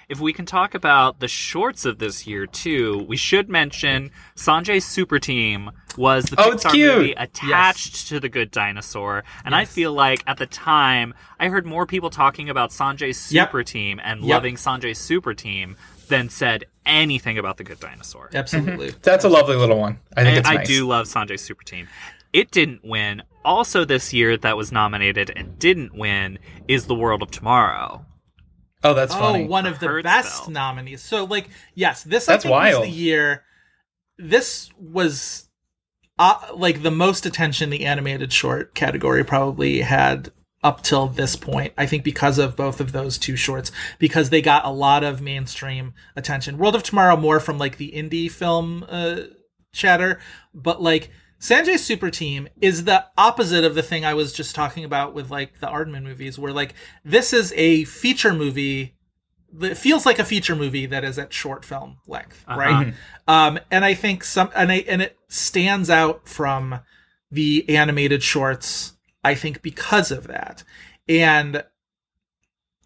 If 0.08 0.20
we 0.20 0.34
can 0.34 0.46
talk 0.46 0.76
about 0.76 1.20
the 1.20 1.28
shorts 1.28 1.84
of 1.84 1.98
this 1.98 2.28
year 2.28 2.46
too, 2.46 3.04
we 3.08 3.18
should 3.18 3.50
mention 3.50 4.12
Sanjay's 4.36 4.86
Super 4.86 5.18
Team 5.18 5.72
was 5.98 6.26
the 6.26 6.36
Oh, 6.40 6.52
it's 6.52 6.64
Pixar 6.64 6.72
cute. 6.72 6.96
movie 6.96 7.12
attached 7.14 8.08
to 8.10 8.20
The 8.20 8.30
Good 8.30 8.52
Dinosaur, 8.52 9.24
and 9.44 9.56
I 9.56 9.66
feel 9.66 9.94
like 9.94 10.24
at 10.28 10.38
the 10.38 10.46
time 10.46 11.14
I 11.40 11.50
heard 11.50 11.66
more 11.66 11.86
people 11.86 12.10
talking 12.10 12.50
about 12.50 12.72
Sanjay's 12.72 13.32
Yep. 13.32 13.48
Super 13.50 13.64
Team 13.64 14.00
and 14.04 14.22
Yep. 14.22 14.30
loving 14.30 14.56
Sanjay's 14.56 14.98
Super 14.98 15.34
Team 15.34 15.76
than 16.08 16.30
said 16.30 16.66
anything 16.86 17.38
about 17.38 17.58
the 17.58 17.64
Good 17.64 17.80
Dinosaur. 17.80 18.30
Absolutely. 18.34 18.90
Mm-hmm. 18.90 18.98
That's 19.02 19.26
a 19.26 19.30
lovely 19.30 19.56
little 19.56 19.80
one. 19.80 20.00
I 20.16 20.24
think 20.24 20.28
And 20.30 20.38
it's 20.40 20.48
I 20.50 20.64
do 20.64 20.88
love 20.88 21.08
Sanjay 21.08 21.40
Super 21.40 21.64
Team. 21.64 21.88
It 22.32 22.52
didn't 22.52 22.84
win. 22.84 23.24
Also, 23.44 23.86
this 23.86 24.14
year 24.14 24.38
that 24.38 24.58
was 24.58 24.72
nominated 24.72 25.32
and 25.36 25.58
didn't 25.58 25.96
win 25.96 26.38
is 26.68 26.86
The 26.88 26.96
World 26.96 27.22
of 27.24 27.32
Tomorrow. 27.32 28.06
Oh, 28.84 28.94
that's 28.94 29.16
oh, 29.16 29.20
funny. 29.20 29.46
one 29.48 29.66
of 29.66 29.80
the 29.80 29.88
Hertzfeldt. 29.88 30.04
best 30.04 30.50
nominees. 30.50 31.02
So, 31.02 31.24
like, 31.24 31.50
yes, 31.74 32.04
this 32.04 32.28
That's 32.28 32.46
I 32.46 32.50
think 32.50 32.52
was 32.54 32.74
wild. 32.74 32.84
the 32.84 32.90
year. 32.90 33.44
This 34.20 34.70
was 34.80 35.45
uh, 36.18 36.40
like 36.54 36.82
the 36.82 36.92
most 36.92 37.26
attention 37.26 37.70
the 37.70 37.86
animated 37.86 38.32
short 38.32 38.74
category 38.74 39.24
probably 39.24 39.82
had 39.82 40.32
up 40.64 40.82
till 40.82 41.08
this 41.08 41.36
point. 41.36 41.74
I 41.78 41.86
think 41.86 42.04
because 42.04 42.40
of 42.40 42.56
both 42.56 42.82
of 42.82 42.92
those 42.92 43.18
two 43.18 43.36
shorts, 43.36 43.72
because 44.00 44.32
they 44.32 44.42
got 44.42 44.66
a 44.66 44.72
lot 44.72 45.04
of 45.04 45.22
mainstream 45.22 45.94
attention. 46.16 46.58
World 46.58 46.76
of 46.76 46.82
Tomorrow 46.84 47.18
more 47.18 47.40
from 47.40 47.60
like 47.60 47.78
the 47.78 47.92
indie 47.92 48.32
film 48.32 48.84
uh, 48.90 49.22
chatter, 49.74 50.20
but 50.54 50.82
like 50.82 51.12
Sanjay 51.40 51.78
Super 51.78 52.10
Team 52.10 52.48
is 52.60 52.86
the 52.86 53.06
opposite 53.16 53.64
of 53.64 53.76
the 53.76 53.84
thing 53.84 54.04
I 54.04 54.16
was 54.16 54.34
just 54.34 54.56
talking 54.56 54.84
about 54.84 55.14
with 55.14 55.30
like 55.30 55.60
the 55.60 55.68
Aardman 55.68 56.04
movies, 56.04 56.40
where 56.40 56.54
like 56.54 56.74
this 57.04 57.32
is 57.34 57.54
a 57.56 57.84
feature 57.84 58.34
movie. 58.34 58.95
It 59.62 59.78
feels 59.78 60.06
like 60.06 60.20
a 60.20 60.26
feature 60.26 60.56
movie 60.56 60.86
that 60.88 61.04
is 61.04 61.18
at 61.20 61.34
short 61.34 61.64
film 61.66 61.98
length, 62.08 62.44
right? 62.48 62.94
Um, 63.28 63.60
and 63.72 63.86
I 63.86 63.94
think 63.94 64.24
some, 64.24 64.50
and 64.56 64.72
I, 64.72 64.86
and 64.88 65.02
it 65.02 65.18
stands 65.28 65.90
out 65.90 66.28
from 66.28 66.80
the 67.32 67.68
animated 67.70 68.24
shorts. 68.24 68.94
I 69.24 69.36
think 69.36 69.62
because 69.62 70.12
of 70.12 70.28
that, 70.28 70.64
and 71.08 71.64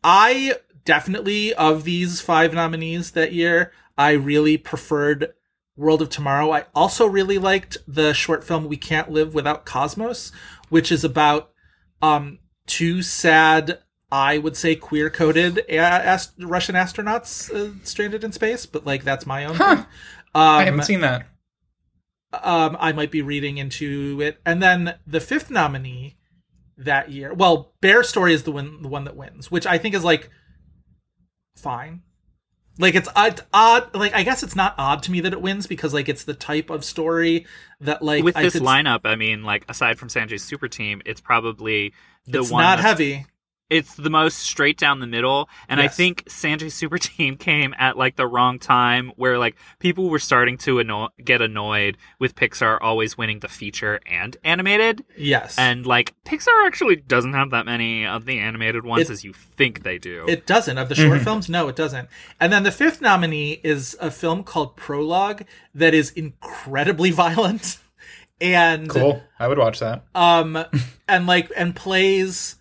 I 0.03 0.55
definitely 0.85 1.53
of 1.53 1.83
these 1.83 2.21
five 2.21 2.53
nominees 2.53 3.11
that 3.11 3.33
year, 3.33 3.71
I 3.97 4.11
really 4.11 4.57
preferred 4.57 5.33
World 5.75 6.01
of 6.01 6.09
Tomorrow. 6.09 6.51
I 6.51 6.65
also 6.75 7.05
really 7.05 7.37
liked 7.37 7.77
the 7.87 8.13
short 8.13 8.43
film 8.43 8.67
We 8.67 8.77
Can't 8.77 9.09
Live 9.11 9.33
Without 9.33 9.65
Cosmos, 9.65 10.31
which 10.69 10.91
is 10.91 11.03
about 11.03 11.51
um 12.01 12.39
two 12.65 13.01
sad 13.01 13.79
I 14.11 14.37
would 14.39 14.57
say 14.57 14.75
queer 14.75 15.09
coded 15.09 15.59
a- 15.69 15.77
ast- 15.77 16.33
Russian 16.39 16.75
astronauts 16.75 17.53
uh, 17.53 17.73
stranded 17.83 18.23
in 18.23 18.31
space, 18.31 18.65
but 18.65 18.85
like 18.85 19.03
that's 19.03 19.25
my 19.25 19.45
own 19.45 19.55
Huh. 19.55 19.75
thing. 19.75 19.85
Um, 20.33 20.41
I 20.43 20.63
haven't 20.65 20.83
seen 20.83 21.01
that. 21.01 21.25
um, 22.43 22.77
I 22.79 22.91
might 22.91 23.11
be 23.11 23.21
reading 23.21 23.57
into 23.57 24.19
it. 24.21 24.39
And 24.45 24.61
then 24.61 24.95
the 25.07 25.19
fifth 25.19 25.49
nominee 25.51 26.17
that 26.77 27.11
year, 27.11 27.33
well, 27.33 27.73
Bear 27.81 28.03
Story 28.03 28.33
is 28.33 28.43
the 28.43 28.51
one, 28.51 28.81
the 28.81 28.87
one 28.87 29.03
that 29.05 29.15
wins, 29.15 29.49
which 29.51 29.65
I 29.67 29.77
think 29.77 29.95
is 29.95 30.03
like 30.03 30.29
fine. 31.55 32.01
Like 32.77 32.95
it's 32.95 33.09
odd, 33.15 33.41
odd. 33.53 33.93
Like 33.93 34.13
I 34.15 34.23
guess 34.23 34.41
it's 34.41 34.55
not 34.55 34.73
odd 34.77 35.03
to 35.03 35.11
me 35.11 35.19
that 35.21 35.33
it 35.33 35.41
wins 35.41 35.67
because 35.67 35.93
like 35.93 36.07
it's 36.07 36.23
the 36.23 36.33
type 36.33 36.69
of 36.69 36.85
story 36.85 37.45
that 37.81 38.01
like 38.01 38.23
With 38.23 38.37
I 38.37 38.43
this 38.43 38.53
could- 38.53 38.61
lineup, 38.61 39.01
I 39.03 39.15
mean, 39.15 39.43
like 39.43 39.65
aside 39.67 39.99
from 39.99 40.07
Sanjay's 40.07 40.43
Super 40.43 40.67
Team, 40.69 41.01
it's 41.05 41.19
probably 41.21 41.93
the 42.25 42.37
one. 42.39 42.43
It's 42.43 42.51
one 42.51 42.63
not 42.63 42.75
that's- 42.77 42.85
heavy. 42.91 43.25
It's 43.69 43.93
the 43.95 44.09
most 44.09 44.39
straight 44.39 44.77
down 44.79 44.99
the 44.99 45.05
middle, 45.07 45.47
and 45.67 45.79
I 45.79 45.87
think 45.87 46.25
Sanjay 46.25 46.71
Super 46.71 46.97
Team 47.09 47.37
came 47.37 47.75
at 47.77 47.97
like 47.97 48.15
the 48.15 48.25
wrong 48.25 48.57
time, 48.57 49.11
where 49.15 49.37
like 49.37 49.55
people 49.77 50.09
were 50.09 50.17
starting 50.17 50.57
to 50.59 50.79
anno- 50.79 51.09
get 51.23 51.41
annoyed 51.41 51.97
with 52.17 52.33
Pixar 52.35 52.79
always 52.81 53.17
winning 53.17 53.41
the 53.41 53.47
feature 53.47 53.99
and 54.07 54.35
animated, 54.43 55.05
Yes, 55.15 55.55
and 55.59 55.85
like 55.85 56.15
Pixar 56.25 56.65
actually 56.65 56.95
doesn't 56.95 57.33
have 57.33 57.51
that 57.51 57.65
many 57.67 58.05
of 58.07 58.25
the 58.25 58.39
animated 58.39 58.83
ones 58.85 59.09
It- 59.09 59.13
as 59.13 59.23
you 59.23 59.33
think 59.33 59.83
they 59.83 59.97
do. 59.99 60.25
It 60.27 60.47
doesn't. 60.47 60.77
Of 60.79 60.89
the 60.89 60.95
short 60.95 61.21
films, 61.21 61.47
no, 61.47 61.67
it 61.67 61.75
doesn't. 61.75 62.09
And 62.39 62.51
then 62.51 62.63
the 62.63 62.71
fifth 62.71 63.01
nominee 63.01 63.59
is 63.63 63.95
a 64.01 64.09
film 64.09 64.43
called 64.43 64.75
Prologue 64.77 65.43
that 65.75 65.93
is 65.93 66.09
incredibly 66.11 67.11
violent 67.23 67.77
and 68.41 68.89
Cool. 68.89 69.21
I 69.37 69.47
would 69.47 69.57
watch 69.57 69.79
that. 69.79 70.03
um 70.15 70.57
and 71.07 71.27
like 71.27 71.51
and 71.55 71.75
plays 71.75 72.55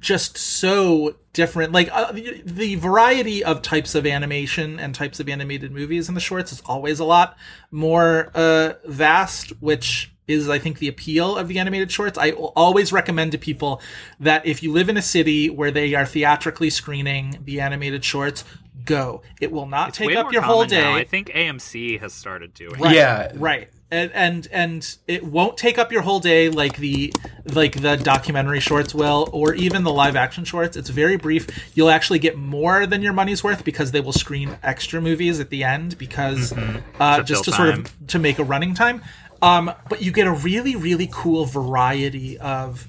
just 0.00 0.36
so 0.36 1.16
different 1.32 1.72
like 1.72 1.88
uh, 1.92 2.10
the, 2.12 2.42
the 2.44 2.74
variety 2.76 3.44
of 3.44 3.62
types 3.62 3.94
of 3.94 4.06
animation 4.06 4.78
and 4.78 4.94
types 4.94 5.20
of 5.20 5.28
animated 5.28 5.72
movies 5.72 6.08
in 6.08 6.14
the 6.14 6.20
shorts 6.20 6.52
is 6.52 6.60
always 6.66 6.98
a 6.98 7.04
lot 7.04 7.36
more 7.70 8.30
uh 8.34 8.72
vast 8.86 9.50
which 9.60 10.12
is 10.26 10.48
i 10.48 10.58
think 10.58 10.78
the 10.78 10.88
appeal 10.88 11.36
of 11.36 11.48
the 11.48 11.58
animated 11.58 11.90
shorts 11.90 12.18
i 12.18 12.30
always 12.32 12.92
recommend 12.92 13.32
to 13.32 13.38
people 13.38 13.80
that 14.18 14.44
if 14.46 14.62
you 14.62 14.72
live 14.72 14.88
in 14.88 14.96
a 14.96 15.02
city 15.02 15.48
where 15.48 15.70
they 15.70 15.94
are 15.94 16.06
theatrically 16.06 16.70
screening 16.70 17.38
the 17.44 17.60
animated 17.60 18.04
shorts 18.04 18.44
go 18.84 19.22
it 19.40 19.52
will 19.52 19.66
not 19.66 19.90
It's 19.90 19.98
take 19.98 20.16
up 20.16 20.32
your 20.32 20.42
whole 20.42 20.64
day 20.64 20.80
now. 20.80 20.94
I 20.94 21.04
think 21.04 21.28
AMC 21.28 22.00
has 22.00 22.12
started 22.14 22.54
doing. 22.54 22.80
Right, 22.80 22.94
Yeah. 22.94 23.32
right. 23.34 23.68
And, 23.90 24.12
and 24.12 24.48
and 24.52 24.98
it 25.06 25.24
won't 25.24 25.56
take 25.56 25.78
up 25.78 25.90
your 25.90 26.02
whole 26.02 26.20
day 26.20 26.50
like 26.50 26.76
the 26.76 27.10
like 27.54 27.80
the 27.80 27.96
documentary 27.96 28.60
shorts 28.60 28.94
will, 28.94 29.30
or 29.32 29.54
even 29.54 29.82
the 29.82 29.92
live 29.92 30.14
action 30.14 30.44
shorts. 30.44 30.76
It's 30.76 30.90
very 30.90 31.16
brief. 31.16 31.46
You'll 31.74 31.88
actually 31.88 32.18
get 32.18 32.36
more 32.36 32.84
than 32.84 33.00
your 33.00 33.14
money's 33.14 33.42
worth 33.42 33.64
because 33.64 33.92
they 33.92 34.00
will 34.00 34.12
screen 34.12 34.58
extra 34.62 35.00
movies 35.00 35.40
at 35.40 35.48
the 35.48 35.64
end 35.64 35.96
because 35.96 36.52
uh, 37.00 37.22
just 37.22 37.44
to 37.44 37.50
fill 37.50 37.56
sort 37.56 37.78
of 37.78 38.06
to 38.08 38.18
make 38.18 38.38
a 38.38 38.44
running 38.44 38.74
time. 38.74 39.02
Um, 39.40 39.72
but 39.88 40.02
you 40.02 40.12
get 40.12 40.26
a 40.26 40.32
really 40.32 40.76
really 40.76 41.08
cool 41.10 41.46
variety 41.46 42.36
of 42.38 42.86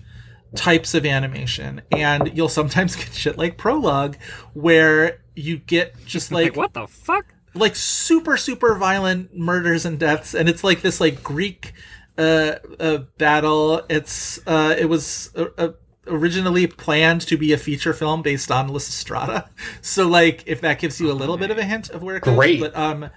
types 0.55 0.93
of 0.93 1.05
animation, 1.05 1.81
and 1.91 2.35
you'll 2.35 2.49
sometimes 2.49 2.95
get 2.97 3.13
shit 3.13 3.37
like 3.37 3.57
prologue 3.57 4.17
where 4.53 5.21
you 5.35 5.57
get 5.57 5.95
just 6.05 6.31
Like 6.39 6.55
what 6.55 6.73
the 6.73 6.87
fuck? 6.87 7.25
Like 7.53 7.75
super 7.75 8.37
super 8.37 8.75
violent 8.75 9.35
murders 9.35 9.85
and 9.85 9.99
deaths 9.99 10.33
and 10.33 10.47
it's 10.47 10.63
like 10.63 10.81
this 10.81 11.01
like 11.01 11.23
greek 11.23 11.73
uh, 12.19 12.55
uh 12.79 12.97
battle. 13.17 13.81
It's 13.89 14.39
uh 14.45 14.75
it 14.77 14.85
was 14.85 15.31
uh, 15.35 15.45
uh, 15.57 15.71
originally 16.07 16.67
planned 16.67 17.21
to 17.21 17.37
be 17.37 17.53
a 17.53 17.57
feature 17.57 17.93
film 17.93 18.21
based 18.21 18.51
on 18.51 18.69
lysistrata. 18.69 19.49
So 19.81 20.07
like 20.07 20.43
if 20.45 20.61
that 20.61 20.79
gives 20.79 20.99
you 20.99 21.11
a 21.11 21.13
little 21.13 21.37
bit 21.37 21.51
of 21.51 21.57
a 21.57 21.63
hint 21.63 21.89
of 21.89 22.03
where 22.03 22.17
it 22.17 22.23
goes 22.23 22.35
Great. 22.35 22.59
but 22.59 22.75
um 22.75 23.09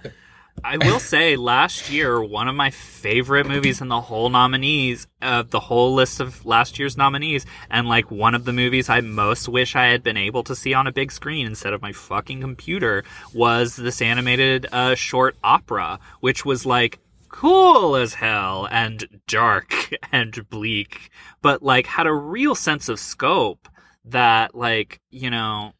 I 0.63 0.77
will 0.77 0.99
say, 0.99 1.35
last 1.35 1.89
year, 1.89 2.23
one 2.23 2.47
of 2.47 2.55
my 2.55 2.69
favorite 2.69 3.47
movies 3.47 3.81
in 3.81 3.89
the 3.89 3.99
whole 3.99 4.29
nominees, 4.29 5.07
uh, 5.21 5.43
the 5.43 5.59
whole 5.59 5.93
list 5.93 6.19
of 6.19 6.45
last 6.45 6.79
year's 6.79 6.95
nominees, 6.95 7.45
and 7.69 7.87
like 7.87 8.09
one 8.09 8.33
of 8.33 8.45
the 8.45 8.53
movies 8.53 8.89
I 8.89 9.01
most 9.01 9.49
wish 9.49 9.75
I 9.75 9.87
had 9.87 10.03
been 10.03 10.17
able 10.17 10.43
to 10.43 10.55
see 10.55 10.73
on 10.73 10.87
a 10.87 10.91
big 10.91 11.11
screen 11.11 11.45
instead 11.45 11.73
of 11.73 11.81
my 11.81 11.91
fucking 11.91 12.39
computer 12.41 13.03
was 13.33 13.75
this 13.75 14.01
animated 14.01 14.67
uh, 14.71 14.95
short 14.95 15.35
opera, 15.43 15.99
which 16.21 16.45
was 16.45 16.65
like 16.65 16.99
cool 17.27 17.95
as 17.95 18.13
hell 18.13 18.67
and 18.71 19.21
dark 19.27 19.93
and 20.11 20.47
bleak, 20.49 21.09
but 21.41 21.61
like 21.61 21.87
had 21.87 22.07
a 22.07 22.13
real 22.13 22.55
sense 22.55 22.87
of 22.87 22.99
scope 22.99 23.67
that 24.05 24.55
like, 24.55 25.01
you 25.09 25.29
know, 25.29 25.73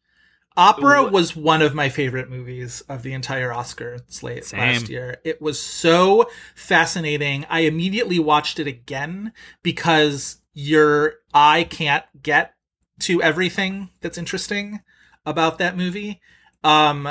opera 0.56 1.04
was 1.04 1.34
one 1.34 1.62
of 1.62 1.74
my 1.74 1.88
favorite 1.88 2.30
movies 2.30 2.82
of 2.88 3.02
the 3.02 3.12
entire 3.12 3.52
oscar 3.52 3.98
slate 4.08 4.44
Same. 4.44 4.60
last 4.60 4.88
year. 4.88 5.18
It 5.24 5.42
was 5.42 5.60
so 5.60 6.30
fascinating. 6.54 7.46
I 7.48 7.60
immediately 7.60 8.18
watched 8.18 8.58
it 8.58 8.66
again 8.66 9.32
because 9.62 10.38
your 10.52 11.14
eye 11.32 11.64
can't 11.64 12.04
get 12.22 12.54
to 13.00 13.20
everything 13.22 13.90
that's 14.00 14.18
interesting 14.18 14.80
about 15.26 15.58
that 15.58 15.76
movie. 15.76 16.20
Um 16.62 17.08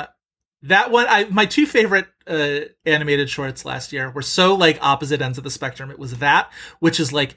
that 0.62 0.90
one 0.90 1.04
i 1.10 1.24
my 1.24 1.44
two 1.44 1.66
favorite 1.66 2.06
uh 2.26 2.60
animated 2.86 3.28
shorts 3.28 3.66
last 3.66 3.92
year 3.92 4.10
were 4.10 4.22
so 4.22 4.54
like 4.54 4.78
opposite 4.80 5.20
ends 5.20 5.36
of 5.36 5.44
the 5.44 5.50
spectrum. 5.50 5.90
It 5.90 5.98
was 5.98 6.18
that 6.18 6.50
which 6.80 6.98
is 6.98 7.12
like 7.12 7.36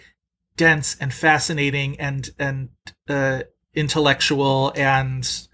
dense 0.56 0.96
and 1.00 1.14
fascinating 1.14 2.00
and 2.00 2.30
and 2.40 2.70
uh 3.10 3.44
intellectual 3.76 4.72
and 4.76 5.48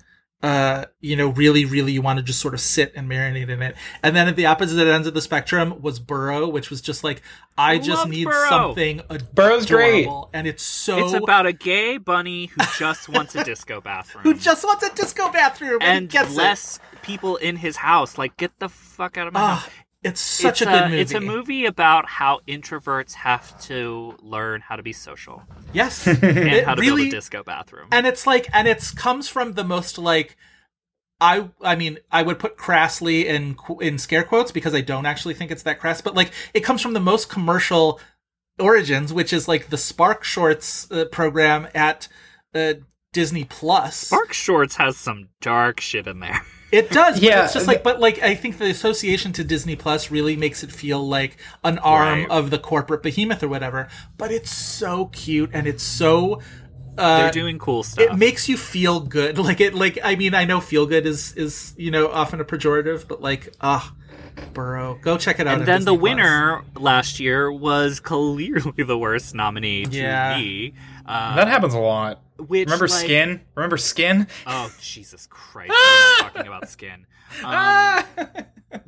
uh 0.44 0.86
you 1.00 1.16
know 1.16 1.30
really 1.30 1.66
really 1.66 1.94
you 1.94 2.02
want 2.02 2.18
to 2.18 2.24
just 2.24 2.40
sort 2.40 2.54
of 2.54 2.60
sit 2.60 2.92
and 2.96 3.10
marinate 3.10 3.50
in 3.50 3.62
it 3.62 3.76
and 4.04 4.16
then 4.16 4.28
at 4.28 4.36
the 4.36 4.46
opposite 4.46 4.88
ends 4.88 5.08
of 5.08 5.14
the 5.14 5.22
spectrum 5.22 5.82
was 5.82 6.00
burrow 6.00 6.48
which 6.50 6.70
was 6.70 6.82
just 6.82 7.04
like 7.04 7.22
i 7.58 7.78
just 7.78 8.08
need 8.08 8.26
Burrow. 8.26 8.50
something 8.50 9.02
Burrow's 9.34 9.66
great. 9.66 10.08
and 10.34 10.46
it's 10.46 10.64
so 10.64 10.98
it's 10.98 11.14
about 11.14 11.46
a 11.46 11.54
gay 11.54 11.98
bunny 11.98 12.48
who 12.48 12.62
just 12.78 13.08
wants 13.08 13.36
a 13.36 13.44
disco 13.44 13.80
bathroom. 13.82 14.24
who 14.24 14.34
just 14.34 14.66
wants 14.66 14.86
a 14.86 14.94
disco 14.94 15.32
bathroom 15.32 15.80
and, 15.82 15.98
and 15.98 16.10
gets 16.10 16.36
less 16.36 16.80
people 17.04 17.36
in 17.36 17.58
his 17.58 17.76
house. 17.76 18.18
Like, 18.18 18.36
get 18.38 18.58
the 18.60 18.70
fuck 18.70 19.18
out 19.18 19.28
of 19.28 19.34
my 19.34 19.42
it. 19.42 19.56
house. 19.56 19.70
It's 20.04 20.20
such 20.20 20.62
it's 20.62 20.62
a 20.62 20.66
good 20.66 20.90
movie 20.90 21.02
It's 21.02 21.14
a 21.14 21.22
movie 21.22 21.66
about 21.66 22.08
how 22.08 22.42
introverts 22.48 23.14
have 23.14 23.60
to 23.64 24.16
learn 24.22 24.62
how 24.62 24.76
to 24.76 24.84
be 24.84 24.94
social 24.94 25.44
yes 25.74 26.06
and 26.08 26.24
it 26.24 26.66
how 26.66 26.76
to 26.76 26.82
really 26.82 27.04
build 27.04 27.14
a 27.14 27.18
disco 27.18 27.44
bathroom. 27.44 27.88
and 27.92 28.06
it's 28.06 28.28
like 28.28 28.48
and 28.54 28.68
it's 28.68 28.92
comes 28.92 29.28
from 29.30 29.54
the 29.54 29.64
most 29.64 29.98
like 29.98 30.36
I 31.22 31.50
I 31.62 31.76
mean 31.76 32.00
I 32.12 32.22
would 32.22 32.38
put 32.38 32.58
crassly 32.58 33.28
in 33.28 33.56
in 33.80 33.98
scare 33.98 34.24
quotes 34.24 34.52
because 34.52 34.76
I 34.76 34.82
don't 34.82 35.06
actually 35.06 35.36
think 35.36 35.52
it's 35.52 35.64
that 35.64 35.80
crass, 35.80 36.02
but 36.02 36.16
like 36.16 36.32
it 36.54 36.62
comes 36.62 36.82
from 36.82 36.94
the 36.94 37.00
most 37.00 37.30
commercial 37.30 38.00
origins, 38.60 39.14
which 39.14 39.32
is 39.32 39.48
like 39.48 39.70
the 39.70 39.78
Spark 39.78 40.24
Shorts 40.26 40.92
uh, 40.92 41.06
program 41.06 41.70
at 41.74 42.10
uh, 42.54 42.74
Disney 43.14 43.46
Plus. 43.46 43.96
Spark 43.96 44.34
Shorts 44.34 44.76
has 44.76 44.98
some 44.98 45.30
dark 45.40 45.80
shit 45.80 46.08
in 46.08 46.20
there. 46.20 46.42
It 46.74 46.90
does, 46.90 47.16
but 47.20 47.24
Yeah, 47.24 47.44
it's 47.46 47.54
just 47.54 47.68
like, 47.68 47.84
but 47.84 48.00
like, 48.00 48.22
I 48.24 48.34
think 48.36 48.58
the 48.58 48.66
association 48.66 49.32
to 49.34 49.44
Disney 49.44 49.76
Plus 49.76 50.10
really 50.10 50.36
makes 50.36 50.64
it 50.64 50.72
feel 50.72 51.08
like 51.08 51.38
an 51.64 51.78
arm 51.78 52.22
Right. 52.22 52.30
of 52.32 52.50
the 52.50 52.58
corporate 52.58 53.04
behemoth 53.04 53.44
or 53.44 53.48
whatever. 53.48 53.88
But 54.18 54.32
it's 54.32 54.50
so 54.52 55.06
cute 55.08 55.52
and 55.54 55.68
it's 55.68 55.84
so. 55.84 56.42
Uh, 56.98 57.24
They're 57.24 57.32
doing 57.32 57.60
cool 57.60 57.84
stuff. 57.84 58.06
it 58.06 58.16
makes 58.16 58.50
you 58.50 58.58
feel 58.58 59.00
good. 59.00 59.38
Like 59.44 59.62
it, 59.62 59.76
like 59.76 60.00
I 60.04 60.16
mean, 60.16 60.34
I 60.34 60.46
know 60.46 60.60
feel 60.62 60.86
good 60.88 61.06
is 61.06 61.34
is 61.34 61.74
you 61.78 61.92
know 61.92 62.10
often 62.10 62.40
a 62.42 62.46
pejorative, 62.46 63.08
but 63.08 63.22
like, 63.22 63.54
ah, 63.62 63.94
Burrow, 64.54 64.98
go 65.02 65.18
check 65.20 65.40
it 65.40 65.46
out. 65.46 65.54
and 65.54 65.62
on 65.62 65.66
then 65.68 65.86
the 65.86 65.92
Disney 65.92 65.98
Plus. 65.98 66.02
winner 66.02 66.62
last 66.76 67.20
year 67.20 67.52
was 67.52 68.00
clearly 68.00 68.74
the 68.84 68.98
worst 68.98 69.36
nominee 69.36 69.86
to 69.86 69.96
Yeah. 69.96 70.38
me. 70.40 70.74
Uh, 71.06 71.36
That 71.36 71.48
happens 71.48 71.76
a 71.76 71.80
lot. 71.80 72.23
Which 72.38 72.66
Remember 72.68 72.88
like- 72.88 73.00
Skin? 73.06 73.42
Remember 73.56 73.78
Skin? 73.78 74.28
Oh 74.48 74.72
Jesus 74.82 75.28
Christ! 75.30 75.72
I'm 76.22 76.32
talking 76.32 76.48
about 76.48 76.70
skin. 76.70 77.06
Um, 77.44 78.04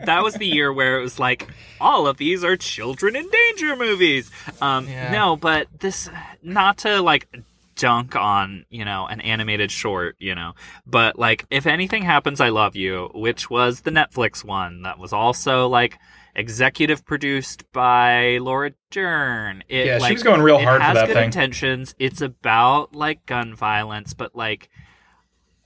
that 0.05 0.23
was 0.23 0.35
the 0.35 0.45
year 0.45 0.71
where 0.71 0.99
it 0.99 1.01
was 1.01 1.19
like 1.19 1.47
all 1.81 2.07
of 2.07 2.17
these 2.17 2.43
are 2.43 2.55
children 2.55 3.15
in 3.15 3.27
danger 3.29 3.75
movies. 3.75 4.29
Um, 4.61 4.87
Yeah. 4.87 5.11
No, 5.11 5.35
but 5.35 5.67
this 5.79 6.09
not 6.43 6.77
to 6.79 7.01
like 7.01 7.27
dunk 7.75 8.15
on 8.15 8.65
you 8.69 8.85
know 8.85 9.05
an 9.07 9.19
animated 9.21 9.71
short, 9.71 10.15
you 10.19 10.33
know, 10.35 10.53
but 10.85 11.17
like 11.19 11.45
if 11.49 11.65
anything 11.67 12.03
happens, 12.03 12.39
I 12.39 12.49
love 12.49 12.75
you, 12.75 13.09
which 13.13 13.49
was 13.49 13.81
the 13.81 13.91
Netflix 13.91 14.43
one 14.43 14.83
that 14.83 14.97
was 14.99 15.11
also 15.13 15.67
like 15.67 15.97
executive 16.35 17.05
produced 17.05 17.71
by 17.71 18.37
Laura 18.39 18.71
Dern. 18.91 19.63
It, 19.69 19.87
Yeah, 19.87 19.97
she 19.97 20.01
like, 20.01 20.13
was 20.13 20.23
going 20.23 20.41
real 20.41 20.57
it 20.59 20.63
hard 20.65 20.81
for 20.81 20.85
has 20.85 20.95
that 20.95 21.07
good 21.07 21.13
thing. 21.13 21.25
intentions. 21.25 21.95
It's 21.99 22.21
about 22.21 22.93
like 22.95 23.25
gun 23.25 23.55
violence, 23.55 24.13
but 24.13 24.35
like 24.35 24.69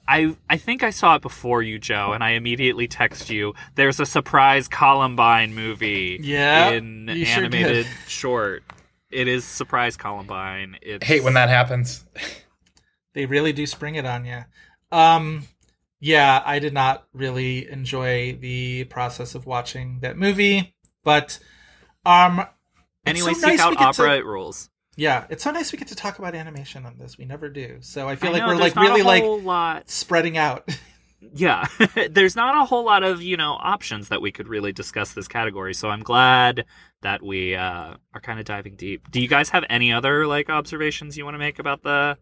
I 0.07 0.35
I 0.49 0.57
think 0.57 0.81
I 0.83 0.89
saw 0.89 1.15
it 1.15 1.21
before 1.21 1.61
you, 1.61 1.77
Joe, 1.77 2.13
and 2.13 2.23
I 2.23 2.31
immediately 2.31 2.87
text 2.87 3.29
you. 3.29 3.53
There's 3.75 3.99
a 3.99 4.05
surprise 4.05 4.67
Columbine 4.67 5.53
movie. 5.53 6.19
Yeah, 6.21 6.69
in 6.71 7.07
you 7.07 7.25
sure 7.25 7.43
animated 7.43 7.85
short. 8.07 8.63
It 9.11 9.27
is 9.27 9.43
surprise 9.45 9.97
Columbine. 9.97 10.77
It's, 10.81 11.05
Hate 11.05 11.23
when 11.23 11.33
that 11.33 11.49
happens. 11.49 12.05
They 13.13 13.25
really 13.25 13.53
do 13.53 13.65
spring 13.65 13.95
it 13.95 14.05
on 14.05 14.25
you. 14.25 14.43
Um, 14.91 15.47
yeah, 15.99 16.41
I 16.45 16.59
did 16.59 16.73
not 16.73 17.05
really 17.13 17.69
enjoy 17.69 18.37
the 18.39 18.85
process 18.85 19.35
of 19.35 19.45
watching 19.45 19.99
that 20.01 20.17
movie, 20.17 20.75
but 21.03 21.39
um, 22.05 22.45
Anyway, 23.05 23.33
so 23.33 23.39
seek 23.41 23.47
nice 23.49 23.59
out 23.59 23.77
opera. 23.77 24.17
to- 24.19 24.23
rules. 24.25 24.69
yeah, 24.95 25.25
it's 25.29 25.43
so 25.43 25.51
nice 25.51 25.71
we 25.71 25.77
get 25.77 25.87
to 25.89 25.95
talk 25.95 26.19
about 26.19 26.35
animation 26.35 26.85
on 26.85 26.97
this. 26.97 27.17
We 27.17 27.25
never 27.25 27.49
do, 27.49 27.77
so 27.81 28.07
I 28.09 28.15
feel 28.15 28.29
I 28.29 28.33
like 28.33 28.41
know, 28.43 28.47
we're 28.49 28.55
like 28.55 28.75
really 28.75 29.01
like 29.03 29.23
lot. 29.43 29.89
spreading 29.89 30.37
out. 30.37 30.67
Yeah, 31.33 31.67
there's 32.09 32.37
not 32.37 32.55
a 32.55 32.63
whole 32.63 32.85
lot 32.85 33.03
of 33.03 33.21
you 33.21 33.35
know 33.35 33.57
options 33.59 34.07
that 34.07 34.21
we 34.21 34.31
could 34.31 34.47
really 34.47 34.71
discuss 34.71 35.11
this 35.11 35.27
category. 35.27 35.73
So 35.73 35.89
I'm 35.89 36.01
glad 36.01 36.63
that 37.01 37.21
we 37.21 37.55
uh, 37.55 37.95
are 38.13 38.21
kind 38.21 38.39
of 38.39 38.45
diving 38.45 38.77
deep. 38.77 39.11
Do 39.11 39.19
you 39.21 39.27
guys 39.27 39.49
have 39.49 39.65
any 39.69 39.91
other 39.91 40.25
like 40.27 40.49
observations 40.49 41.17
you 41.17 41.25
want 41.25 41.33
to 41.35 41.39
make 41.39 41.59
about 41.59 41.83
the 41.83 42.17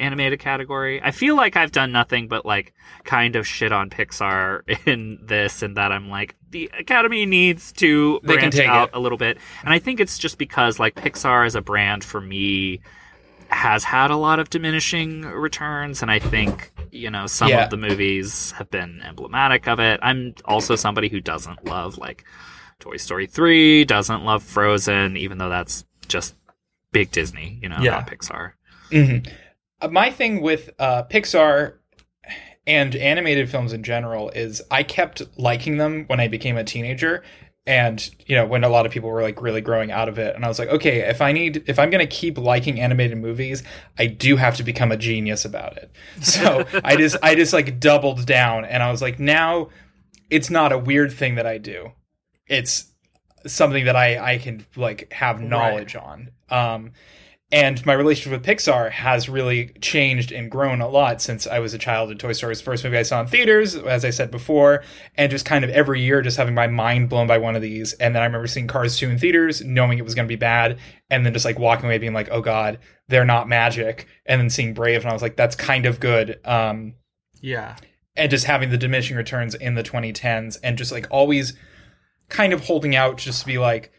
animated 0.00 0.40
category? 0.40 1.00
I 1.02 1.10
feel 1.12 1.36
like 1.36 1.56
I've 1.56 1.72
done 1.72 1.92
nothing 1.92 2.26
but 2.28 2.44
like 2.46 2.74
kind 3.04 3.36
of 3.36 3.46
shit 3.46 3.70
on 3.72 3.90
Pixar 3.90 4.62
in 4.86 5.18
this, 5.22 5.62
and 5.62 5.76
that 5.76 5.92
I'm 5.92 6.08
like 6.08 6.34
the 6.50 6.70
Academy 6.78 7.26
needs 7.26 7.72
to 7.74 8.20
They 8.24 8.34
branch 8.34 8.58
out 8.58 8.88
it. 8.88 8.94
a 8.96 9.00
little 9.00 9.18
bit, 9.18 9.38
and 9.62 9.72
I 9.72 9.78
think 9.78 10.00
it's 10.00 10.18
just 10.18 10.38
because 10.38 10.78
like 10.80 10.94
Pixar 10.96 11.46
as 11.46 11.54
a 11.54 11.60
brand 11.60 12.02
for 12.02 12.20
me 12.20 12.80
has 13.48 13.82
had 13.82 14.10
a 14.12 14.16
lot 14.16 14.38
of 14.38 14.48
diminishing 14.48 15.22
returns 15.22 16.02
and 16.02 16.10
i 16.12 16.20
think 16.20 16.70
you 16.92 17.10
know 17.10 17.26
some 17.26 17.48
Yeah. 17.48 17.64
of 17.64 17.70
the 17.70 17.76
movies 17.76 18.52
have 18.52 18.70
been 18.70 19.02
emblematic 19.04 19.66
of 19.66 19.80
it 19.80 19.98
i'm 20.04 20.34
also 20.44 20.76
somebody 20.76 21.08
who 21.08 21.20
doesn't 21.20 21.64
love 21.64 21.98
like 21.98 22.24
toy 22.78 22.96
story 22.96 23.26
3 23.26 23.84
doesn't 23.86 24.22
love 24.24 24.44
frozen 24.44 25.16
even 25.16 25.38
though 25.38 25.48
that's 25.48 25.84
just 26.06 26.36
big 26.92 27.10
disney 27.10 27.58
you 27.60 27.68
know 27.68 27.78
Yeah. 27.80 27.90
not 27.90 28.06
pixar 28.06 28.52
Mhm. 28.92 29.28
Uh, 29.80 29.88
My 29.88 30.10
thing 30.10 30.40
with 30.40 30.70
uh, 30.78 31.04
Pixar 31.04 31.74
and 32.66 32.94
animated 32.94 33.50
films 33.50 33.72
in 33.72 33.82
general 33.82 34.30
is 34.30 34.62
I 34.70 34.82
kept 34.82 35.22
liking 35.38 35.78
them 35.78 36.04
when 36.06 36.20
I 36.20 36.28
became 36.28 36.56
a 36.56 36.64
teenager. 36.64 37.22
And, 37.66 38.08
you 38.26 38.34
know, 38.34 38.46
when 38.46 38.64
a 38.64 38.68
lot 38.68 38.86
of 38.86 38.90
people 38.90 39.10
were 39.10 39.22
like 39.22 39.40
really 39.42 39.60
growing 39.60 39.92
out 39.92 40.08
of 40.08 40.18
it. 40.18 40.34
And 40.34 40.44
I 40.44 40.48
was 40.48 40.58
like, 40.58 40.70
okay, 40.70 41.08
if 41.08 41.20
I 41.20 41.30
need, 41.32 41.64
if 41.68 41.78
I'm 41.78 41.90
going 41.90 42.04
to 42.04 42.06
keep 42.06 42.38
liking 42.38 42.80
animated 42.80 43.18
movies, 43.18 43.62
I 43.98 44.06
do 44.06 44.36
have 44.36 44.56
to 44.56 44.62
become 44.62 44.90
a 44.90 44.96
genius 44.96 45.44
about 45.44 45.76
it. 45.76 45.90
So 46.22 46.64
I 46.82 46.96
just, 46.96 47.16
I 47.22 47.34
just 47.34 47.52
like 47.52 47.78
doubled 47.78 48.26
down 48.26 48.64
and 48.64 48.82
I 48.82 48.90
was 48.90 49.02
like, 49.02 49.18
now 49.20 49.68
it's 50.30 50.50
not 50.50 50.72
a 50.72 50.78
weird 50.78 51.12
thing 51.12 51.34
that 51.36 51.46
I 51.46 51.58
do. 51.58 51.92
It's 52.46 52.86
something 53.46 53.84
that 53.84 53.96
I, 53.96 54.34
I 54.34 54.38
can 54.38 54.64
like 54.74 55.12
have 55.12 55.40
knowledge 55.40 55.94
on. 55.96 56.30
Um, 56.48 56.92
and 57.52 57.84
my 57.84 57.92
relationship 57.92 58.40
with 58.40 58.46
Pixar 58.48 58.90
has 58.90 59.28
really 59.28 59.72
changed 59.80 60.30
and 60.30 60.50
grown 60.50 60.80
a 60.80 60.88
lot 60.88 61.20
since 61.20 61.46
I 61.46 61.58
was 61.58 61.74
a 61.74 61.78
child. 61.78 62.10
And 62.10 62.20
Toy 62.20 62.32
Story 62.32 62.50
was 62.50 62.60
the 62.60 62.64
first 62.64 62.84
movie 62.84 62.96
I 62.96 63.02
saw 63.02 63.20
in 63.20 63.26
theaters, 63.26 63.74
as 63.74 64.04
I 64.04 64.10
said 64.10 64.30
before, 64.30 64.84
and 65.16 65.30
just 65.30 65.44
kind 65.46 65.64
of 65.64 65.70
every 65.70 66.00
year 66.00 66.22
just 66.22 66.36
having 66.36 66.54
my 66.54 66.68
mind 66.68 67.08
blown 67.08 67.26
by 67.26 67.38
one 67.38 67.56
of 67.56 67.62
these. 67.62 67.92
And 67.94 68.14
then 68.14 68.22
I 68.22 68.26
remember 68.26 68.46
seeing 68.46 68.68
Cars 68.68 68.96
2 68.98 69.10
in 69.10 69.18
theaters, 69.18 69.62
knowing 69.62 69.98
it 69.98 70.04
was 70.04 70.14
going 70.14 70.26
to 70.26 70.32
be 70.32 70.36
bad, 70.36 70.78
and 71.10 71.26
then 71.26 71.32
just 71.32 71.44
like 71.44 71.58
walking 71.58 71.86
away 71.86 71.98
being 71.98 72.14
like, 72.14 72.28
oh 72.30 72.40
God, 72.40 72.78
they're 73.08 73.24
not 73.24 73.48
magic. 73.48 74.06
And 74.26 74.40
then 74.40 74.50
seeing 74.50 74.74
Brave, 74.74 75.00
and 75.02 75.10
I 75.10 75.12
was 75.12 75.22
like, 75.22 75.36
that's 75.36 75.56
kind 75.56 75.86
of 75.86 75.98
good. 75.98 76.38
Um, 76.44 76.94
yeah, 77.40 77.76
and 78.16 78.30
just 78.30 78.44
having 78.44 78.70
the 78.70 78.76
diminishing 78.76 79.16
returns 79.16 79.54
in 79.54 79.74
the 79.74 79.82
2010s 79.82 80.58
and 80.62 80.76
just 80.76 80.92
like 80.92 81.06
always 81.10 81.54
kind 82.28 82.52
of 82.52 82.64
holding 82.64 82.94
out 82.94 83.16
just 83.16 83.40
to 83.40 83.46
be 83.46 83.58
like 83.58 83.92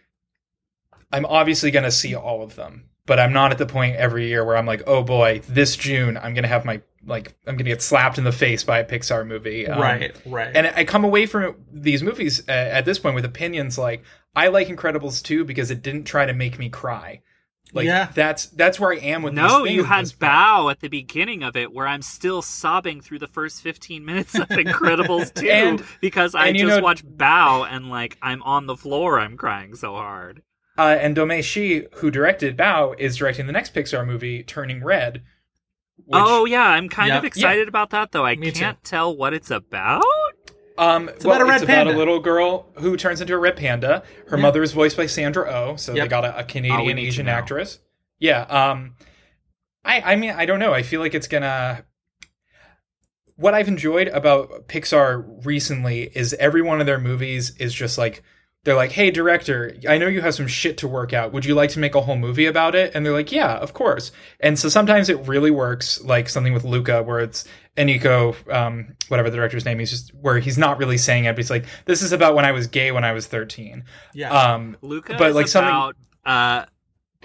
i'm 1.12 1.26
obviously 1.26 1.72
going 1.72 1.84
to 1.84 1.92
see 1.92 2.16
all 2.16 2.44
of 2.44 2.56
them 2.56 2.86
but 3.06 3.20
i'm 3.20 3.34
not 3.34 3.52
at 3.52 3.58
the 3.58 3.66
point 3.66 3.96
every 3.96 4.28
year 4.28 4.44
where 4.46 4.58
i'm 4.58 4.66
like 4.66 4.84
oh 4.88 5.04
boy 5.04 5.42
this 5.48 5.76
june 5.76 6.18
i'm 6.18 6.34
going 6.34 6.44
to 6.44 6.48
have 6.50 6.66
my 6.66 6.82
like 7.06 7.30
i'm 7.48 7.56
going 7.56 7.66
to 7.66 7.72
get 7.72 7.82
slapped 7.82 8.18
in 8.18 8.24
the 8.24 8.32
face 8.32 8.64
by 8.64 8.80
a 8.80 8.86
pixar 8.86 9.26
movie 9.26 9.68
Um, 9.68 9.82
right, 9.82 10.16
right. 10.26 10.56
and 10.56 10.68
I 10.68 10.84
come 10.86 11.04
away 11.04 11.26
from 11.26 11.56
these 11.72 12.04
movies 12.04 12.48
uh, 12.48 12.52
at 12.52 12.86
this 12.86 13.00
point 13.00 13.16
with 13.16 13.26
opinions 13.26 13.78
like 13.78 14.04
I 14.36 14.48
like 14.48 14.68
Incredibles 14.70 15.22
2 15.24 15.44
because 15.44 15.72
it 15.72 15.82
didn't 15.82 16.06
try 16.06 16.26
to 16.26 16.34
make 16.34 16.58
me 16.58 16.70
cry. 16.70 17.22
Like 17.74 17.86
Yeah. 17.86 18.10
that's 18.14 18.46
that's 18.48 18.80
where 18.80 18.94
I 18.94 18.98
am 18.98 19.24
with 19.24 19.34
no 19.34 19.64
these 19.66 19.74
you 19.74 19.82
things 19.82 19.90
at 19.92 19.96
had 19.96 20.06
this 20.06 20.12
point. 20.14 20.20
bow 20.20 20.70
at 20.70 20.80
the 20.80 20.88
beginning 20.90 21.42
of 21.44 21.56
it 21.56 21.72
where 21.74 21.88
i'm 21.88 22.02
still 22.02 22.42
sobbing 22.42 23.02
through 23.02 23.20
the 23.20 23.28
first 23.28 23.62
15 23.62 24.06
minutes 24.06 24.36
of 24.38 24.48
incredibles 24.50 25.34
2 25.34 25.50
And- 25.50 25.84
because 26.02 26.36
i 26.36 26.48
and 26.48 26.58
just 26.58 26.68
know- 26.78 26.82
watched 26.84 27.06
bow 27.18 27.64
and 27.64 27.90
like 27.90 28.18
i'm 28.22 28.44
on 28.44 28.68
the 28.68 28.76
floor 28.78 29.20
i'm 29.20 29.38
crying 29.38 29.74
so 29.76 29.94
hard 29.94 30.44
Uh, 30.78 30.98
and 31.00 31.16
Domee 31.16 31.42
Shi, 31.42 31.88
who 31.96 32.10
directed 32.10 32.58
Bao, 32.58 32.98
is 33.00 33.18
directing 33.18 33.46
the 33.46 33.52
next 33.54 33.74
Pixar 33.74 34.06
movie, 34.06 34.42
Turning 34.44 34.84
Red. 34.84 35.22
Which, 36.06 36.22
oh 36.26 36.46
yeah, 36.46 36.64
I'm 36.68 36.90
kind 36.90 37.10
Yeah. 37.10 37.18
of 37.20 37.26
excited 37.26 37.68
about 37.68 37.90
that 37.92 38.12
though. 38.12 38.26
I 38.26 38.36
Me 38.36 38.52
can't 38.52 38.82
tell 38.84 39.16
what 39.16 39.34
it's 39.34 39.52
about. 39.52 40.04
um, 40.78 41.10
It's 41.10 41.24
well, 41.24 41.36
about 41.36 41.46
a 41.46 41.50
red 41.50 41.56
it's 41.56 41.64
about 41.64 41.74
panda. 41.86 41.94
a 41.96 41.98
little 41.98 42.20
girl 42.20 42.72
who 42.80 42.98
turns 42.98 43.22
into 43.22 43.34
a 43.34 43.38
red 43.38 43.56
panda. 43.58 44.04
Her 44.30 44.38
Yeah. 44.38 44.42
mother 44.42 44.64
is 44.64 44.72
voiced 44.72 44.98
by 44.98 45.06
Sandra 45.06 45.48
Oh, 45.52 45.76
so 45.76 45.94
they 45.94 46.08
got 46.08 46.26
a, 46.26 46.36
a 46.38 46.42
Oh, 46.42 46.46
Canadian 46.46 46.96
need 46.96 47.02
to 47.04 47.08
Asian 47.08 47.28
actress. 47.28 47.80
Yeah. 48.18 48.42
Um, 48.44 48.96
I 49.86 50.02
I 50.14 50.16
mean 50.16 50.32
I 50.32 50.46
don't 50.46 50.60
know. 50.60 50.74
I 50.74 50.82
feel 50.84 51.02
like 51.02 51.14
it's 51.14 51.28
gonna. 51.28 51.86
What 53.36 53.54
I've 53.54 53.68
enjoyed 53.68 54.08
about 54.10 54.68
Pixar 54.68 55.46
recently 55.46 56.12
is 56.16 56.34
every 56.36 56.62
one 56.62 56.80
of 56.80 56.86
their 56.86 57.00
movies 57.00 57.56
is 57.58 57.74
just 57.74 57.98
like 57.98 58.24
they're 58.64 58.76
like, 58.76 58.92
"Hey, 58.92 59.10
director, 59.12 59.76
I 59.90 59.98
know 59.98 60.08
you 60.08 60.22
have 60.22 60.36
some 60.36 60.48
shit 60.48 60.78
to 60.80 60.88
work 60.88 61.14
out. 61.14 61.34
Would 61.34 61.46
you 61.46 61.56
like 61.56 61.72
to 61.72 61.80
make 61.80 61.96
a 61.96 62.02
whole 62.02 62.16
movie 62.18 62.46
about 62.46 62.76
it?" 62.76 62.92
And 62.94 63.06
they're 63.06 63.14
like, 63.14 63.32
"Yeah, 63.32 63.56
of 63.56 63.74
course." 63.74 64.12
And 64.40 64.58
so 64.60 64.70
sometimes 64.70 65.10
it 65.10 65.28
really 65.28 65.52
works, 65.52 66.00
like 66.04 66.30
something 66.30 66.54
with 66.54 66.64
Luca, 66.64 67.02
where 67.04 67.20
it's 67.20 67.46
Enrico, 67.78 68.36
um, 68.52 68.96
whatever 69.08 69.30
the 69.30 69.38
director's 69.38 69.66
name 69.66 69.80
is, 69.80 69.90
just 69.90 70.14
where 70.14 70.40
he's 70.40 70.58
not 70.58 70.78
really 70.78 70.98
saying 70.98 71.26
it, 71.26 71.32
but 71.32 71.38
he's 71.38 71.50
like, 71.50 71.66
"This 71.86 72.02
is 72.02 72.12
about 72.12 72.36
when 72.36 72.46
I 72.46 72.52
was 72.52 72.68
gay 72.68 72.92
when 72.92 73.04
I 73.04 73.14
was 73.14 73.28
13." 73.28 73.84
yeah, 74.14 74.30
Um, 74.32 74.78
Luca 74.82 75.16
But, 75.18 75.30
is 75.30 75.36
like, 75.36 75.48
something- 75.48 75.70
about 75.70 75.96
uh, 76.26 76.66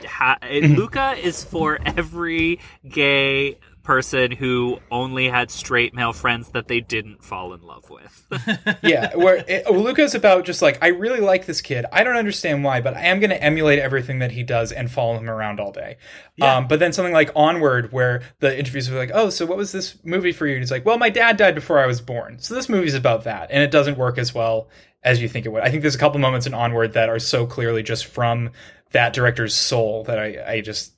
ha- 0.07 0.39
Luca 0.51 1.17
is 1.23 1.45
for 1.45 1.79
every 1.85 2.61
gay 2.89 3.59
person 3.87 4.33
who 4.33 4.81
only 4.91 5.29
had 5.29 5.49
straight 5.49 5.95
male 5.95 6.13
friends 6.13 6.49
that 6.51 6.67
they 6.67 6.81
didn't 6.81 7.23
fall 7.23 7.55
in 7.55 7.63
love 7.63 7.89
with. 7.89 8.79
yeah, 8.83 9.15
where 9.15 9.45
it, 9.47 9.71
Luca's 9.71 10.17
about 10.17 10.45
just 10.45 10.61
like 10.61 10.79
I 10.83 10.89
really 10.89 11.21
like 11.21 11.47
this 11.47 11.61
kid. 11.61 11.87
I 11.93 12.03
don't 12.03 12.17
understand 12.17 12.65
why, 12.65 12.81
but 12.81 12.95
I 12.95 13.03
am 13.03 13.21
going 13.21 13.31
to 13.31 13.41
emulate 13.41 13.79
everything 13.79 14.19
that 14.19 14.33
he 14.33 14.43
does 14.43 14.73
and 14.73 14.91
follow 14.91 15.17
him 15.17 15.31
around 15.31 15.61
all 15.61 15.71
day. 15.71 15.99
Yeah. 16.35 16.57
Um, 16.57 16.67
but 16.67 16.81
then 16.81 16.93
something 16.93 17.15
like 17.15 17.31
Onward, 17.37 17.93
where 17.93 18.23
the 18.41 18.59
interviews 18.59 18.91
were 18.91 18.99
like, 18.99 19.13
"Oh, 19.15 19.31
so 19.31 19.47
what 19.47 19.57
was 19.57 19.71
this 19.71 19.97
movie 20.05 20.33
for 20.33 20.47
you?" 20.47 20.55
And 20.55 20.63
he's 20.63 20.73
like, 20.73 20.85
"Well, 20.85 20.99
my 20.99 21.09
dad 21.09 21.37
died 21.37 21.55
before 21.55 21.79
I 21.79 21.87
was 21.87 22.01
born, 22.01 22.41
so 22.41 22.55
this 22.55 22.69
movie's 22.69 22.95
about 22.95 23.25
that," 23.25 23.51
and 23.53 23.63
it 23.63 23.71
doesn't 23.71 23.97
work 23.97 24.19
as 24.19 24.35
well 24.35 24.69
as 25.05 25.23
you 25.23 25.29
think 25.29 25.47
it 25.47 25.51
would. 25.51 25.63
I 25.63 25.71
think 25.71 25.83
there's 25.83 25.95
a 25.95 25.99
couple 25.99 26.19
moments 26.19 26.49
in 26.49 26.55
Onward 26.55 26.95
that 26.95 27.09
are 27.09 27.21
so 27.21 27.47
clearly 27.47 27.85
just 27.85 28.07
from 28.07 28.51
that 28.91 29.13
director's 29.13 29.55
soul 29.55 30.03
that 30.05 30.19
I, 30.19 30.55
I 30.55 30.61
just 30.61 30.96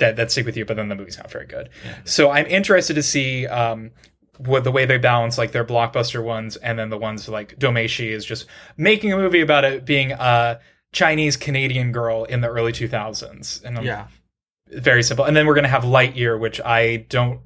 that 0.00 0.16
that 0.16 0.30
stick 0.32 0.44
with 0.46 0.56
you. 0.56 0.64
But 0.64 0.76
then 0.76 0.88
the 0.88 0.94
movie's 0.96 1.16
not 1.18 1.30
very 1.30 1.46
good. 1.46 1.68
So 2.04 2.30
I'm 2.30 2.46
interested 2.46 2.94
to 2.94 3.02
see 3.02 3.46
um, 3.46 3.92
what 4.38 4.64
the 4.64 4.72
way 4.72 4.84
they 4.86 4.98
balance 4.98 5.38
like 5.38 5.52
their 5.52 5.64
blockbuster 5.64 6.22
ones 6.22 6.56
and 6.56 6.78
then 6.78 6.90
the 6.90 6.98
ones 6.98 7.28
like 7.28 7.58
Domee 7.58 7.86
Shi 7.86 8.12
is 8.12 8.24
just 8.24 8.46
making 8.76 9.12
a 9.12 9.16
movie 9.16 9.40
about 9.40 9.64
it 9.64 9.84
being 9.84 10.12
a 10.12 10.58
Chinese 10.92 11.36
Canadian 11.36 11.92
girl 11.92 12.24
in 12.24 12.40
the 12.40 12.48
early 12.48 12.72
2000s. 12.72 13.62
And 13.64 13.78
I'm 13.78 13.84
Yeah. 13.84 14.06
very 14.68 15.02
simple. 15.02 15.24
And 15.24 15.36
then 15.36 15.46
we're 15.46 15.54
going 15.54 15.64
to 15.64 15.68
have 15.70 15.84
Lightyear, 15.84 16.38
which 16.40 16.60
I 16.60 17.06
don't 17.08 17.40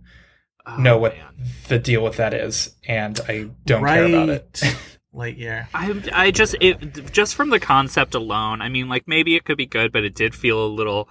Oh, 0.66 0.76
know 0.78 0.96
what 0.96 1.14
man. 1.14 1.26
the 1.68 1.78
deal 1.78 2.02
with 2.02 2.16
that 2.16 2.32
is, 2.32 2.74
and 2.88 3.20
I 3.28 3.50
don't 3.66 3.84
care 3.84 4.06
about 4.06 4.30
it. 4.30 4.62
Lightyear. 5.14 5.66
I 5.74 6.00
I 6.10 6.30
just 6.30 6.54
it 6.58 7.12
just 7.12 7.34
from 7.34 7.50
the 7.50 7.60
concept 7.60 8.14
alone. 8.14 8.62
I 8.62 8.70
mean, 8.70 8.88
like 8.88 9.06
maybe 9.06 9.36
it 9.36 9.44
could 9.44 9.58
be 9.58 9.66
good, 9.66 9.92
but 9.92 10.04
it 10.04 10.14
did 10.14 10.34
feel 10.34 10.64
a 10.64 10.66
little 10.66 11.06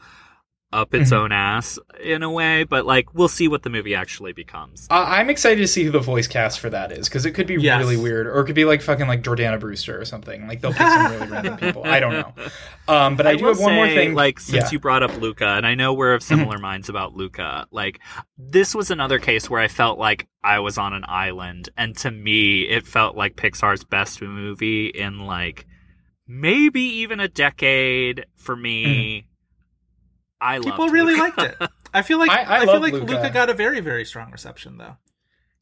up 0.74 0.94
its 0.94 1.12
Mhm. 1.12 1.18
own 1.18 1.32
ass 1.32 1.78
in 2.04 2.24
a 2.24 2.30
way. 2.32 2.64
But 2.64 2.86
like, 2.86 3.14
we'll 3.14 3.28
see 3.28 3.48
what 3.48 3.64
the 3.64 3.70
movie 3.70 3.96
actually 3.96 4.34
becomes. 4.34 4.88
Uh, 4.90 5.06
I'm 5.08 5.30
excited 5.30 5.62
to 5.62 5.68
see 5.68 5.84
who 5.84 5.92
the 5.92 6.00
voice 6.00 6.28
cast 6.28 6.60
for 6.60 6.70
that 6.72 6.92
is 6.92 7.08
because 7.08 7.26
it 7.26 7.32
could 7.32 7.48
be 7.48 7.56
Yes. 7.56 7.80
really 7.80 7.98
weird, 7.98 8.28
or 8.28 8.40
it 8.42 8.46
could 8.46 8.56
be 8.56 8.66
like 8.66 8.82
fucking 8.82 9.08
like 9.08 9.22
Jordana 9.24 9.60
Brewster 9.60 10.00
or 10.00 10.06
something. 10.06 10.48
Like 10.48 10.62
they'll 10.62 10.74
pick 10.74 10.88
some 10.88 11.12
really 11.12 11.28
random 11.32 11.58
people. 11.58 11.84
I 11.86 12.00
don't 12.00 12.14
know. 12.14 12.34
Um, 12.88 13.16
but 13.16 13.28
I, 13.28 13.36
do 13.36 13.46
will 13.46 13.54
have 13.54 13.62
one 13.62 13.76
more 13.76 13.88
thing. 13.88 14.14
Like, 14.16 14.40
since 14.40 14.54
Yeah. 14.56 14.62
Mm-hmm. 14.64 14.74
you 14.76 14.80
brought 14.80 15.04
up 15.04 15.22
Luca, 15.22 15.46
and 15.48 15.66
I 15.68 15.76
know 15.76 15.94
we're 15.94 16.14
of 16.14 16.24
similar 16.24 16.58
minds 16.58 16.90
about 16.90 17.16
Luca, 17.16 17.68
like 17.72 18.00
this 18.38 18.74
was 18.76 18.90
another 18.92 19.20
case 19.20 19.50
where 19.50 19.62
I 19.62 19.68
felt 19.68 20.00
like 20.00 20.28
I 20.44 20.60
was 20.60 20.78
on 20.78 20.94
an 20.94 21.06
island, 21.08 21.70
and 21.78 21.96
to 21.98 22.12
me, 22.12 22.64
it 22.64 22.86
felt 22.88 23.16
like 23.16 23.36
Pixar's 23.36 23.84
best 23.86 24.22
movie 24.22 24.88
in 24.88 25.20
like 25.20 25.66
maybe 26.28 26.82
even 26.82 27.20
a 27.20 27.28
decade 27.28 28.26
for 28.38 28.56
me. 28.56 29.28
I 30.44 30.58
People 30.60 30.72
loved 30.80 30.94
really 30.94 31.14
Luca. 31.16 31.42
liked 31.42 31.62
it. 31.62 31.70
I 31.94 32.02
feel 32.02 32.18
like 32.20 32.32
I- 32.32 32.44
I, 32.44 32.58
I 32.62 32.66
feel 32.66 32.80
like 32.82 32.94
Luca. 32.94 33.06
Luca 33.06 33.30
got 33.30 33.50
a 33.50 33.54
very 33.54 33.80
very 33.80 34.04
strong 34.06 34.32
reception 34.32 34.78
though. 34.78 34.98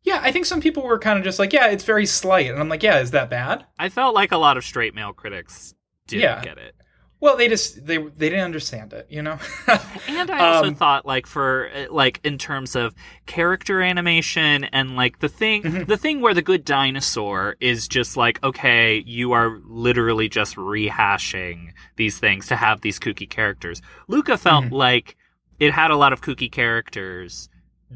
yeah, 0.04 0.20
I 0.24 0.32
think 0.32 0.46
some 0.46 0.62
people 0.62 0.84
were 0.84 0.98
kind 1.00 1.20
of 1.20 1.24
just 1.24 1.38
like, 1.40 1.54
yeah, 1.54 1.68
it's 1.68 1.84
very 1.84 2.06
slight, 2.06 2.50
and 2.50 2.60
I'm 2.60 2.70
like, 2.70 2.82
yeah, 2.84 3.00
is 3.00 3.12
that 3.12 3.30
bad? 3.30 3.66
I 3.78 3.90
felt 3.90 4.16
like 4.16 4.32
a 4.32 4.38
lot 4.38 4.58
of 4.58 4.64
straight 4.66 4.96
male 4.96 5.14
critics 5.14 5.74
didn't 6.08 6.24
Yeah. 6.24 6.42
get 6.44 6.58
it. 6.58 6.76
Well, 7.22 7.38
they 7.38 7.48
just 7.48 7.86
they 7.86 7.98
they 7.98 8.30
didn't 8.30 8.44
understand 8.46 8.94
it, 8.94 9.06
you 9.10 9.22
know. 9.22 9.38
And 10.08 10.30
I 10.32 10.40
also 10.56 10.70
Um, 10.70 10.76
thought 10.76 11.06
like 11.06 11.28
for 11.28 11.70
uh, 11.74 11.86
like 11.94 12.20
in 12.24 12.38
terms 12.40 12.76
of 12.76 12.94
character 13.28 13.82
animation 13.82 14.64
and 14.66 14.96
like 14.96 15.20
the 15.20 15.30
thing 15.30 15.62
Mm-hmm. 15.64 15.84
the 15.86 15.98
thing 15.98 16.20
where 16.22 16.34
the 16.34 16.42
good 16.42 16.66
dinosaur 16.66 17.56
is 17.60 17.88
just 17.88 18.18
like 18.18 18.44
okay, 18.44 19.04
you 19.06 19.32
are 19.34 19.60
literally 19.68 20.28
just 20.30 20.56
rehashing 20.56 21.70
these 21.96 22.18
things 22.18 22.48
to 22.48 22.56
have 22.56 22.82
these 22.82 23.00
kooky 23.00 23.30
characters. 23.30 23.82
Luca 24.08 24.38
felt 24.38 24.66
Mm-hmm. 24.66 24.74
like 24.76 25.16
it 25.60 25.72
had 25.72 25.92
a 25.92 25.96
lot 25.96 26.14
of 26.14 26.22
kooky 26.22 26.52
characters 26.52 27.50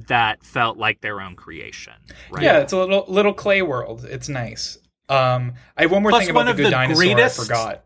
that 0.08 0.44
felt 0.44 0.78
like 0.78 1.02
their 1.02 1.20
own 1.20 1.36
creation. 1.36 1.94
Right? 2.30 2.44
Yeah, 2.44 2.60
it's 2.60 2.74
a 2.74 2.78
little 2.78 3.06
little 3.08 3.34
clay 3.34 3.62
world. 3.64 4.06
It's 4.06 4.30
nice. 4.30 4.78
Um, 5.10 5.54
I 5.78 5.84
have 5.84 5.92
one 5.92 6.04
more 6.04 6.12
Plus, 6.12 6.24
thing 6.24 6.30
about 6.32 6.46
one 6.46 6.56
the 6.56 6.62
good 6.62 6.66
the 6.68 6.72
dinosaur. 6.72 7.04
greatest- 7.04 7.40
I 7.40 7.44
forgot. 7.44 7.82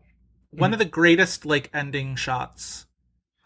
One 0.52 0.72
of 0.72 0.78
the 0.78 0.84
greatest 0.84 1.46
like 1.46 1.70
ending 1.72 2.16
shots 2.16 2.86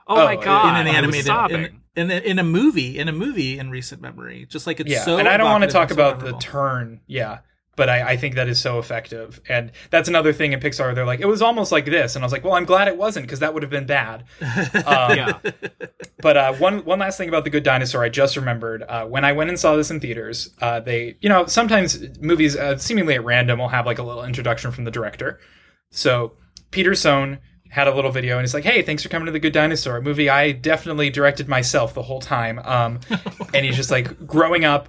Oh, 0.07 0.21
Oh, 0.21 0.25
my 0.25 0.37
god! 0.37 0.81
in 0.81 0.87
an 0.87 0.95
animated 0.95 1.33
in, 1.51 1.81
in 1.97 2.11
a, 2.11 2.15
in 2.31 2.39
a 2.39 2.45
movie 2.45 2.99
in 2.99 3.09
a 3.09 3.13
movie 3.13 3.59
in 3.59 3.71
recent 3.71 4.03
memory. 4.03 4.47
Just 4.49 4.67
like 4.67 4.81
it's 4.81 4.91
yeah, 4.91 5.03
so 5.05 5.19
and 5.19 5.29
I 5.29 5.37
don't 5.37 5.51
want 5.51 5.65
to 5.65 5.71
talk 5.71 5.89
so 5.89 5.95
about 5.95 6.21
the 6.21 6.33
turn. 6.39 7.01
Yeah, 7.07 7.39
but 7.77 7.89
I, 7.89 8.11
I 8.11 8.17
think 8.19 8.35
that 8.35 8.47
is 8.49 8.61
so 8.61 8.79
effective, 8.79 9.41
and 9.49 9.73
that's 9.91 10.09
another 10.09 10.33
thing 10.35 10.53
in 10.53 10.61
Pixar. 10.61 10.95
They're 10.95 11.07
like, 11.07 11.21
it 11.21 11.27
was 11.27 11.41
almost 11.41 11.73
like 11.73 11.87
this, 11.87 12.17
and 12.17 12.23
I 12.23 12.27
was 12.27 12.33
like, 12.33 12.45
well, 12.45 12.53
I'm 12.53 12.67
glad 12.67 12.87
it 12.89 12.99
wasn't 12.99 13.27
because 13.27 13.41
that 13.41 13.55
would 13.55 13.63
have 13.63 13.71
been 13.71 13.87
bad. 13.87 14.25
Um, 14.85 15.17
yeah. 15.17 15.39
But 16.21 16.37
uh, 16.37 16.53
one 16.55 16.85
one 16.85 16.99
last 16.99 17.17
thing 17.17 17.29
about 17.29 17.45
the 17.45 17.51
Good 17.51 17.65
Dinosaur, 17.65 18.03
I 18.05 18.09
just 18.11 18.37
remembered 18.37 18.83
uh, 18.83 19.07
when 19.07 19.25
I 19.25 19.33
went 19.33 19.49
and 19.51 19.59
saw 19.59 19.77
this 19.77 19.91
in 19.91 20.01
theaters. 20.01 20.51
Uh, 20.61 20.81
they, 20.81 21.17
you 21.21 21.29
know, 21.29 21.47
sometimes 21.47 22.19
movies 22.21 22.57
uh, 22.57 22.77
seemingly 22.77 23.15
at 23.15 23.25
random 23.25 23.59
will 23.59 23.69
have 23.69 23.87
like 23.87 23.99
a 23.99 24.03
little 24.03 24.25
introduction 24.25 24.71
from 24.71 24.85
the 24.85 24.91
director. 24.91 25.41
So 25.91 26.33
Peter 26.75 26.95
Sohn 26.97 27.39
had 27.71 27.87
a 27.87 27.95
little 27.95 28.11
video, 28.11 28.37
and 28.37 28.43
he's 28.43 28.53
like, 28.53 28.65
"Hey, 28.65 28.83
thanks 28.83 29.03
for 29.03 29.09
coming 29.09 29.27
to 29.27 29.33
the 29.33 29.39
Good 29.39 29.53
Dinosaur, 29.53 30.01
movie 30.01 30.29
I 30.29 30.51
definitely 30.51 31.09
directed 31.09 31.49
myself 31.49 31.95
the 31.95 32.03
whole 32.03 32.21
time." 32.21 32.59
Um, 32.59 32.99
and 33.55 33.65
he's 33.65 33.77
just 33.77 33.93
like 33.93 34.27
growing 34.27 34.65
up. 34.65 34.89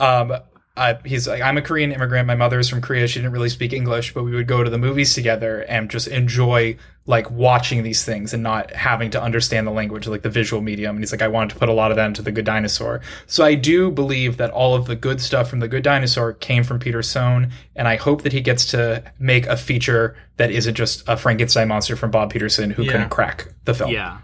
Um, 0.00 0.32
uh, 0.76 0.94
he's 1.04 1.26
like, 1.28 1.42
I'm 1.42 1.58
a 1.58 1.62
Korean 1.62 1.92
immigrant. 1.92 2.26
My 2.26 2.36
mother 2.36 2.58
is 2.58 2.68
from 2.68 2.80
Korea. 2.80 3.06
She 3.06 3.18
didn't 3.18 3.32
really 3.32 3.48
speak 3.48 3.72
English, 3.72 4.14
but 4.14 4.24
we 4.24 4.30
would 4.30 4.46
go 4.46 4.62
to 4.62 4.70
the 4.70 4.78
movies 4.78 5.14
together 5.14 5.62
and 5.62 5.90
just 5.90 6.06
enjoy 6.08 6.76
like 7.06 7.28
watching 7.30 7.82
these 7.82 8.04
things 8.04 8.32
and 8.32 8.42
not 8.42 8.70
having 8.72 9.10
to 9.10 9.20
understand 9.20 9.66
the 9.66 9.70
language, 9.72 10.06
like 10.06 10.22
the 10.22 10.30
visual 10.30 10.62
medium. 10.62 10.94
And 10.96 11.02
he's 11.02 11.10
like, 11.12 11.22
I 11.22 11.28
wanted 11.28 11.50
to 11.54 11.56
put 11.58 11.68
a 11.68 11.72
lot 11.72 11.90
of 11.90 11.96
that 11.96 12.06
into 12.06 12.22
the 12.22 12.30
Good 12.30 12.44
Dinosaur. 12.44 13.00
So 13.26 13.44
I 13.44 13.56
do 13.56 13.90
believe 13.90 14.36
that 14.36 14.50
all 14.52 14.74
of 14.74 14.86
the 14.86 14.94
good 14.96 15.20
stuff 15.20 15.50
from 15.50 15.58
the 15.58 15.66
Good 15.68 15.82
Dinosaur 15.82 16.34
came 16.34 16.62
from 16.62 16.78
Peter 16.78 17.02
Sohn, 17.02 17.50
and 17.74 17.88
I 17.88 17.96
hope 17.96 18.22
that 18.22 18.32
he 18.32 18.40
gets 18.40 18.66
to 18.66 19.02
make 19.18 19.46
a 19.48 19.56
feature 19.56 20.16
that 20.36 20.50
isn't 20.52 20.74
just 20.76 21.02
a 21.08 21.16
Frankenstein 21.16 21.66
monster 21.68 21.96
from 21.96 22.10
Bob 22.12 22.30
Peterson 22.30 22.70
who 22.70 22.84
Yeah. 22.84 22.92
couldn't 22.92 23.08
crack 23.10 23.48
the 23.64 23.74
film. 23.74 23.90
Yeah. 23.90 24.18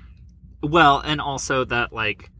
Well, 0.62 1.00
and 1.04 1.20
also 1.20 1.64
that 1.64 1.92
like 1.92 2.30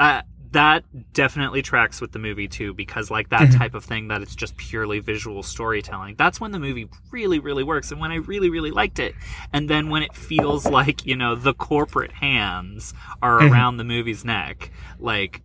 uh 0.00 0.22
that 0.52 0.84
definitely 1.12 1.62
tracks 1.62 2.00
with 2.00 2.12
the 2.12 2.18
movie 2.18 2.48
too 2.48 2.72
because 2.74 3.10
like 3.10 3.28
that 3.30 3.48
Mm-hmm. 3.48 3.58
type 3.58 3.74
of 3.74 3.84
thing 3.84 4.08
that 4.08 4.22
it's 4.22 4.34
just 4.34 4.56
purely 4.56 5.00
visual 5.00 5.42
storytelling. 5.42 6.14
That's 6.16 6.40
when 6.40 6.52
the 6.52 6.58
movie 6.58 6.88
really 7.10 7.38
really 7.38 7.62
works 7.64 7.90
and 7.90 8.00
when 8.00 8.12
I 8.12 8.16
really 8.16 8.48
really 8.50 8.70
liked 8.70 8.98
it. 8.98 9.14
And 9.52 9.68
then 9.68 9.90
when 9.90 10.02
it 10.02 10.14
feels 10.14 10.66
like, 10.66 11.04
you 11.04 11.16
know, 11.16 11.34
the 11.34 11.54
corporate 11.54 12.12
hands 12.12 12.94
are 13.20 13.40
Mm-hmm. 13.40 13.52
around 13.52 13.76
the 13.78 13.84
movie's 13.84 14.24
neck, 14.24 14.70
like 14.98 15.42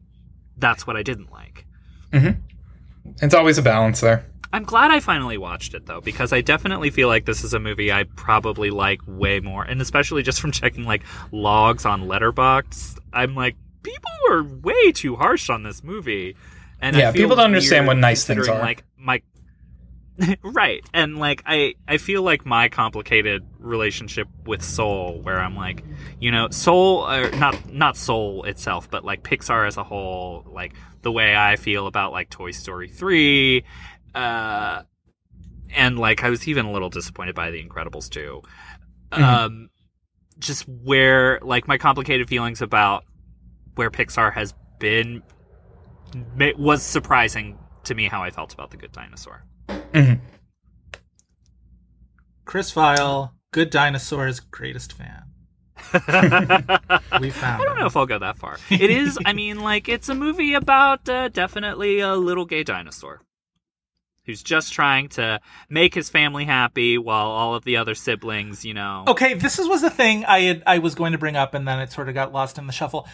that's 0.58 0.86
what 0.88 0.96
I 0.98 1.04
didn't 1.04 1.32
like. 1.32 1.66
It's 3.22 3.34
always 3.34 3.58
a 3.58 3.62
balance 3.62 4.02
there. 4.02 4.26
I'm 4.54 4.64
glad 4.64 4.92
I 4.92 5.00
finally 5.02 5.38
watched 5.38 5.74
it 5.74 5.86
though, 5.86 6.02
because 6.02 6.32
I 6.34 6.42
definitely 6.42 6.90
feel 6.90 7.08
like 7.10 7.26
this 7.26 7.44
is 7.44 7.54
a 7.54 7.60
movie 7.60 7.92
I 7.92 8.06
probably 8.16 8.70
like 8.70 9.02
way 9.06 9.40
more, 9.40 9.64
and 9.64 9.82
especially 9.82 10.24
just 10.24 10.40
from 10.40 10.52
checking 10.62 10.86
like 10.86 11.04
logs 11.32 11.86
on 11.86 12.04
Letterboxd, 12.04 12.98
I'm 13.14 13.36
like, 13.36 13.56
people 13.84 14.12
were 14.30 14.44
way 14.44 14.92
too 14.92 15.16
harsh 15.16 15.50
on 15.50 15.64
this 15.64 15.84
movie. 15.84 16.36
And 16.82 16.96
I 16.96 17.00
Yeah, 17.00 17.12
feel 17.12 17.28
people 17.28 17.36
don't 17.36 17.46
understand 17.46 17.88
what 17.88 17.98
nice 17.98 18.26
things 18.26 18.48
are. 18.48 18.60
Like 18.60 18.84
my 18.98 19.22
right, 20.44 20.84
and 20.94 21.18
like 21.18 21.44
I, 21.46 21.76
I 21.88 21.98
feel 21.98 22.24
like 22.24 22.46
my 22.46 22.70
complicated 22.70 23.46
relationship 23.60 24.28
with 24.46 24.64
Soul, 24.64 25.22
where 25.22 25.40
I'm 25.40 25.56
like, 25.56 25.84
you 26.20 26.32
know, 26.32 26.48
Soul, 26.50 27.08
or 27.08 27.30
not 27.32 27.72
not 27.72 27.96
Soul 27.98 28.44
itself, 28.44 28.90
but 28.90 29.06
like 29.06 29.22
Pixar 29.24 29.68
as 29.68 29.78
a 29.78 29.84
whole, 29.84 30.44
like 30.48 30.74
the 31.04 31.12
way 31.12 31.36
I 31.36 31.56
feel 31.56 31.86
about 31.86 32.14
like 32.14 32.30
Toy 32.32 32.50
Story 32.52 32.90
three, 32.90 33.64
uh, 34.16 34.84
and 35.76 36.00
like 36.00 36.24
I 36.24 36.30
was 36.30 36.48
even 36.48 36.66
a 36.66 36.72
little 36.72 36.90
disappointed 36.90 37.36
by 37.36 37.52
The 37.52 37.64
Incredibles 37.64 38.10
too. 38.10 38.42
Um, 39.12 39.70
just 40.40 40.68
where 40.68 41.40
like 41.42 41.68
my 41.68 41.78
complicated 41.78 42.30
feelings 42.30 42.62
about 42.62 43.06
where 43.78 43.90
Pixar 43.92 44.34
has 44.34 44.54
been 44.80 45.24
ma- 46.36 46.52
was 46.58 46.84
surprising 46.84 47.58
to 47.84 47.96
me 47.96 48.08
how 48.08 48.22
I 48.24 48.30
felt 48.32 48.54
about 48.54 48.72
The 48.72 48.78
Good 48.78 48.92
Dinosaur. 48.92 49.44
Chris 52.46 52.72
Feil, 52.74 53.32
Good 53.52 53.70
Dinosaur's 53.70 54.40
greatest 54.40 54.94
fan. 54.94 55.24
We 57.22 57.30
found 57.32 57.62
I 57.62 57.66
don't 57.66 57.74
him. 57.74 57.80
know 57.80 57.86
if 57.88 57.96
I'll 57.98 58.06
go 58.06 58.20
that 58.20 58.38
far. 58.38 58.58
It 58.70 58.90
is, 58.90 59.18
I 59.26 59.34
mean, 59.42 59.60
like, 59.60 59.88
it's 59.90 60.10
a 60.10 60.16
movie 60.16 60.54
about 60.54 61.08
uh, 61.10 61.30
definitely 61.30 62.00
a 62.00 62.16
little 62.16 62.46
gay 62.46 62.64
dinosaur 62.64 63.22
who's 64.26 64.44
just 64.44 64.74
trying 64.74 65.08
to 65.08 65.40
make 65.70 65.94
his 65.96 66.10
family 66.10 66.44
happy 66.46 66.98
while 66.98 67.28
all 67.28 67.56
of 67.56 67.64
the 67.64 67.78
other 67.78 67.96
siblings, 67.96 68.66
you 68.66 68.74
know. 68.74 69.06
Okay, 69.08 69.34
this 69.36 69.58
is, 69.58 69.68
was 69.68 69.82
the 69.82 69.90
thing 69.90 70.26
I 70.26 70.40
had, 70.42 70.64
I 70.68 70.80
was 70.80 70.96
going 70.96 71.14
to 71.14 71.18
bring 71.18 71.36
up, 71.38 71.54
and 71.54 71.66
then 71.68 71.80
it 71.80 71.92
sort 71.92 72.10
of 72.10 72.14
got 72.16 72.34
lost 72.34 72.58
in 72.58 72.68
the 72.68 72.74
shuffle. 72.74 73.08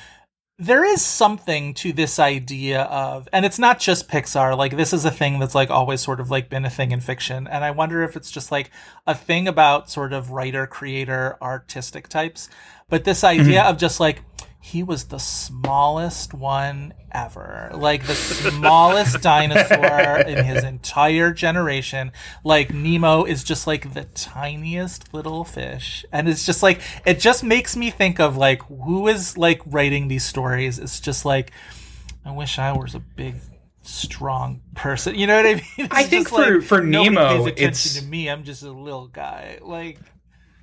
There 0.64 0.86
is 0.86 1.02
something 1.02 1.74
to 1.74 1.92
this 1.92 2.20
idea 2.20 2.84
of, 2.84 3.28
and 3.34 3.46
it's 3.46 3.60
not 3.60 3.82
just 3.82 4.08
Pixar. 4.08 4.58
Like 4.58 4.78
this 4.78 4.94
is 4.94 5.04
a 5.04 5.12
thing 5.12 5.40
that's 5.40 5.54
like 5.54 5.70
always 5.70 6.00
sort 6.00 6.22
of 6.22 6.32
like 6.32 6.50
been 6.50 6.64
a 6.64 6.70
thing 6.70 6.92
in 6.92 7.02
fiction, 7.02 7.48
and 7.48 7.66
I 7.66 7.72
wonder 7.72 8.02
if 8.02 8.16
it's 8.16 8.32
just 8.32 8.50
like 8.50 8.72
a 9.06 9.14
thing 9.14 9.50
about 9.50 9.90
sort 9.90 10.14
of 10.14 10.32
writer, 10.32 10.66
creator, 10.66 11.38
artistic 11.42 12.08
types. 12.08 12.50
But 12.88 13.04
this 13.04 13.26
idea 13.26 13.60
mm-hmm. 13.60 13.72
of 13.72 13.78
just 13.78 14.00
like 14.00 14.22
he 14.66 14.82
was 14.82 15.04
the 15.06 15.18
smallest 15.20 16.34
one 16.34 16.94
ever, 17.12 17.70
like 17.74 18.08
the 18.08 18.16
smallest 18.16 19.22
dinosaur 19.22 20.20
in 20.22 20.46
his 20.46 20.64
entire 20.64 21.34
generation. 21.34 22.14
Like 22.46 22.74
Nemo 22.74 23.26
is 23.26 23.44
just 23.44 23.68
like 23.68 23.94
the 23.94 24.06
tiniest 24.06 25.14
little 25.14 25.44
fish, 25.44 26.06
and 26.14 26.30
it's 26.30 26.46
just 26.46 26.64
like 26.64 26.80
it 27.06 27.20
just 27.20 27.44
makes 27.44 27.76
me 27.76 27.92
think 27.92 28.22
of 28.22 28.38
like 28.38 28.62
who 28.68 29.10
is 29.10 29.38
like 29.38 29.62
writing 29.66 30.08
these 30.08 30.24
stories. 30.24 30.80
It's 30.80 31.02
just 31.02 31.26
like 31.26 31.52
I 32.26 32.32
wish 32.32 32.58
I 32.58 32.72
was 32.72 32.96
a 32.96 33.00
big. 33.00 33.36
Strong 33.86 34.62
person, 34.76 35.14
you 35.16 35.28
know 35.28 35.36
what 35.36 35.46
I 35.46 35.56
mean? 35.56 35.64
It's 35.78 35.94
I 35.94 36.04
think 36.04 36.30
for- 36.30 36.56
like, 36.60 36.64
for 36.64 36.82
Nemo, 36.82 37.48
it's- 37.48 37.96
to 38.00 38.06
me. 38.06 38.30
I'm 38.30 38.46
just 38.46 38.64
a 38.64 38.72
little 38.72 39.08
guy. 39.08 39.60
Like, 39.62 40.00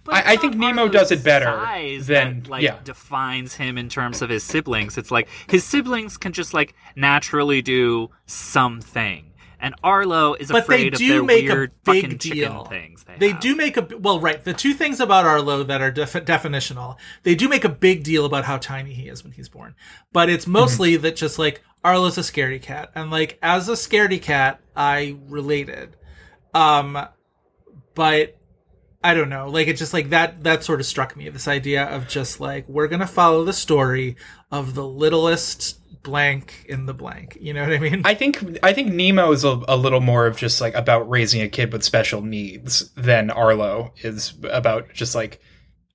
I- 0.08 0.32
I 0.32 0.36
think 0.36 0.54
Nemo 0.56 0.88
does 0.88 1.12
it 1.12 1.22
better 1.22 1.44
size 1.46 2.06
than- 2.06 2.42
that, 2.42 2.48
like 2.50 2.62
yeah. 2.62 2.76
defines 2.84 3.54
him 3.54 3.76
in 3.78 3.88
terms 3.88 4.22
of 4.22 4.30
his 4.30 4.42
siblings. 4.42 4.96
It's 4.98 5.10
like 5.10 5.28
his 5.48 5.62
siblings 5.64 6.16
can 6.16 6.32
just 6.32 6.54
like 6.54 6.74
naturally 6.96 7.62
do 7.62 8.10
something. 8.26 9.26
And 9.62 9.74
Arlo 9.84 10.32
is 10.34 10.48
but 10.48 10.66
they 10.66 10.74
afraid 10.88 10.94
of 10.94 10.98
do 10.98 11.08
their 11.08 11.22
make 11.22 11.44
weird 11.46 11.70
a 11.86 11.92
big 11.92 12.02
fucking 12.04 12.16
deal. 12.16 12.64
chicken 12.64 12.64
things. 12.70 13.04
They, 13.04 13.16
They 13.18 13.32
do 13.34 13.54
make 13.54 13.76
a 13.76 13.86
well, 13.98 14.18
right. 14.18 14.42
The 14.42 14.54
two 14.54 14.72
things 14.72 15.00
about 15.00 15.26
Arlo 15.26 15.62
that 15.64 15.82
are 15.82 15.90
def- 15.90 16.14
definitional, 16.14 16.96
they 17.24 17.34
do 17.34 17.46
make 17.46 17.62
a 17.64 17.68
big 17.68 18.02
deal 18.02 18.24
about 18.24 18.46
how 18.46 18.56
tiny 18.56 18.94
he 18.94 19.06
is 19.08 19.22
when 19.22 19.32
he's 19.34 19.50
born. 19.50 19.74
But 20.14 20.30
it's 20.30 20.46
mostly 20.46 20.96
that 20.96 21.14
just 21.14 21.38
like 21.38 21.62
Arlo's 21.84 22.16
a 22.16 22.22
scaredy 22.22 22.62
cat, 22.62 22.90
and 22.94 23.10
like 23.10 23.38
as 23.42 23.68
a 23.68 23.72
scaredy 23.72 24.20
cat, 24.22 24.60
I 24.74 25.16
related. 25.28 25.94
Um, 26.54 26.98
but 27.94 28.38
I 29.02 29.14
don't 29.14 29.30
know, 29.30 29.48
like 29.48 29.66
it 29.68 29.76
just 29.76 29.94
like 29.94 30.10
that. 30.10 30.44
That 30.44 30.62
sort 30.62 30.80
of 30.80 30.86
struck 30.86 31.16
me. 31.16 31.28
This 31.30 31.48
idea 31.48 31.84
of 31.84 32.06
just 32.06 32.40
like 32.40 32.68
we're 32.68 32.88
gonna 32.88 33.06
follow 33.06 33.44
the 33.44 33.52
story 33.52 34.16
of 34.50 34.74
the 34.74 34.86
littlest 34.86 35.78
blank 36.02 36.66
in 36.68 36.86
the 36.86 36.94
blank. 36.94 37.36
You 37.40 37.54
know 37.54 37.62
what 37.62 37.72
I 37.72 37.78
mean? 37.78 38.02
I 38.04 38.14
think 38.14 38.58
I 38.62 38.72
think 38.72 38.92
Nemo 38.92 39.32
is 39.32 39.44
a, 39.44 39.60
a 39.68 39.76
little 39.76 40.00
more 40.00 40.26
of 40.26 40.36
just 40.36 40.60
like 40.60 40.74
about 40.74 41.08
raising 41.08 41.40
a 41.42 41.48
kid 41.48 41.72
with 41.72 41.82
special 41.82 42.22
needs 42.22 42.90
than 42.94 43.30
Arlo 43.30 43.94
is 44.02 44.34
about 44.44 44.92
just 44.92 45.14
like 45.14 45.40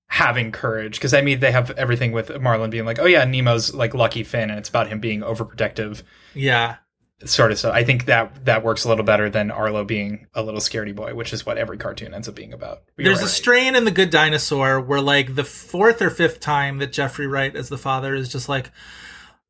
having 0.07 0.51
courage. 0.51 0.95
Because 0.97 1.13
I 1.13 1.21
mean, 1.21 1.39
they 1.39 1.51
have 1.51 1.71
everything 1.71 2.11
with 2.11 2.39
Marlin 2.41 2.69
being 2.69 2.85
like, 2.85 2.99
"Oh 2.99 3.05
yeah, 3.05 3.23
Nemo's 3.25 3.73
like 3.73 3.93
Lucky 3.93 4.23
Finn," 4.23 4.49
and 4.49 4.57
it's 4.59 4.69
about 4.69 4.87
him 4.87 4.99
being 4.99 5.21
overprotective, 5.21 6.03
yeah. 6.33 6.77
Sort 7.23 7.51
of. 7.51 7.59
So 7.59 7.71
I 7.71 7.83
think 7.83 8.05
that 8.05 8.45
that 8.45 8.63
works 8.63 8.83
a 8.83 8.89
little 8.89 9.05
better 9.05 9.29
than 9.29 9.51
Arlo 9.51 9.83
being 9.83 10.27
a 10.33 10.43
little 10.43 10.59
scaredy 10.59 10.93
boy, 10.93 11.13
which 11.13 11.33
is 11.33 11.45
what 11.45 11.57
every 11.57 11.77
cartoon 11.77 12.13
ends 12.13 12.27
up 12.27 12.35
being 12.35 12.53
about. 12.53 12.83
You're 12.97 13.13
There's 13.13 13.25
a 13.25 13.29
strain 13.29 13.75
in 13.75 13.85
the 13.85 13.91
Good 13.91 14.09
Dinosaur 14.09 14.81
where, 14.81 15.01
like, 15.01 15.35
the 15.35 15.43
fourth 15.43 16.01
or 16.01 16.09
fifth 16.09 16.39
time 16.39 16.79
that 16.79 16.91
Jeffrey 16.91 17.27
Wright 17.27 17.55
as 17.55 17.69
the 17.69 17.77
father 17.77 18.13
is 18.13 18.29
just 18.29 18.49
like, 18.49 18.71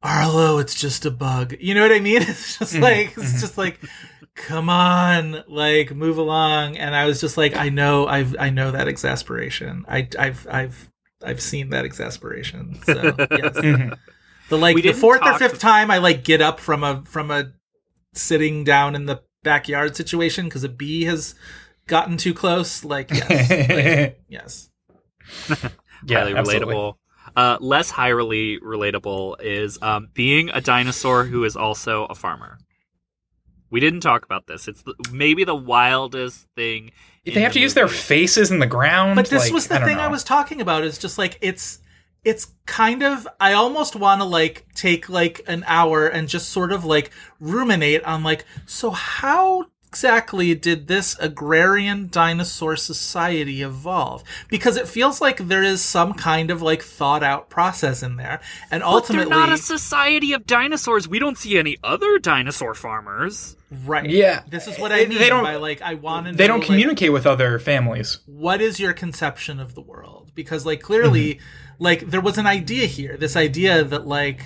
Arlo, 0.04 0.60
it's 0.60 0.76
just 0.76 1.06
a 1.06 1.12
bug. 1.12 1.56
You 1.60 1.74
know 1.74 1.82
what 1.82 1.92
I 1.92 2.00
mean? 2.00 2.22
It's 2.28 2.60
just 2.60 2.74
mm-hmm. 2.74 2.84
like, 2.84 3.08
it's 3.18 3.18
mm-hmm. 3.18 3.40
just 3.40 3.58
like, 3.58 3.80
come 4.36 4.70
on, 4.70 5.44
like, 5.48 5.94
move 5.96 6.18
along. 6.18 6.78
And 6.78 6.96
I 6.96 7.06
was 7.06 7.20
just 7.20 7.38
like, 7.38 7.56
I 7.56 7.70
know, 7.70 8.06
I've, 8.06 8.36
I 8.38 8.52
know 8.52 8.72
that 8.72 8.88
exasperation. 8.88 9.86
I, 9.88 10.08
I've, 10.20 10.46
I've, 10.50 10.92
I've 11.24 11.42
seen 11.42 11.70
that 11.72 11.86
exasperation. 11.86 12.80
So 12.84 12.94
yes, 13.04 13.58
mm-hmm. 13.58 13.94
the 14.50 14.58
like 14.58 14.82
the 14.82 14.94
fourth 14.94 15.22
or 15.22 15.32
talk- 15.32 15.40
fifth 15.40 15.60
time 15.60 15.90
I 15.92 15.98
like 15.98 16.24
get 16.24 16.42
up 16.42 16.60
from 16.60 16.84
a 16.84 17.04
from 17.06 17.32
a 17.32 17.52
sitting 18.16 18.64
down 18.64 18.96
in 18.96 19.06
the 19.06 19.22
backyard 19.44 19.96
situation 19.96 20.46
because 20.46 20.64
a 20.64 20.70
bee 20.70 21.04
has 21.06 21.36
gotten 21.88 22.18
too 22.18 22.34
close. 22.34 22.84
Like 22.84 23.12
yes, 23.12 23.70
like, 23.70 24.20
yes. 24.28 24.70
yeah, 26.06 26.20
highly 26.20 26.34
relatable. 26.34 26.96
Uh, 27.36 27.58
less 27.60 27.90
highly 27.90 28.60
relatable 28.60 29.42
is 29.42 29.82
um, 29.82 30.10
being 30.14 30.50
a 30.50 30.62
dinosaur 30.62 31.26
who 31.26 31.44
is 31.44 31.56
also 31.56 32.06
a 32.06 32.16
farmer. 32.16 32.58
We 33.70 33.80
didn't 33.80 34.02
talk 34.02 34.24
about 34.24 34.48
this. 34.48 34.68
It's 34.68 34.84
the, 34.84 34.94
maybe 35.12 35.44
the 35.44 35.56
wildest 35.56 36.48
thing. 36.56 36.92
in 37.26 37.34
They 37.34 37.42
have 37.42 37.52
the 37.52 37.60
to 37.60 37.64
use 37.64 37.74
their 37.74 37.88
faces 37.88 38.52
in 38.52 38.60
the 38.60 38.68
ground. 38.68 39.16
But 39.16 39.30
this 39.30 39.46
like, 39.46 39.54
was 39.54 39.68
the 39.68 39.80
don't 39.80 39.88
thing 39.88 39.98
I 39.98 40.08
was 40.08 40.24
talking 40.24 40.62
about. 40.62 40.84
Is 40.84 40.98
just 40.98 41.18
like 41.18 41.38
it's 41.42 41.80
it's 42.26 42.48
kind 42.66 43.04
of 43.04 43.28
I 43.40 43.54
almost 43.54 43.96
want 43.96 44.20
to 44.22 44.26
like 44.26 44.66
take 44.76 45.08
like 45.08 45.42
an 45.48 45.64
hour 45.68 46.08
and 46.08 46.28
just 46.28 46.50
sort 46.50 46.72
of 46.74 46.84
like 46.84 47.12
ruminate 47.40 48.04
on 48.04 48.24
like 48.24 48.44
so 48.66 48.90
how 48.92 49.66
exactly 49.88 50.54
did 50.54 50.88
this 50.88 51.18
agrarian 51.22 52.10
dinosaur 52.12 52.76
society 52.76 53.62
evolve 53.62 54.22
because 54.50 54.76
it 54.76 54.90
feels 54.90 55.22
like 55.22 55.38
there 55.38 55.64
is 55.64 55.82
some 55.82 56.14
kind 56.14 56.52
of 56.52 56.62
like 56.62 56.82
thought 56.82 57.24
out 57.24 57.50
process 57.50 58.04
in 58.04 58.18
there 58.18 58.42
and 58.72 58.82
But 58.82 58.88
ultimately 58.90 59.30
they're 59.30 59.40
not 59.40 59.54
a 59.54 59.58
society 59.58 60.34
of 60.34 60.46
dinosaurs. 60.46 61.08
We 61.08 61.18
don't 61.20 61.38
see 61.38 61.58
any 61.58 61.78
other 61.82 62.20
dinosaur 62.20 62.74
farmers. 62.74 63.56
right 63.86 64.10
Yeah. 64.10 64.42
this 64.50 64.68
is 64.68 64.78
what 64.78 64.92
i 64.92 64.98
They- 65.04 65.08
mean 65.08 65.20
they 65.20 65.30
don't- 65.30 65.44
by 65.46 65.56
like 65.56 65.82
i 65.82 65.94
want 65.94 66.28
to 66.28 66.34
They 66.34 66.48
don't 66.48 66.62
communicate 66.62 67.14
with 67.14 67.26
other 67.26 67.58
families. 67.60 68.20
what 68.26 68.60
is 68.62 68.82
your 68.82 68.92
conception 68.92 69.62
of 69.62 69.76
the 69.76 69.82
world 69.82 70.32
because 70.36 70.66
like 70.66 70.82
clearly 70.82 71.36
mm-hmm. 71.36 71.65
Like 71.80 72.02
there 72.10 72.22
was 72.22 72.38
an 72.38 72.48
idea 72.48 72.86
here 72.86 73.18
this 73.18 73.36
idea 73.36 73.84
that 73.84 74.08
like 74.08 74.46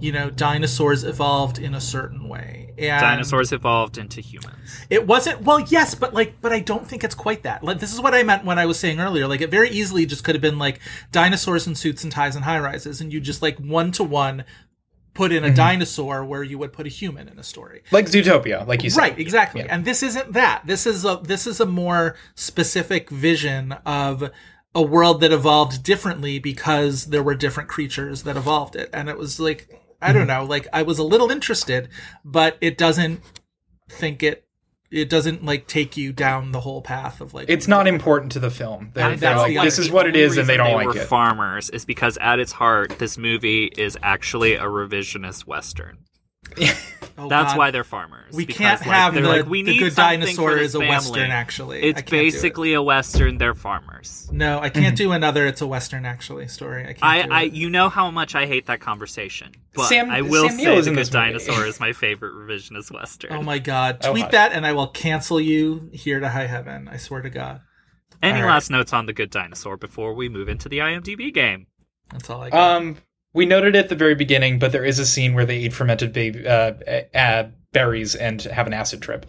you 0.00 0.12
know 0.12 0.30
dinosaurs 0.30 1.04
evolved 1.04 1.58
in 1.58 1.74
a 1.74 1.80
certain 1.80 2.28
way 2.28 2.72
and 2.78 3.00
Dinosaurs 3.00 3.52
evolved 3.52 3.98
into 3.98 4.22
humans. 4.22 4.86
it 4.88 5.06
wasn't 5.06 5.42
well 5.42 5.60
yes 5.60 5.94
but 5.94 6.14
like 6.14 6.40
but 6.40 6.52
i 6.52 6.60
don't 6.60 6.86
think 6.86 7.04
it's 7.04 7.14
quite 7.14 7.42
that 7.42 7.62
like 7.62 7.78
this 7.78 7.92
is 7.92 8.00
what 8.00 8.14
i 8.14 8.22
meant 8.22 8.44
when 8.44 8.58
i 8.58 8.66
was 8.66 8.78
saying 8.78 9.00
earlier 9.00 9.26
like 9.26 9.40
it 9.40 9.50
very 9.50 9.68
easily 9.70 10.06
just 10.06 10.24
could 10.24 10.34
have 10.34 10.42
been 10.42 10.58
like 10.58 10.80
dinosaurs 11.12 11.66
in 11.66 11.74
suits 11.74 12.02
and 12.02 12.12
ties 12.12 12.34
and 12.34 12.44
high 12.44 12.58
rises 12.58 13.00
and 13.00 13.12
you 13.12 13.20
just 13.20 13.42
like 13.42 13.58
one 13.58 13.92
to 13.92 14.02
one 14.02 14.44
put 15.12 15.32
in 15.32 15.42
a 15.42 15.48
mm-hmm. 15.48 15.56
dinosaur 15.56 16.24
where 16.24 16.42
you 16.42 16.56
would 16.56 16.72
put 16.72 16.86
a 16.86 16.88
human 16.88 17.28
in 17.28 17.38
a 17.38 17.42
story 17.42 17.82
Like 17.90 18.06
Zootopia, 18.06 18.66
like 18.66 18.84
you 18.84 18.90
said. 18.90 19.00
Right, 19.00 19.18
exactly. 19.18 19.62
Yeah. 19.62 19.74
And 19.74 19.84
this 19.84 20.02
isn't 20.02 20.32
that. 20.34 20.62
This 20.64 20.86
is 20.86 21.04
a 21.04 21.20
this 21.22 21.46
is 21.46 21.60
a 21.60 21.66
more 21.66 22.16
specific 22.36 23.10
vision 23.10 23.72
of 23.84 24.30
a 24.74 24.82
world 24.82 25.20
that 25.20 25.32
evolved 25.32 25.82
differently 25.82 26.38
because 26.38 27.06
there 27.06 27.22
were 27.22 27.34
different 27.34 27.68
creatures 27.68 28.22
that 28.22 28.36
evolved 28.36 28.76
it. 28.76 28.88
And 28.92 29.08
it 29.08 29.18
was 29.18 29.40
like 29.40 29.68
I 30.02 30.08
Mm-hmm. 30.10 30.18
don't 30.18 30.26
know, 30.28 30.44
like 30.44 30.66
I 30.72 30.82
was 30.82 30.98
a 30.98 31.02
little 31.04 31.30
interested, 31.30 31.88
but 32.24 32.56
it 32.60 32.78
doesn't 32.78 33.20
think 33.88 34.22
it 34.22 34.46
it 34.90 35.08
doesn't 35.08 35.44
like 35.44 35.66
take 35.68 35.96
you 35.96 36.12
down 36.12 36.50
the 36.52 36.60
whole 36.60 36.82
path 36.82 37.20
of 37.20 37.32
like 37.34 37.48
It's 37.48 37.68
not 37.68 37.86
important 37.86 38.32
to 38.32 38.40
the 38.40 38.50
film. 38.50 38.90
They're, 38.94 39.14
they're 39.16 39.36
like, 39.36 39.54
the 39.54 39.60
this 39.62 39.78
is 39.78 39.90
what 39.90 40.06
it 40.06 40.16
is 40.16 40.36
and 40.36 40.48
they 40.48 40.56
don't 40.56 40.74
like 40.74 40.86
were 40.88 40.96
it. 40.96 41.06
Farmers 41.06 41.70
is 41.70 41.84
because 41.84 42.16
at 42.20 42.40
its 42.40 42.50
heart, 42.52 42.98
this 42.98 43.16
movie 43.18 43.66
is 43.76 43.96
actually 44.02 44.54
a 44.54 44.64
revisionist 44.64 45.46
western. 45.46 45.98
Oh, 47.18 47.28
That's 47.28 47.52
God. 47.52 47.58
why 47.58 47.70
they're 47.70 47.84
farmers. 47.84 48.34
we 48.34 48.46
because, 48.46 48.58
can't 48.58 48.80
like, 48.80 48.88
have 48.96 49.12
they're 49.12 49.22
the, 49.24 49.28
like, 49.28 49.46
we 49.46 49.62
the 49.62 49.72
need 49.72 49.78
good 49.78 49.92
something 49.92 50.20
dinosaur 50.20 50.52
for 50.52 50.56
is 50.56 50.74
a 50.74 50.78
family. 50.78 50.88
western 50.88 51.30
actually. 51.30 51.82
It's 51.82 51.96
can't 51.96 52.08
it. 52.08 52.10
basically 52.10 52.72
a 52.72 52.80
western. 52.82 53.36
They're 53.36 53.54
farmers. 53.54 54.26
No, 54.32 54.58
I 54.58 54.70
can't 54.70 54.96
do 54.96 55.12
another 55.12 55.46
it's 55.46 55.60
a 55.60 55.66
western 55.66 56.06
actually 56.06 56.48
story. 56.48 56.84
I 56.84 56.94
can't 56.94 57.02
I, 57.02 57.22
do 57.22 57.32
I, 57.32 57.42
you 57.42 57.68
know 57.68 57.90
how 57.90 58.10
much 58.10 58.34
I 58.34 58.46
hate 58.46 58.66
that 58.66 58.80
conversation, 58.80 59.52
but 59.74 59.88
Sam- 59.88 60.08
I 60.10 60.22
will 60.22 60.48
Sam 60.48 60.56
say 60.58 60.64
Neill 60.64 60.76
The 60.82 60.90
Good 60.92 60.96
this. 60.96 61.08
Dinosaur 61.10 61.66
is 61.66 61.78
my 61.78 61.92
favorite 61.92 62.32
revisionist 62.32 62.90
western. 62.90 63.32
Oh 63.34 63.42
my 63.42 63.58
god. 63.58 63.98
Oh, 64.04 64.12
Tweet 64.12 64.24
hi. 64.24 64.30
that 64.30 64.52
and 64.52 64.64
I 64.64 64.72
will 64.72 64.88
cancel 64.88 65.38
you 65.38 65.90
here 65.92 66.20
to 66.20 66.28
high 66.30 66.46
heaven. 66.46 66.88
I 66.88 66.96
swear 66.96 67.20
to 67.20 67.28
God. 67.28 67.60
Any 68.22 68.38
all 68.38 68.44
right. 68.46 68.52
last 68.52 68.70
notes 68.70 68.94
on 68.94 69.04
The 69.04 69.12
Good 69.12 69.30
Dinosaur 69.30 69.76
before 69.76 70.14
we 70.14 70.30
move 70.30 70.48
into 70.48 70.70
the 70.70 70.78
IMDb 70.78 71.34
game? 71.34 71.66
That's 72.12 72.30
all 72.30 72.40
I 72.42 72.50
got. 72.50 72.76
Um, 72.76 72.96
we 73.32 73.46
noted 73.46 73.76
at 73.76 73.88
the 73.88 73.94
very 73.94 74.14
beginning, 74.14 74.58
but 74.58 74.72
there 74.72 74.84
is 74.84 74.98
a 74.98 75.06
scene 75.06 75.34
where 75.34 75.46
they 75.46 75.58
eat 75.58 75.72
fermented 75.72 76.12
baby 76.12 76.46
uh, 76.46 76.72
uh, 77.14 77.48
berries 77.72 78.14
and 78.14 78.42
have 78.42 78.66
an 78.66 78.72
acid 78.72 79.00
trip, 79.02 79.26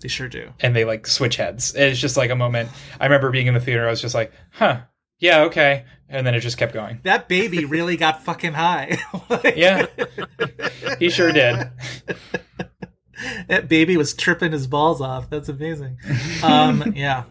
they 0.00 0.08
sure 0.08 0.28
do. 0.28 0.50
and 0.60 0.76
they 0.76 0.84
like 0.84 1.06
switch 1.06 1.36
heads. 1.36 1.74
It's 1.74 1.98
just 1.98 2.16
like 2.16 2.30
a 2.30 2.36
moment. 2.36 2.68
I 3.00 3.04
remember 3.06 3.30
being 3.30 3.46
in 3.46 3.54
the 3.54 3.60
theater. 3.60 3.86
I 3.86 3.90
was 3.90 4.00
just 4.00 4.14
like, 4.14 4.32
"Huh, 4.52 4.80
yeah, 5.18 5.42
okay," 5.44 5.84
and 6.08 6.26
then 6.26 6.34
it 6.34 6.40
just 6.40 6.58
kept 6.58 6.72
going. 6.74 7.00
That 7.02 7.28
baby 7.28 7.64
really 7.64 7.96
got 7.96 8.22
fucking 8.24 8.52
high. 8.52 8.98
Like, 9.28 9.56
Yeah, 9.56 9.86
he 10.98 11.08
sure 11.10 11.32
did. 11.32 11.70
That 13.48 13.68
baby 13.68 13.96
was 13.96 14.12
tripping 14.12 14.52
his 14.52 14.66
balls 14.66 15.00
off. 15.00 15.30
That's 15.30 15.48
amazing. 15.48 15.96
Um, 16.42 16.92
yeah. 16.94 17.24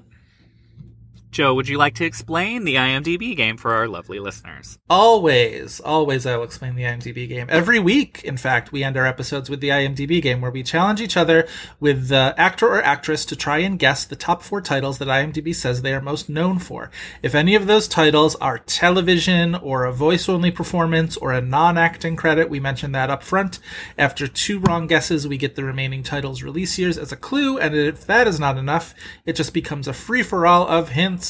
Joe, 1.36 1.54
would 1.54 1.68
you 1.68 1.78
like 1.78 1.96
to 1.96 2.06
explain 2.06 2.64
the 2.64 2.76
IMDb 2.76 3.36
game 3.36 3.58
for 3.58 3.74
our 3.74 3.90
lovely 3.90 4.20
listeners? 4.20 4.80
Always, 4.90 5.82
always, 5.82 6.26
I 6.26 6.38
will 6.38 6.46
explain 6.46 6.76
the 6.76 6.84
IMDb 6.84 7.28
game. 7.28 7.48
Every 7.50 7.78
week, 7.78 8.22
in 8.24 8.38
fact, 8.38 8.72
we 8.72 8.86
end 8.86 8.96
our 8.96 9.06
episodes 9.06 9.50
with 9.50 9.60
the 9.60 9.68
IMDb 9.68 10.22
game, 10.22 10.40
where 10.40 10.50
we 10.50 10.64
challenge 10.64 11.02
each 11.02 11.18
other 11.18 11.46
with 11.82 12.08
the 12.08 12.34
actor 12.38 12.70
or 12.70 12.82
actress 12.82 13.26
to 13.26 13.36
try 13.36 13.58
and 13.58 13.78
guess 13.78 14.06
the 14.06 14.16
top 14.16 14.44
four 14.44 14.62
titles 14.62 14.98
that 15.00 15.10
IMDb 15.10 15.54
says 15.54 15.82
they 15.82 15.94
are 15.94 16.00
most 16.00 16.30
known 16.30 16.58
for. 16.58 16.90
If 17.22 17.36
any 17.36 17.54
of 17.54 17.68
those 17.68 17.90
titles 17.90 18.36
are 18.36 18.60
television, 18.60 19.56
or 19.56 19.84
a 19.84 19.92
voice 19.92 20.30
only 20.30 20.52
performance, 20.52 21.18
or 21.18 21.34
a 21.34 21.42
non 21.42 21.78
acting 21.78 22.16
credit, 22.16 22.50
we 22.50 22.62
mention 22.62 22.94
that 22.94 23.10
up 23.10 23.24
front. 23.24 23.60
After 23.98 24.26
two 24.26 24.60
wrong 24.60 24.88
guesses, 24.88 25.28
we 25.28 25.38
get 25.38 25.58
the 25.58 25.66
remaining 25.66 26.02
titles' 26.02 26.44
release 26.44 26.80
years 26.80 26.98
as 26.98 27.12
a 27.12 27.18
clue, 27.18 27.58
and 27.58 27.76
if 27.76 28.08
that 28.08 28.26
is 28.26 28.40
not 28.40 28.58
enough, 28.58 28.96
it 29.26 29.36
just 29.36 29.54
becomes 29.54 29.90
a 29.90 29.94
free 29.94 30.24
for 30.24 30.48
all 30.48 30.66
of 30.66 30.92
hints. 30.92 31.25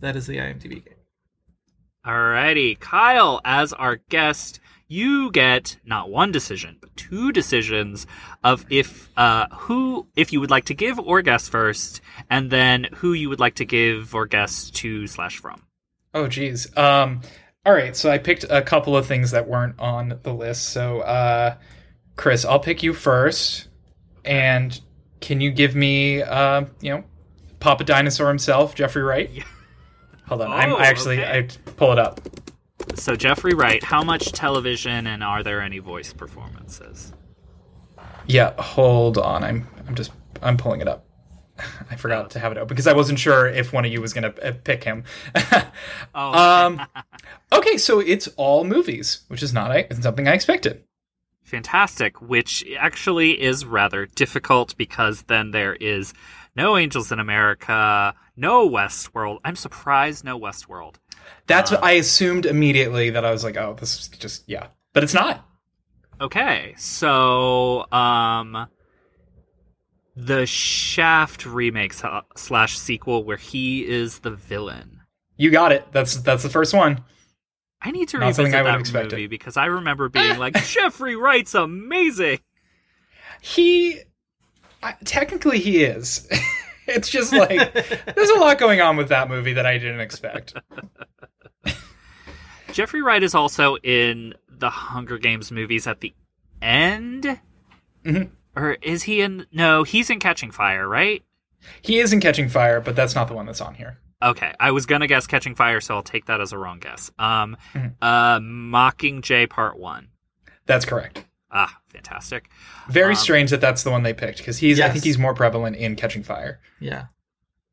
That 0.00 0.16
is 0.16 0.26
the 0.26 0.36
IMDb 0.36 0.84
game. 0.84 0.94
Alrighty, 2.06 2.78
Kyle, 2.78 3.40
as 3.44 3.72
our 3.72 3.96
guest, 4.08 4.60
you 4.86 5.30
get 5.30 5.76
not 5.84 6.10
one 6.10 6.32
decision, 6.32 6.78
but 6.80 6.96
two 6.96 7.32
decisions 7.32 8.06
of 8.42 8.64
if 8.70 9.10
uh 9.16 9.46
who 9.52 10.06
if 10.16 10.32
you 10.32 10.40
would 10.40 10.50
like 10.50 10.64
to 10.66 10.74
give 10.74 10.98
or 10.98 11.20
guess 11.22 11.48
first, 11.48 12.00
and 12.30 12.50
then 12.50 12.86
who 12.94 13.12
you 13.12 13.28
would 13.28 13.40
like 13.40 13.56
to 13.56 13.64
give 13.64 14.14
or 14.14 14.26
guess 14.26 14.70
to 14.70 15.06
slash 15.06 15.36
from. 15.38 15.62
Oh, 16.14 16.26
geez. 16.26 16.74
Um, 16.76 17.20
all 17.66 17.74
right, 17.74 17.94
so 17.94 18.10
I 18.10 18.16
picked 18.16 18.44
a 18.48 18.62
couple 18.62 18.96
of 18.96 19.06
things 19.06 19.32
that 19.32 19.46
weren't 19.46 19.78
on 19.78 20.18
the 20.22 20.32
list. 20.32 20.70
So, 20.70 21.00
uh, 21.00 21.56
Chris, 22.16 22.44
I'll 22.46 22.58
pick 22.60 22.82
you 22.82 22.94
first, 22.94 23.68
and 24.24 24.80
can 25.20 25.40
you 25.42 25.50
give 25.50 25.76
me, 25.76 26.22
uh, 26.22 26.64
you 26.80 26.94
know, 26.94 27.04
Papa 27.60 27.84
Dinosaur 27.84 28.28
himself, 28.28 28.74
Jeffrey 28.74 29.02
Wright? 29.02 29.30
Hold 30.26 30.42
on. 30.42 30.50
I'm 30.52 30.72
Oh, 30.72 30.76
I 30.76 30.84
actually 30.86 31.20
okay. 31.20 31.38
I 31.66 31.70
pull 31.72 31.92
it 31.92 31.98
up. 31.98 32.20
So 32.94 33.16
Jeffrey 33.16 33.54
Wright, 33.54 33.82
how 33.82 34.02
much 34.04 34.32
television 34.32 35.06
and 35.06 35.22
are 35.24 35.42
there 35.42 35.60
any 35.60 35.78
voice 35.78 36.12
performances? 36.12 37.12
Yeah, 38.26 38.52
hold 38.60 39.18
on. 39.18 39.42
I'm 39.42 39.66
I'm 39.86 39.94
just 39.94 40.12
I'm 40.42 40.56
pulling 40.56 40.80
it 40.80 40.88
up. 40.88 41.04
I 41.90 41.96
forgot 41.96 42.30
to 42.32 42.38
have 42.38 42.52
it 42.52 42.58
open 42.58 42.68
because 42.68 42.86
I 42.86 42.92
wasn't 42.92 43.18
sure 43.18 43.48
if 43.48 43.72
one 43.72 43.84
of 43.84 43.90
you 43.92 44.00
was 44.00 44.12
going 44.12 44.32
to 44.32 44.52
pick 44.52 44.84
him. 44.84 45.04
Oh, 46.14 46.38
um, 46.66 46.80
okay, 47.52 47.76
so 47.78 47.98
it's 48.00 48.28
all 48.36 48.64
movies, 48.64 49.20
which 49.28 49.42
is 49.42 49.52
not 49.52 49.70
I- 49.70 49.88
something 50.00 50.28
I 50.28 50.34
expected. 50.34 50.84
fantastic, 51.42 52.20
which 52.22 52.64
actually 52.78 53.40
is 53.42 53.64
rather 53.64 54.06
difficult 54.06 54.76
because 54.76 55.22
then 55.22 55.50
there 55.50 55.74
is 55.74 56.12
no 56.58 56.76
Angels 56.76 57.12
in 57.12 57.20
America, 57.20 58.12
no 58.36 58.68
Westworld. 58.68 59.38
I'm 59.44 59.54
surprised 59.56 60.24
no 60.24 60.38
Westworld. 60.38 60.96
That's 61.46 61.70
what 61.70 61.84
I 61.84 61.92
assumed 61.92 62.46
immediately 62.46 63.10
that 63.10 63.24
I 63.24 63.30
was 63.30 63.44
like, 63.44 63.56
oh, 63.56 63.76
this 63.78 63.98
is 64.00 64.08
just 64.08 64.42
yeah, 64.46 64.66
but 64.92 65.04
it's 65.04 65.14
not. 65.14 65.46
Okay, 66.20 66.74
so 66.76 67.90
um 67.92 68.66
the 70.16 70.46
Shaft 70.46 71.46
remake 71.46 71.94
slash 72.36 72.76
sequel 72.76 73.22
where 73.22 73.36
he 73.36 73.86
is 73.86 74.18
the 74.18 74.32
villain. 74.32 75.00
You 75.36 75.52
got 75.52 75.70
it. 75.70 75.86
That's 75.92 76.16
that's 76.16 76.42
the 76.42 76.50
first 76.50 76.74
one. 76.74 77.04
I 77.80 77.92
need 77.92 78.08
to 78.08 78.18
Not 78.18 78.36
revisit 78.36 78.52
I 78.52 78.64
that 78.64 78.92
movie 78.92 79.28
because 79.28 79.56
I 79.56 79.66
remember 79.66 80.08
being 80.08 80.38
like, 80.38 80.54
Jeffrey 80.64 81.14
Wright's 81.14 81.54
amazing. 81.54 82.40
He 83.40 84.00
I, 84.82 84.94
technically 85.04 85.58
he 85.58 85.84
is. 85.84 86.28
it's 86.86 87.08
just 87.08 87.32
like 87.32 87.72
there's 88.14 88.30
a 88.30 88.38
lot 88.38 88.58
going 88.58 88.80
on 88.80 88.96
with 88.96 89.08
that 89.08 89.28
movie 89.28 89.54
that 89.54 89.66
I 89.66 89.78
didn't 89.78 90.00
expect. 90.00 90.54
Jeffrey 92.72 93.02
Wright 93.02 93.22
is 93.22 93.34
also 93.34 93.76
in 93.76 94.34
the 94.48 94.70
Hunger 94.70 95.18
Games 95.18 95.50
movies 95.50 95.86
at 95.86 96.00
the 96.00 96.14
end. 96.60 97.40
Mhm. 98.04 98.30
Or 98.54 98.72
is 98.82 99.04
he 99.04 99.20
in? 99.20 99.46
No, 99.52 99.84
he's 99.84 100.10
in 100.10 100.18
Catching 100.20 100.50
Fire, 100.50 100.86
right? 100.86 101.22
He 101.82 101.98
is 101.98 102.12
in 102.12 102.20
Catching 102.20 102.48
Fire, 102.48 102.80
but 102.80 102.94
that's 102.96 103.14
not 103.14 103.28
the 103.28 103.34
one 103.34 103.46
that's 103.46 103.60
on 103.60 103.74
here. 103.74 103.98
Okay, 104.22 104.52
I 104.58 104.72
was 104.72 104.84
gonna 104.86 105.06
guess 105.06 105.26
Catching 105.26 105.54
Fire, 105.54 105.80
so 105.80 105.94
I'll 105.94 106.02
take 106.02 106.26
that 106.26 106.40
as 106.40 106.52
a 106.52 106.58
wrong 106.58 106.78
guess. 106.80 107.10
Um, 107.18 107.56
Mhm. 107.74 107.94
uh, 108.02 108.38
Mockingjay 108.40 109.48
Part 109.48 109.78
One. 109.78 110.08
That's 110.66 110.84
correct. 110.84 111.24
Ah, 111.50 111.78
fantastic. 111.98 112.48
Very 112.88 113.10
Um, 113.14 113.16
strange 113.16 113.50
that 113.50 113.60
that's 113.60 113.82
the 113.82 113.90
one 113.90 114.02
they 114.02 114.14
picked 114.14 114.38
because 114.38 114.58
he's 114.58 114.80
I 114.80 114.88
think 114.90 115.04
he's 115.04 115.18
more 115.18 115.34
prevalent 115.34 115.76
in 115.76 115.96
Catching 115.96 116.22
Fire. 116.22 116.60
Yeah. 116.80 117.06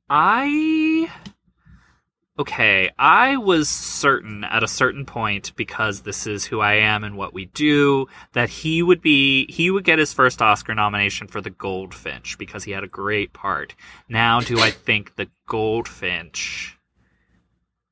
I 0.10 1.10
okay, 2.38 2.92
I 3.00 3.38
was 3.38 3.70
certain 3.70 4.44
at 4.44 4.62
a 4.64 4.68
certain 4.68 5.06
point 5.06 5.56
because 5.56 6.02
this 6.02 6.28
is 6.28 6.46
who 6.46 6.60
I 6.60 6.74
am 6.74 7.04
and 7.04 7.16
what 7.16 7.34
we 7.34 7.46
do 7.46 8.08
that 8.34 8.50
he 8.50 8.84
would 8.84 9.02
be 9.02 9.52
he 9.52 9.72
would 9.72 9.84
get 9.84 10.00
his 10.00 10.14
first 10.14 10.42
Oscar 10.42 10.76
nomination 10.76 11.28
for 11.28 11.40
The 11.42 11.50
Goldfinch 11.50 12.38
because 12.38 12.64
he 12.66 12.72
had 12.72 12.84
a 12.84 12.88
great 12.88 13.32
part. 13.34 13.76
Now 14.10 14.42
do 14.42 14.60
I 14.60 14.70
think 14.88 15.16
The 15.16 15.30
Goldfinch 15.48 16.78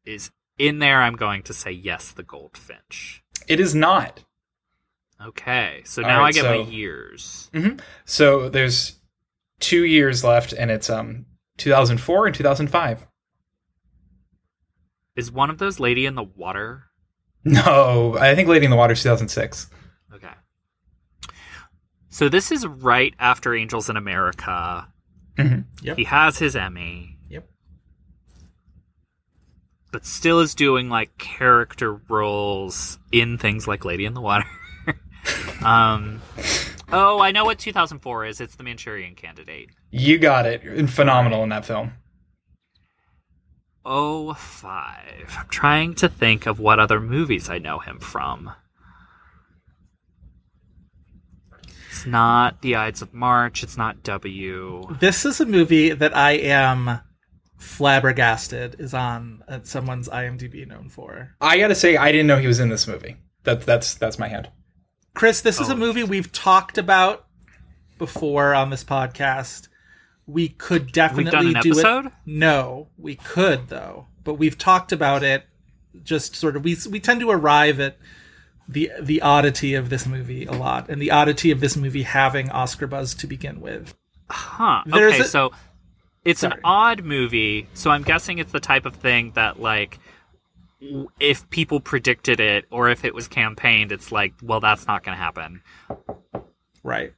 is 0.06 0.32
in 0.60 0.80
there? 0.80 1.02
I'm 1.02 1.16
going 1.16 1.44
to 1.44 1.54
say 1.54 1.72
yes, 1.72 2.12
The 2.12 2.24
Goldfinch. 2.24 3.24
It 3.48 3.60
is 3.60 3.74
not. 3.74 4.24
Okay, 5.22 5.82
so 5.86 6.02
now 6.02 6.20
right, 6.20 6.28
I 6.28 6.32
get 6.32 6.42
so- 6.44 6.64
my 6.64 6.70
years. 6.70 7.50
So 8.06 8.50
there's 8.50 9.00
two 9.60 9.86
years 9.86 10.24
left, 10.24 10.54
and 10.54 10.70
it's 10.72 10.90
um 10.90 11.26
2004 11.58 12.28
and 12.28 12.36
2005. 12.36 13.08
Is 15.16 15.32
one 15.32 15.50
of 15.50 15.60
those 15.60 15.80
Lady 15.80 16.06
in 16.06 16.16
the 16.16 16.24
Water? 16.24 16.86
No, 17.46 18.18
I 18.20 18.36
think 18.36 18.48
Lady 18.50 18.66
in 18.66 18.72
the 18.72 18.78
Water 18.78 18.94
is 18.94 19.04
2006. 19.04 19.70
Okay. 20.16 20.28
So 22.10 22.30
this 22.30 22.52
is 22.52 22.66
right 22.66 23.14
after 23.20 23.54
Angels 23.56 23.90
in 23.90 23.98
America. 23.98 24.88
Mhm. 25.38 25.66
Yep. 25.82 25.98
He 25.98 26.04
has 26.06 26.38
his 26.38 26.56
Emmy, 26.56 27.18
Yep. 27.30 27.48
but 29.92 30.06
still 30.06 30.40
is 30.40 30.56
doing 30.56 30.90
like 30.90 31.18
character 31.18 31.94
roles 32.10 32.98
in 33.12 33.38
things 33.38 33.68
like 33.68 33.86
Lady 33.86 34.06
in 34.06 34.14
the 34.14 34.22
Water. 34.22 34.46
um, 35.64 36.22
oh, 36.92 37.20
I 37.20 37.32
know 37.32 37.46
what 37.46 37.60
2004 37.60 38.26
is. 38.26 38.42
It's 38.42 38.56
The 38.56 38.64
Manchurian 38.64 39.16
Candidate. 39.16 39.70
You 39.92 40.18
got 40.18 40.46
it. 40.46 40.90
Phenomenal 40.90 41.44
in 41.44 41.50
that 41.50 41.66
film. 41.66 41.94
Oh, 43.86 44.34
five. 44.34 45.36
I'm 45.38 45.48
trying 45.50 45.94
to 45.96 46.08
think 46.08 46.46
of 46.46 46.60
what 46.60 46.80
other 46.80 47.00
movies 47.00 47.50
I 47.50 47.58
know 47.58 47.80
him 47.80 48.00
from. 48.00 48.52
It's 51.90 52.06
not 52.06 52.62
The 52.62 52.76
Ides 52.76 53.02
of 53.02 53.14
March. 53.14 53.62
It's 53.62 53.78
not 53.78 54.04
W. 54.04 54.96
This 55.00 55.26
is 55.26 55.42
a 55.42 55.46
movie 55.46 55.92
that 55.92 56.16
I 56.16 56.32
am 56.32 57.02
flabbergasted 57.58 58.76
is 58.80 58.94
on 58.94 59.44
uh, 59.48 59.60
someone's 59.64 60.10
IMDb 60.10 60.68
known 60.68 60.90
for. 60.90 61.36
I 61.40 61.58
gotta 61.58 61.76
say, 61.76 61.98
I 61.98 62.12
didn't 62.12 62.28
know 62.28 62.38
he 62.38 62.48
was 62.48 62.60
in 62.60 62.70
this 62.70 62.88
movie. 62.88 63.18
That's 63.44 63.66
that's 63.66 63.96
that's 63.96 64.20
my 64.20 64.28
hand. 64.28 64.50
Chris, 65.16 65.42
this 65.42 65.60
is 65.60 65.70
Oh. 65.70 65.74
a 65.74 65.76
movie 65.76 66.04
we've 66.04 66.32
talked 66.32 66.78
about 66.78 67.26
before 67.98 68.54
on 68.54 68.70
this 68.70 68.84
podcast. 68.84 69.68
We 70.26 70.50
could 70.50 70.92
definitely 70.92 71.26
We've 71.26 71.32
done 71.34 71.48
an 71.48 71.62
do 71.62 71.72
episode? 71.72 72.06
it. 72.08 72.12
No, 72.26 72.88
we 72.98 73.16
could 73.16 73.68
though, 73.68 74.08
but 74.24 74.36
we've 74.36 74.58
talked 74.58 74.92
about 74.92 75.22
it. 75.24 75.46
Just 76.04 76.36
sort 76.36 76.56
of, 76.56 76.64
we 76.64 76.78
we 76.90 77.00
tend 77.00 77.20
to 77.20 77.30
arrive 77.30 77.80
at 77.80 77.98
the 78.68 78.90
the 79.00 79.22
oddity 79.22 79.76
of 79.76 79.90
this 79.90 80.08
movie 80.08 80.46
a 80.46 80.54
lot, 80.54 80.90
and 80.90 81.02
the 81.02 81.12
oddity 81.12 81.52
of 81.52 81.60
this 81.60 81.76
movie 81.76 82.04
having 82.04 82.50
Oscar 82.50 82.88
buzz 82.88 83.14
to 83.16 83.28
begin 83.28 83.60
with. 83.62 83.94
Huh. 84.30 84.82
There's 84.88 85.14
okay, 85.14 85.24
a- 85.24 85.26
so 85.28 85.52
it's 86.26 86.42
an 86.44 86.54
odd 86.64 87.04
movie. 87.04 87.68
So 87.74 87.92
I'm 87.92 88.02
guessing 88.04 88.40
it's 88.40 88.52
the 88.54 88.60
type 88.62 88.86
of 88.86 88.96
thing 88.96 89.34
that, 89.36 89.60
like, 89.60 90.00
if 91.20 91.50
people 91.50 91.80
predicted 91.80 92.40
it 92.40 92.66
or 92.72 92.90
if 92.90 93.06
it 93.06 93.14
was 93.14 93.28
campaigned, 93.28 93.92
it's 93.92 94.12
like, 94.12 94.34
well, 94.42 94.60
that's 94.60 94.88
not 94.88 95.04
going 95.04 95.18
to 95.18 95.22
happen. 95.24 95.62
Right. 96.84 97.14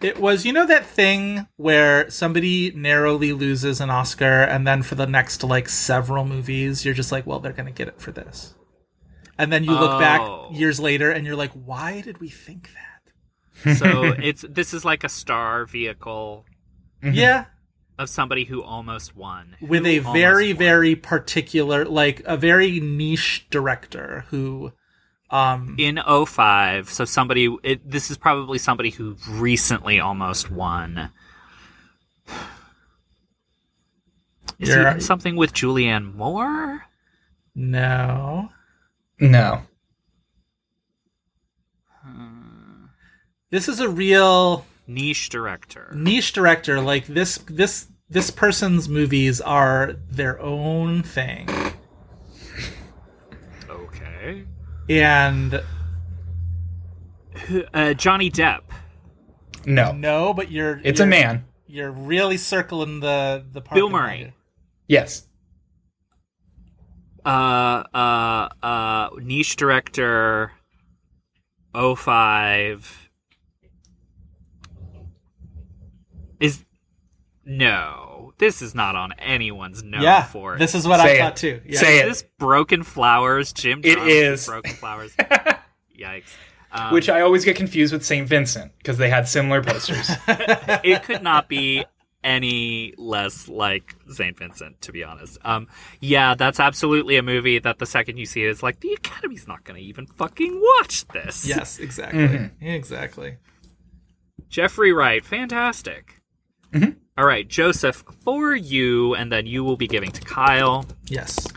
It 0.00 0.18
was, 0.18 0.44
you 0.44 0.52
know, 0.52 0.66
that 0.66 0.84
thing 0.84 1.46
where 1.56 2.10
somebody 2.10 2.70
narrowly 2.72 3.32
loses 3.32 3.80
an 3.80 3.88
Oscar, 3.88 4.42
and 4.42 4.66
then 4.66 4.82
for 4.82 4.94
the 4.94 5.06
next 5.06 5.42
like 5.42 5.68
several 5.70 6.24
movies, 6.26 6.84
you're 6.84 6.92
just 6.94 7.10
like, 7.12 7.26
well, 7.26 7.40
they're 7.40 7.52
going 7.54 7.66
to 7.66 7.72
get 7.72 7.88
it 7.88 7.98
for 8.00 8.12
this. 8.12 8.54
And 9.38 9.50
then 9.50 9.64
you 9.64 9.70
look 9.70 9.92
Oh. 9.92 9.98
back 9.98 10.20
years 10.58 10.78
later, 10.78 11.10
and 11.10 11.26
you're 11.26 11.36
like, 11.36 11.52
why 11.52 12.02
did 12.02 12.18
we 12.18 12.28
think 12.28 12.70
that? 12.74 13.76
So 13.78 14.12
it's 14.22 14.44
this 14.48 14.74
is 14.74 14.84
like 14.84 15.02
a 15.02 15.08
star 15.08 15.64
vehicle 15.64 16.44
Yeah, 17.02 17.46
of 17.98 18.08
somebody 18.10 18.44
who 18.44 18.62
almost 18.62 19.16
won. 19.16 19.56
with 19.60 19.86
a 19.86 19.98
very, 20.00 20.52
won. 20.52 20.58
very 20.58 20.94
particular, 20.96 21.84
like 21.84 22.22
a 22.26 22.36
very 22.36 22.78
niche 22.80 23.46
director 23.50 24.24
who, 24.28 24.72
um, 25.30 25.74
in 25.78 25.98
05 26.06 26.88
so 26.88 27.04
somebody 27.04 27.54
it, 27.64 27.90
this 27.90 28.10
is 28.12 28.16
probably 28.16 28.58
somebody 28.58 28.90
who 28.90 29.16
recently 29.28 29.98
almost 29.98 30.52
won 30.52 31.10
is 34.60 34.68
he 34.68 34.74
You're- 34.74 34.92
in 34.92 35.00
something 35.00 35.34
with 35.34 35.52
julianne 35.52 36.14
moore 36.14 36.82
no, 37.56 38.50
No. 39.18 39.62
this 43.50 43.68
is 43.68 43.80
a 43.80 43.88
real 43.88 44.64
niche 44.86 45.28
director 45.28 45.92
niche 45.94 46.32
director 46.32 46.80
like 46.80 47.06
this 47.06 47.38
this 47.48 47.88
this 48.08 48.30
person's 48.30 48.88
movies 48.88 49.40
are 49.40 49.94
their 50.10 50.40
own 50.40 51.02
thing 51.02 51.48
okay 53.68 54.44
and 54.88 55.62
uh, 57.74 57.94
johnny 57.94 58.30
depp 58.30 58.62
No. 59.66 59.92
no 59.92 60.32
but 60.32 60.50
you're 60.50 60.80
It's 60.84 61.00
a 61.00 61.04
you're- 61.04 61.10
man. 61.10 61.44
you're 61.66 61.90
really 61.90 62.36
circling 62.36 63.00
the 63.00 63.44
the 63.52 63.60
part 63.60 63.74
Bill 63.76 63.90
Murray. 63.90 64.20
it. 64.22 64.32
Yes. 64.88 65.26
uh 67.24 67.82
uh 67.92 68.48
uh 68.62 69.08
niche 69.20 69.56
director 69.56 70.52
05 71.74 73.10
is 76.40 76.64
no 77.46 78.32
this 78.38 78.60
is 78.60 78.74
not 78.74 78.94
on 78.96 79.12
anyone's 79.18 79.82
note 79.82 80.02
yeah 80.02 80.24
for 80.24 80.56
it. 80.56 80.58
this 80.58 80.74
is 80.74 80.86
what 80.86 81.00
Say 81.00 81.12
i 81.12 81.14
it. 81.14 81.18
thought 81.20 81.36
too 81.36 81.60
yeah. 81.64 81.78
Say 81.80 81.96
Is 81.98 82.02
it. 82.02 82.06
this 82.08 82.22
Broken 82.38 82.82
Flowers, 82.82 83.52
Jim? 83.54 83.80
It 83.82 83.96
Jarmusch's 83.98 84.40
is. 84.42 84.46
Broken 84.46 84.72
Flowers. 84.74 85.14
Yikes! 85.98 86.34
Um, 86.72 86.92
Which 86.92 87.08
I 87.08 87.20
always 87.22 87.44
get 87.44 87.56
confused 87.56 87.92
with 87.94 88.04
St. 88.04 88.28
Vincent 88.28 88.72
because 88.78 88.98
they 88.98 89.08
had 89.08 89.26
similar 89.28 89.62
posters. 89.62 90.10
it 90.28 91.02
could 91.04 91.22
not 91.22 91.48
be 91.48 91.84
any 92.22 92.92
less 92.98 93.48
like 93.48 93.94
St. 94.10 94.36
Vincent, 94.36 94.80
to 94.82 94.92
be 94.92 95.02
honest. 95.04 95.38
Um, 95.44 95.68
yeah, 96.00 96.34
that's 96.34 96.58
absolutely 96.60 97.16
a 97.16 97.22
movie 97.22 97.58
that 97.60 97.78
the 97.78 97.86
second 97.86 98.18
you 98.18 98.26
see 98.26 98.44
it, 98.44 98.50
it's 98.50 98.62
like 98.64 98.80
the 98.80 98.92
Academy's 98.92 99.46
not 99.48 99.62
going 99.64 99.80
to 99.80 99.86
even 99.86 100.06
fucking 100.06 100.60
watch 100.80 101.06
this. 101.08 101.46
Yes, 101.46 101.78
exactly. 101.78 102.50
Exactly. 102.60 103.36
Jeffrey 104.48 104.92
Wright, 104.92 105.24
fantastic. 105.24 106.20
All 107.18 107.24
right, 107.24 107.48
Joseph, 107.48 108.04
for 108.24 108.54
you, 108.54 109.14
and 109.14 109.32
then 109.32 109.46
you 109.46 109.64
will 109.64 109.78
be 109.78 109.86
giving 109.86 110.10
to 110.10 110.20
Kyle. 110.20 110.84
Yes. 111.06 111.48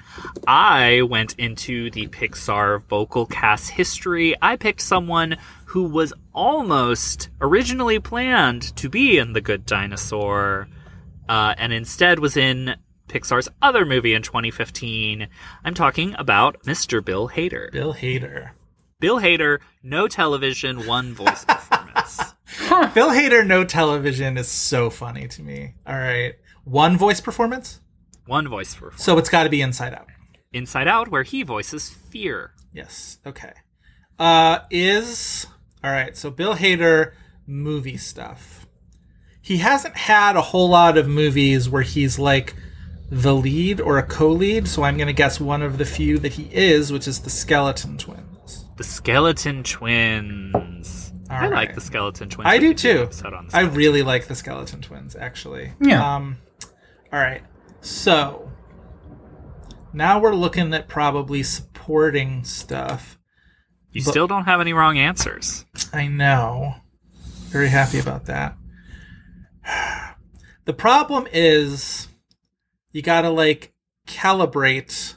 I 0.47 1.01
went 1.01 1.35
into 1.37 1.91
the 1.91 2.07
Pixar 2.07 2.81
vocal 2.83 3.25
cast 3.25 3.71
history. 3.71 4.35
I 4.41 4.55
picked 4.55 4.79
someone 4.79 5.35
who 5.65 5.83
was 5.83 6.13
almost 6.33 7.27
originally 7.41 7.99
planned 7.99 8.73
to 8.77 8.87
be 8.87 9.17
in 9.17 9.33
The 9.33 9.41
Good 9.41 9.65
Dinosaur, 9.65 10.69
uh, 11.27 11.55
and 11.57 11.73
instead 11.73 12.19
was 12.19 12.37
in 12.37 12.75
Pixar's 13.09 13.49
other 13.61 13.85
movie 13.85 14.13
in 14.13 14.21
2015. 14.21 15.27
I'm 15.65 15.73
talking 15.73 16.15
about 16.17 16.63
Mr. 16.63 17.03
Bill 17.03 17.27
Hader. 17.27 17.69
Bill 17.71 17.93
Hader. 17.93 18.51
Bill 19.01 19.19
Hader, 19.19 19.59
no 19.83 20.07
television, 20.07 20.87
one 20.87 21.13
voice 21.13 21.43
performance. 21.43 22.21
Bill 22.93 23.11
Hader, 23.11 23.45
no 23.45 23.63
television 23.63 24.37
is 24.37 24.47
so 24.47 24.89
funny 24.89 25.27
to 25.27 25.41
me. 25.41 25.75
All 25.85 25.97
right. 25.97 26.35
One 26.63 26.97
voice 26.97 27.21
performance? 27.21 27.79
One 28.25 28.47
voice 28.47 28.73
performance. 28.73 29.03
So 29.03 29.17
it's 29.17 29.29
got 29.29 29.43
to 29.43 29.49
be 29.49 29.61
Inside 29.61 29.93
Out. 29.93 30.07
Inside 30.53 30.87
Out, 30.87 31.09
where 31.09 31.23
he 31.23 31.43
voices 31.43 31.89
fear. 31.89 32.53
Yes. 32.73 33.19
Okay. 33.25 33.53
Uh, 34.17 34.59
is 34.69 35.47
all 35.83 35.91
right. 35.91 36.15
So 36.15 36.29
Bill 36.29 36.55
Hader 36.55 37.13
movie 37.47 37.97
stuff. 37.97 38.67
He 39.41 39.57
hasn't 39.57 39.95
had 39.95 40.35
a 40.35 40.41
whole 40.41 40.69
lot 40.69 40.97
of 40.97 41.07
movies 41.07 41.69
where 41.69 41.81
he's 41.81 42.19
like 42.19 42.55
the 43.09 43.33
lead 43.33 43.81
or 43.81 43.97
a 43.97 44.03
co-lead. 44.03 44.67
So 44.67 44.83
I'm 44.83 44.97
gonna 44.97 45.13
guess 45.13 45.39
one 45.39 45.61
of 45.61 45.77
the 45.77 45.85
few 45.85 46.19
that 46.19 46.33
he 46.33 46.49
is, 46.51 46.91
which 46.91 47.07
is 47.07 47.19
the 47.21 47.29
Skeleton 47.29 47.97
Twins. 47.97 48.65
The 48.77 48.83
Skeleton 48.83 49.63
Twins. 49.63 51.08
I 51.29 51.45
All 51.45 51.51
like 51.51 51.75
the 51.75 51.81
Skeleton 51.81 52.29
Twins. 52.29 52.49
I 52.49 52.57
do 52.57 52.73
too. 52.73 53.07
on 53.33 53.45
I 53.45 53.49
Skeleton 53.49 53.75
really 53.77 54.01
like 54.01 54.27
the 54.27 54.35
Skeleton 54.35 54.81
Twins, 54.81 55.15
actually. 55.15 55.73
Yeah. 55.79 56.15
Um, 56.15 56.37
all 57.13 57.19
right. 57.19 57.43
So 57.81 58.51
now 59.93 60.19
we're 60.19 60.35
looking 60.35 60.73
at 60.73 60.87
probably 60.87 61.43
supporting 61.43 62.43
stuff. 62.43 63.17
You 63.91 64.01
still 64.01 64.27
don't 64.27 64.45
have 64.45 64.61
any 64.61 64.73
wrong 64.73 64.97
answers. 64.97 65.65
I 65.93 66.07
know. 66.07 66.75
Very 67.49 67.69
happy 67.69 67.99
about 67.99 68.25
that. 68.25 68.57
The 70.65 70.73
problem 70.73 71.27
is 71.33 72.09
you 72.91 73.01
got 73.01 73.21
to 73.21 73.31
like 73.31 73.73
calibrate 74.05 75.15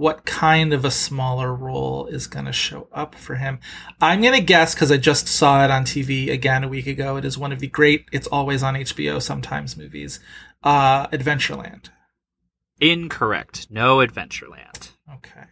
what 0.00 0.24
kind 0.24 0.72
of 0.72 0.82
a 0.82 0.90
smaller 0.90 1.54
role 1.54 2.06
is 2.06 2.26
going 2.26 2.46
to 2.46 2.52
show 2.52 2.88
up 2.90 3.14
for 3.14 3.34
him. 3.34 3.58
I'm 4.00 4.22
going 4.22 4.32
to 4.32 4.40
guess 4.40 4.72
because 4.74 4.90
I 4.90 4.96
just 4.96 5.28
saw 5.28 5.62
it 5.62 5.70
on 5.70 5.84
TV 5.84 6.32
again 6.32 6.64
a 6.64 6.68
week 6.68 6.86
ago. 6.86 7.18
It 7.18 7.26
is 7.26 7.36
one 7.36 7.52
of 7.52 7.58
the 7.60 7.66
great, 7.66 8.06
it's 8.10 8.26
always 8.28 8.62
on 8.62 8.76
HBO 8.76 9.20
sometimes 9.20 9.76
movies, 9.76 10.18
uh, 10.62 11.06
Adventureland. 11.08 11.90
Incorrect. 12.80 13.66
No 13.70 13.98
Adventureland. 13.98 14.92
Okay. 15.16 15.44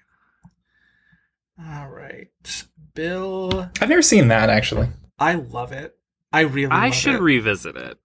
All 1.62 1.88
right. 1.90 2.64
Bill, 2.94 3.68
I've 3.82 3.90
never 3.90 4.00
seen 4.00 4.28
that 4.28 4.48
actually. 4.48 4.88
I 5.18 5.34
love 5.34 5.72
it. 5.72 5.94
I 6.32 6.40
really 6.40 6.70
I 6.70 6.86
love 6.86 6.94
should 6.94 7.16
it. 7.16 7.20
revisit 7.20 7.76
it 7.76 7.98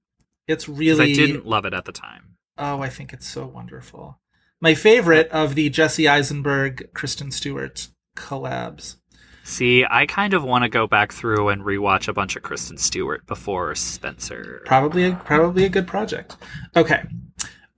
It's 0.49 0.65
because 0.65 0.77
really 0.77 1.11
I 1.13 1.15
didn't 1.15 1.45
love 1.45 1.63
it 1.63 1.73
at 1.73 1.85
the 1.85 1.93
time. 1.93 2.35
Oh, 2.57 2.81
I 2.81 2.89
think 2.89 3.13
it's 3.13 3.27
so 3.27 3.45
wonderful. 3.45 4.19
My 4.63 4.75
favorite 4.75 5.27
of 5.27 5.55
the 5.55 5.69
Jesse 5.69 6.07
Eisenberg 6.07 6.93
Kristen 6.93 7.31
Stewart 7.31 7.89
collabs. 8.15 8.95
See, 9.43 9.83
I 9.83 10.05
kind 10.05 10.33
of 10.33 10.45
want 10.45 10.63
to 10.63 10.69
go 10.69 10.87
back 10.87 11.11
through 11.11 11.49
and 11.49 11.63
rewatch 11.63 12.07
a 12.07 12.13
bunch 12.13 12.37
of 12.37 12.43
Kristen 12.43 12.77
Stewart 12.77 13.27
before 13.27 13.75
Spencer. 13.75 14.61
Probably 14.65 15.03
a 15.03 15.15
probably 15.15 15.65
a 15.65 15.69
good 15.69 15.85
project. 15.85 16.37
Okay. 16.77 17.03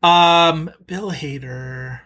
Um 0.04 0.70
Bill 0.86 1.12
Hader. 1.12 2.02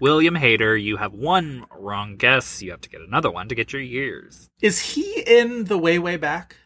William 0.00 0.36
Hader, 0.36 0.82
you 0.82 0.96
have 0.96 1.12
one 1.12 1.66
wrong 1.70 2.16
guess. 2.16 2.62
You 2.62 2.70
have 2.70 2.80
to 2.80 2.88
get 2.88 3.02
another 3.02 3.30
one 3.30 3.50
to 3.50 3.54
get 3.54 3.74
your 3.74 3.82
years. 3.82 4.48
Is 4.62 4.94
he 4.94 5.22
in 5.26 5.64
the 5.64 5.76
way 5.76 5.98
way 5.98 6.16
back? 6.16 6.56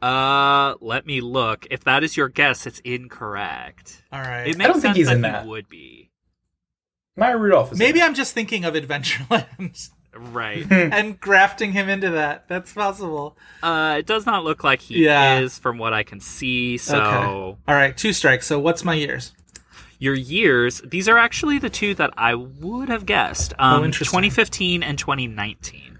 Uh, 0.00 0.74
let 0.80 1.06
me 1.06 1.20
look. 1.20 1.66
If 1.70 1.84
that 1.84 2.04
is 2.04 2.16
your 2.16 2.28
guess, 2.28 2.66
it's 2.66 2.78
incorrect. 2.80 4.02
All 4.12 4.20
right. 4.20 4.46
It 4.48 4.56
makes 4.56 4.70
don't 4.70 4.80
think 4.80 4.96
he's 4.96 5.06
that 5.08 5.16
in 5.16 5.24
he 5.24 5.30
that. 5.30 5.46
would 5.46 5.68
be. 5.68 6.10
Maya 7.16 7.36
Rudolph 7.36 7.72
is 7.72 7.78
Maybe 7.78 7.98
in 7.98 8.06
I'm 8.06 8.14
just 8.14 8.32
thinking 8.32 8.64
of 8.64 8.74
Adventureland 8.74 9.90
Right. 10.16 10.64
and 10.70 11.18
grafting 11.20 11.72
him 11.72 11.88
into 11.88 12.10
that. 12.10 12.46
That's 12.48 12.72
possible. 12.72 13.36
uh, 13.62 13.96
it 13.98 14.06
does 14.06 14.24
not 14.24 14.44
look 14.44 14.62
like 14.64 14.80
he 14.80 15.04
Yeah. 15.04 15.40
is 15.40 15.58
from 15.58 15.78
what 15.78 15.92
I 15.92 16.02
can 16.04 16.20
see. 16.20 16.78
So 16.78 16.96
Okay. 16.96 17.24
All 17.26 17.56
right, 17.66 17.96
two 17.96 18.12
strikes. 18.12 18.46
So 18.46 18.58
what's 18.58 18.84
my 18.84 18.94
years? 18.94 19.32
your 20.00 20.14
years, 20.14 20.80
these 20.84 21.08
are 21.08 21.18
actually 21.18 21.58
the 21.58 21.68
two 21.70 21.92
that 21.94 22.10
I 22.16 22.34
would 22.36 22.88
have 22.88 23.04
guessed. 23.04 23.52
Um, 23.58 23.80
Oh, 23.80 23.84
interesting. 23.84 24.12
2015 24.16 24.82
and 24.84 24.96
2019. 24.96 25.98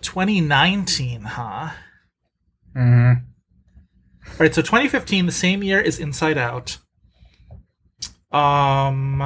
2019, 0.00 1.22
huh? 1.22 1.70
Mhm. 2.76 3.22
All 4.26 4.36
right, 4.38 4.54
so 4.54 4.62
2015, 4.62 5.26
the 5.26 5.32
same 5.32 5.62
year 5.62 5.80
as 5.80 5.98
Inside 5.98 6.38
Out. 6.38 6.78
Um, 8.30 9.22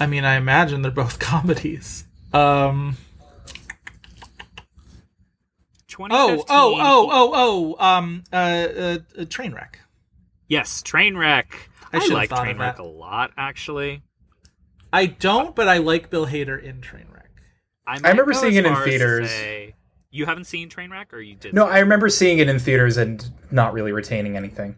I 0.00 0.06
mean, 0.06 0.24
I 0.24 0.34
imagine 0.36 0.82
they're 0.82 0.90
both 0.90 1.18
comedies. 1.20 2.04
Um, 2.32 2.96
oh, 5.98 6.10
oh, 6.10 6.44
oh, 6.48 7.08
oh, 7.12 7.76
oh, 7.78 7.84
um, 7.84 8.24
uh, 8.32 8.36
uh, 8.36 8.98
uh 9.18 9.24
Trainwreck. 9.24 9.76
Yes, 10.48 10.82
Trainwreck. 10.82 11.46
I 11.92 11.98
I, 11.98 12.00
should've 12.00 12.14
like 12.14 12.30
thought 12.30 12.48
of 12.48 12.56
Trainwreck 12.56 12.78
a 12.78 12.82
lot, 12.82 13.30
actually. 13.36 14.02
I 14.92 15.06
don't, 15.06 15.54
but 15.54 15.68
I 15.68 15.78
like 15.78 16.10
Bill 16.10 16.26
Hader 16.26 16.60
in 16.60 16.80
Trainwreck. 16.80 17.22
I, 17.86 18.00
I 18.02 18.10
remember 18.10 18.32
seeing 18.32 18.54
it 18.54 18.66
in 18.66 18.74
far 18.74 18.84
to 18.84 18.90
theaters. 18.90 19.30
Say- 20.16 20.18
you 20.18 20.26
haven't 20.26 20.44
seen 20.44 20.68
Trainwreck, 20.68 21.12
or 21.12 21.20
you 21.20 21.34
did? 21.36 21.54
No, 21.54 21.66
I 21.66 21.78
remember 21.80 22.08
seeing 22.08 22.38
it 22.38 22.48
in 22.48 22.58
theaters 22.58 22.96
and 22.96 23.28
not 23.50 23.72
really 23.72 23.92
retaining 23.92 24.36
anything. 24.36 24.76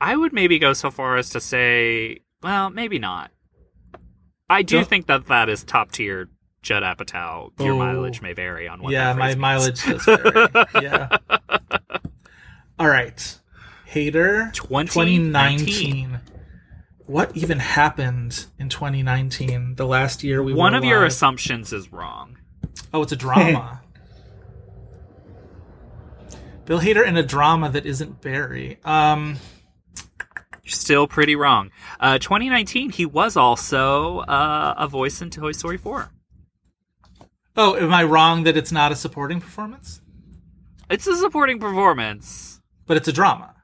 I 0.00 0.14
would 0.16 0.32
maybe 0.32 0.58
go 0.58 0.72
so 0.74 0.90
far 0.90 1.16
as 1.16 1.30
to 1.30 1.40
say, 1.40 2.20
well, 2.42 2.68
maybe 2.70 2.98
not. 2.98 3.30
I 4.48 4.62
do 4.62 4.76
Don't- 4.76 4.88
think 4.88 5.06
that 5.06 5.26
that 5.26 5.48
is 5.48 5.64
top 5.64 5.90
tier 5.92 6.28
Judd 6.62 6.82
Apatow. 6.82 7.50
Your 7.60 7.72
Oh. 7.74 7.78
mileage 7.78 8.20
may 8.22 8.32
vary 8.32 8.68
on 8.68 8.82
what. 8.82 8.92
yeah, 8.92 9.12
that 9.12 9.18
my 9.18 9.26
means. 9.28 9.36
mileage 9.38 9.84
does 9.84 10.04
vary. 10.04 10.48
yeah. 10.82 11.16
All 12.78 12.88
right. 12.88 13.38
Hader 13.90 14.52
2019. 14.52 16.20
What 17.06 17.36
even 17.36 17.60
happened 17.60 18.46
in 18.58 18.68
2019? 18.68 19.76
The 19.76 19.86
last 19.86 20.22
year 20.24 20.42
we 20.42 20.52
One 20.52 20.72
were 20.72 20.78
of 20.78 20.84
your 20.84 21.04
assumptions 21.04 21.72
is 21.72 21.92
wrong. 21.92 22.36
Oh, 22.92 23.02
it's 23.02 23.12
a 23.12 23.16
drama. 23.16 23.80
Bill 26.66 26.80
Hader 26.80 27.06
in 27.06 27.16
a 27.16 27.22
drama 27.22 27.70
that 27.70 27.86
isn't 27.86 28.20
Barry. 28.20 28.78
Um, 28.84 29.36
still 30.66 31.06
pretty 31.06 31.36
wrong. 31.36 31.70
Uh, 32.00 32.18
2019, 32.18 32.90
he 32.90 33.06
was 33.06 33.36
also 33.36 34.18
uh, 34.20 34.74
a 34.76 34.88
voice 34.88 35.22
in 35.22 35.30
Toy 35.30 35.52
Story 35.52 35.76
4. 35.78 36.10
oh, 37.56 37.76
am 37.76 37.92
I 37.94 38.02
wrong 38.04 38.42
that 38.44 38.56
it's 38.56 38.72
not 38.72 38.92
a 38.92 38.96
supporting 38.96 39.40
performance? 39.40 40.00
It's 40.90 41.06
a 41.06 41.16
supporting 41.16 41.58
performance. 41.60 42.60
But 42.86 42.96
it's 42.96 43.08
a 43.08 43.12
drama. 43.12 43.54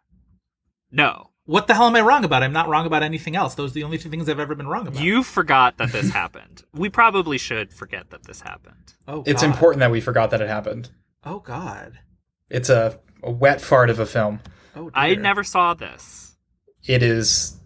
No, 0.90 1.30
What 1.44 1.66
the 1.66 1.74
hell 1.74 1.86
am 1.86 1.96
I 1.96 2.00
wrong 2.02 2.24
about? 2.24 2.42
I'm 2.42 2.52
not 2.52 2.68
wrong 2.68 2.86
about 2.86 3.02
anything 3.02 3.34
else. 3.34 3.54
Those 3.54 3.70
are 3.72 3.74
the 3.74 3.84
only 3.84 3.98
two 3.98 4.10
things 4.10 4.28
I've 4.28 4.38
ever 4.40 4.54
been 4.54 4.66
wrong 4.68 4.86
about. 4.86 5.02
you 5.02 5.22
forgot 5.24 5.78
that 5.78 5.90
this 5.90 6.10
happened. 6.20 6.62
We 6.72 6.88
probably 6.88 7.38
should 7.38 7.72
forget 7.72 8.10
that 8.10 8.24
this 8.24 8.40
happened. 8.42 8.94
oh, 9.08 9.22
It's 9.26 9.42
important 9.42 9.80
that 9.80 9.90
we 9.90 10.00
forgot 10.00 10.30
that 10.30 10.40
it 10.40 10.48
happened. 10.48 10.90
Oh 11.24 11.38
God. 11.40 11.98
It's 12.52 12.68
a, 12.68 13.00
a 13.22 13.30
wet 13.30 13.60
fart 13.60 13.90
of 13.90 13.98
a 13.98 14.06
film. 14.06 14.40
Oh, 14.76 14.84
dear. 14.84 14.92
I 14.94 15.14
never 15.14 15.42
saw 15.42 15.74
this. 15.74 16.36
It 16.86 17.02
is. 17.02 17.56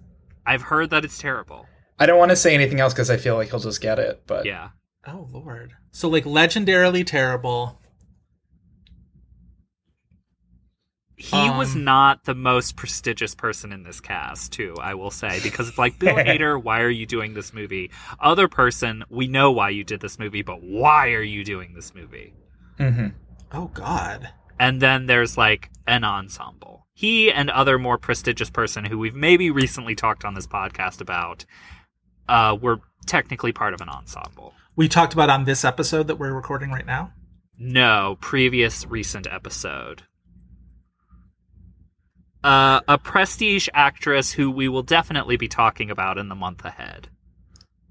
I've 0.47 0.63
heard 0.63 0.91
that 0.91 1.05
it's 1.05 1.19
terrible. 1.19 1.67
I 1.99 2.07
don't 2.07 2.19
want 2.19 2.31
to 2.31 2.37
say 2.37 2.55
anything 2.55 2.79
else 2.79 2.93
because 2.93 3.11
I 3.11 3.17
feel 3.17 3.35
like 3.37 3.51
he'll 3.51 3.59
just 3.59 3.81
get 3.81 3.99
it. 3.99 4.23
But 4.27 4.47
Yeah. 4.47 4.69
Oh 5.07 5.29
Lord. 5.33 5.73
So 5.91 6.09
like 6.09 6.25
legendarily 6.25 7.05
terrible. 7.05 7.81
He 11.17 11.35
was 11.51 11.75
Um, 11.75 11.85
not 11.85 12.25
the 12.25 12.35
most 12.35 12.77
prestigious 12.77 13.35
person 13.35 13.73
in 13.73 13.83
this 13.85 14.01
cast, 14.01 14.53
too, 14.53 14.75
I 14.79 14.93
will 14.95 15.11
say, 15.11 15.41
because 15.43 15.67
it's 15.67 15.79
like, 15.79 15.99
Bill 15.99 16.15
Hader, 16.15 16.63
why 16.63 16.83
are 16.83 16.91
you 16.91 17.07
doing 17.07 17.33
this 17.33 17.55
movie? 17.55 17.91
Other 18.21 18.49
person, 18.49 19.03
we 19.09 19.27
know 19.27 19.51
why 19.51 19.71
you 19.71 19.83
did 19.83 20.03
this 20.03 20.19
movie, 20.19 20.43
but 20.43 20.63
why 20.63 21.13
are 21.13 21.23
you 21.23 21.43
doing 21.43 21.73
this 21.75 21.95
movie? 21.95 22.35
Mhm. 22.79 23.15
Oh 23.51 23.69
God. 23.73 24.29
And 24.59 24.81
then 24.81 25.07
there's 25.07 25.37
like 25.37 25.71
an 25.87 26.05
ensemble. 26.05 26.87
He 26.93 27.31
and 27.31 27.51
other 27.51 27.79
more 27.79 27.99
prestigious 27.99 28.51
person 28.51 28.85
who 28.85 28.99
we've 28.99 29.15
maybe 29.15 29.51
recently 29.51 29.95
talked 29.95 30.25
on 30.25 30.35
this 30.35 30.47
podcast 30.47 31.01
about 31.01 31.45
uh, 32.29 32.57
were 32.61 32.81
technically 33.07 33.53
part 33.53 33.75
of 33.75 33.81
an 33.81 33.89
ensemble. 33.89 34.55
We 34.75 34.89
talked 34.89 35.13
about 35.13 35.31
on 35.31 35.45
this 35.45 35.65
episode 35.65 36.07
that 36.09 36.19
we're 36.19 36.33
recording 36.33 36.71
right 36.71 36.87
now. 36.87 37.13
No, 37.59 38.19
previous 38.21 38.87
recent 38.87 39.27
episode. 39.27 40.03
Uh, 42.45 42.81
a 42.87 42.99
prestige 42.99 43.69
actress 43.75 44.33
who 44.33 44.51
we 44.51 44.69
will 44.69 44.83
definitely 44.83 45.37
be 45.37 45.49
talking 45.49 45.91
about 45.91 46.19
in 46.19 46.29
the 46.29 46.35
month 46.35 46.65
ahead. 46.65 47.09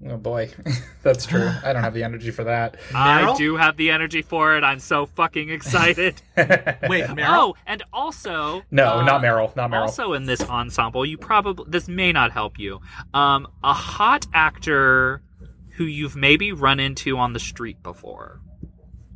Oh 0.08 0.18
boy, 0.18 0.50
that's 1.02 1.24
true. 1.26 1.50
I 1.64 1.72
don't 1.72 1.82
have 1.82 1.94
the 1.94 2.04
energy 2.04 2.30
for 2.30 2.44
that. 2.44 2.76
I 2.94 3.22
Meryl? 3.22 3.36
do 3.38 3.56
have 3.56 3.76
the 3.78 3.90
energy 3.90 4.20
for 4.20 4.54
it. 4.56 4.62
I'm 4.62 4.78
so 4.78 5.06
fucking 5.06 5.48
excited. 5.48 6.20
Wait, 6.36 7.04
Meryl. 7.06 7.26
oh, 7.28 7.54
and 7.66 7.82
also 7.94 8.62
No, 8.70 8.98
uh, 8.98 9.04
not 9.04 9.22
Meryl. 9.22 9.56
Not 9.56 9.70
Meryl. 9.70 9.80
Also 9.80 10.12
in 10.12 10.24
this 10.26 10.42
ensemble, 10.42 11.06
you 11.06 11.16
probably 11.16 11.64
this 11.68 11.88
may 11.88 12.12
not 12.12 12.30
help 12.30 12.58
you. 12.58 12.80
Um, 13.14 13.46
a 13.64 13.72
hot 13.72 14.26
actor 14.34 15.22
who 15.76 15.84
you've 15.84 16.14
maybe 16.16 16.52
run 16.52 16.78
into 16.78 17.16
on 17.16 17.32
the 17.32 17.40
street 17.40 17.82
before. 17.82 18.40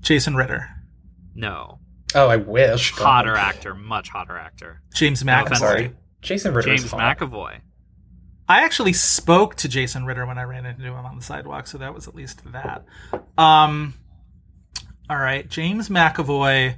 Jason 0.00 0.34
Ritter, 0.34 0.66
No, 1.34 1.78
oh, 2.14 2.28
I 2.28 2.36
wish. 2.36 2.96
but- 2.96 3.04
hotter 3.04 3.36
actor, 3.36 3.74
much 3.74 4.08
hotter 4.08 4.36
actor. 4.38 4.80
James 4.94 5.22
No 5.22 5.32
McAvoy. 5.34 5.42
offense. 5.44 5.58
Sorry, 5.58 5.92
Jason 6.22 6.54
Ritter. 6.54 6.68
James 6.70 6.84
is 6.84 6.90
hot. 6.90 7.18
McAvoy. 7.18 7.60
I 8.50 8.64
actually 8.64 8.94
spoke 8.94 9.54
to 9.58 9.68
Jason 9.68 10.04
Ritter 10.04 10.26
when 10.26 10.36
I 10.36 10.42
ran 10.42 10.66
into 10.66 10.82
him 10.82 10.92
on 10.92 11.14
the 11.14 11.22
sidewalk, 11.22 11.68
so 11.68 11.78
that 11.78 11.94
was 11.94 12.08
at 12.08 12.16
least 12.16 12.40
that. 12.50 12.84
Um, 13.38 13.94
all 15.08 15.18
right, 15.18 15.48
James 15.48 15.88
McAvoy 15.88 16.74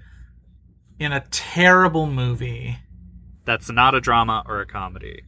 in 0.98 1.12
a 1.12 1.20
terrible 1.30 2.06
movie. 2.06 2.76
That's 3.46 3.70
not 3.70 3.94
a 3.94 4.02
drama 4.02 4.42
or 4.46 4.60
a 4.60 4.66
comedy. 4.66 5.22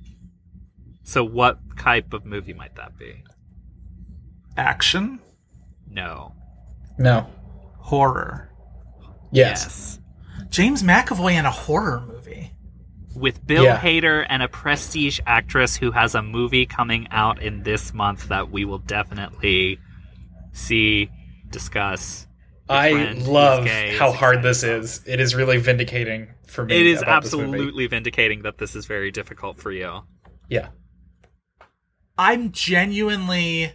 So 1.02 1.24
what 1.24 1.60
type 1.78 2.12
of 2.12 2.26
movie 2.26 2.52
might 2.52 2.76
that 2.76 2.98
be? 2.98 3.24
Action, 4.54 5.20
No. 5.88 6.34
No. 6.98 7.26
horror. 7.78 8.50
Yes. 9.32 9.98
James 10.50 10.82
McAvoy 10.82 11.32
in 11.38 11.46
a 11.46 11.50
horror 11.50 12.00
movie. 12.06 12.14
With 13.15 13.47
Bill 13.47 13.65
Yeah. 13.65 13.78
Hader 13.78 14.27
and 14.28 14.43
a 14.43 14.49
prestige 14.49 15.20
actress 15.27 15.77
who 15.77 15.93
has 15.93 16.15
a 16.15 16.23
movie 16.23 16.66
coming 16.66 17.07
out 17.11 17.41
in 17.41 17.62
this 17.62 17.95
month 17.95 18.28
that 18.28 18.51
we 18.51 18.65
will 18.65 18.78
definitely 18.78 19.78
see, 20.53 21.11
discuss. 21.51 22.27
I 22.69 23.12
love 23.12 23.66
how 23.66 24.12
hard 24.12 24.43
this 24.43 24.62
is. 24.62 25.03
It 25.07 25.20
is 25.20 25.35
really 25.35 25.59
vindicating 25.59 26.28
for 26.47 26.65
me. 26.65 26.74
It 26.74 26.86
is 26.86 27.03
about 27.03 27.23
this 27.23 27.32
movie. 27.35 27.45
absolutely 27.45 27.86
vindicating 27.86 28.43
that 28.43 28.59
this 28.59 28.74
is 28.74 28.86
very 28.86 29.11
difficult 29.11 29.59
for 29.59 29.70
you. 29.70 30.01
Yeah. 30.49 30.69
I'm 32.16 32.53
genuinely. 32.53 33.73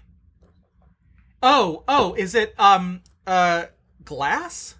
Oh, 1.43 1.83
oh, 1.87 2.15
is 2.15 2.35
it 2.35 2.53
um 2.57 3.01
uh 3.27 3.65
Glass? 4.03 4.75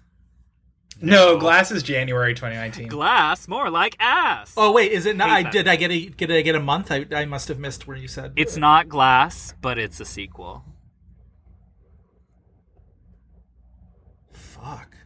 No, 1.02 1.38
Glass 1.38 1.70
is 1.72 1.82
January 1.82 2.34
2019. 2.34 2.88
Glass, 2.88 3.48
more 3.48 3.70
like 3.70 3.96
ass. 4.00 4.52
Oh 4.56 4.72
wait, 4.72 4.92
is 4.92 5.06
it 5.06 5.16
not? 5.16 5.30
I 5.30 5.42
did. 5.48 5.66
I 5.66 5.76
get 5.76 5.90
a 5.90 6.06
did 6.08 6.30
I 6.30 6.42
get 6.42 6.54
a 6.54 6.60
month? 6.60 6.92
I 6.92 7.06
I 7.14 7.24
must 7.24 7.48
have 7.48 7.58
missed 7.58 7.86
where 7.86 7.96
you 7.96 8.06
said 8.08 8.32
It's 8.36 8.56
not 8.56 8.88
Glass, 8.88 9.54
but 9.60 9.78
it's 9.78 10.00
a 10.00 10.04
sequel. 10.04 10.64
fuck. 14.32 14.96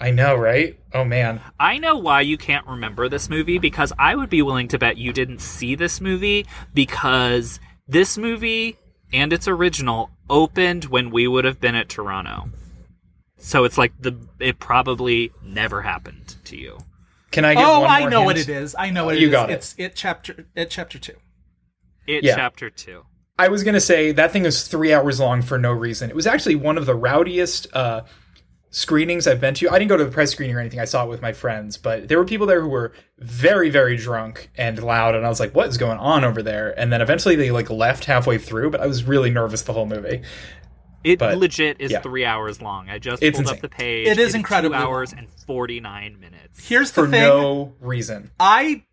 I 0.00 0.10
know, 0.10 0.34
right? 0.34 0.80
Oh 0.92 1.04
man. 1.04 1.40
I 1.60 1.78
know 1.78 1.96
why 1.96 2.22
you 2.22 2.36
can't 2.36 2.66
remember 2.66 3.08
this 3.08 3.30
movie 3.30 3.58
because 3.58 3.92
I 3.98 4.16
would 4.16 4.30
be 4.30 4.42
willing 4.42 4.66
to 4.68 4.78
bet 4.78 4.96
you 4.96 5.12
didn't 5.12 5.40
see 5.40 5.76
this 5.76 6.00
movie 6.00 6.46
because 6.74 7.60
this 7.86 8.18
movie 8.18 8.76
and 9.12 9.32
its 9.32 9.46
original 9.46 10.10
opened 10.28 10.86
when 10.86 11.10
we 11.10 11.28
would 11.28 11.44
have 11.44 11.60
been 11.60 11.76
at 11.76 11.88
Toronto. 11.88 12.50
So 13.42 13.64
it's 13.64 13.76
like 13.76 13.92
the 14.00 14.16
it 14.38 14.58
probably 14.60 15.32
never 15.42 15.82
happened 15.82 16.36
to 16.44 16.56
you. 16.56 16.78
Can 17.32 17.44
I 17.44 17.54
get 17.54 17.64
Oh, 17.64 17.80
one 17.80 17.90
I 17.90 18.00
more 18.00 18.10
know 18.10 18.22
what 18.22 18.38
it 18.38 18.48
is. 18.48 18.76
I 18.78 18.90
know 18.90 19.06
what 19.06 19.18
You 19.18 19.26
it 19.26 19.30
is. 19.30 19.32
got 19.32 19.50
it. 19.50 19.54
It's 19.54 19.74
it 19.78 19.96
chapter 19.96 20.46
it 20.54 20.70
chapter 20.70 20.98
two. 20.98 21.14
It 22.06 22.24
Yeah. 22.24 22.36
chapter 22.36 22.68
2. 22.70 23.02
I 23.38 23.48
was 23.48 23.64
gonna 23.64 23.80
say 23.80 24.12
that 24.12 24.30
thing 24.32 24.42
was 24.44 24.66
three 24.68 24.92
hours 24.92 25.18
long 25.18 25.42
for 25.42 25.58
no 25.58 25.72
reason. 25.72 26.08
It 26.10 26.16
was 26.16 26.26
actually 26.26 26.54
one 26.56 26.76
of 26.78 26.86
the 26.86 26.94
rowdiest 26.94 27.66
uh, 27.74 28.02
screenings 28.70 29.26
I've 29.26 29.40
been 29.40 29.54
to. 29.54 29.70
I 29.70 29.78
didn't 29.78 29.88
go 29.88 29.96
to 29.96 30.04
the 30.04 30.10
press 30.10 30.30
screening 30.32 30.56
or 30.56 30.60
anything. 30.60 30.80
I 30.80 30.84
saw 30.84 31.04
it 31.04 31.08
with 31.08 31.20
my 31.22 31.32
friends, 31.32 31.76
but 31.76 32.08
there 32.08 32.18
were 32.18 32.24
people 32.24 32.46
there 32.46 32.60
who 32.60 32.68
were 32.68 32.92
very, 33.18 33.70
very 33.70 33.96
drunk 33.96 34.50
and 34.56 34.82
loud, 34.82 35.14
and 35.14 35.24
I 35.26 35.28
was 35.28 35.40
like, 35.40 35.54
"What 35.54 35.68
is 35.68 35.78
going 35.78 35.98
on 35.98 36.24
over 36.24 36.42
there?" 36.42 36.78
And 36.78 36.92
then 36.92 37.00
eventually 37.00 37.36
they 37.36 37.50
like 37.50 37.70
left 37.70 38.04
halfway 38.04 38.38
through, 38.38 38.70
but 38.70 38.80
I 38.80 38.86
was 38.86 39.04
really 39.04 39.30
nervous 39.30 39.62
the 39.62 39.72
whole 39.72 39.86
movie. 39.86 40.22
It 41.04 41.18
But, 41.18 41.38
legit 41.38 41.80
is 41.80 41.90
yeah. 41.90 42.00
3 42.00 42.24
hours 42.24 42.60
long. 42.62 42.88
I 42.88 42.98
just 42.98 43.22
It's 43.22 43.36
pulled 43.38 43.48
up 43.48 43.60
the 43.60 43.68
page. 43.68 44.06
It 44.06 44.18
is 44.18 44.34
incredible. 44.34 44.76
2 44.76 44.82
hours 44.82 45.12
long. 45.12 45.20
and 45.20 45.28
49 45.46 46.20
minutes. 46.20 46.66
Here's 46.68 46.90
the 46.92 47.02
For 47.02 47.08
thing. 47.08 47.20
no 47.22 47.74
reason. 47.80 48.30
I 48.38 48.84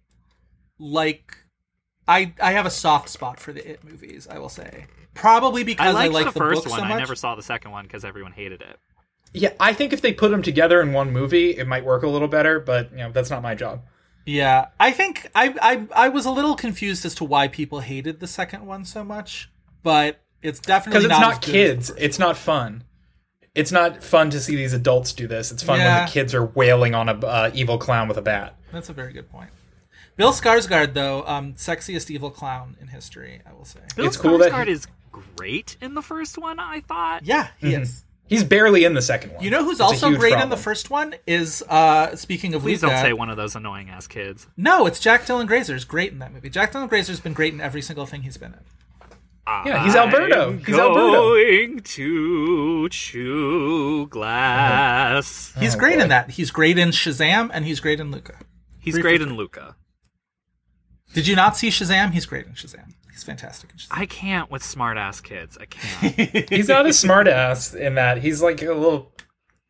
like 0.80 1.36
I 2.08 2.34
I 2.42 2.52
have 2.54 2.66
a 2.66 2.72
soft 2.72 3.10
spot 3.10 3.40
for 3.40 3.54
the 3.54 3.68
It 3.72 3.84
movies, 3.84 4.28
I 4.30 4.40
will 4.40 4.50
say. 4.50 4.86
Probably 5.14 5.64
because 5.64 5.96
I, 5.96 6.08
liked 6.08 6.14
like 6.14 6.26
the, 6.26 6.32
the, 6.32 6.40
first 6.40 6.64
book 6.64 6.72
one. 6.72 6.80
so 6.80 6.86
I 6.86 6.98
never 6.98 7.16
saw 7.16 7.36
the 7.36 7.44
second 7.44 7.72
one 7.72 7.84
because 7.86 8.06
everyone 8.06 8.32
hated 8.32 8.62
it. 8.62 8.78
Yeah, 9.34 9.54
I 9.60 9.74
think 9.74 9.94
if 9.94 10.02
they 10.02 10.14
put 10.14 10.32
them 10.32 10.42
together 10.42 10.82
in 10.82 10.92
one 10.94 11.12
movie, 11.12 11.52
it 11.52 11.68
might 11.68 11.86
work 11.86 12.02
a 12.04 12.08
little 12.08 12.28
better. 12.28 12.60
But 12.60 12.92
you 12.92 12.98
know, 12.98 13.12
that's 13.12 13.30
not 13.30 13.42
my 13.44 13.54
job. 13.54 13.82
Yeah, 14.26 14.68
I 14.80 14.92
think 14.92 15.30
I, 15.36 15.56
I 15.62 16.06
I 16.06 16.10
was 16.10 16.26
a 16.26 16.32
little 16.32 16.56
confused 16.56 17.06
as 17.06 17.16
to 17.16 17.24
why 17.24 17.48
people 17.48 17.80
hated 17.82 18.20
the 18.20 18.28
second 18.28 18.66
one 18.66 18.86
so 18.86 19.04
much, 19.04 19.52
but 19.84 20.22
it's 20.42 20.60
definitely 20.60 21.00
because 21.02 21.06
it's 21.06 21.10
not, 21.12 21.22
not, 21.22 21.32
as 21.34 21.40
good 21.40 21.56
as 21.56 21.88
kids. 21.88 21.92
It's 21.98 22.20
not 22.20 22.38
fun. 22.38 22.84
It's 23.56 23.72
not 23.72 24.04
fun 24.04 24.30
to 24.30 24.40
see 24.40 24.56
these 24.56 24.74
adults 24.74 25.12
do 25.14 25.28
this. 25.28 25.52
It's 25.52 25.64
fun 25.64 25.80
when 25.80 26.06
the 26.06 26.12
kids 26.12 26.34
are 26.36 26.46
wailing 26.46 26.94
on 26.96 27.10
a 27.10 27.14
uh, 27.26 27.52
evil 27.54 27.78
clown 27.78 28.08
with 28.08 28.18
a 28.18 28.22
bat. 28.22 28.56
That's 28.72 28.90
a 28.90 28.94
very 28.94 29.12
good 29.12 29.30
point. 29.30 29.50
Bill 30.16 30.32
Skarsgård, 30.32 30.94
though, 30.94 31.24
um, 31.26 31.54
sexiest 31.54 32.10
evil 32.12 32.30
clown 32.30 32.76
in 32.80 32.88
history, 32.88 33.42
I 33.50 33.54
will 33.54 33.66
say. 33.66 33.80
Bill 33.96 34.06
It's 34.06 34.18
cool 34.18 34.38
that 34.38 34.52
Skarsgård 34.52 34.66
he- 34.68 34.72
is 34.74 34.88
great 35.12 35.78
in 35.82 35.94
the 35.96 36.02
first 36.02 36.38
one, 36.38 36.60
I 36.60 36.82
thought. 36.82 37.26
Yeah, 37.26 37.48
he 37.58 37.72
Mm-hmm. 37.72 37.82
is. 37.84 38.04
He's 38.28 38.44
barely 38.44 38.84
in 38.86 38.94
the 38.94 39.02
second 39.02 39.34
one. 39.34 39.44
You 39.44 39.50
know 39.50 39.64
who's 39.64 39.74
It's 39.80 39.82
also 39.82 40.10
huge 40.10 40.20
great 40.20 40.38
in 40.40 40.50
the 40.50 40.56
first 40.58 40.92
one 40.92 41.16
is 41.26 41.64
uh 41.68 42.16
speaking 42.16 42.54
of 42.54 42.62
Please 42.62 42.84
Luca. 42.84 42.94
don't 42.94 43.04
say 43.04 43.12
one 43.12 43.32
of 43.32 43.38
those 43.38 43.56
annoying 43.56 43.90
ass 43.90 44.06
kids. 44.06 44.46
No, 44.56 44.86
it's 44.86 45.00
Jack 45.00 45.26
Dylan 45.26 45.48
Grazer's 45.48 45.84
great 45.84 46.12
in 46.12 46.20
that 46.20 46.32
movie. 46.32 46.48
Jack 46.52 46.72
Dylan 46.74 46.88
Grazer's 46.90 47.20
been 47.20 47.34
great 47.34 47.54
in 47.56 47.60
every 47.60 47.82
single 47.82 48.06
thing 48.06 48.22
he's 48.22 48.38
been 48.38 48.54
in. 48.54 48.60
Yeah, 49.66 49.84
he's 49.84 49.96
Alberto. 49.96 50.50
I'm 50.52 50.60
He's 50.64 50.78
Alberto. 50.78 51.12
going 51.12 51.80
to 51.82 52.90
chew 52.90 54.08
glass. 54.08 55.54
He's 55.60 55.76
Oh, 55.76 55.80
great 55.80 55.98
boy. 55.98 56.04
in 56.04 56.10
that. 56.10 56.32
He's 56.32 56.52
great 56.52 56.78
in 56.78 56.90
Shazam 56.90 57.50
and 57.54 57.66
he's 57.66 57.80
great 57.80 58.00
in 58.00 58.12
Luca. 58.12 58.36
He's 58.80 58.94
Three 58.96 59.02
great 59.02 59.22
in 59.22 59.36
Luca. 59.36 59.76
Did 61.14 61.28
you 61.28 61.36
not 61.36 61.58
see 61.58 61.70
Shazam? 61.70 62.12
He's 62.12 62.26
great 62.26 62.46
in 62.46 62.54
Shazam. 62.54 62.94
He's 63.12 63.24
fantastic 63.24 63.72
in 63.72 63.78
Shazam. 63.78 63.88
I 63.92 64.06
can't 64.06 64.50
with 64.52 64.64
smart 64.64 64.98
ass 64.98 65.20
kids. 65.22 65.58
I 65.60 65.66
can't. 65.66 66.50
He's 66.50 66.68
not 66.70 66.86
a 66.86 66.90
smartass 66.90 67.76
in 67.76 67.96
that. 67.96 68.20
He's 68.20 68.42
like 68.42 68.62
a 68.62 68.74
little. 68.74 69.12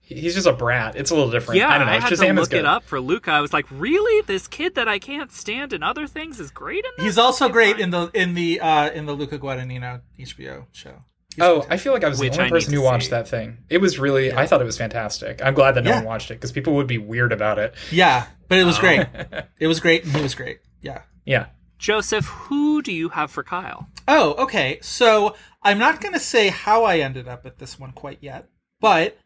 He's 0.09 0.33
just 0.35 0.47
a 0.47 0.53
brat. 0.53 0.95
It's 0.95 1.11
a 1.11 1.15
little 1.15 1.29
different. 1.31 1.59
yeah, 1.59 1.69
I 1.69 1.77
don't 1.77 1.87
know. 1.87 1.93
had 1.93 2.03
Shazam 2.11 2.17
to 2.17 2.29
is 2.31 2.35
look 2.39 2.49
good. 2.49 2.59
it 2.59 2.65
up 2.65 2.83
for 2.83 2.99
Luca. 2.99 3.31
I 3.31 3.41
was 3.41 3.53
like, 3.53 3.65
really? 3.71 4.21
This 4.25 4.47
kid 4.47 4.75
that 4.75 4.87
I 4.87 4.97
can't 4.99 5.31
stand 5.31 5.71
in 5.71 5.83
other 5.83 6.07
things 6.07 6.39
is 6.39 6.49
great 6.51 6.83
in 6.83 6.91
this? 6.97 7.05
He's 7.05 7.17
also 7.17 7.45
Okay, 7.45 7.53
great 7.53 7.73
fine. 7.75 7.83
in 7.83 7.89
the 7.91 8.11
in 8.13 8.33
the 8.33 8.59
uh 8.59 8.89
in 8.91 9.05
the 9.05 9.13
Luca 9.13 9.37
Guadagnino 9.39 10.01
HBO 10.19 10.65
show. 10.71 11.03
He's 11.35 11.43
Oh, 11.43 11.61
fantastic. 11.61 11.71
I 11.71 11.77
feel 11.77 11.93
like 11.93 12.03
I 12.03 12.09
was 12.09 12.19
Which 12.19 12.33
the 12.33 12.39
only 12.39 12.49
person 12.49 12.73
who 12.73 12.81
watched 12.81 13.05
see. 13.05 13.09
that 13.11 13.27
thing. 13.27 13.59
It 13.69 13.77
was 13.77 13.99
really. 13.99 14.33
I 14.33 14.47
thought 14.47 14.61
it 14.61 14.65
was 14.65 14.77
fantastic. 14.77 15.41
I'm 15.45 15.53
glad 15.53 15.75
that 15.75 15.83
no 15.83 15.91
Yeah. 15.91 15.95
one 15.97 16.05
watched 16.05 16.31
it 16.31 16.35
because 16.35 16.51
people 16.51 16.73
would 16.75 16.87
be 16.87 16.97
weird 16.97 17.31
about 17.31 17.59
it. 17.59 17.75
yeah, 17.91 18.25
but 18.47 18.57
it 18.57 18.63
was 18.63 18.77
Oh. 18.77 18.81
great. 18.81 19.05
It 19.59 19.67
was 19.67 19.79
great, 19.79 20.03
and 20.05 20.15
he 20.15 20.21
was 20.23 20.33
great. 20.35 20.59
Yeah. 20.81 21.01
Yeah. 21.25 21.47
Joseph, 21.77 22.25
who 22.25 22.81
do 22.81 22.91
you 22.91 23.09
have 23.09 23.29
for 23.31 23.43
Kyle? 23.43 23.87
Oh, 24.07 24.33
okay. 24.43 24.79
So 24.81 25.35
I'm 25.63 25.77
not 25.77 26.01
going 26.01 26.13
to 26.13 26.19
say 26.19 26.49
how 26.49 26.83
I 26.83 26.97
ended 26.99 27.27
up 27.27 27.45
at 27.45 27.57
this 27.59 27.77
one 27.79 27.91
quite 27.93 28.17
yet, 28.21 28.49
but 28.81 29.17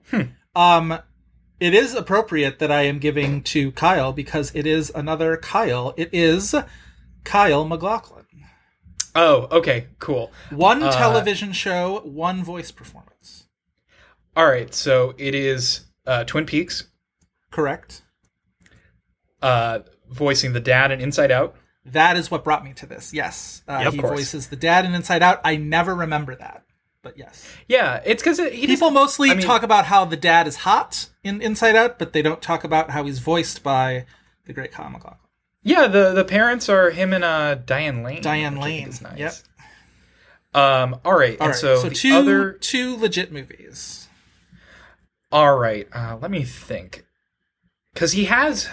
um, 0.56 1.00
it 1.60 1.74
is 1.74 1.94
appropriate 1.96 2.60
that 2.60 2.72
I 2.72 2.84
am 2.84 3.00
giving 3.00 3.42
to 3.44 3.72
Kyle 3.72 4.12
because 4.14 4.52
it 4.56 4.66
is 4.68 4.92
another 4.94 5.38
Kyle. 5.38 5.94
It 5.98 6.10
is 6.14 6.54
Kyle 7.24 7.66
MacLachlan. 7.66 8.26
Oh, 9.16 9.48
okay, 9.52 9.88
cool. 10.00 10.32
One 10.50 10.82
Uh, 10.84 10.92
television 10.92 11.54
show, 11.54 12.02
one 12.04 12.44
voice 12.44 12.72
performance. 12.72 13.46
All 14.36 14.48
right, 14.48 14.74
so 14.74 15.14
it 15.20 15.36
is 15.36 15.82
uh, 16.08 16.24
Twin 16.24 16.46
Peaks, 16.48 16.86
Correct. 17.52 18.02
uh, 19.44 19.80
voicing 20.10 20.54
the 20.54 20.60
dad 20.60 20.92
in 20.92 21.00
Inside 21.00 21.32
Out. 21.32 21.56
That 21.86 22.18
is 22.18 22.32
what 22.32 22.44
brought 22.44 22.64
me 22.64 22.74
to 22.74 22.86
this. 22.88 23.14
Yes, 23.14 23.62
uh, 23.68 23.84
of 23.86 23.94
he 23.94 24.00
course. 24.00 24.12
voices 24.20 24.48
the 24.48 24.56
dad 24.56 24.86
in 24.86 24.96
Inside 24.96 25.22
Out. 25.22 25.42
I 25.44 25.58
never 25.58 25.94
remember 25.94 26.36
that. 26.36 26.63
But 27.04 27.18
yes. 27.18 27.48
Yeah, 27.68 28.02
it's 28.04 28.24
because 28.24 28.40
he 28.40 28.66
People 28.66 28.90
mostly 28.90 29.30
I 29.30 29.36
mean- 29.36 29.46
talk 29.46 29.62
about 29.62 29.86
how 29.86 30.06
the 30.06 30.18
dad 30.18 30.48
is 30.48 30.56
hot 30.58 31.10
in 31.24 31.42
Inside 31.42 31.76
Out, 31.76 32.00
but 32.00 32.14
they 32.14 32.24
don't 32.24 32.42
talk 32.42 32.64
about 32.64 32.90
how 32.90 33.04
he's 33.04 33.20
voiced 33.20 33.62
by 33.62 34.06
the 34.46 34.54
great 34.54 34.72
Kyle 34.72 34.90
MacLachlan. 34.90 35.20
Yeah, 35.62 35.88
the 35.88 36.12
the 36.14 36.26
parents 36.26 36.68
are 36.68 36.90
him 36.90 37.14
and 37.14 37.24
uh 37.24 37.56
Diane 37.56 38.02
Lane. 38.04 38.22
Diane 38.22 38.58
Lane, 38.60 38.88
is 38.90 39.02
nice. 39.02 39.18
yep. 39.20 39.34
Um. 40.54 41.00
All 41.06 41.18
right. 41.18 41.40
All 41.40 41.48
and 41.48 41.52
right, 41.54 41.56
so, 41.56 41.78
so, 41.82 41.90
the 41.90 41.96
two 41.96 42.14
other. 42.16 42.54
two 42.54 42.98
legit 42.98 43.32
movies. 43.32 44.08
All 45.32 45.58
right. 45.58 45.88
Uh, 45.94 46.18
let 46.22 46.30
me 46.32 46.44
think. 46.44 47.06
Because 47.94 48.12
he 48.12 48.26
has 48.26 48.70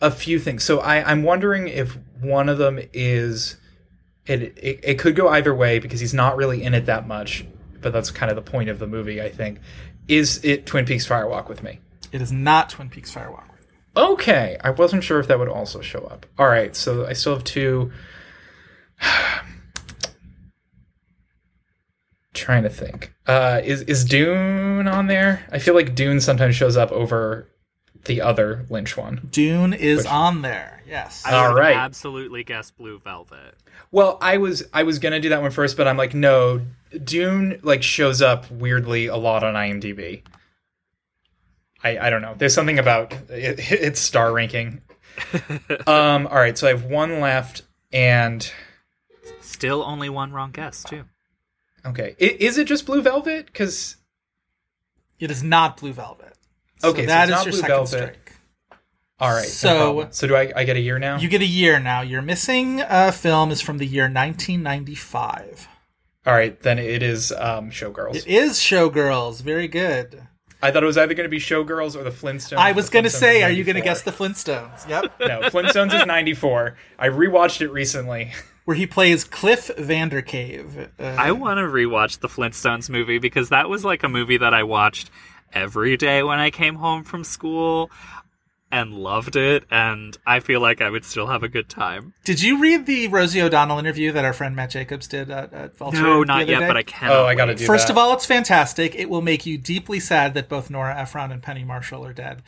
a 0.00 0.10
few 0.10 0.38
things. 0.38 0.64
So 0.64 0.80
I 0.80 1.02
I'm 1.10 1.22
wondering 1.22 1.68
if 1.68 1.96
one 2.20 2.48
of 2.48 2.58
them 2.58 2.78
is 2.92 3.56
it, 4.26 4.42
it 4.58 4.80
it 4.82 4.98
could 4.98 5.16
go 5.16 5.28
either 5.28 5.54
way 5.54 5.78
because 5.78 6.00
he's 6.00 6.14
not 6.14 6.36
really 6.36 6.62
in 6.62 6.74
it 6.74 6.86
that 6.86 7.06
much. 7.06 7.44
But 7.80 7.92
that's 7.92 8.10
kind 8.10 8.30
of 8.30 8.36
the 8.36 8.50
point 8.50 8.68
of 8.68 8.78
the 8.78 8.86
movie, 8.86 9.22
I 9.22 9.30
think. 9.30 9.58
Is 10.06 10.44
it 10.44 10.66
Twin 10.66 10.84
Peaks 10.84 11.06
Fire 11.06 11.26
Walk 11.26 11.48
with 11.48 11.62
Me? 11.62 11.80
It 12.12 12.20
is 12.20 12.32
not 12.32 12.70
Twin 12.70 12.88
Peaks 12.88 13.14
Firewalk. 13.14 13.44
Okay, 13.96 14.56
I 14.62 14.70
wasn't 14.70 15.02
sure 15.04 15.18
if 15.20 15.28
that 15.28 15.38
would 15.38 15.48
also 15.48 15.80
show 15.80 16.00
up. 16.00 16.26
All 16.38 16.46
right, 16.48 16.74
so 16.76 17.06
I 17.06 17.12
still 17.12 17.34
have 17.34 17.44
two. 17.44 17.92
Trying 22.34 22.62
to 22.62 22.70
think. 22.70 23.12
Uh, 23.26 23.60
is 23.64 23.82
is 23.82 24.04
Dune 24.04 24.86
on 24.86 25.08
there? 25.08 25.44
I 25.50 25.58
feel 25.58 25.74
like 25.74 25.96
Dune 25.96 26.20
sometimes 26.20 26.54
shows 26.54 26.76
up 26.76 26.92
over 26.92 27.48
the 28.04 28.20
other 28.22 28.64
Lynch 28.70 28.96
one. 28.96 29.28
Dune 29.30 29.72
is 29.72 29.98
Which- 29.98 30.06
on 30.06 30.42
there. 30.42 30.82
Yes. 30.86 31.22
I 31.24 31.34
All 31.34 31.52
would 31.54 31.58
right. 31.60 31.76
absolutely 31.76 32.42
guess 32.44 32.70
Blue 32.70 32.98
Velvet. 32.98 33.54
Well, 33.92 34.18
I 34.20 34.38
was 34.38 34.64
I 34.72 34.82
was 34.84 34.98
gonna 34.98 35.20
do 35.20 35.28
that 35.30 35.42
one 35.42 35.50
first, 35.50 35.76
but 35.76 35.86
I'm 35.88 35.96
like, 35.96 36.14
no, 36.14 36.62
Dune 37.04 37.60
like 37.62 37.82
shows 37.82 38.20
up 38.22 38.50
weirdly 38.50 39.06
a 39.06 39.16
lot 39.16 39.42
on 39.44 39.54
IMDb. 39.54 40.22
I 41.82 41.98
I 41.98 42.10
don't 42.10 42.22
know. 42.22 42.34
There's 42.36 42.54
something 42.54 42.78
about 42.78 43.12
it, 43.28 43.58
its 43.72 44.00
star 44.00 44.32
ranking. 44.32 44.80
um. 45.86 46.26
All 46.26 46.36
right, 46.36 46.56
so 46.56 46.66
I 46.66 46.70
have 46.70 46.84
one 46.84 47.20
left, 47.20 47.62
and 47.92 48.50
Still 49.40 49.82
only 49.82 50.08
one 50.08 50.32
wrong 50.32 50.50
guess 50.52 50.82
too. 50.84 51.04
okay, 51.84 52.14
I, 52.20 52.24
is 52.38 52.58
it 52.58 52.66
just 52.66 52.86
Blue 52.86 53.02
Velvet? 53.02 53.46
Because 53.46 53.96
It 55.18 55.30
is 55.30 55.42
not 55.42 55.76
Blue 55.78 55.92
Velvet. 55.92 56.19
So 56.80 56.88
Okay, 56.90 57.02
so 57.02 57.06
that 57.08 57.28
it's 57.28 57.30
is 57.30 57.36
not 57.36 57.44
your 57.46 57.52
Blue 57.52 57.60
second 57.60 57.74
Velvet. 57.76 57.88
strike. 57.88 58.32
all 59.20 59.30
right, 59.32 59.46
So- 59.48 59.92
no 60.02 60.08
so 60.10 60.26
do 60.26 60.36
I? 60.36 60.52
I 60.56 60.64
get 60.64 60.76
a 60.76 60.80
year 60.80 60.98
now? 60.98 61.18
You 61.18 61.28
get 61.28 61.42
a 61.42 61.46
year 61.46 61.78
now. 61.78 62.00
Your 62.00 62.22
missing 62.22 62.80
uh, 62.82 63.10
film 63.12 63.50
is 63.50 63.60
from 63.60 63.78
the 63.78 63.86
year 63.86 64.08
1995. 64.08 65.68
all 66.26 66.32
right, 66.34 66.58
then 66.60 66.78
it 66.78 67.02
is 67.02 67.32
um, 67.32 67.70
Showgirls. 67.70 68.16
It 68.16 68.26
is 68.26 68.52
Showgirls. 68.58 69.42
Very 69.42 69.68
good. 69.68 70.22
I 70.62 70.70
thought 70.70 70.82
it 70.82 70.86
was 70.86 70.98
either 70.98 71.14
going 71.14 71.24
to 71.24 71.30
be 71.30 71.38
Showgirls 71.38 71.96
or 71.96 72.02
the 72.04 72.10
Flintstones. 72.10 72.58
I 72.58 72.72
was 72.72 72.90
going 72.90 73.04
to 73.04 73.10
say, 73.10 73.42
are 73.42 73.50
you 73.50 73.64
going 73.64 73.76
to 73.76 73.82
guess 73.82 74.02
the 74.02 74.10
Flintstones? 74.12 74.86
Yep. 74.88 75.12
No, 75.20 75.40
Flintstones 75.48 75.94
is 75.98 76.04
94. 76.04 76.76
I 76.98 77.08
rewatched 77.08 77.62
it 77.62 77.70
recently. 77.70 78.32
Where 78.66 78.76
he 78.76 78.86
plays 78.86 79.24
Cliff 79.24 79.70
Vandercave. 79.78 80.90
Uh, 81.00 81.02
I 81.18 81.32
want 81.32 81.56
to 81.58 81.62
rewatch 81.62 82.20
the 82.20 82.28
Flintstones 82.28 82.90
movie 82.90 83.18
because 83.18 83.48
that 83.48 83.70
was 83.70 83.86
like 83.86 84.02
a 84.02 84.08
movie 84.08 84.36
that 84.36 84.52
I 84.52 84.62
watched 84.64 85.10
every 85.52 85.96
day 85.96 86.22
when 86.22 86.38
I 86.38 86.50
came 86.50 86.76
home 86.76 87.04
from 87.04 87.24
school 87.24 87.90
and 88.72 88.94
loved 88.94 89.34
it 89.34 89.64
and 89.68 90.16
I 90.24 90.38
feel 90.38 90.60
like 90.60 90.80
I 90.80 90.90
would 90.90 91.04
still 91.04 91.26
have 91.26 91.42
a 91.42 91.48
good 91.48 91.68
time. 91.68 92.14
Did 92.24 92.40
you 92.40 92.60
read 92.60 92.86
the 92.86 93.08
Rosie 93.08 93.42
O'Donnell 93.42 93.80
interview 93.80 94.12
that 94.12 94.24
our 94.24 94.32
friend 94.32 94.54
Matt 94.54 94.70
Jacobs 94.70 95.08
did 95.08 95.28
at, 95.28 95.52
at 95.52 95.76
Vulture? 95.76 96.00
No, 96.02 96.22
not 96.22 96.46
yet, 96.46 96.60
day? 96.60 96.66
but 96.68 96.76
I 96.76 96.84
cannot. 96.84 97.16
Oh, 97.16 97.26
I 97.26 97.34
gotta 97.34 97.50
wait. 97.52 97.58
do 97.58 97.66
First 97.66 97.88
that. 97.88 97.94
of 97.94 97.98
all, 97.98 98.12
it's 98.14 98.26
fantastic. 98.26 98.94
It 98.94 99.10
will 99.10 99.22
make 99.22 99.44
you 99.44 99.58
deeply 99.58 99.98
sad 99.98 100.34
that 100.34 100.48
both 100.48 100.70
Nora 100.70 100.96
Ephron 100.96 101.32
and 101.32 101.42
Penny 101.42 101.64
Marshall 101.64 102.04
are 102.06 102.12
dead. 102.12 102.42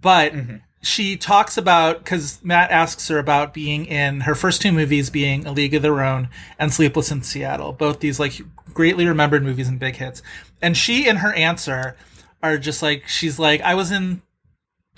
But 0.00 0.32
Mm-hmm. 0.32 0.56
she 0.82 1.16
talks 1.16 1.56
about 1.56 1.98
because 2.02 2.40
Matt 2.42 2.72
asks 2.72 3.06
her 3.06 3.18
about 3.20 3.54
being 3.54 3.86
in 3.86 4.22
her 4.22 4.34
first 4.34 4.60
two 4.60 4.72
movies 4.72 5.10
being 5.10 5.46
A 5.46 5.52
League 5.52 5.74
of 5.74 5.82
Their 5.82 6.02
Own 6.02 6.28
and 6.58 6.72
Sleepless 6.74 7.12
in 7.12 7.22
Seattle, 7.22 7.72
both 7.72 8.00
these 8.00 8.18
like 8.18 8.40
greatly 8.74 9.06
remembered 9.06 9.44
movies 9.44 9.68
and 9.68 9.78
big 9.78 9.94
hits. 9.94 10.22
And 10.60 10.76
she, 10.76 11.06
in 11.08 11.16
her 11.16 11.32
answer, 11.34 11.96
are 12.42 12.58
just 12.58 12.82
like 12.82 13.08
she's 13.08 13.38
like 13.38 13.60
I 13.62 13.74
was 13.74 13.90
in 13.90 14.22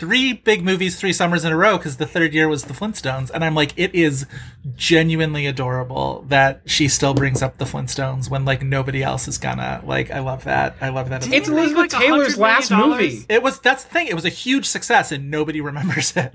three 0.00 0.32
big 0.32 0.64
movies 0.64 0.98
three 0.98 1.12
summers 1.12 1.44
in 1.44 1.52
a 1.52 1.56
row 1.56 1.76
because 1.76 1.98
the 1.98 2.06
third 2.06 2.32
year 2.32 2.48
was 2.48 2.64
the 2.64 2.72
Flintstones. 2.72 3.30
And 3.30 3.44
I'm 3.44 3.54
like, 3.54 3.74
it 3.76 3.94
is 3.94 4.26
genuinely 4.74 5.46
adorable 5.46 6.24
that 6.28 6.62
she 6.64 6.88
still 6.88 7.12
brings 7.12 7.42
up 7.42 7.58
the 7.58 7.66
Flintstones 7.66 8.30
when 8.30 8.46
like 8.46 8.62
nobody 8.62 9.02
else 9.02 9.28
is 9.28 9.36
gonna. 9.36 9.82
Like, 9.84 10.10
I 10.10 10.20
love 10.20 10.44
that. 10.44 10.76
I 10.80 10.88
love 10.88 11.10
that. 11.10 11.18
It's 11.18 11.28
Didn't 11.28 11.52
it 11.52 11.54
make, 11.54 11.58
Elizabeth 11.58 11.92
like, 11.92 12.02
Taylor's 12.02 12.38
last 12.38 12.70
movie. 12.70 13.26
It 13.28 13.42
was 13.42 13.60
that's 13.60 13.84
the 13.84 13.90
thing. 13.90 14.06
It 14.06 14.14
was 14.14 14.24
a 14.24 14.30
huge 14.30 14.64
success 14.64 15.12
and 15.12 15.30
nobody 15.30 15.60
remembers 15.60 16.16
it. 16.16 16.32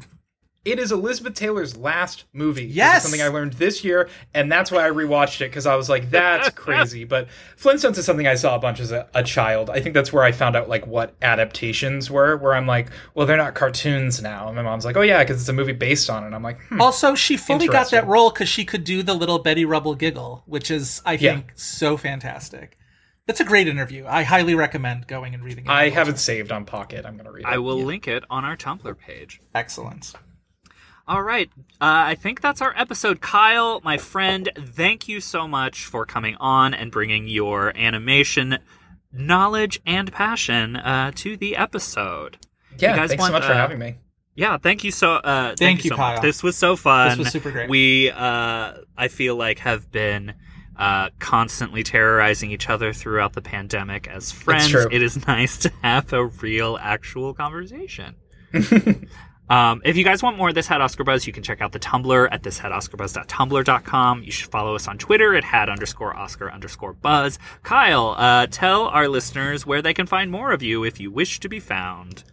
It 0.66 0.80
is 0.80 0.92
Elizabeth 0.92 1.36
Taylor's 1.36 1.78
last 1.78 2.26
movie. 2.34 2.64
This 2.64 2.72
is 2.72 2.76
Yes! 2.76 3.04
something 3.04 3.22
I 3.22 3.28
learned 3.28 3.54
this 3.54 3.84
year, 3.84 4.10
and 4.34 4.52
that's 4.52 4.72
why 4.72 4.86
I 4.88 4.90
rewatched 4.90 5.40
it 5.42 5.50
because 5.52 5.68
I 5.68 5.76
was 5.76 5.90
like, 5.90 6.10
"That's 6.10 6.50
crazy." 6.56 7.04
But 7.04 7.28
Flintstones 7.56 8.00
is 8.00 8.06
something 8.06 8.26
I 8.28 8.34
saw 8.34 8.56
a 8.56 8.60
bunch 8.60 8.80
as 8.80 8.92
a, 8.92 9.08
a 9.14 9.22
child. 9.24 9.70
I 9.70 9.80
think 9.80 9.94
that's 9.94 10.12
where 10.12 10.24
I 10.24 10.32
found 10.32 10.56
out 10.56 10.68
like 10.68 10.88
what 10.88 11.14
adaptations 11.22 12.10
were. 12.10 12.36
Where 12.38 12.56
I'm 12.56 12.66
like, 12.66 12.90
"Well, 13.14 13.28
they're 13.28 13.38
not 13.38 13.54
cartoons 13.54 14.22
now." 14.24 14.48
And 14.48 14.56
my 14.56 14.64
mom's 14.64 14.86
like, 14.86 14.98
"Oh 14.98 15.02
yeah, 15.02 15.24
because 15.24 15.40
it's 15.40 15.50
a 15.50 15.54
movie 15.54 15.72
based 15.72 16.10
on 16.10 16.24
it." 16.24 16.26
And 16.28 16.36
I'm 16.36 16.42
like, 16.44 16.60
hmm. 16.64 16.82
Also, 16.82 17.14
she 17.14 17.38
fully 17.38 17.68
got 17.68 17.92
that 17.92 18.08
role 18.08 18.32
because 18.32 18.50
she 18.50 18.66
could 18.66 18.84
do 18.84 19.04
the 19.04 19.14
little 19.14 19.38
Betty 19.40 19.66
Rubble 19.66 19.94
giggle, 19.94 20.42
which 20.48 20.72
is 20.72 21.00
I 21.06 21.14
Yeah. 21.14 21.36
think 21.36 21.52
so 21.54 21.96
fantastic. 21.96 22.78
That's 23.28 23.40
a 23.40 23.46
great 23.46 23.68
interview. 23.68 24.06
I 24.08 24.24
highly 24.24 24.56
recommend 24.56 25.08
going 25.08 25.36
and 25.36 25.44
reading 25.44 25.66
it. 25.66 25.70
I 25.70 25.90
have 25.90 26.10
it 26.10 26.18
saved 26.18 26.52
on 26.52 26.66
Pocket. 26.66 27.06
I'm 27.06 27.18
gonna 27.18 27.32
read 27.32 27.42
it. 27.46 27.48
I 27.52 27.60
will 27.60 27.78
link 27.84 28.08
it 28.08 28.24
on 28.32 28.44
our 28.46 28.58
Tumblr 28.58 28.98
page. 28.98 29.42
Excellent. 29.54 30.14
All 31.08 31.22
right. 31.22 31.50
Uh, 31.58 32.10
I 32.10 32.16
think 32.16 32.42
that's 32.42 32.62
our 32.62 32.74
episode. 32.76 33.22
Kyle, 33.22 33.80
my 33.84 33.98
friend, 33.98 34.50
thank 34.58 35.08
you 35.08 35.22
so 35.22 35.48
much 35.48 35.86
for 35.86 36.06
coming 36.06 36.36
on 36.40 36.74
and 36.74 36.92
bringing 36.92 37.28
your 37.28 37.78
animation 37.78 38.58
knowledge 39.14 39.80
and 39.86 40.12
passion 40.12 40.76
uh, 40.76 41.12
to 41.16 41.38
the 41.38 41.56
episode. 41.56 42.38
Yeah, 42.78 42.92
you 42.92 42.98
guys 42.98 43.10
thanks 43.10 43.22
want, 43.22 43.30
so 43.30 43.34
much 43.34 43.46
for 43.46 43.54
uh, 43.54 43.56
having 43.56 43.80
me. 43.80 43.98
Yeah, 44.36 44.58
thank 44.58 44.84
you 44.84 44.92
so. 44.92 45.14
Uh, 45.14 45.50
thank, 45.50 45.60
Thank 45.60 45.86
you, 45.86 45.90
you, 45.90 45.90
so 45.92 45.98
much. 45.98 46.16
Kyle. 46.16 46.22
This 46.22 46.44
was 46.44 46.58
so 46.58 46.76
fun. 46.76 47.10
This 47.10 47.20
was 47.20 47.32
super 47.32 47.52
great. 47.52 47.70
We, 47.70 48.12
uh, 48.12 48.74
I 48.98 49.08
feel 49.08 49.36
like, 49.36 49.60
have 49.60 49.90
been 49.92 50.34
uh, 50.76 51.10
constantly 51.20 51.84
terrorizing 51.84 52.52
each 52.52 52.70
other 52.70 52.92
throughout 52.92 53.34
the 53.34 53.42
pandemic 53.42 54.08
as 54.08 54.32
friends. 54.32 54.70
true. 54.70 54.88
It 54.92 55.02
is 55.02 55.26
nice 55.28 55.58
to 55.60 55.72
have 55.84 56.12
a 56.12 56.26
real, 56.26 56.78
actual 56.82 57.34
conversation. 57.34 58.16
Um, 59.50 59.82
if 59.86 59.96
you 59.96 60.04
guys 60.04 60.24
want 60.24 60.38
more 60.38 60.50
of 60.50 60.56
This 60.56 60.68
Had 60.68 60.82
Oscar 60.82 61.04
Buzz, 61.04 61.28
you 61.28 61.34
can 61.34 61.44
check 61.44 61.62
out 61.62 61.72
the 61.72 61.80
Tumblr 61.80 62.28
at 62.32 62.44
this 62.44 62.58
had 62.58 62.72
Oscar 62.72 62.98
thishadoscarbuzz.tumblr.com. 62.98 64.24
You 64.24 64.32
should 64.32 64.52
follow 64.52 64.76
us 64.76 64.88
on 64.88 64.98
Twitter 64.98 65.36
at 65.36 65.44
had 65.44 65.70
underscore 65.70 66.16
Oscar 66.16 66.52
underscore 66.52 66.94
Buzz. 66.94 67.38
Kyle, 67.64 68.16
uh, 68.18 68.48
tell 68.48 68.86
our 68.86 69.08
listeners 69.08 69.66
where 69.66 69.82
they 69.82 69.94
can 69.94 70.08
find 70.08 70.32
more 70.32 70.52
of 70.52 70.64
you 70.64 70.84
if 70.84 71.00
you 71.00 71.12
wish 71.12 71.40
to 71.42 71.50
be 71.50 71.60
found. 71.60 72.24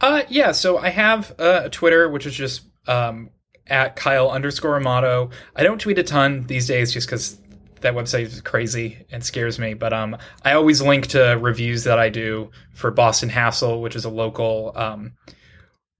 Uh, 0.00 0.22
yeah. 0.28 0.52
So 0.52 0.78
I 0.78 0.88
have 0.90 1.32
uh, 1.38 1.62
a 1.64 1.70
Twitter, 1.70 2.08
which 2.08 2.26
is 2.26 2.34
just 2.34 2.62
um, 2.86 3.30
at 3.66 3.96
Kyle 3.96 4.30
underscore 4.30 4.76
Amato. 4.76 5.30
I 5.54 5.62
don't 5.62 5.80
tweet 5.80 5.98
a 5.98 6.02
ton 6.02 6.46
these 6.46 6.66
days, 6.66 6.92
just 6.92 7.06
because 7.06 7.38
that 7.80 7.94
website 7.94 8.22
is 8.22 8.40
crazy 8.40 9.04
and 9.10 9.24
scares 9.24 9.58
me. 9.58 9.74
But 9.74 9.92
um, 9.92 10.16
I 10.44 10.54
always 10.54 10.82
link 10.82 11.08
to 11.08 11.38
reviews 11.40 11.84
that 11.84 11.98
I 11.98 12.08
do 12.08 12.50
for 12.72 12.90
Boston 12.90 13.28
Hassle, 13.28 13.80
which 13.80 13.96
is 13.96 14.04
a 14.04 14.10
local 14.10 14.72
um, 14.74 15.12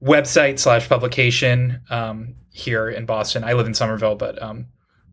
website 0.07 0.59
slash 0.59 0.89
publication 0.89 1.81
um, 1.91 2.37
here 2.51 2.89
in 2.89 3.07
Boston. 3.07 3.45
I 3.45 3.53
live 3.53 3.67
in 3.67 3.75
Somerville, 3.75 4.15
but 4.15 4.41
um, 4.41 4.67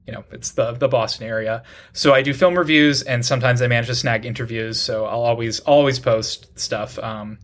you 0.06 0.14
know 0.14 0.24
it's 0.32 0.52
the 0.52 0.74
the 0.74 0.88
Boston 0.88 1.28
area. 1.28 1.64
So 1.94 2.14
I 2.14 2.22
do 2.22 2.34
film 2.34 2.57
reviews, 2.57 3.02
and 3.02 3.26
sometimes 3.26 3.61
I 3.61 3.68
manage 3.68 3.88
to 3.88 3.95
snag 3.95 4.26
interviews. 4.26 4.80
So 4.80 5.06
I'll 5.06 5.24
always 5.24 5.60
always 5.61 5.99
post 5.99 6.57
stuff. 6.60 6.99
Um, 6.99 7.40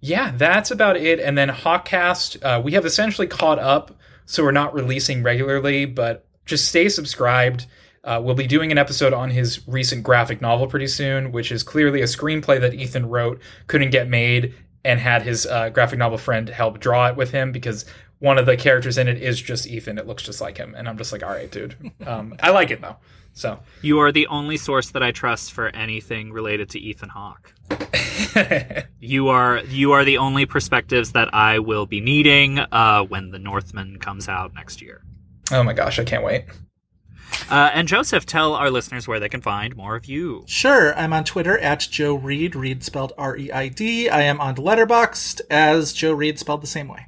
yeah, 0.00 0.32
that's 0.36 0.70
about 0.70 0.96
it. 0.96 1.20
And 1.20 1.38
then 1.38 1.48
Hawkcast, 1.48 2.42
uh, 2.42 2.60
we 2.60 2.72
have 2.72 2.84
essentially 2.84 3.28
caught 3.28 3.60
up, 3.60 3.96
so 4.26 4.42
we're 4.42 4.50
not 4.50 4.74
releasing 4.74 5.22
regularly, 5.22 5.84
but 5.84 6.26
just 6.44 6.68
stay 6.68 6.88
subscribed. 6.88 7.66
Uh, 8.02 8.20
we'll 8.20 8.34
be 8.34 8.48
doing 8.48 8.72
an 8.72 8.78
episode 8.78 9.12
on 9.12 9.30
his 9.30 9.66
recent 9.68 10.02
graphic 10.02 10.40
novel 10.40 10.66
pretty 10.66 10.88
soon, 10.88 11.30
which 11.30 11.52
is 11.52 11.62
clearly 11.62 12.00
a 12.00 12.06
screenplay 12.06 12.60
that 12.60 12.74
Ethan 12.74 13.08
wrote, 13.08 13.40
couldn't 13.68 13.90
get 13.90 14.08
made, 14.08 14.52
and 14.84 14.98
had 15.00 15.22
his 15.22 15.46
uh, 15.46 15.68
graphic 15.70 15.98
novel 15.98 16.18
friend 16.18 16.48
help 16.48 16.80
draw 16.80 17.08
it 17.08 17.16
with 17.16 17.30
him 17.30 17.52
because 17.52 17.84
one 18.18 18.38
of 18.38 18.46
the 18.46 18.56
characters 18.56 18.98
in 18.98 19.08
it 19.08 19.20
is 19.20 19.40
just 19.40 19.66
Ethan. 19.66 19.98
It 19.98 20.06
looks 20.06 20.22
just 20.22 20.40
like 20.40 20.56
him. 20.56 20.74
And 20.76 20.88
I'm 20.88 20.96
just 20.96 21.12
like, 21.12 21.22
all 21.22 21.30
right, 21.30 21.50
dude. 21.50 21.76
Um, 22.06 22.34
I 22.42 22.50
like 22.50 22.70
it 22.70 22.80
though. 22.80 22.96
So 23.32 23.60
You 23.80 24.00
are 24.00 24.12
the 24.12 24.26
only 24.26 24.56
source 24.56 24.90
that 24.90 25.02
I 25.02 25.10
trust 25.12 25.52
for 25.52 25.68
anything 25.68 26.32
related 26.32 26.68
to 26.70 26.78
Ethan 26.80 27.08
Hawke. 27.10 27.54
You 29.00 29.28
are 29.28 29.58
you 29.64 29.92
are 29.92 30.04
the 30.04 30.18
only 30.18 30.46
perspectives 30.46 31.12
that 31.12 31.34
I 31.34 31.58
will 31.58 31.86
be 31.86 32.00
needing 32.00 32.58
uh, 32.58 33.02
when 33.02 33.30
the 33.30 33.38
Northman 33.38 33.98
comes 33.98 34.28
out 34.28 34.54
next 34.54 34.80
year. 34.80 35.02
oh 35.50 35.62
my 35.62 35.72
gosh, 35.72 35.98
I 35.98 36.04
can't 36.04 36.22
wait. 36.24 36.44
Uh, 37.50 37.70
and 37.74 37.86
Joseph, 37.86 38.24
tell 38.24 38.54
our 38.54 38.70
listeners 38.70 39.06
where 39.06 39.20
they 39.20 39.28
can 39.28 39.40
find 39.40 39.76
more 39.76 39.94
of 39.94 40.06
you. 40.06 40.44
Sure, 40.46 40.94
I'm 40.96 41.12
on 41.12 41.24
Twitter 41.24 41.58
at 41.58 41.80
Joe 41.90 42.14
Reid, 42.14 42.54
Reid 42.54 42.82
spelled 42.82 43.12
R 43.18 43.36
E 43.36 43.50
I 43.52 43.68
D. 43.68 44.08
I 44.08 44.22
am 44.22 44.40
on 44.40 44.56
Letterboxd 44.56 45.42
as 45.50 45.92
Joe 45.92 46.12
Reid 46.12 46.38
spelled 46.38 46.62
the 46.62 46.66
same 46.66 46.88
way. 46.88 47.06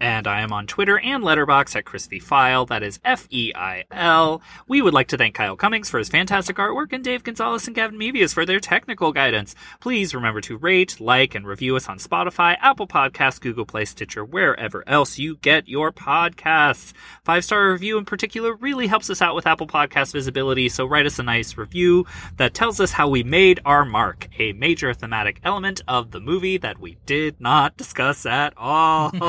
And 0.00 0.26
I 0.26 0.40
am 0.40 0.52
on 0.52 0.66
Twitter 0.66 0.98
and 0.98 1.22
Letterboxd 1.22 1.76
at 1.76 1.84
Chris 1.84 2.06
V. 2.06 2.20
Feil. 2.20 2.66
That 2.68 2.82
is 2.82 3.00
F 3.04 3.26
E 3.30 3.52
I 3.54 3.84
L. 3.90 4.42
We 4.66 4.82
would 4.82 4.94
like 4.94 5.08
to 5.08 5.16
thank 5.16 5.34
Kyle 5.34 5.56
Cummings 5.56 5.88
for 5.88 5.98
his 5.98 6.08
fantastic 6.08 6.56
artwork 6.56 6.92
and 6.92 7.04
Dave 7.04 7.24
Gonzalez 7.24 7.66
and 7.66 7.74
Gavin 7.74 7.98
Mevius 7.98 8.34
for 8.34 8.44
their 8.44 8.60
technical 8.60 9.12
guidance. 9.12 9.54
Please 9.80 10.14
remember 10.14 10.40
to 10.42 10.56
rate, 10.56 11.00
like, 11.00 11.34
and 11.34 11.46
review 11.46 11.76
us 11.76 11.88
on 11.88 11.98
Spotify, 11.98 12.56
Apple 12.60 12.86
Podcasts, 12.86 13.40
Google 13.40 13.64
Play, 13.64 13.84
Stitcher, 13.84 14.24
wherever 14.24 14.82
else 14.88 15.18
you 15.18 15.36
get 15.36 15.68
your 15.68 15.92
podcasts. 15.92 16.92
Five 17.24 17.44
star 17.44 17.70
review 17.70 17.98
in 17.98 18.04
particular 18.04 18.54
really 18.54 18.86
helps 18.86 19.10
us 19.10 19.22
out 19.22 19.34
with 19.34 19.46
Apple 19.46 19.66
Podcast 19.66 20.12
visibility, 20.12 20.68
so 20.68 20.84
write 20.84 21.06
us 21.06 21.18
a 21.18 21.22
nice 21.22 21.56
review 21.56 22.06
that 22.36 22.54
tells 22.54 22.80
us 22.80 22.92
how 22.92 23.08
we 23.08 23.22
made 23.22 23.60
our 23.64 23.84
mark, 23.84 24.28
a 24.38 24.52
major 24.52 24.92
thematic 24.92 25.40
element 25.44 25.80
of 25.86 26.10
the 26.10 26.20
movie 26.20 26.58
that 26.58 26.78
we 26.78 26.96
did 27.06 27.40
not 27.40 27.76
discuss 27.76 28.26
at 28.26 28.52
all. 28.56 29.10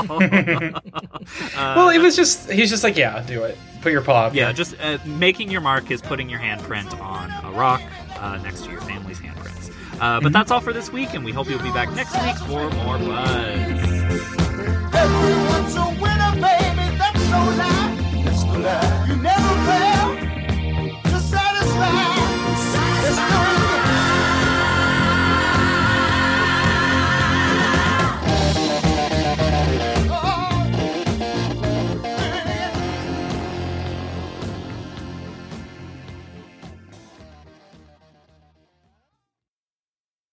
well, 1.56 1.90
it 1.90 2.00
was 2.00 2.16
just 2.16 2.52
he's 2.52 2.70
just 2.70 2.84
like, 2.84 2.98
yeah, 2.98 3.24
do 3.26 3.44
it. 3.44 3.58
Put 3.82 3.92
your 3.92 4.02
paw. 4.02 4.26
Up 4.26 4.34
yeah, 4.34 4.52
just 4.52 4.76
uh, 4.82 4.98
making 5.06 5.52
your 5.52 5.62
mark 5.62 5.92
is 5.92 6.02
putting 6.02 6.30
your 6.30 6.40
handprint 6.40 7.00
on 7.00 7.32
a 7.46 7.52
rock 7.58 7.82
uh, 8.20 8.38
next 8.38 8.66
to 8.66 8.72
your 8.72 8.82
family's 8.82 9.20
handprints. 9.20 9.70
Uh, 9.70 10.00
but 10.00 10.24
mm-hmm. 10.24 10.34
that's 10.34 10.52
all 10.52 10.62
for 10.62 10.74
this 10.74 10.92
week, 10.92 11.14
and 11.14 11.24
we 11.24 11.32
hope 11.32 11.50
you'll 11.50 11.62
be 11.62 11.72
back 11.72 11.92
next 11.94 12.14
week 12.22 12.36
for 12.48 12.70
more 12.72 12.98
buzz. 12.98 14.16